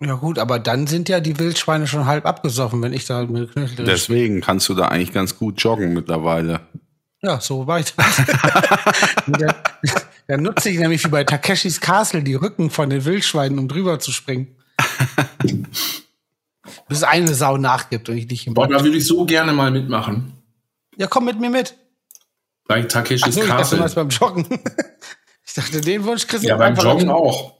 Ja 0.00 0.14
gut, 0.14 0.38
aber 0.38 0.58
dann 0.58 0.86
sind 0.86 1.10
ja 1.10 1.20
die 1.20 1.38
Wildschweine 1.38 1.86
schon 1.86 2.06
halb 2.06 2.24
abgesoffen, 2.24 2.80
wenn 2.80 2.94
ich 2.94 3.04
da 3.04 3.22
mit 3.26 3.52
Knöchel 3.52 3.76
drin 3.76 3.84
Deswegen 3.84 4.40
kannst 4.40 4.66
du 4.70 4.74
da 4.74 4.88
eigentlich 4.88 5.12
ganz 5.12 5.38
gut 5.38 5.62
joggen 5.62 5.92
mittlerweile. 5.92 6.60
Ja, 7.20 7.38
so 7.38 7.66
weiter. 7.66 8.02
dann, 9.26 9.54
dann 10.26 10.42
nutze 10.42 10.70
ich 10.70 10.78
nämlich 10.78 11.04
wie 11.04 11.08
bei 11.08 11.24
Takeshis 11.24 11.82
Castle 11.82 12.22
die 12.22 12.34
Rücken 12.34 12.70
von 12.70 12.88
den 12.88 13.04
Wildschweinen, 13.04 13.58
um 13.58 13.68
drüber 13.68 13.98
zu 13.98 14.10
springen. 14.10 14.55
Bis 16.88 17.02
eine 17.02 17.34
Sau 17.34 17.56
nachgibt 17.56 18.08
und 18.08 18.16
ich 18.16 18.28
nicht 18.28 18.46
im 18.46 18.54
Boah, 18.54 18.68
da 18.68 18.82
würde 18.82 18.96
ich 18.96 19.06
so 19.06 19.24
gerne 19.24 19.52
mal 19.52 19.70
mitmachen. 19.70 20.32
Ja, 20.96 21.06
komm 21.08 21.24
mit 21.24 21.40
mir 21.40 21.50
mit. 21.50 21.74
Bei 22.68 22.82
Takeshis 22.82 23.34
So, 23.34 23.42
ich 23.42 23.48
dachte, 23.48 23.76
Castle. 23.76 23.94
beim 23.94 24.08
Joggen. 24.08 24.46
Ich 25.48 25.54
dachte, 25.54 25.80
den 25.80 26.04
Wunsch 26.04 26.26
kriegst 26.26 26.44
du 26.44 26.48
Ja, 26.48 26.56
beim 26.56 26.74
Joggen 26.74 27.08
auch. 27.08 27.54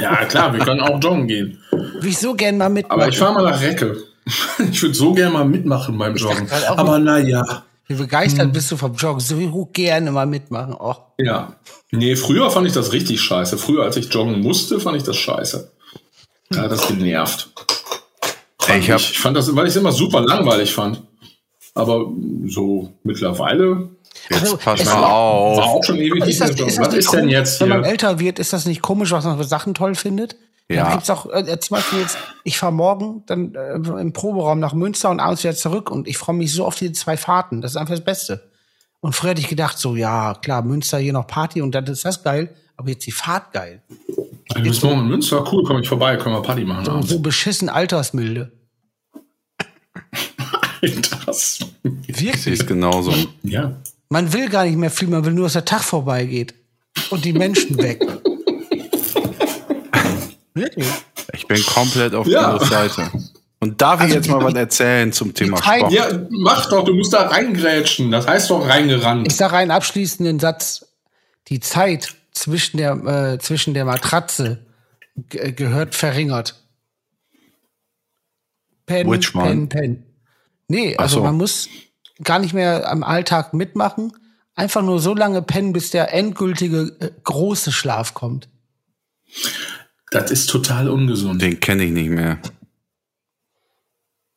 ja, 0.00 0.24
klar, 0.24 0.52
wir 0.54 0.64
können 0.64 0.80
auch 0.80 0.98
joggen 1.00 1.28
gehen. 1.28 1.62
Würde 1.70 2.08
ich 2.08 2.16
so 2.18 2.34
gern 2.34 2.56
mal 2.56 2.70
mitmachen. 2.70 3.00
Aber 3.00 3.08
ich 3.10 3.18
fahre 3.18 3.34
mal 3.34 3.44
nach 3.50 3.60
Recke. 3.60 4.02
Ich 4.72 4.82
würde 4.82 4.94
so 4.94 5.12
gerne 5.12 5.30
mal 5.32 5.44
mitmachen 5.44 5.96
beim 5.98 6.16
Joggen. 6.16 6.50
halt 6.50 6.64
Aber 6.66 6.98
naja. 6.98 7.64
Wie 7.86 7.94
begeistert 7.94 8.52
bist 8.52 8.70
du 8.72 8.76
vom 8.78 8.94
Joggen? 8.94 9.20
So 9.20 9.66
gerne 9.66 10.10
mal 10.10 10.26
mitmachen. 10.26 10.74
Oh. 10.76 10.94
Ja. 11.18 11.54
Nee, 11.90 12.16
früher 12.16 12.50
fand 12.50 12.66
ich 12.66 12.72
das 12.72 12.92
richtig 12.92 13.20
scheiße. 13.20 13.58
Früher, 13.58 13.84
als 13.84 13.96
ich 13.98 14.12
joggen 14.12 14.40
musste, 14.40 14.80
fand 14.80 14.96
ich 14.96 15.02
das 15.02 15.16
scheiße. 15.18 15.70
Da 16.52 16.62
hat 16.62 16.70
das 16.72 16.86
genervt. 16.88 17.50
Ich 18.78 18.90
hab- 18.90 19.00
ich 19.00 19.18
fand 19.18 19.36
das, 19.36 19.54
weil 19.54 19.64
ich 19.66 19.70
es 19.70 19.76
immer 19.76 19.92
super 19.92 20.20
langweilig 20.20 20.72
fand. 20.72 21.02
Aber 21.74 22.06
so 22.46 22.92
mittlerweile 23.02 23.88
Jetzt 24.28 24.42
Also, 24.42 24.56
pass 24.58 24.84
mal 24.84 25.02
auf. 25.04 25.56
war 25.58 25.64
auch 25.64 25.82
schon 25.84 25.96
ewig 25.96 26.24
Ist 26.26 26.40
das, 26.40 26.50
ist 26.50 26.60
das 26.60 26.78
Was 26.78 26.94
ist 26.94 27.12
denn 27.12 27.28
jetzt 27.28 27.60
Wenn 27.60 27.70
man 27.70 27.82
hier? 27.82 27.90
älter 27.92 28.18
wird, 28.20 28.38
ist 28.38 28.52
das 28.52 28.66
nicht 28.66 28.82
komisch, 28.82 29.10
was 29.10 29.24
man 29.24 29.38
für 29.38 29.44
Sachen 29.44 29.72
toll 29.74 29.94
findet? 29.94 30.36
Ja. 30.68 30.84
Dann 30.84 30.92
gibt's 30.92 31.10
auch, 31.10 31.26
äh, 31.32 31.58
zum 31.58 31.76
Beispiel 31.76 32.00
jetzt, 32.00 32.16
ich 32.44 32.58
fahre 32.58 32.72
morgen 32.72 33.24
dann 33.26 33.54
äh, 33.54 33.74
im 34.00 34.12
Proberaum 34.12 34.60
nach 34.60 34.74
Münster 34.74 35.10
und 35.10 35.18
abends 35.18 35.42
wieder 35.42 35.54
zurück 35.56 35.90
und 35.90 36.06
ich 36.06 36.18
freue 36.18 36.36
mich 36.36 36.52
so 36.52 36.64
auf 36.66 36.76
diese 36.76 36.92
zwei 36.92 37.16
Fahrten. 37.16 37.62
Das 37.62 37.72
ist 37.72 37.76
einfach 37.78 37.94
das 37.94 38.04
Beste. 38.04 38.50
Und 39.00 39.14
früher 39.16 39.30
hätte 39.30 39.40
ich 39.40 39.48
gedacht, 39.48 39.78
so, 39.78 39.96
ja, 39.96 40.34
klar, 40.34 40.62
Münster 40.62 40.98
hier 40.98 41.12
noch 41.14 41.26
Party 41.26 41.60
und 41.62 41.74
dann 41.74 41.86
ist 41.86 42.04
das 42.04 42.22
geil, 42.22 42.54
aber 42.82 42.90
jetzt 42.90 43.06
die 43.06 43.12
Fahrt 43.12 43.52
geil. 43.52 43.80
Du 44.54 44.62
bist 44.62 44.82
morgen 44.82 45.00
in 45.00 45.08
Münster. 45.08 45.44
Cool, 45.50 45.64
komme 45.64 45.80
ich 45.80 45.88
vorbei, 45.88 46.16
können 46.16 46.34
wir 46.34 46.42
Party 46.42 46.64
machen. 46.64 46.86
Abends. 46.88 47.08
so 47.08 47.20
beschissen 47.20 47.68
altersmilde. 47.68 48.52
Sehe 51.32 51.68
Wirklich. 52.06 52.60
es 52.60 52.66
genauso. 52.66 53.14
Ja. 53.42 53.76
Man 54.08 54.32
will 54.32 54.48
gar 54.48 54.64
nicht 54.64 54.76
mehr 54.76 54.90
viel, 54.90 55.08
man 55.08 55.24
will 55.24 55.32
nur, 55.32 55.44
dass 55.46 55.52
der 55.54 55.64
Tag 55.64 55.82
vorbeigeht. 55.82 56.54
Und 57.10 57.24
die 57.24 57.32
Menschen 57.32 57.78
weg. 57.78 58.04
Wirklich. 60.54 60.86
Ich 61.32 61.46
bin 61.46 61.64
komplett 61.64 62.14
auf 62.14 62.26
Ja. 62.26 62.56
ihrer 62.56 62.66
Seite. 62.66 63.10
Und 63.60 63.80
darf 63.80 64.00
ich 64.00 64.04
Also 64.06 64.16
jetzt 64.16 64.28
mal 64.28 64.42
was 64.44 64.54
erzählen 64.54 65.12
zum 65.12 65.32
Thema 65.34 65.56
Zeit- 65.58 65.78
Sport? 65.80 65.92
Ja, 65.92 66.08
mach 66.30 66.68
doch, 66.68 66.84
du 66.84 66.92
musst 66.94 67.12
da 67.12 67.28
reingrätschen. 67.28 68.10
Das 68.10 68.26
heißt 68.26 68.50
doch 68.50 68.68
reingerannt. 68.68 69.26
Ich 69.28 69.36
sage 69.36 69.56
einen 69.56 69.70
abschließenden 69.70 70.40
Satz. 70.40 70.84
Die 71.48 71.60
Zeit 71.60 72.14
zwischen 72.32 72.76
der, 72.78 72.92
äh, 73.34 73.38
zwischen 73.38 73.74
der 73.74 73.84
Matratze 73.84 74.66
ge- 75.28 75.52
gehört 75.52 75.94
verringert. 75.94 76.66
Pen, 78.86 79.10
Which 79.10 79.34
one? 79.34 79.48
pen, 79.48 79.68
pen. 79.68 80.04
Nee, 80.68 80.96
also 80.96 81.16
so. 81.18 81.22
man 81.22 81.36
muss 81.36 81.68
gar 82.22 82.38
nicht 82.38 82.54
mehr 82.54 82.90
am 82.90 83.02
Alltag 83.02 83.54
mitmachen. 83.54 84.12
Einfach 84.54 84.82
nur 84.82 85.00
so 85.00 85.14
lange 85.14 85.40
pennen, 85.42 85.72
bis 85.72 85.90
der 85.90 86.12
endgültige 86.12 86.94
äh, 87.00 87.10
große 87.24 87.72
Schlaf 87.72 88.12
kommt. 88.14 88.48
Das 90.10 90.30
ist 90.30 90.46
total 90.50 90.90
ungesund. 90.90 91.40
Den 91.40 91.58
kenne 91.58 91.84
ich 91.84 91.92
nicht 91.92 92.10
mehr. 92.10 92.38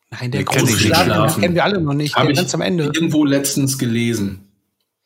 Nein, 0.09 0.31
der 0.31 0.41
Den 0.41 0.45
kenn 0.47 0.59
große 0.61 0.77
ich 0.77 0.85
nicht. 0.85 0.95
Schlaf, 0.95 1.33
den 1.35 1.41
kennen 1.41 1.55
wir 1.55 1.63
alle 1.65 1.81
noch 1.81 1.93
nicht. 1.93 2.15
Habe 2.15 2.27
Der 2.27 2.31
ich 2.33 2.37
ganz 2.37 2.53
am 2.53 2.61
Ende. 2.61 2.85
irgendwo 2.85 3.25
letztens 3.25 3.77
gelesen. 3.77 4.44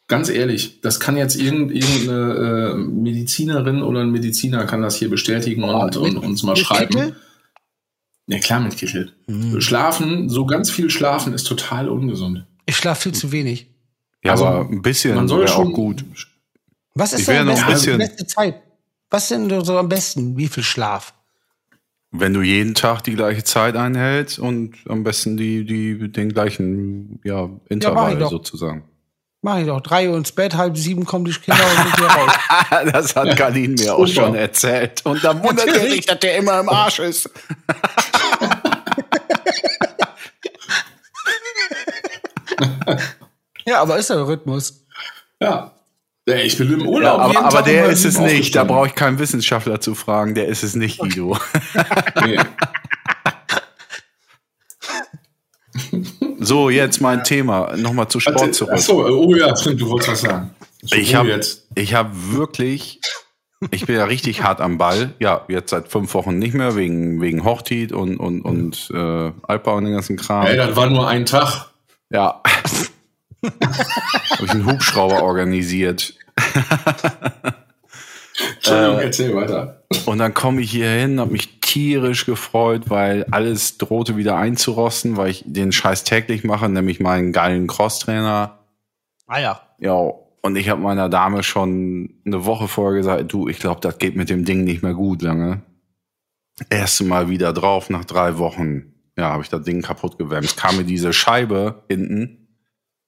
Ganz 0.09 0.27
ehrlich, 0.29 0.81
das 0.81 0.99
kann 0.99 1.15
jetzt 1.15 1.35
irgend- 1.37 1.71
irgendeine 1.71 2.73
äh, 2.73 2.75
Medizinerin 2.75 3.81
oder 3.81 4.01
ein 4.01 4.09
Mediziner 4.11 4.65
kann 4.65 4.81
das 4.81 4.95
hier 4.97 5.09
bestätigen 5.09 5.63
und, 5.63 5.95
und 5.97 6.17
uns 6.17 6.43
mal 6.43 6.57
schreiben. 6.57 6.89
Kittel? 6.93 7.15
Ja 8.27 8.39
klar, 8.39 8.59
mit 8.59 8.75
Kittel. 8.75 9.13
Schlafen, 9.59 10.27
so 10.27 10.45
ganz 10.45 10.69
viel 10.69 10.89
schlafen 10.89 11.33
ist 11.33 11.45
total 11.45 11.87
ungesund. 11.89 12.45
Ich 12.65 12.75
schlafe 12.75 13.03
viel 13.03 13.13
zu 13.13 13.31
wenig. 13.31 13.67
Ja, 14.23 14.31
Also, 14.33 14.45
aber 14.45 14.69
ein 14.69 14.81
bisschen 14.81 15.15
man 15.15 15.27
soll 15.27 15.41
wäre 15.45 15.51
auch 15.53 15.63
schon- 15.63 15.73
gut. 15.73 16.03
Was 16.95 17.13
ist 17.13 17.27
denn 17.27 17.47
die 17.47 17.53
bisschen- 17.71 17.97
beste 17.99 18.25
Zeit? 18.27 18.61
Was 19.11 19.29
denn 19.29 19.63
so 19.63 19.77
am 19.77 19.89
besten? 19.89 20.37
Wie 20.37 20.47
viel 20.47 20.63
Schlaf? 20.63 21.13
Wenn 22.11 22.33
du 22.33 22.41
jeden 22.41 22.73
Tag 22.73 23.01
die 23.03 23.13
gleiche 23.15 23.43
Zeit 23.43 23.75
einhältst 23.75 24.39
und 24.39 24.75
am 24.87 25.03
besten 25.03 25.37
die, 25.37 25.63
die, 25.65 26.11
den 26.11 26.29
gleichen 26.33 27.19
ja, 27.23 27.49
Intervall 27.69 28.17
doch. 28.17 28.31
sozusagen. 28.31 28.83
Mach 29.41 29.57
ich 29.57 29.67
doch. 29.67 29.79
Drei 29.81 30.09
Uhr 30.09 30.17
ins 30.17 30.33
Bett, 30.33 30.55
halb 30.55 30.77
sieben 30.77 31.05
kommen 31.05 31.23
die 31.25 31.31
Kinder 31.31 31.63
und 31.63 31.77
sind 31.83 31.95
hier 31.97 32.07
raus. 32.07 32.31
das 32.91 33.15
hat 33.15 33.37
Kalin 33.37 33.75
mir 33.75 33.95
auch 33.95 34.05
schon 34.07 34.35
erzählt. 34.35 35.01
Und 35.05 35.23
da 35.23 35.41
wundert 35.41 35.67
er 35.67 35.89
sich, 35.89 36.05
dass 36.05 36.19
der 36.19 36.35
immer 36.37 36.59
im 36.59 36.67
Arsch 36.67 36.99
ist. 36.99 37.29
Ja, 43.65 43.81
aber 43.81 43.97
ist 43.97 44.09
der 44.09 44.25
Rhythmus. 44.27 44.85
Ja. 45.41 45.73
Ja, 46.27 46.35
Ich 46.35 46.57
bin 46.57 46.71
im 46.73 46.81
Ja, 46.81 46.85
Urlaub. 46.87 47.27
jeden 47.27 47.37
aber, 47.37 47.47
aber 47.47 47.61
der 47.63 47.85
ist 47.87 48.05
es 48.05 48.19
nicht. 48.19 48.55
Da 48.55 48.63
brauche 48.63 48.87
ich 48.87 48.95
keinen 48.95 49.19
Wissenschaftler 49.19 49.79
zu 49.81 49.95
fragen. 49.95 50.35
Der 50.35 50.47
ist 50.47 50.63
es 50.63 50.75
nicht, 50.75 50.99
Guido. 50.99 51.37
Nee. 52.25 52.39
So, 56.49 56.71
jetzt 56.71 56.99
mein 56.99 57.23
Thema. 57.23 57.75
Nochmal 57.77 58.07
zu 58.07 58.19
Sport 58.19 58.55
zurück. 58.55 58.73
Achso, 58.73 59.05
oh 59.05 59.35
ja, 59.35 59.55
stimmt, 59.55 59.81
du 59.81 59.87
wolltest 59.87 60.13
was 60.13 60.21
sagen. 60.21 60.49
Ich 60.81 61.13
habe 61.13 61.39
ich 61.75 61.93
hab 61.93 62.09
wirklich, 62.31 62.99
ich 63.69 63.85
bin 63.85 63.95
ja 63.95 64.05
richtig 64.05 64.41
hart 64.41 64.59
am 64.59 64.79
Ball. 64.79 65.13
Ja, 65.19 65.45
jetzt 65.47 65.69
seit 65.69 65.89
fünf 65.89 66.11
Wochen 66.15 66.39
nicht 66.39 66.55
mehr, 66.55 66.75
wegen, 66.75 67.21
wegen 67.21 67.43
Hochtit 67.43 67.91
und, 67.91 68.17
und, 68.17 68.41
und 68.41 68.89
äh, 68.91 69.31
Alpa 69.43 69.73
und 69.73 69.83
den 69.83 69.93
ganzen 69.93 70.17
Kram. 70.17 70.47
Ey, 70.47 70.57
das 70.57 70.75
war 70.75 70.89
nur 70.89 71.07
ein 71.07 71.27
Tag. 71.27 71.69
Ja. 72.09 72.41
habe 73.43 74.45
ich 74.45 74.49
einen 74.49 74.65
Hubschrauber 74.65 75.21
organisiert. 75.21 76.15
Entschuldigung, 78.55 78.99
erzähl 78.99 79.35
weiter. 79.35 79.83
Und 80.05 80.19
dann 80.19 80.33
komme 80.33 80.61
ich 80.61 80.71
hier 80.71 80.89
hin, 80.89 81.19
habe 81.19 81.31
mich 81.31 81.59
tierisch 81.61 82.25
gefreut, 82.25 82.89
weil 82.89 83.25
alles 83.31 83.77
drohte 83.77 84.17
wieder 84.17 84.37
einzurosten, 84.37 85.17
weil 85.17 85.29
ich 85.29 85.43
den 85.45 85.71
Scheiß 85.71 86.03
täglich 86.03 86.43
mache, 86.43 86.69
nämlich 86.69 86.99
meinen 86.99 87.31
geilen 87.31 87.67
Crosstrainer. 87.67 88.59
Ah 89.27 89.39
ja. 89.39 89.61
Ja, 89.79 89.93
und 90.41 90.55
ich 90.55 90.69
habe 90.69 90.81
meiner 90.81 91.09
Dame 91.09 91.43
schon 91.43 92.21
eine 92.25 92.45
Woche 92.45 92.67
vorher 92.67 92.97
gesagt, 92.97 93.31
du, 93.31 93.47
ich 93.47 93.59
glaube, 93.59 93.81
das 93.81 93.97
geht 93.97 94.15
mit 94.15 94.29
dem 94.29 94.45
Ding 94.45 94.63
nicht 94.63 94.83
mehr 94.83 94.93
gut 94.93 95.21
lange. 95.21 95.61
Erste 96.69 97.03
Mal 97.03 97.29
wieder 97.29 97.53
drauf, 97.53 97.89
nach 97.89 98.05
drei 98.05 98.37
Wochen, 98.37 98.93
ja, 99.17 99.31
habe 99.31 99.43
ich 99.43 99.49
das 99.49 99.63
Ding 99.63 99.81
kaputt 99.81 100.17
gewämst. 100.17 100.57
Kam 100.57 100.77
mir 100.77 100.85
diese 100.85 101.13
Scheibe 101.13 101.83
hinten, 101.87 102.47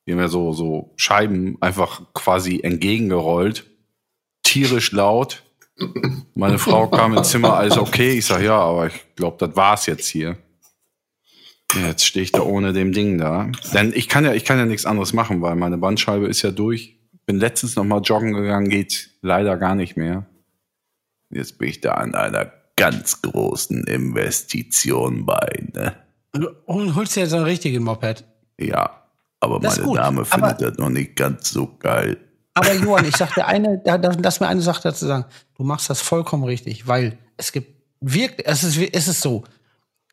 die 0.07 0.15
mir 0.15 0.27
so, 0.29 0.53
so 0.53 0.93
Scheiben 0.97 1.57
einfach 1.61 2.01
quasi 2.13 2.59
entgegengerollt. 2.61 3.70
Tierisch 4.51 4.91
laut. 4.91 5.43
Meine 6.35 6.59
Frau 6.59 6.87
kam 6.87 7.17
ins 7.17 7.29
Zimmer, 7.31 7.55
alles 7.55 7.77
okay. 7.77 8.11
Ich 8.17 8.25
sag 8.25 8.41
ja, 8.43 8.57
aber 8.59 8.87
ich 8.87 9.15
glaube, 9.15 9.37
das 9.45 9.55
war's 9.55 9.85
jetzt 9.85 10.07
hier. 10.07 10.37
Ja, 11.73 11.87
Jetzt 11.87 12.05
stehe 12.05 12.23
ich 12.23 12.31
da 12.33 12.41
ohne 12.41 12.73
dem 12.73 12.91
Ding 12.91 13.17
da. 13.17 13.49
Denn 13.73 13.93
ich 13.95 14.09
kann 14.09 14.25
ja, 14.25 14.33
ich 14.33 14.43
kann 14.45 14.57
ja 14.57 14.65
nichts 14.65 14.85
anderes 14.85 15.13
machen, 15.13 15.41
weil 15.41 15.55
meine 15.55 15.77
Bandscheibe 15.77 16.27
ist 16.27 16.41
ja 16.41 16.51
durch. 16.51 16.99
Bin 17.25 17.37
letztens 17.39 17.75
noch 17.77 17.85
mal 17.85 18.01
joggen 18.01 18.33
gegangen, 18.33 18.67
geht 18.69 19.11
leider 19.21 19.55
gar 19.57 19.75
nicht 19.75 19.95
mehr. 19.95 20.25
Jetzt 21.29 21.57
bin 21.57 21.69
ich 21.69 21.79
da 21.79 21.93
an 21.93 22.13
einer 22.13 22.51
ganz 22.75 23.21
großen 23.21 23.85
Investition 23.85 25.25
bei, 25.25 25.63
ne? 25.73 25.95
Und 26.65 26.95
holst 26.95 27.15
dir 27.15 27.21
jetzt 27.21 27.33
einen 27.33 27.45
richtigen 27.45 27.83
Moped. 27.83 28.25
Ja, 28.59 29.03
aber 29.39 29.59
Das 29.59 29.79
meine 29.79 29.93
Dame 29.95 30.21
aber- 30.21 30.25
findet 30.25 30.61
das 30.61 30.77
noch 30.77 30.89
nicht 30.89 31.15
ganz 31.15 31.51
so 31.51 31.67
geil. 31.79 32.17
Aber 32.53 32.73
Johann, 32.73 33.05
ich 33.05 33.15
sag 33.15 33.33
dir 33.33 33.45
eine, 33.47 33.77
da- 33.79 33.97
da- 33.97 34.15
lass 34.21 34.39
mir 34.39 34.47
eine 34.47 34.61
Sache 34.61 34.81
dazu 34.83 35.05
sagen. 35.07 35.25
Du 35.57 35.63
machst 35.63 35.89
das 35.89 36.01
vollkommen 36.01 36.43
richtig, 36.43 36.87
weil 36.87 37.17
es 37.37 37.51
gibt 37.51 37.81
wirklich, 38.01 38.45
es 38.47 38.63
ist, 38.63 38.77
es 38.77 39.07
ist 39.07 39.21
so, 39.21 39.43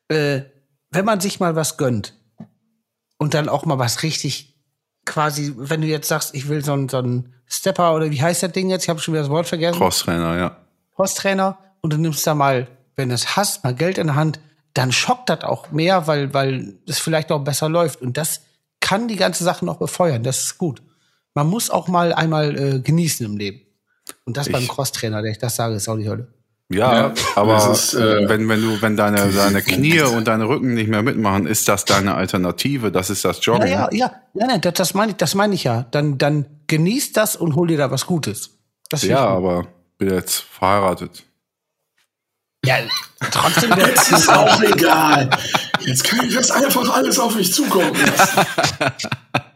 äh, 0.08 0.42
wenn 0.90 1.04
man 1.04 1.20
sich 1.20 1.40
mal 1.40 1.56
was 1.56 1.76
gönnt 1.76 2.14
und 3.18 3.34
dann 3.34 3.48
auch 3.48 3.64
mal 3.64 3.78
was 3.78 4.02
richtig 4.02 4.54
quasi, 5.04 5.52
wenn 5.56 5.80
du 5.80 5.86
jetzt 5.86 6.08
sagst, 6.08 6.34
ich 6.34 6.48
will 6.48 6.64
so 6.64 6.72
einen, 6.74 6.88
so 6.88 6.98
einen 6.98 7.34
Stepper 7.46 7.94
oder 7.94 8.10
wie 8.10 8.20
heißt 8.22 8.42
das 8.42 8.52
Ding 8.52 8.68
jetzt? 8.70 8.84
Ich 8.84 8.88
habe 8.88 9.00
schon 9.00 9.14
wieder 9.14 9.22
das 9.22 9.30
Wort 9.30 9.46
vergessen. 9.46 9.78
Crosstrainer, 9.78 10.36
ja. 10.36 10.56
Crosstrainer 10.94 11.58
und 11.80 11.92
du 11.92 11.96
nimmst 11.96 12.26
da 12.26 12.34
mal, 12.34 12.68
wenn 12.94 13.08
du 13.08 13.14
es 13.14 13.36
hast, 13.36 13.64
mal 13.64 13.74
Geld 13.74 13.98
in 13.98 14.08
der 14.08 14.16
Hand, 14.16 14.38
dann 14.74 14.92
schockt 14.92 15.28
das 15.30 15.42
auch 15.44 15.70
mehr, 15.72 16.06
weil, 16.06 16.34
weil 16.34 16.74
es 16.86 16.98
vielleicht 17.00 17.32
auch 17.32 17.40
besser 17.40 17.68
läuft. 17.68 18.00
Und 18.02 18.16
das 18.16 18.42
kann 18.80 19.08
die 19.08 19.16
ganze 19.16 19.42
Sache 19.44 19.64
noch 19.64 19.78
befeuern. 19.78 20.22
Das 20.22 20.38
ist 20.44 20.58
gut. 20.58 20.82
Man 21.34 21.46
muss 21.48 21.70
auch 21.70 21.88
mal 21.88 22.12
einmal 22.12 22.56
äh, 22.56 22.80
genießen 22.80 23.24
im 23.26 23.36
Leben. 23.36 23.60
Und 24.24 24.36
das 24.36 24.48
beim 24.50 24.62
Ich- 24.62 24.68
Crosstrainer, 24.68 25.22
der 25.22 25.32
ich 25.32 25.38
das 25.38 25.56
sage, 25.56 25.74
ist 25.74 25.88
auch 25.88 25.96
die 25.96 26.08
Hölle. 26.08 26.28
Ja, 26.70 26.94
Ja, 27.08 27.14
aber 27.34 27.70
ist, 27.72 27.94
äh, 27.94 28.28
wenn, 28.28 28.46
wenn 28.48 28.60
du, 28.60 28.82
wenn 28.82 28.94
deine, 28.96 29.32
deine 29.32 29.62
Knie 29.62 30.02
und 30.02 30.28
deine 30.28 30.46
Rücken 30.48 30.74
nicht 30.74 30.88
mehr 30.90 31.02
mitmachen, 31.02 31.46
ist 31.46 31.66
das 31.68 31.86
deine 31.86 32.14
Alternative, 32.14 32.92
das 32.92 33.08
ist 33.08 33.24
das 33.24 33.38
Ja, 33.46 33.52
Joggen. 33.54 33.68
ja, 33.68 33.88
ja. 33.92 34.12
Nein, 34.34 34.48
nein, 34.48 34.60
das, 34.60 34.74
das 34.74 34.94
meine 34.94 35.12
ich, 35.12 35.16
das 35.16 35.34
meine 35.34 35.54
ich 35.54 35.64
ja. 35.64 35.86
Dann, 35.92 36.18
dann 36.18 36.44
genieß 36.66 37.12
das 37.14 37.36
und 37.36 37.54
hol 37.54 37.68
dir 37.68 37.78
da 37.78 37.90
was 37.90 38.04
Gutes. 38.06 38.50
Das 38.90 39.02
Ja, 39.02 39.26
aber 39.26 39.66
bin 39.96 40.10
jetzt 40.10 40.40
verheiratet. 40.40 41.24
ja, 42.66 42.76
trotzdem 43.30 43.70
Jetzt 43.78 44.12
ist 44.12 44.28
auch 44.28 44.60
egal. 44.62 45.30
Jetzt 45.80 46.04
kann 46.04 46.26
ich 46.28 46.34
das 46.34 46.50
einfach 46.50 46.94
alles 46.94 47.18
auf 47.18 47.34
mich 47.34 47.50
zukommen 47.52 47.94
lassen. 47.94 48.40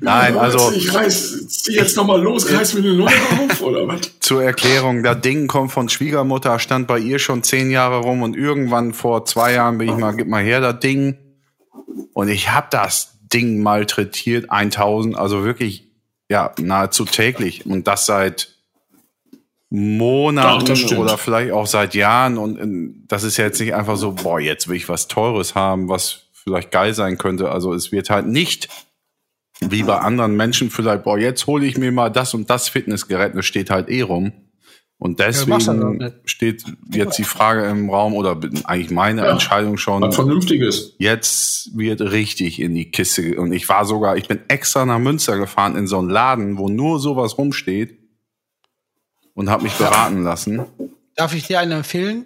Nein, 0.00 0.36
also 0.36 0.72
Ich 0.72 0.92
reiß 0.92 1.48
zieh 1.48 1.74
jetzt 1.74 1.96
nochmal 1.96 2.20
los, 2.20 2.50
reiß 2.50 2.74
mir 2.74 2.80
eine 2.80 2.94
neue 2.94 3.08
auf, 3.50 3.62
oder 3.62 3.86
was? 3.86 4.00
zur 4.20 4.42
Erklärung, 4.42 5.02
das 5.02 5.20
Ding 5.20 5.46
kommt 5.46 5.72
von 5.72 5.88
Schwiegermutter, 5.88 6.58
stand 6.58 6.86
bei 6.86 6.98
ihr 6.98 7.18
schon 7.18 7.42
zehn 7.42 7.70
Jahre 7.70 7.98
rum 7.98 8.22
und 8.22 8.36
irgendwann 8.36 8.94
vor 8.94 9.24
zwei 9.24 9.52
Jahren 9.52 9.78
bin 9.78 9.88
ich 9.88 9.96
mal, 9.96 10.12
gib 10.12 10.26
mal 10.28 10.42
her 10.42 10.60
das 10.60 10.80
Ding. 10.80 11.18
Und 12.14 12.28
ich 12.28 12.50
hab 12.50 12.70
das 12.70 13.18
Ding 13.32 13.62
malträtiert, 13.62 14.50
1000, 14.50 15.16
also 15.16 15.44
wirklich, 15.44 15.88
ja, 16.28 16.52
nahezu 16.60 17.04
täglich. 17.04 17.66
Und 17.66 17.86
das 17.86 18.06
seit 18.06 18.56
Monaten 19.68 20.66
Doch, 20.66 20.98
oder 20.98 21.16
vielleicht 21.16 21.52
auch 21.52 21.66
seit 21.66 21.94
Jahren. 21.94 22.36
Und 22.36 22.58
äh, 22.58 22.94
das 23.08 23.22
ist 23.24 23.38
ja 23.38 23.46
jetzt 23.46 23.60
nicht 23.60 23.74
einfach 23.74 23.96
so, 23.96 24.12
boah, 24.12 24.38
jetzt 24.38 24.68
will 24.68 24.76
ich 24.76 24.88
was 24.88 25.08
Teures 25.08 25.54
haben, 25.54 25.88
was 25.88 26.26
vielleicht 26.32 26.70
geil 26.70 26.92
sein 26.92 27.16
könnte. 27.16 27.50
Also 27.50 27.72
es 27.72 27.90
wird 27.92 28.10
halt 28.10 28.26
nicht 28.26 28.68
wie 29.70 29.82
bei 29.82 29.98
anderen 29.98 30.36
Menschen 30.36 30.70
vielleicht, 30.70 31.04
boah, 31.04 31.18
jetzt 31.18 31.46
hole 31.46 31.64
ich 31.66 31.76
mir 31.78 31.92
mal 31.92 32.10
das 32.10 32.34
und 32.34 32.48
das 32.50 32.68
Fitnessgerät, 32.68 33.34
das 33.36 33.46
steht 33.46 33.70
halt 33.70 33.88
eh 33.88 34.02
rum. 34.02 34.32
Und 34.98 35.18
deswegen 35.18 35.96
nicht. 35.98 36.14
steht 36.26 36.62
jetzt 36.92 37.18
die 37.18 37.24
Frage 37.24 37.64
im 37.66 37.90
Raum 37.90 38.14
oder 38.14 38.38
eigentlich 38.64 38.90
meine 38.92 39.26
Entscheidung 39.26 39.76
schon, 39.76 40.00
Was 40.02 40.14
Vernünftiges. 40.14 40.94
jetzt 40.98 41.76
wird 41.76 42.00
richtig 42.00 42.60
in 42.60 42.74
die 42.76 42.90
Kiste. 42.92 43.40
Und 43.40 43.52
ich 43.52 43.68
war 43.68 43.84
sogar, 43.84 44.16
ich 44.16 44.28
bin 44.28 44.38
extra 44.46 44.84
nach 44.86 45.00
Münster 45.00 45.38
gefahren 45.38 45.74
in 45.76 45.88
so 45.88 45.98
einen 45.98 46.08
Laden, 46.08 46.56
wo 46.56 46.68
nur 46.68 47.00
sowas 47.00 47.36
rumsteht 47.36 47.98
und 49.34 49.50
habe 49.50 49.64
mich 49.64 49.72
beraten 49.72 50.22
lassen. 50.22 50.64
Darf 51.16 51.34
ich 51.34 51.48
dir 51.48 51.58
einen 51.58 51.72
empfehlen? 51.72 52.24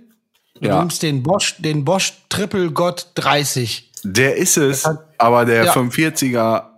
Du 0.60 0.68
Ja. 0.68 0.78
nimmst 0.80 1.02
den 1.02 1.22
Bosch, 1.22 1.56
den 1.58 1.84
Bosch 1.84 2.12
Triple 2.28 2.70
God 2.72 3.06
30. 3.14 3.90
Der 4.04 4.36
ist 4.36 4.56
es, 4.58 4.84
hat- 4.84 5.14
aber 5.18 5.44
der 5.46 5.64
Ja. 5.64 5.72
45er, 5.72 6.75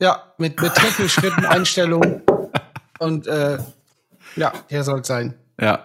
Ja, 0.00 0.32
mit, 0.38 0.60
mit 0.60 0.74
Trippelschritten, 0.74 1.44
Einstellungen. 1.44 2.22
Und 2.98 3.26
äh, 3.26 3.58
ja, 4.36 4.52
der 4.70 4.84
soll 4.84 5.04
sein. 5.04 5.34
ja. 5.60 5.84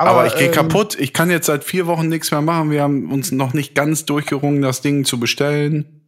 Aber, 0.00 0.26
ich 0.28 0.36
gehe 0.36 0.46
ähm, 0.46 0.52
kaputt. 0.52 0.96
Ich 1.00 1.12
kann 1.12 1.28
jetzt 1.28 1.46
seit 1.46 1.64
vier 1.64 1.88
Wochen 1.88 2.08
nichts 2.08 2.30
mehr 2.30 2.40
machen. 2.40 2.70
Wir 2.70 2.82
haben 2.82 3.10
uns 3.10 3.32
noch 3.32 3.52
nicht 3.52 3.74
ganz 3.74 4.04
durchgerungen, 4.04 4.62
das 4.62 4.80
Ding 4.80 5.04
zu 5.04 5.18
bestellen. 5.18 6.02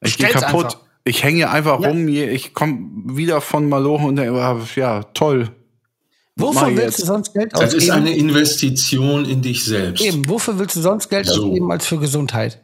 Ich 0.00 0.16
gehe 0.16 0.28
kaputt. 0.28 0.64
einfach. 0.64 0.78
Ich 1.04 1.22
hänge 1.24 1.50
einfach 1.50 1.78
Ja. 1.80 1.88
rum. 1.88 2.08
Ich 2.08 2.54
komme 2.54 2.78
wieder 3.04 3.42
von 3.42 3.68
Malochen 3.68 4.06
und 4.06 4.16
denke, 4.16 4.32
ah, 4.40 4.58
ja, 4.76 5.02
toll. 5.12 5.50
Wofür 6.36 6.68
willst 6.68 6.80
jetzt? 6.82 7.00
du 7.02 7.04
sonst 7.06 7.34
Geld 7.34 7.52
Das 7.52 7.74
ist 7.74 7.90
ausgeben? 7.90 8.06
eine 8.06 8.16
Investition 8.16 9.24
in 9.26 9.42
dich 9.42 9.62
selbst. 9.64 10.02
Eben, 10.02 10.26
wofür 10.26 10.58
willst 10.58 10.76
du 10.76 10.80
sonst 10.80 11.10
Geld 11.10 11.26
So. 11.26 11.44
ausgeben 11.48 11.70
als 11.70 11.84
für 11.86 11.98
Gesundheit? 11.98 12.62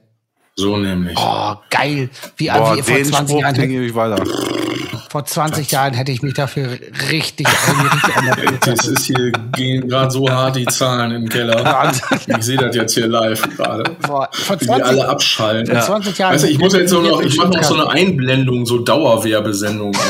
So 0.57 0.77
nämlich. 0.77 1.19
Oh, 1.19 1.55
geil. 1.69 2.09
Wie, 2.37 2.47
Boah, 2.47 2.77
wie 2.77 2.83
vor, 2.83 2.95
den 2.95 3.05
20 3.05 3.29
Spruch 3.29 3.41
Jahren, 3.41 3.95
weiter. 3.97 4.25
vor 5.11 5.25
20 5.25 5.69
Jahren 5.73 5.95
hätte 5.95 6.13
ich 6.13 6.23
mich 6.23 6.35
dafür 6.35 6.69
richtig, 7.11 7.49
richtig. 8.41 8.61
Das 8.61 8.87
ist 8.87 9.07
hier, 9.07 9.33
gehen 9.57 9.89
gerade 9.89 10.13
so 10.13 10.29
hart 10.31 10.55
die 10.55 10.65
Zahlen 10.67 11.11
den 11.11 11.29
Keller. 11.29 11.65
Wahnsinn. 11.65 12.37
Ich 12.39 12.45
sehe 12.45 12.57
das 12.57 12.77
jetzt 12.77 12.95
hier 12.95 13.09
live 13.09 13.43
gerade. 13.57 13.97
Vor, 14.07 14.29
vor 14.33 14.55
Wie 14.57 14.61
die 14.61 14.67
20, 14.67 14.87
alle 14.87 15.09
abschalten. 15.09 15.75
vor 15.75 15.85
20 15.87 16.19
Jahren. 16.19 16.35
Weißt 16.35 16.45
du, 16.45 16.49
ich 16.49 16.59
muss 16.59 16.73
jetzt 16.75 16.91
so 16.91 17.01
noch, 17.01 17.21
ich 17.21 17.37
mache 17.37 17.49
noch 17.49 17.63
so 17.65 17.75
eine 17.75 17.91
Einblendung, 17.91 18.65
so 18.65 18.79
Dauerwerbesendung. 18.79 19.93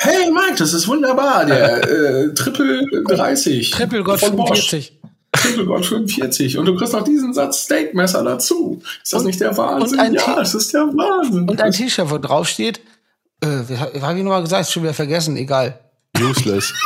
Hey 0.00 0.30
Mike, 0.30 0.54
das 0.58 0.72
ist 0.74 0.86
wunderbar. 0.86 1.44
Der 1.44 1.82
äh, 1.82 2.32
Triple 2.32 2.86
30. 3.08 3.72
Triple 3.72 4.04
Bosch. 4.04 4.20
45. 4.20 4.97
God 5.56 5.84
45. 5.84 6.58
Und 6.58 6.66
du 6.66 6.74
kriegst 6.74 6.92
noch 6.92 7.04
diesen 7.04 7.32
Satz 7.34 7.64
Steakmesser 7.64 8.22
dazu. 8.22 8.82
Ist 9.02 9.12
das 9.12 9.24
nicht 9.24 9.40
der 9.40 9.56
Wahnsinn? 9.56 9.98
und 9.98 10.04
ein 10.04 10.14
ja, 10.14 10.40
es 10.40 10.54
ist 10.54 10.72
der 10.72 10.82
Wahnsinn. 10.82 11.48
Und 11.48 11.60
ein 11.60 11.72
T-Shirt, 11.72 12.10
wo 12.10 12.18
drauf 12.18 12.48
steht, 12.48 12.80
äh, 13.42 13.76
habe 14.00 14.18
ich 14.18 14.24
nochmal 14.24 14.42
gesagt? 14.42 14.62
Ist 14.62 14.72
schon 14.72 14.82
wieder 14.82 14.94
vergessen, 14.94 15.36
egal. 15.36 15.78
Useless. 16.18 16.72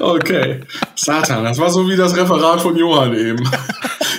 Okay. 0.00 0.60
Satan, 0.94 1.44
das 1.44 1.58
war 1.58 1.70
so 1.70 1.88
wie 1.88 1.96
das 1.96 2.16
Referat 2.16 2.60
von 2.60 2.76
Johann 2.76 3.14
eben. 3.14 3.44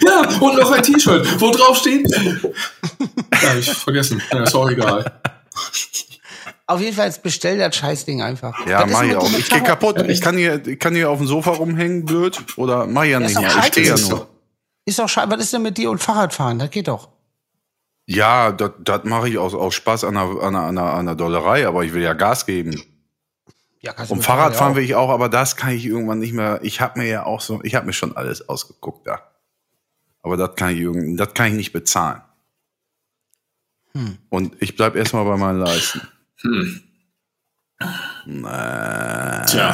ja, 0.06 0.22
und 0.40 0.58
noch 0.58 0.72
ein 0.72 0.84
T-Shirt, 0.84 1.28
wo 1.40 1.52
drauf 1.52 1.78
steht. 1.78 2.10
ja, 2.12 3.56
ich 3.60 3.72
vergessen. 3.72 4.22
Ja, 4.32 4.44
ist 4.44 4.56
auch 4.56 4.70
egal. 4.70 5.12
Auf 6.72 6.82
jeden 6.82 6.96
Fall 6.96 7.14
bestell 7.22 7.58
das 7.58 7.76
Scheißding 7.76 8.22
einfach. 8.22 8.66
Ja, 8.66 8.84
Das 8.84 8.92
mach 8.92 9.04
ich 9.04 9.16
auch. 9.16 9.24
Ich 9.26 9.50
gehe 9.50 9.60
Fahrrad- 9.60 9.66
kaputt. 9.66 10.02
Ich 10.10 10.22
kann 10.22 10.38
hier, 10.38 10.66
ich 10.66 10.80
kann 10.80 10.96
hier 10.96 11.10
auf 11.10 11.18
dem 11.18 11.28
Sofa 11.28 11.52
rumhängen, 11.52 12.06
blöd. 12.06 12.42
Oder 12.58 12.88
mach 12.88 13.04
ja 13.04 13.20
nicht 13.20 13.38
mehr. 13.40 13.50
Ich 13.60 13.66
stehe 13.66 13.88
ja 13.88 13.98
nur. 13.98 14.28
Ist 14.86 14.98
doch 15.00 15.08
scheiße. 15.10 15.30
Was 15.30 15.42
ist 15.42 15.54
denn 15.54 15.62
mit 15.62 15.78
dir 15.78 15.92
und 15.92 16.00
Fahrradfahren? 16.00 16.60
Das 16.60 16.70
geht 16.72 16.88
doch. 16.88 17.10
Ja, 18.08 18.52
das 18.52 19.04
mache 19.04 19.30
ich 19.30 19.38
aus, 19.38 19.54
aus 19.54 19.74
Spaß 19.76 20.04
an 20.06 20.18
einer, 20.18 20.30
an, 20.42 20.56
einer, 20.56 20.60
an, 20.64 20.78
einer, 20.78 20.94
an 20.94 21.00
einer 21.00 21.16
Dollerei, 21.16 21.68
aber 21.68 21.84
ich 21.84 21.94
will 21.94 22.02
ja 22.02 22.14
Gas 22.14 22.46
geben. 22.46 22.82
Ja, 23.80 23.94
kannst 23.94 24.12
du 24.12 24.16
Und 24.16 24.22
Fahrradfahren 24.24 24.76
will 24.76 24.84
ich 24.84 24.96
auch, 24.96 25.10
aber 25.10 25.30
das 25.30 25.56
kann 25.56 25.72
ich 25.72 25.86
irgendwann 25.86 26.20
nicht 26.20 26.34
mehr. 26.34 26.60
Ich 26.64 26.82
habe 26.82 27.00
mir 27.00 27.08
ja 27.08 27.26
auch 27.26 27.42
so, 27.42 27.60
ich 27.64 27.76
habe 27.76 27.86
mir 27.86 27.94
schon 27.94 28.16
alles 28.18 28.48
ausgeguckt 28.50 29.08
da. 29.08 29.22
Aber 30.24 30.36
das 30.38 30.56
kann 30.56 30.76
ich, 30.76 31.18
das 31.18 31.34
kann 31.34 31.48
ich 31.48 31.54
nicht 31.54 31.74
bezahlen. 31.74 32.22
Und 34.30 34.56
ich 34.62 34.76
bleib 34.78 34.96
erstmal 34.96 35.26
bei 35.26 35.36
meinen 35.38 35.60
Leisten. 35.60 36.02
Tja. 39.48 39.68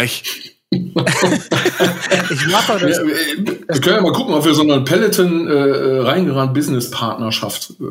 Äh, 0.00 0.04
ich, 0.04 0.22
Ich 0.70 2.46
mache 2.46 2.78
das. 2.78 2.98
Wir, 3.00 3.58
wir 3.68 3.80
können 3.80 3.96
ja 3.96 4.02
mal 4.02 4.12
gucken, 4.12 4.34
ob 4.34 4.44
wir 4.44 4.54
so 4.54 4.62
eine 4.62 4.82
Peloton 4.82 5.48
äh, 5.48 5.52
äh, 5.52 6.00
reingerannt 6.02 6.54
Business-Partnerschaft 6.54 7.74
äh, 7.80 7.84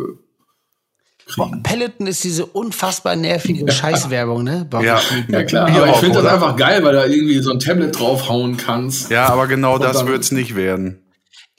Boah, 1.35 1.51
Peloton 1.61 2.07
ist 2.07 2.23
diese 2.23 2.45
unfassbar 2.47 3.15
nervige 3.15 3.71
Scheißwerbung, 3.71 4.43
ne? 4.43 4.65
Boah, 4.67 4.81
ja, 4.83 4.99
Ja 5.27 5.43
klar, 5.43 5.69
aber 5.69 5.89
ich 5.89 5.97
finde 5.97 6.23
das 6.23 6.33
einfach 6.33 6.55
geil, 6.55 6.83
weil 6.83 6.93
da 6.93 7.05
irgendwie 7.05 7.37
so 7.39 7.51
ein 7.51 7.59
Tablet 7.59 7.99
draufhauen 7.99 8.57
kannst. 8.57 9.11
ja, 9.11 9.27
aber 9.29 9.45
genau 9.45 9.77
das 9.77 9.97
dann- 9.97 10.07
wird's 10.07 10.31
nicht 10.31 10.55
werden. 10.55 11.03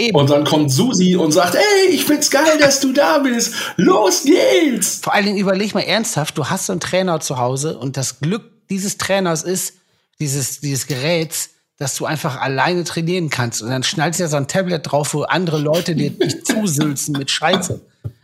Eben. 0.01 0.17
Und 0.17 0.31
dann 0.31 0.45
kommt 0.45 0.73
Susi 0.73 1.15
und 1.17 1.33
sagt, 1.33 1.55
ey, 1.55 1.91
ich 1.91 2.05
find's 2.05 2.31
geil, 2.31 2.59
dass 2.59 2.81
du 2.81 2.93
da 2.93 3.19
bist. 3.19 3.55
Los 3.77 4.25
geht's. 4.25 5.01
Vor 5.03 5.15
allen 5.15 5.27
Dingen 5.27 5.39
überleg 5.39 5.75
mal 5.75 5.81
ernsthaft, 5.83 6.37
du 6.39 6.47
hast 6.47 6.67
so 6.67 6.73
einen 6.73 6.81
Trainer 6.81 7.21
zu 7.21 7.39
Hause 7.39 7.79
und 7.79 7.97
das 7.97 8.21
Glück 8.21 8.43
dieses 8.71 8.99
Trainers 8.99 9.43
ist, 9.43 9.75
dieses, 10.21 10.61
dieses 10.61 10.87
Geräts, 10.87 11.51
dass 11.77 11.95
du 11.97 12.05
einfach 12.07 12.41
alleine 12.41 12.85
trainieren 12.85 13.31
kannst. 13.31 13.63
Und 13.63 13.71
dann 13.71 13.83
schnallst 13.83 14.19
du 14.21 14.25
ja 14.25 14.29
so 14.29 14.37
ein 14.37 14.49
Tablet 14.49 14.91
drauf, 14.91 15.15
wo 15.15 15.23
andere 15.23 15.59
Leute 15.59 15.95
dir 15.95 16.11
nicht 16.19 16.47
zusülzen 16.47 17.13
mit 17.17 17.31
Scheiße. 17.31 17.81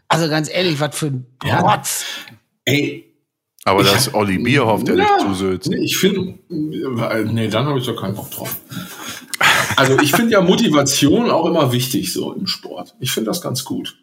Also 0.09 0.29
ganz 0.29 0.49
ehrlich, 0.51 0.79
was 0.81 0.97
für 0.97 1.07
ein 1.07 1.27
Ja. 1.45 1.61
Rotz. 1.61 2.05
Ey, 2.65 3.06
Aber 3.67 3.83
das 3.83 4.07
ist 4.07 4.15
Olli 4.15 4.39
Bierhoff, 4.39 4.85
der 4.85 4.95
dich 4.95 5.07
zusülzt. 5.21 5.69
nee, 5.69 5.79
ich 5.79 5.97
finde, 5.97 6.35
nee, 6.49 7.49
dann 7.49 7.67
habe 7.67 7.81
ich 7.81 7.87
doch 7.87 8.01
keinen 8.01 8.15
Bock 8.15 8.31
drauf. 8.31 8.57
Also 9.75 9.99
ich 10.01 10.13
finde 10.13 10.33
ja 10.33 10.41
Motivation 10.41 11.31
auch 11.31 11.47
immer 11.47 11.73
wichtig 11.73 12.13
so 12.13 12.33
im 12.33 12.47
Sport. 12.47 12.95
Ich 13.01 13.11
finde 13.11 13.29
das 13.31 13.43
ganz 13.43 13.65
gut. 13.65 13.97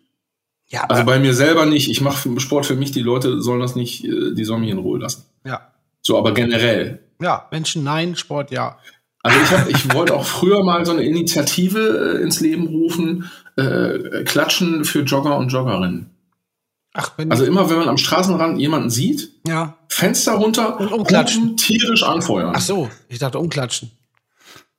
Ja, 0.67 0.83
Also 0.83 1.05
bei 1.05 1.17
mir 1.17 1.33
selber 1.33 1.65
nicht. 1.65 1.89
Ich 1.89 2.01
mache 2.01 2.39
Sport 2.41 2.65
für 2.65 2.75
mich. 2.75 2.91
Die 2.91 3.01
Leute 3.01 3.41
sollen 3.41 3.61
das 3.61 3.75
nicht, 3.75 4.03
äh, 4.03 4.33
die 4.33 4.43
sollen 4.43 4.61
mich 4.61 4.69
in 4.69 4.79
Ruhe 4.79 4.99
lassen. 4.99 5.25
ja. 5.45 5.69
So, 6.05 6.17
aber 6.17 6.33
generell. 6.33 6.99
Ja, 7.21 7.47
Menschen 7.49 7.85
nein, 7.85 8.17
Sport 8.17 8.51
ja. 8.51 8.77
Also 9.21 9.39
ich, 9.39 9.51
hab, 9.51 9.69
ich 9.69 9.93
wollte 9.93 10.13
auch 10.15 10.25
früher 10.25 10.61
mal 10.65 10.85
so 10.85 10.91
eine 10.91 11.03
Initiative 11.03 12.17
äh, 12.17 12.21
ins 12.21 12.41
Leben 12.41 12.67
rufen, 12.67 13.31
äh, 13.55 14.25
Klatschen 14.25 14.83
für 14.83 15.03
Jogger 15.03 15.37
und 15.37 15.47
Joggerinnen. 15.49 16.09
Ach, 16.93 17.13
wenn 17.17 17.31
Also 17.31 17.43
immer, 17.45 17.69
wenn 17.69 17.77
man 17.79 17.89
am 17.89 17.97
Straßenrand 17.97 18.59
jemanden 18.59 18.89
sieht, 18.91 19.31
ja. 19.47 19.77
Fenster 19.89 20.33
runter 20.33 20.79
Und 20.79 20.91
umklatschen. 20.91 21.57
tierisch 21.57 22.03
anfeuern. 22.03 22.53
Ach 22.55 22.61
so, 22.61 22.89
ich 23.09 23.17
dachte 23.19 23.39
umklatschen. 23.39 23.91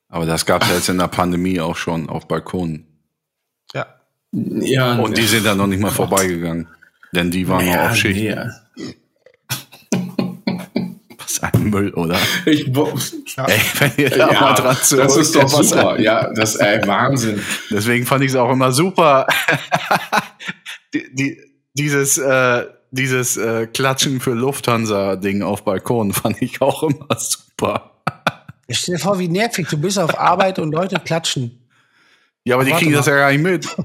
Aber 0.08 0.24
das 0.26 0.46
gab's 0.46 0.68
ja 0.68 0.74
jetzt 0.76 0.88
in 0.88 0.98
der 0.98 1.08
Pandemie 1.08 1.60
auch 1.60 1.76
schon 1.76 2.08
auf 2.08 2.28
Balkonen. 2.28 2.86
Ja. 3.74 3.86
Ja, 4.32 4.94
Und 4.98 5.16
die 5.18 5.26
sind 5.26 5.44
dann 5.44 5.58
noch 5.58 5.66
nicht 5.66 5.80
mal 5.80 5.90
vorbeigegangen. 5.90 6.68
Denn 7.12 7.30
die 7.32 7.48
waren 7.48 7.64
noch 7.66 7.72
ja, 7.74 7.88
auf 7.90 7.96
Schicht. 7.96 8.20
nee. 8.20 8.36
Was 11.18 11.42
ein 11.42 11.64
Müll, 11.70 11.90
oder? 11.94 12.18
Ich, 12.46 12.72
bo- 12.72 12.92
Ey, 13.36 13.60
wenn 13.78 13.92
ihr 13.96 14.10
da 14.10 14.30
ja, 14.32 14.40
mal 14.40 14.54
dran 14.54 14.76
zurück, 14.76 15.04
das 15.04 15.16
ist 15.16 15.34
doch 15.34 15.52
was- 15.52 15.70
super. 15.70 16.00
Ja, 16.00 16.32
das 16.32 16.56
ey, 16.56 16.86
Wahnsinn. 16.86 17.40
Deswegen 17.70 18.04
fand 18.06 18.22
ich 18.24 18.30
es 18.30 18.36
auch 18.36 18.50
immer 18.50 18.72
super. 18.72 19.26
die, 20.94 21.04
die, 21.14 21.40
dieses 21.74 22.18
äh, 22.18 22.64
dieses 22.90 23.36
äh, 23.36 23.66
Klatschen 23.66 24.20
für 24.20 24.32
Lufthansa-Ding 24.34 25.42
auf 25.42 25.64
Balkon 25.64 26.12
fand 26.14 26.40
ich 26.40 26.62
auch 26.62 26.82
immer 26.84 27.08
super. 27.18 27.90
Ich 28.66 28.78
stell 28.78 28.94
dir 28.96 29.00
vor, 29.02 29.18
wie 29.18 29.28
nervig. 29.28 29.66
Du 29.68 29.76
bist 29.76 29.98
auf 29.98 30.18
Arbeit 30.18 30.58
und 30.58 30.72
Leute 30.72 30.96
klatschen. 31.04 31.60
Ja, 32.44 32.54
aber 32.56 32.64
die 32.64 32.72
kriegen 32.72 32.92
mal. 32.92 32.98
das 32.98 33.06
ja 33.06 33.16
gar 33.16 33.30
nicht 33.32 33.42
mit. 33.42 33.76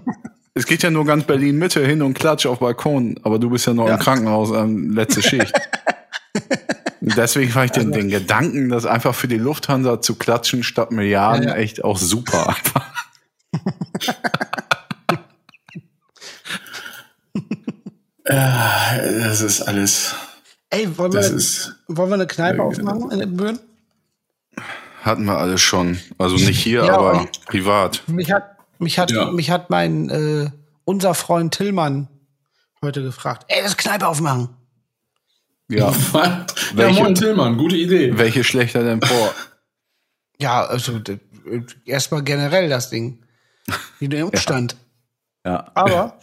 Es 0.54 0.66
geht 0.66 0.84
ja 0.84 0.90
nur 0.92 1.06
ganz 1.06 1.24
Berlin 1.26 1.58
Mitte 1.58 1.86
hin 1.86 2.02
und 2.02 2.14
klatsch 2.14 2.46
auf 2.46 2.60
Balkon, 2.60 3.20
aber 3.24 3.40
du 3.40 3.50
bist 3.50 3.66
ja 3.68 3.74
noch 3.74 3.88
Ja. 3.88 3.96
im 3.96 4.00
Krankenhaus 4.00 4.52
ähm, 4.52 4.92
letzte 4.92 5.22
Schicht. 5.22 5.54
Deswegen 7.02 7.50
fand 7.52 7.66
ich 7.76 7.82
den, 7.82 7.92
den 7.94 8.10
Gedanken, 8.10 8.70
das 8.70 8.86
einfach 8.86 9.16
für 9.16 9.28
die 9.30 9.38
Lufthansa 9.38 10.02
zu 10.02 10.16
klatschen 10.16 10.64
statt 10.64 10.92
Milliarden 10.92 11.44
Ja, 11.48 11.50
ja. 11.52 11.56
echt 11.56 11.84
auch 11.84 11.98
super. 11.98 12.50
Einfach. 12.50 12.94
Das 18.36 19.42
ist 19.42 19.62
alles. 19.62 20.16
Ey, 20.70 20.98
wollen 20.98 21.12
wir, 21.14 21.20
Das 21.22 21.30
ist. 21.32 21.76
wollen 21.88 22.10
wir 22.10 22.14
eine 22.16 22.28
Kneipe 22.28 22.58
Ja, 22.60 22.64
aufmachen 22.64 23.10
in 23.12 23.22
Ibbenbüren? 23.22 23.60
Hatten 25.02 25.26
wir 25.26 25.38
alles 25.38 25.62
schon. 25.62 26.00
Also 26.18 26.36
nicht 26.36 26.60
hier, 26.62 26.86
Ja, 26.86 26.96
aber 26.98 27.12
aber- 27.14 27.28
privat. 27.48 28.04
Mich 28.08 28.32
hat, 28.32 28.56
mich 28.78 29.00
hat, 29.00 29.12
Ja. 29.12 29.32
mich 29.32 29.50
hat 29.50 29.70
mein, 29.70 30.10
äh, 30.10 30.52
unser 30.86 31.14
Freund 31.16 31.54
Tillmann 31.54 32.08
heute 32.84 33.02
gefragt. 33.02 33.46
Ey, 33.48 33.64
das 33.64 33.78
Kneipe 33.78 34.08
aufmachen. 34.08 34.50
Ja. 35.70 35.92
ja, 36.14 36.46
Welche- 36.74 37.02
moin 37.02 37.16
Tillmann, 37.16 37.58
gute 37.58 37.76
Idee. 37.78 38.18
Welche 38.18 38.44
schlechter 38.44 38.84
denn 38.84 39.02
vor? 39.02 39.34
Ja, 40.42 40.66
also 40.66 40.96
äh, 41.00 41.18
erstmal 41.84 42.24
generell 42.24 42.70
das 42.70 42.90
Ding. 42.90 43.26
Wie 44.00 44.08
der 44.08 44.26
Umstand. 44.32 44.78
Ja. 45.46 45.70
Aber 45.76 46.18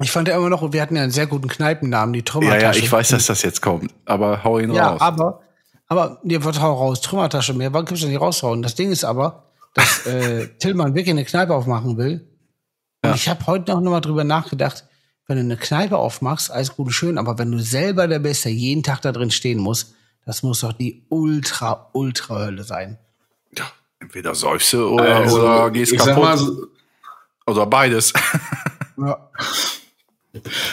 ich 0.00 0.10
fand 0.10 0.28
ja 0.28 0.36
immer 0.36 0.48
noch, 0.50 0.72
wir 0.72 0.82
hatten 0.82 0.96
ja 0.96 1.02
einen 1.02 1.12
sehr 1.12 1.26
guten 1.26 1.48
Kneipennamen, 1.48 2.12
die 2.12 2.20
Ja, 2.20 2.24
Trümmertasche. 2.24 2.62
ja, 2.78 2.84
ich 2.84 2.90
weiß, 2.90 3.08
dass 3.10 3.26
das 3.26 3.42
jetzt 3.42 3.60
kommt, 3.62 3.92
aber 4.04 4.42
hau 4.44 4.58
ihn 4.58 4.72
Ja, 4.72 4.90
raus. 4.90 5.00
aber, 5.00 5.40
aber, 5.88 6.18
nee, 6.24 6.38
was 6.42 6.60
hau 6.60 6.72
raus? 6.74 7.00
Trümmertasche 7.00 7.54
mehr, 7.54 7.72
wann 7.72 7.84
gibt's 7.84 8.00
denn 8.02 8.10
nicht 8.10 8.20
raushauen? 8.20 8.62
Das 8.62 8.74
Ding 8.74 8.90
ist 8.90 9.04
aber, 9.04 9.44
dass 9.74 10.06
äh, 10.06 10.48
Tillmann 10.58 10.94
wirklich 10.94 11.10
eine 11.10 11.24
Kneipe 11.24 11.54
aufmachen 11.54 11.96
will. 11.98 12.28
Und 13.02 13.10
Ja. 13.10 13.14
ich 13.14 13.28
habe 13.28 13.46
heute 13.46 13.72
noch 13.72 13.80
mal 13.90 14.00
drüber 14.00 14.24
nachgedacht, 14.24 14.84
wenn 15.28 15.36
du 15.36 15.42
eine 15.44 15.56
Kneipe 15.56 15.96
aufmachst, 15.96 16.50
alles 16.50 16.74
gut 16.74 16.86
und 16.88 16.92
schön, 16.92 17.16
aber 17.18 17.38
wenn 17.38 17.50
du 17.52 17.58
selber 17.60 18.08
der 18.08 18.18
Beste 18.18 18.48
jeden 18.48 18.82
Tag 18.82 19.00
da 19.02 19.12
drin 19.12 19.30
stehen 19.30 19.58
musst, 19.60 19.94
das 20.26 20.42
muss 20.42 20.60
doch 20.60 20.72
die 20.72 21.06
ultra, 21.08 21.88
ultra 21.92 22.38
Hölle 22.46 22.64
sein. 22.64 22.98
ja, 23.56 23.64
entweder 24.00 24.34
säufst 24.34 24.72
du 24.72 24.88
oder, 24.88 25.16
Also, 25.16 25.40
oder 25.42 25.70
gehst 25.70 25.92
ich 25.92 25.98
kaputt. 25.98 26.22
mal, 26.22 26.56
oder 27.46 27.66
beides. 27.66 28.12
Ja. 28.96 29.30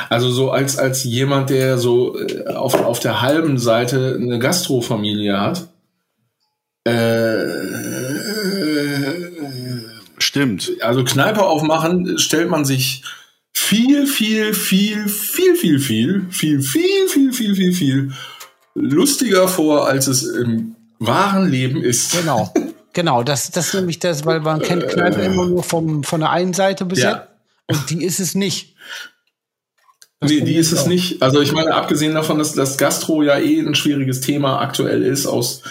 also 0.10 0.30
so 0.30 0.52
als, 0.52 0.78
als 0.78 1.04
jemand, 1.04 1.50
der 1.50 1.78
so 1.78 2.18
äh, 2.20 2.48
auf, 2.48 2.76
auf 2.76 3.00
der 3.00 3.22
halben 3.22 3.58
Seite 3.58 4.18
eine 4.20 4.40
Gastrofamilie 4.40 5.40
hat, 5.40 5.68
äh, 6.86 7.46
Stimmt. 10.18 10.72
also 10.82 11.04
Kneipe 11.04 11.44
aufmachen, 11.44 12.18
stellt 12.18 12.50
man 12.50 12.66
sich 12.66 13.04
viel, 13.52 14.08
viel, 14.08 14.54
viel, 14.54 15.08
viel, 15.08 15.56
viel, 15.56 15.80
viel, 15.80 16.32
viel, 16.32 16.62
viel, 16.62 17.08
viel, 17.08 17.34
viel, 17.34 17.56
viel, 17.56 17.74
viel 17.74 18.12
lustiger 18.76 19.48
vor, 19.48 19.88
als 19.88 20.08
es 20.08 20.24
im 20.24 20.76
wahren 21.00 21.50
Leben 21.50 21.82
ist. 21.84 22.12
Genau. 22.12 22.54
Genau, 22.94 23.24
das, 23.24 23.52
das 23.52 23.68
ist 23.68 23.74
nämlich 23.76 24.00
das, 24.00 24.26
weil 24.26 24.40
man 24.40 24.62
kennt 24.62 24.88
Kneipe 24.88 25.22
immer 25.22 25.46
nur 25.46 25.64
vom, 25.64 26.04
von 26.04 26.22
der 26.22 26.32
einen 26.32 26.54
Seite 26.54 26.86
bis 26.86 27.00
Ja. 27.00 27.28
Und 27.68 27.90
die 27.92 28.04
ist 28.04 28.20
es 28.20 28.34
nicht. 28.34 28.76
Nee, 30.22 30.42
die 30.42 30.56
ist 30.56 30.72
es 30.72 30.84
auch. 30.84 30.88
nicht. 30.88 31.22
Also 31.22 31.40
ich 31.42 31.54
meine, 31.54 31.74
abgesehen 31.74 32.14
davon, 32.14 32.40
dass 32.40 32.54
das 32.54 32.78
Gastro 32.78 33.24
ja 33.24 33.38
eh 33.40 33.60
ein 33.60 33.76
schwieriges 33.76 34.20
Thema 34.22 34.60
aktuell 34.60 35.02
ist, 35.04 35.26
aus, 35.26 35.62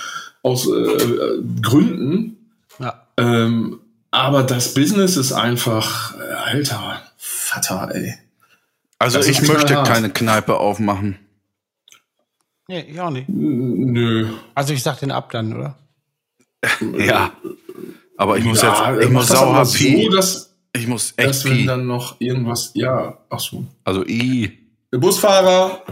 aus 0.43 0.67
äh, 0.67 1.43
Gründen. 1.61 2.37
Ja. 2.79 3.07
Ähm, 3.19 3.81
aber 4.11 4.43
das 4.43 4.73
Business 4.73 5.17
ist 5.17 5.33
einfach, 5.33 6.15
äh, 6.19 6.33
alter 6.33 7.03
Vater, 7.19 7.91
ey. 7.95 8.15
Also 8.99 9.19
Das 9.19 9.29
ich 9.29 9.43
möchte 9.43 9.75
keine 9.75 10.11
Kneipe 10.11 10.57
aufmachen. 10.57 11.19
Nee, 12.69 12.87
ich 12.89 13.01
auch 13.01 13.11
nicht. 13.11 13.29
Nö. 13.29 14.29
Also 14.55 14.73
ich 14.73 14.83
sag 14.83 14.99
den 15.01 15.11
ab 15.11 15.31
dann, 15.31 15.55
oder? 15.55 15.79
Ja. 16.99 17.33
Aber 18.17 18.37
ich 18.37 18.45
muss 18.45 18.63
Ja, 18.63 18.93
jetzt, 18.95 19.05
ich 19.05 19.11
muss 19.11 19.29
das 19.29 19.39
sauer 19.39 19.65
so, 19.65 20.11
dass, 20.11 20.48
Ich 20.73 20.87
muss 20.87 21.15
echt 21.17 21.29
dass 21.29 21.45
wenn 21.45 21.67
dann 21.67 21.87
noch 21.87 22.21
irgendwas, 22.21 22.73
ja, 22.75 23.19
ach 23.31 23.41
so. 23.41 23.65
Also 23.85 24.05
I. 24.07 24.59
Der 24.93 24.99
Busfahrer, 24.99 25.83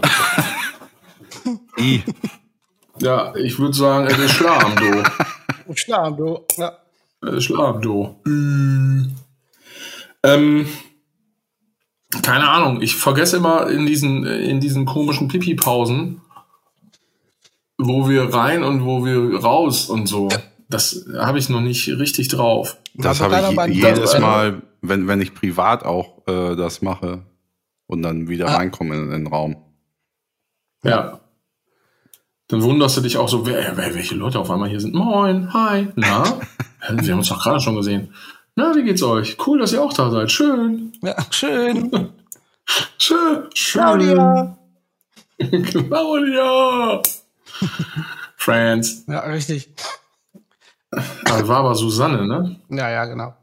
I. 1.78 2.02
ja, 2.98 3.34
ich 3.36 3.58
würde 3.58 3.74
sagen, 3.74 4.06
er 4.06 4.18
ist 4.18 4.32
Schlam, 4.32 4.76
du. 4.76 5.74
Schlafen, 5.74 6.16
du. 6.16 6.40
Ja. 6.56 6.78
Er 7.22 7.32
ist 7.34 7.44
Schlam, 7.44 7.80
du. 7.80 8.16
Ähm, 10.22 10.68
keine 12.22 12.48
Ahnung, 12.48 12.82
ich 12.82 12.96
vergesse 12.96 13.36
immer 13.36 13.68
in 13.68 13.86
diesen, 13.86 14.24
in 14.24 14.60
diesen 14.60 14.86
komischen 14.86 15.28
Pipi-Pausen, 15.28 16.20
wo 17.78 18.08
wir 18.08 18.32
rein 18.32 18.62
und 18.62 18.84
wo 18.84 19.04
wir 19.04 19.40
raus 19.40 19.88
und 19.88 20.06
so. 20.06 20.28
Das 20.68 21.06
habe 21.16 21.38
ich 21.38 21.48
noch 21.48 21.60
nicht 21.60 21.88
richtig 21.88 22.28
drauf. 22.28 22.76
Das 22.94 23.20
Aber 23.20 23.36
habe 23.36 23.70
ich 23.70 23.76
jedes 23.76 24.18
Mal, 24.18 24.62
wenn, 24.88 25.08
wenn 25.08 25.20
ich 25.20 25.34
privat 25.34 25.84
auch 25.84 26.26
äh, 26.26 26.56
das 26.56 26.82
mache 26.82 27.22
und 27.86 28.02
dann 28.02 28.28
wieder 28.28 28.48
Ah. 28.48 28.56
reinkomme 28.56 28.94
in, 28.94 29.04
in 29.04 29.10
den 29.10 29.26
Raum. 29.26 29.56
Ja. 30.84 31.20
dann 32.48 32.62
wunderst 32.62 32.96
du 32.96 33.00
dich 33.00 33.16
auch 33.16 33.28
so, 33.28 33.44
wer, 33.46 33.76
wer, 33.76 33.94
welche 33.94 34.14
Leute 34.14 34.38
auf 34.38 34.50
einmal 34.50 34.68
hier 34.68 34.80
sind. 34.80 34.94
Moin, 34.94 35.52
hi, 35.52 35.88
na? 35.96 36.22
Wir 36.88 37.12
haben 37.12 37.18
uns 37.18 37.28
doch 37.28 37.42
gerade 37.42 37.60
schon 37.60 37.74
gesehen. 37.74 38.14
Na, 38.54 38.74
wie 38.76 38.84
geht's 38.84 39.02
euch? 39.02 39.36
Cool, 39.44 39.58
dass 39.58 39.72
ihr 39.72 39.82
auch 39.82 39.92
da 39.92 40.10
seid. 40.10 40.30
Schön. 40.30 40.92
Ja, 41.02 41.16
schön. 41.30 41.90
Schön. 42.98 43.44
Schön. 43.54 43.72
Claudia. 43.82 44.58
Claudia. 45.64 47.02
Friends. 48.36 49.04
Ja, 49.08 49.20
richtig. 49.20 49.74
Das 50.90 51.46
war 51.48 51.58
aber 51.58 51.74
Susanne, 51.74 52.26
ne? 52.26 52.60
Ja, 52.70 52.90
ja, 52.90 53.04
genau. 53.04 53.34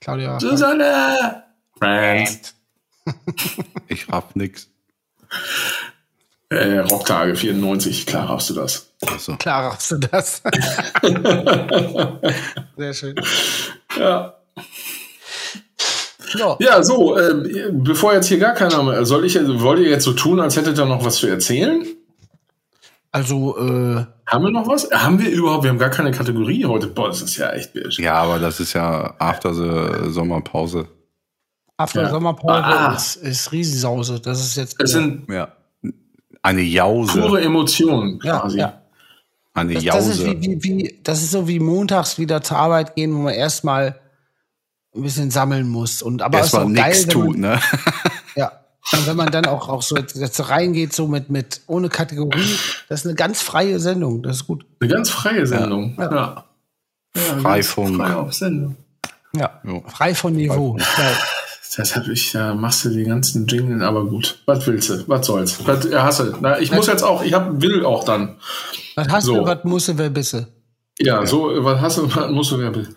Claudia. 0.00 0.40
Susanne. 0.40 1.44
Friends. 1.78 2.54
Ich 3.88 4.08
raff 4.08 4.36
nix. 4.36 4.68
Äh, 6.48 6.78
Rocktage 6.78 7.34
94, 7.34 8.06
klar 8.06 8.28
hast 8.28 8.50
du 8.50 8.54
das. 8.54 8.92
Achso. 9.04 9.36
Klar 9.36 9.72
hast 9.72 9.90
du 9.90 9.98
das. 9.98 10.42
Sehr 12.76 12.94
schön. 12.94 13.16
Ja. 13.98 14.34
So. 16.32 16.56
Ja, 16.60 16.82
so, 16.84 17.16
äh, 17.18 17.70
bevor 17.72 18.14
jetzt 18.14 18.26
hier 18.26 18.38
gar 18.38 18.54
keiner 18.54 18.82
mehr, 18.84 19.04
soll 19.04 19.24
ich, 19.24 19.34
wollt 19.60 19.80
ihr 19.80 19.88
jetzt 19.88 20.04
so 20.04 20.12
tun, 20.12 20.38
als 20.38 20.56
hättet 20.56 20.78
ihr 20.78 20.84
noch 20.84 21.04
was 21.04 21.16
zu 21.16 21.26
erzählen? 21.26 21.84
Also, 23.12 23.56
äh, 23.58 24.04
Haben 24.26 24.44
wir 24.44 24.50
noch 24.52 24.68
was? 24.68 24.88
Haben 24.92 25.18
wir 25.18 25.30
überhaupt, 25.30 25.64
wir 25.64 25.70
haben 25.70 25.78
gar 25.78 25.90
keine 25.90 26.12
Kategorie 26.12 26.64
heute. 26.64 26.86
Boah, 26.86 27.08
das 27.08 27.22
ist 27.22 27.36
ja 27.36 27.50
echt 27.50 27.74
wild. 27.74 27.96
Ja, 27.98 28.14
aber 28.14 28.38
das 28.38 28.60
ist 28.60 28.72
ja 28.74 29.14
after 29.18 29.52
the 29.52 30.12
Sommerpause. 30.12 30.86
After 31.76 32.02
Ja. 32.02 32.10
Sommerpause 32.10 32.62
Ah. 32.64 32.94
ist, 32.94 33.16
ist 33.16 33.50
Riesensause. 33.52 34.20
Das 34.20 34.38
ist 34.40 34.56
jetzt. 34.56 34.76
Es 34.80 34.92
sind 34.92 35.28
Ja. 35.28 35.48
Eine 36.42 36.62
Jause. 36.62 37.20
pure 37.20 37.40
Emotionen 37.42 38.18
ja, 38.22 38.38
quasi. 38.40 38.58
ja. 38.58 38.80
Eine 39.54 39.74
Das, 39.74 39.84
das, 39.84 40.06
ist 40.06 40.20
Jause. 40.20 40.30
wie, 40.40 40.42
wie, 40.42 40.62
wie, 40.62 41.00
das 41.02 41.22
ist 41.22 41.32
so 41.32 41.48
wie 41.48 41.58
montags 41.58 42.18
wieder 42.18 42.40
zur 42.42 42.56
Arbeit 42.58 42.94
gehen, 42.94 43.12
wo 43.14 43.18
man 43.22 43.34
erstmal 43.34 43.98
ein 44.94 45.02
bisschen 45.02 45.30
sammeln 45.32 45.68
muss. 45.68 46.00
Und 46.02 46.22
aber 46.22 46.38
Erstmal 46.38 46.62
auch 46.64 46.72
geil, 46.72 46.88
nichts 46.90 47.06
tut, 47.08 47.36
ne? 47.36 47.60
Ja. 48.92 48.98
Und 48.98 49.06
wenn 49.06 49.16
man 49.16 49.30
dann 49.30 49.46
auch, 49.46 49.68
auch 49.68 49.82
so 49.82 49.96
jetzt, 49.96 50.48
reingeht, 50.48 50.92
so 50.92 51.06
mit, 51.06 51.30
mit 51.30 51.60
ohne 51.66 51.88
Kategorie, 51.88 52.56
das 52.88 53.00
ist 53.00 53.06
eine 53.06 53.14
ganz 53.14 53.42
freie 53.42 53.78
Sendung. 53.78 54.22
Das 54.22 54.36
ist 54.36 54.46
gut. 54.46 54.64
Eine 54.80 54.90
ganz 54.90 55.10
freie 55.10 55.46
Sendung. 55.46 55.96
Ja. 55.98 56.10
Ja. 56.10 56.44
ja. 57.14 57.22
Freifunk. 57.40 57.96
Frei 57.96 58.14
auf 58.14 58.32
Sendung. 58.32 58.76
Ja. 59.34 59.60
Jo. 59.64 59.84
Frei 59.86 60.14
von 60.14 60.32
Niveau. 60.32 60.76
Ja. 60.78 60.84
Deshalb 61.78 62.08
ich, 62.08 62.32
da 62.32 62.52
machst 62.54 62.84
du 62.84 62.88
die 62.88 63.04
ganzen 63.04 63.46
Jingle, 63.46 63.82
aber 63.84 64.04
gut. 64.04 64.42
Was 64.46 64.66
willst 64.66 64.90
du? 64.90 65.04
Was 65.06 65.26
soll's? 65.26 65.66
Was 65.66 65.84
ja, 65.88 66.02
hasse. 66.02 66.36
Na, 66.40 66.58
ich 66.58 66.72
muss 66.72 66.88
jetzt 66.88 67.04
auch, 67.04 67.22
ich 67.22 67.32
hab, 67.32 67.62
will 67.62 67.84
auch 67.84 68.02
dann. 68.02 68.36
Was 68.96 69.08
hast 69.08 69.24
So. 69.26 69.36
du, 69.36 69.44
was 69.46 69.62
musste, 69.62 69.96
wer 69.96 70.10
bisse? 70.10 70.48
Ja, 70.98 71.24
so, 71.24 71.64
was 71.64 71.80
hast 71.80 71.98
du, 71.98 72.14
was 72.14 72.30
musst 72.30 72.50
du 72.50 72.58
wer 72.58 72.74
will. 72.74 72.88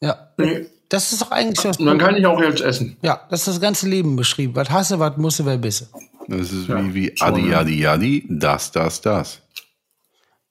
Ja. 0.00 0.32
Nee. 0.38 0.66
Das 0.90 1.12
ist 1.12 1.22
doch 1.22 1.30
eigentlich 1.30 1.62
das. 1.62 1.78
Und 1.78 1.86
dann 1.86 1.98
kann 1.98 2.16
ich 2.16 2.26
auch 2.26 2.40
jetzt 2.40 2.60
essen. 2.60 2.96
Ja, 3.00 3.20
das 3.30 3.40
ist 3.40 3.48
das 3.48 3.60
ganze 3.60 3.88
Leben 3.88 4.16
beschrieben. 4.16 4.54
Was 4.56 4.68
hasse, 4.70 4.98
was 4.98 5.16
musste, 5.16 5.46
wer 5.46 5.56
bisse? 5.56 5.88
Das 6.26 6.52
ist 6.52 6.68
Ja, 6.68 6.84
wie, 6.84 6.94
wie 6.94 7.14
Adi, 7.20 7.42
ne? 7.42 7.56
Adi, 7.58 7.86
Adi, 7.86 8.26
das, 8.28 8.72
das, 8.72 9.00
das. 9.00 9.40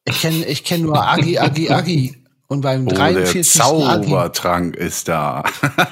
Ich 0.05 0.21
kenne 0.21 0.45
ich 0.45 0.63
kenn 0.63 0.83
nur 0.83 1.05
Agi, 1.05 1.37
Agi, 1.37 1.69
Agi. 1.69 2.15
Und 2.47 2.61
beim 2.61 2.85
Oh, 2.87 2.89
der 2.89 2.97
43. 2.99 3.37
Agi, 3.37 3.59
Zaubertrank 3.59 4.75
ist 4.77 5.09
da. 5.09 5.43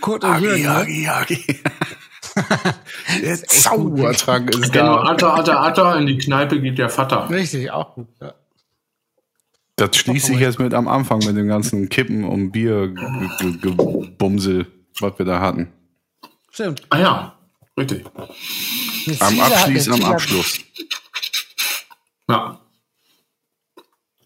Kurt 0.00 0.22
und 0.22 0.30
Agi, 0.30 0.44
Jürgen, 0.44 0.62
ne? 0.62 0.70
Agi, 0.76 1.08
Agi. 1.08 1.60
Der 3.22 3.42
Zaubertrank 3.44 4.54
ist 4.54 4.74
da. 4.74 5.00
Atta, 5.00 5.34
Atta, 5.36 5.62
Atta, 5.62 5.96
in 5.96 6.06
die 6.06 6.18
Kneipe 6.18 6.60
geht 6.60 6.78
der 6.78 6.90
Vater. 6.90 7.28
Richtig, 7.30 7.70
auch 7.70 7.94
gut. 7.94 8.08
Ja. 8.20 8.34
Das 9.76 9.94
schließt 9.96 10.26
sich 10.26 10.38
jetzt 10.40 10.58
mit 10.58 10.72
am 10.72 10.88
Anfang 10.88 11.18
mit 11.18 11.36
dem 11.36 11.48
ganzen 11.48 11.88
Kippen 11.90 12.24
und 12.24 12.50
Bier 12.50 12.88
ge- 12.88 13.28
ge- 13.40 13.58
Gebumsel, 13.60 14.66
was 15.00 15.18
wir 15.18 15.26
da 15.26 15.40
hatten. 15.40 15.70
Stimmt. 16.50 16.82
Ah 16.88 16.98
ja, 16.98 17.38
richtig. 17.78 18.04
Am 19.20 19.38
Abschluss, 19.40 19.88
am 19.90 20.02
Abschluss. 20.04 20.58
Ja. 22.30 22.58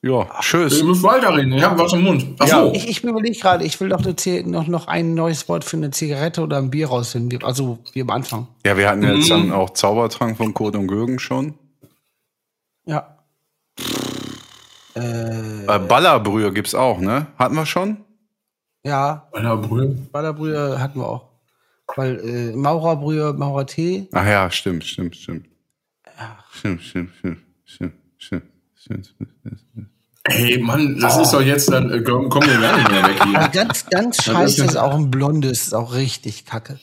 Ja, 0.03 0.27
tschüss. 0.41 0.83
müsst 0.83 1.03
weiterreden, 1.03 1.53
ich 1.53 1.63
hab 1.63 1.79
was 1.79 1.93
im 1.93 2.03
Mund. 2.05 2.25
Ach 2.39 2.47
Ja. 2.49 2.63
so. 2.65 2.73
Ich, 2.73 2.89
ich 2.89 3.05
überlege 3.05 3.39
gerade, 3.39 3.65
ich 3.67 3.79
will 3.81 3.91
doch 3.91 4.01
noch, 4.47 4.67
noch 4.67 4.87
ein 4.87 5.13
neues 5.15 5.47
Wort 5.49 5.63
für 5.65 5.77
eine 5.77 5.91
Zigarette 5.91 6.41
oder 6.41 6.57
ein 6.57 6.71
Bier 6.71 6.89
rausfinden. 6.89 7.31
Wir- 7.31 7.45
Also 7.47 7.81
wie 7.93 8.01
am 8.01 8.09
Anfang. 8.09 8.47
Ja, 8.65 8.79
wir 8.79 8.89
hatten 8.89 9.03
jetzt 9.03 9.27
Mhm. 9.27 9.29
dann 9.49 9.53
auch 9.53 9.71
Zaubertrank 9.71 10.39
von 10.39 10.55
Kurt 10.55 10.75
und 10.77 10.87
Gürgen 10.87 11.19
schon. 11.19 11.55
Ja. 12.87 13.19
Äh, 15.01 15.79
Ballerbrühe 15.79 16.53
gibt's 16.53 16.75
auch, 16.75 16.99
ne? 17.01 17.27
Hatten 17.39 17.55
wir 17.55 17.67
schon? 17.67 17.99
Ja, 18.85 19.29
Meiner 19.33 19.57
Brühe. 19.57 19.89
Ballerbrühe 20.13 20.81
hatten 20.81 21.01
wir 21.01 21.07
auch. 21.09 21.29
Weil 21.97 22.19
äh, 22.21 22.57
Maurerbrühe, 22.57 23.33
Maurertee. 23.35 24.09
Ach 24.13 24.27
ja, 24.27 24.51
stimmt, 24.51 24.85
stimmt, 24.85 25.17
stimmt. 25.17 25.47
Stimmt, 26.53 26.83
stimmt, 26.83 27.11
stimmt, 27.21 27.39
stimmt, 27.65 27.93
stimmt, 28.17 28.47
stimmt, 28.77 29.09
stimmt. 29.11 29.89
Hey 30.29 30.59
Mann, 30.59 30.99
das 31.01 31.17
ist 31.17 31.33
doch 31.33 31.41
jetzt 31.41 31.71
dann, 31.73 31.91
äh, 31.91 32.03
komm- 32.03 32.29
kommen 32.29 32.47
wir 32.49 32.61
gar 32.61 32.77
nicht 32.77 32.91
mehr 32.91 33.03
weg 33.05 33.25
hier. 33.25 33.49
ganz, 33.49 33.87
ganz 33.89 34.23
scheiße 34.23 34.65
ist 34.67 34.77
auch 34.77 34.95
ein 34.95 35.11
blondes, 35.11 35.63
ist 35.63 35.75
auch 35.75 35.95
richtig 35.95 36.45
kacke. 36.45 36.79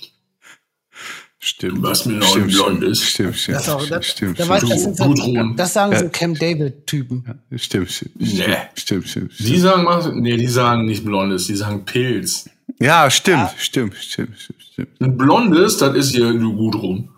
Stimmt. 1.48 1.82
Was 1.82 2.06
mir 2.06 2.15
noch 2.18 2.28
ein 2.28 2.49
stimmt, 2.49 2.52
Blondes. 2.52 3.02
Stimmt, 3.02 3.38
stimmt, 3.38 3.56
Das, 3.57 3.68
ist 3.68 3.74
auch, 3.74 3.88
das, 3.88 4.06
stimmt, 4.07 4.38
da 4.38 4.44
stimmt, 4.44 4.61
weiß, 4.64 4.69
das, 4.69 4.84
sind 4.84 4.98
so, 4.98 5.53
das 5.56 5.74
sagen 5.74 5.95
so 5.98 6.10
Camp 6.10 6.38
David-Typen. 6.40 7.24
stimmt, 7.56 7.90
stimmt, 7.90 8.15
Nee. 8.19 8.57
stimmt, 8.76 9.07
stimmt, 9.07 9.32
stimmt, 9.34 9.40
Die 9.40 9.57
sagen, 9.57 9.86
was- 9.86 10.10
nee, 10.14 10.36
die 10.36 10.48
sagen 10.48 10.86
nicht 10.86 11.06
Blondes, 11.06 11.48
die 11.48 11.56
sagen 11.56 11.86
Pilz. 11.86 12.49
Ja, 12.80 13.10
stimmt, 13.10 13.52
stimmt, 13.57 13.95
stimmt, 13.95 14.38
stimmt, 14.38 14.61
stimmt. 14.74 14.90
Ein 15.02 15.18
Blondes, 15.18 15.78
das 15.78 15.95
ist 15.95 16.10
hier 16.14 16.34
du 16.34 16.53
gut 16.53 16.76
rum. 16.76 17.10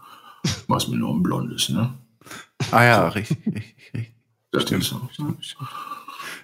Was 0.67 0.87
mir 0.87 0.97
noch 0.97 1.15
ein 1.15 1.23
Blondes, 1.23 1.69
ne? 1.69 1.95
Ah 2.69 2.83
ja, 2.83 3.07
richtig, 3.09 3.37
richtig, 3.47 3.75
richtig. 3.95 4.13
Das 4.51 4.61
Stimmt, 4.63 4.83
ist 4.83 4.89
so. 4.89 5.01
stimmt, 5.11 5.43
stimmt. 5.43 5.69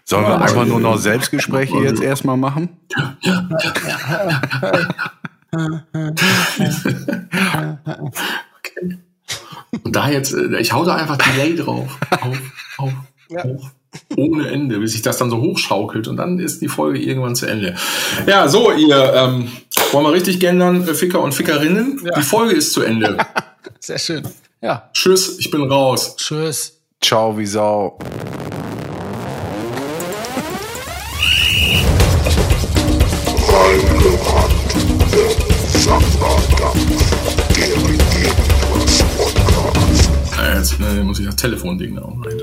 Sollen 0.06 0.24
wir 0.24 0.30
Ja, 0.32 0.38
einfach 0.42 0.66
nur 0.66 0.80
noch 0.80 0.98
Selbstgespräche 0.98 1.78
jetzt 1.78 2.02
erstmal 2.02 2.38
machen? 2.38 2.70
Okay. 8.60 8.98
Und 9.84 9.96
da 9.96 10.10
jetzt, 10.10 10.34
äh, 10.34 10.60
ich 10.60 10.74
hau 10.74 10.86
da 10.86 10.96
einfach 10.96 11.18
Delay 11.18 11.56
drauf. 11.56 11.98
Auf, 12.12 12.40
auf, 12.78 12.94
auf. 13.44 13.72
Ohne 14.18 14.50
Ende, 14.50 14.80
bis 14.80 14.92
sich 14.92 15.02
das 15.02 15.18
dann 15.18 15.30
so 15.30 15.42
hochschaukelt 15.42 16.08
und 16.08 16.18
dann 16.18 16.40
ist 16.40 16.62
die 16.62 16.68
Folge 16.68 17.00
irgendwann 17.00 17.36
zu 17.36 17.46
Ende. 17.46 17.76
Ja, 18.28 18.48
so, 18.50 18.72
ihr, 18.72 19.14
ähm, 19.14 19.50
wollen 19.92 20.06
wir 20.06 20.12
richtig 20.12 20.40
gendern, 20.40 20.88
äh, 20.88 20.94
Ficker 20.94 21.22
und 21.22 21.34
Fickerinnen? 21.34 22.02
Die 22.18 22.22
Folge 22.22 22.56
ist 22.56 22.74
zu 22.74 22.82
Ende. 22.82 23.18
Sehr 23.80 24.00
schön. 24.00 24.28
Ja, 24.62 24.90
Tschüss, 24.94 25.38
ich 25.40 25.52
bin 25.52 25.64
raus. 25.64 26.16
tschüss. 26.18 26.82
Ciao 27.02 27.38
wie 27.38 27.46
Sau. 27.46 27.98
als, 40.66 40.80
äh, 40.80 41.04
muss 41.04 41.20
ich 41.20 41.26
das 41.26 41.36
Telefonding 41.36 41.96
da 41.96 42.02
auch 42.02 42.26
rein. 42.26 42.38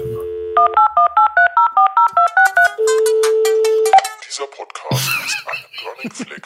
Dieser 4.24 4.46
Podcast 4.46 5.10
ist 5.26 5.44
eine 5.46 5.66
Burning 5.82 6.12
Flag 6.12 6.44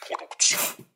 Produktion. 0.00 0.86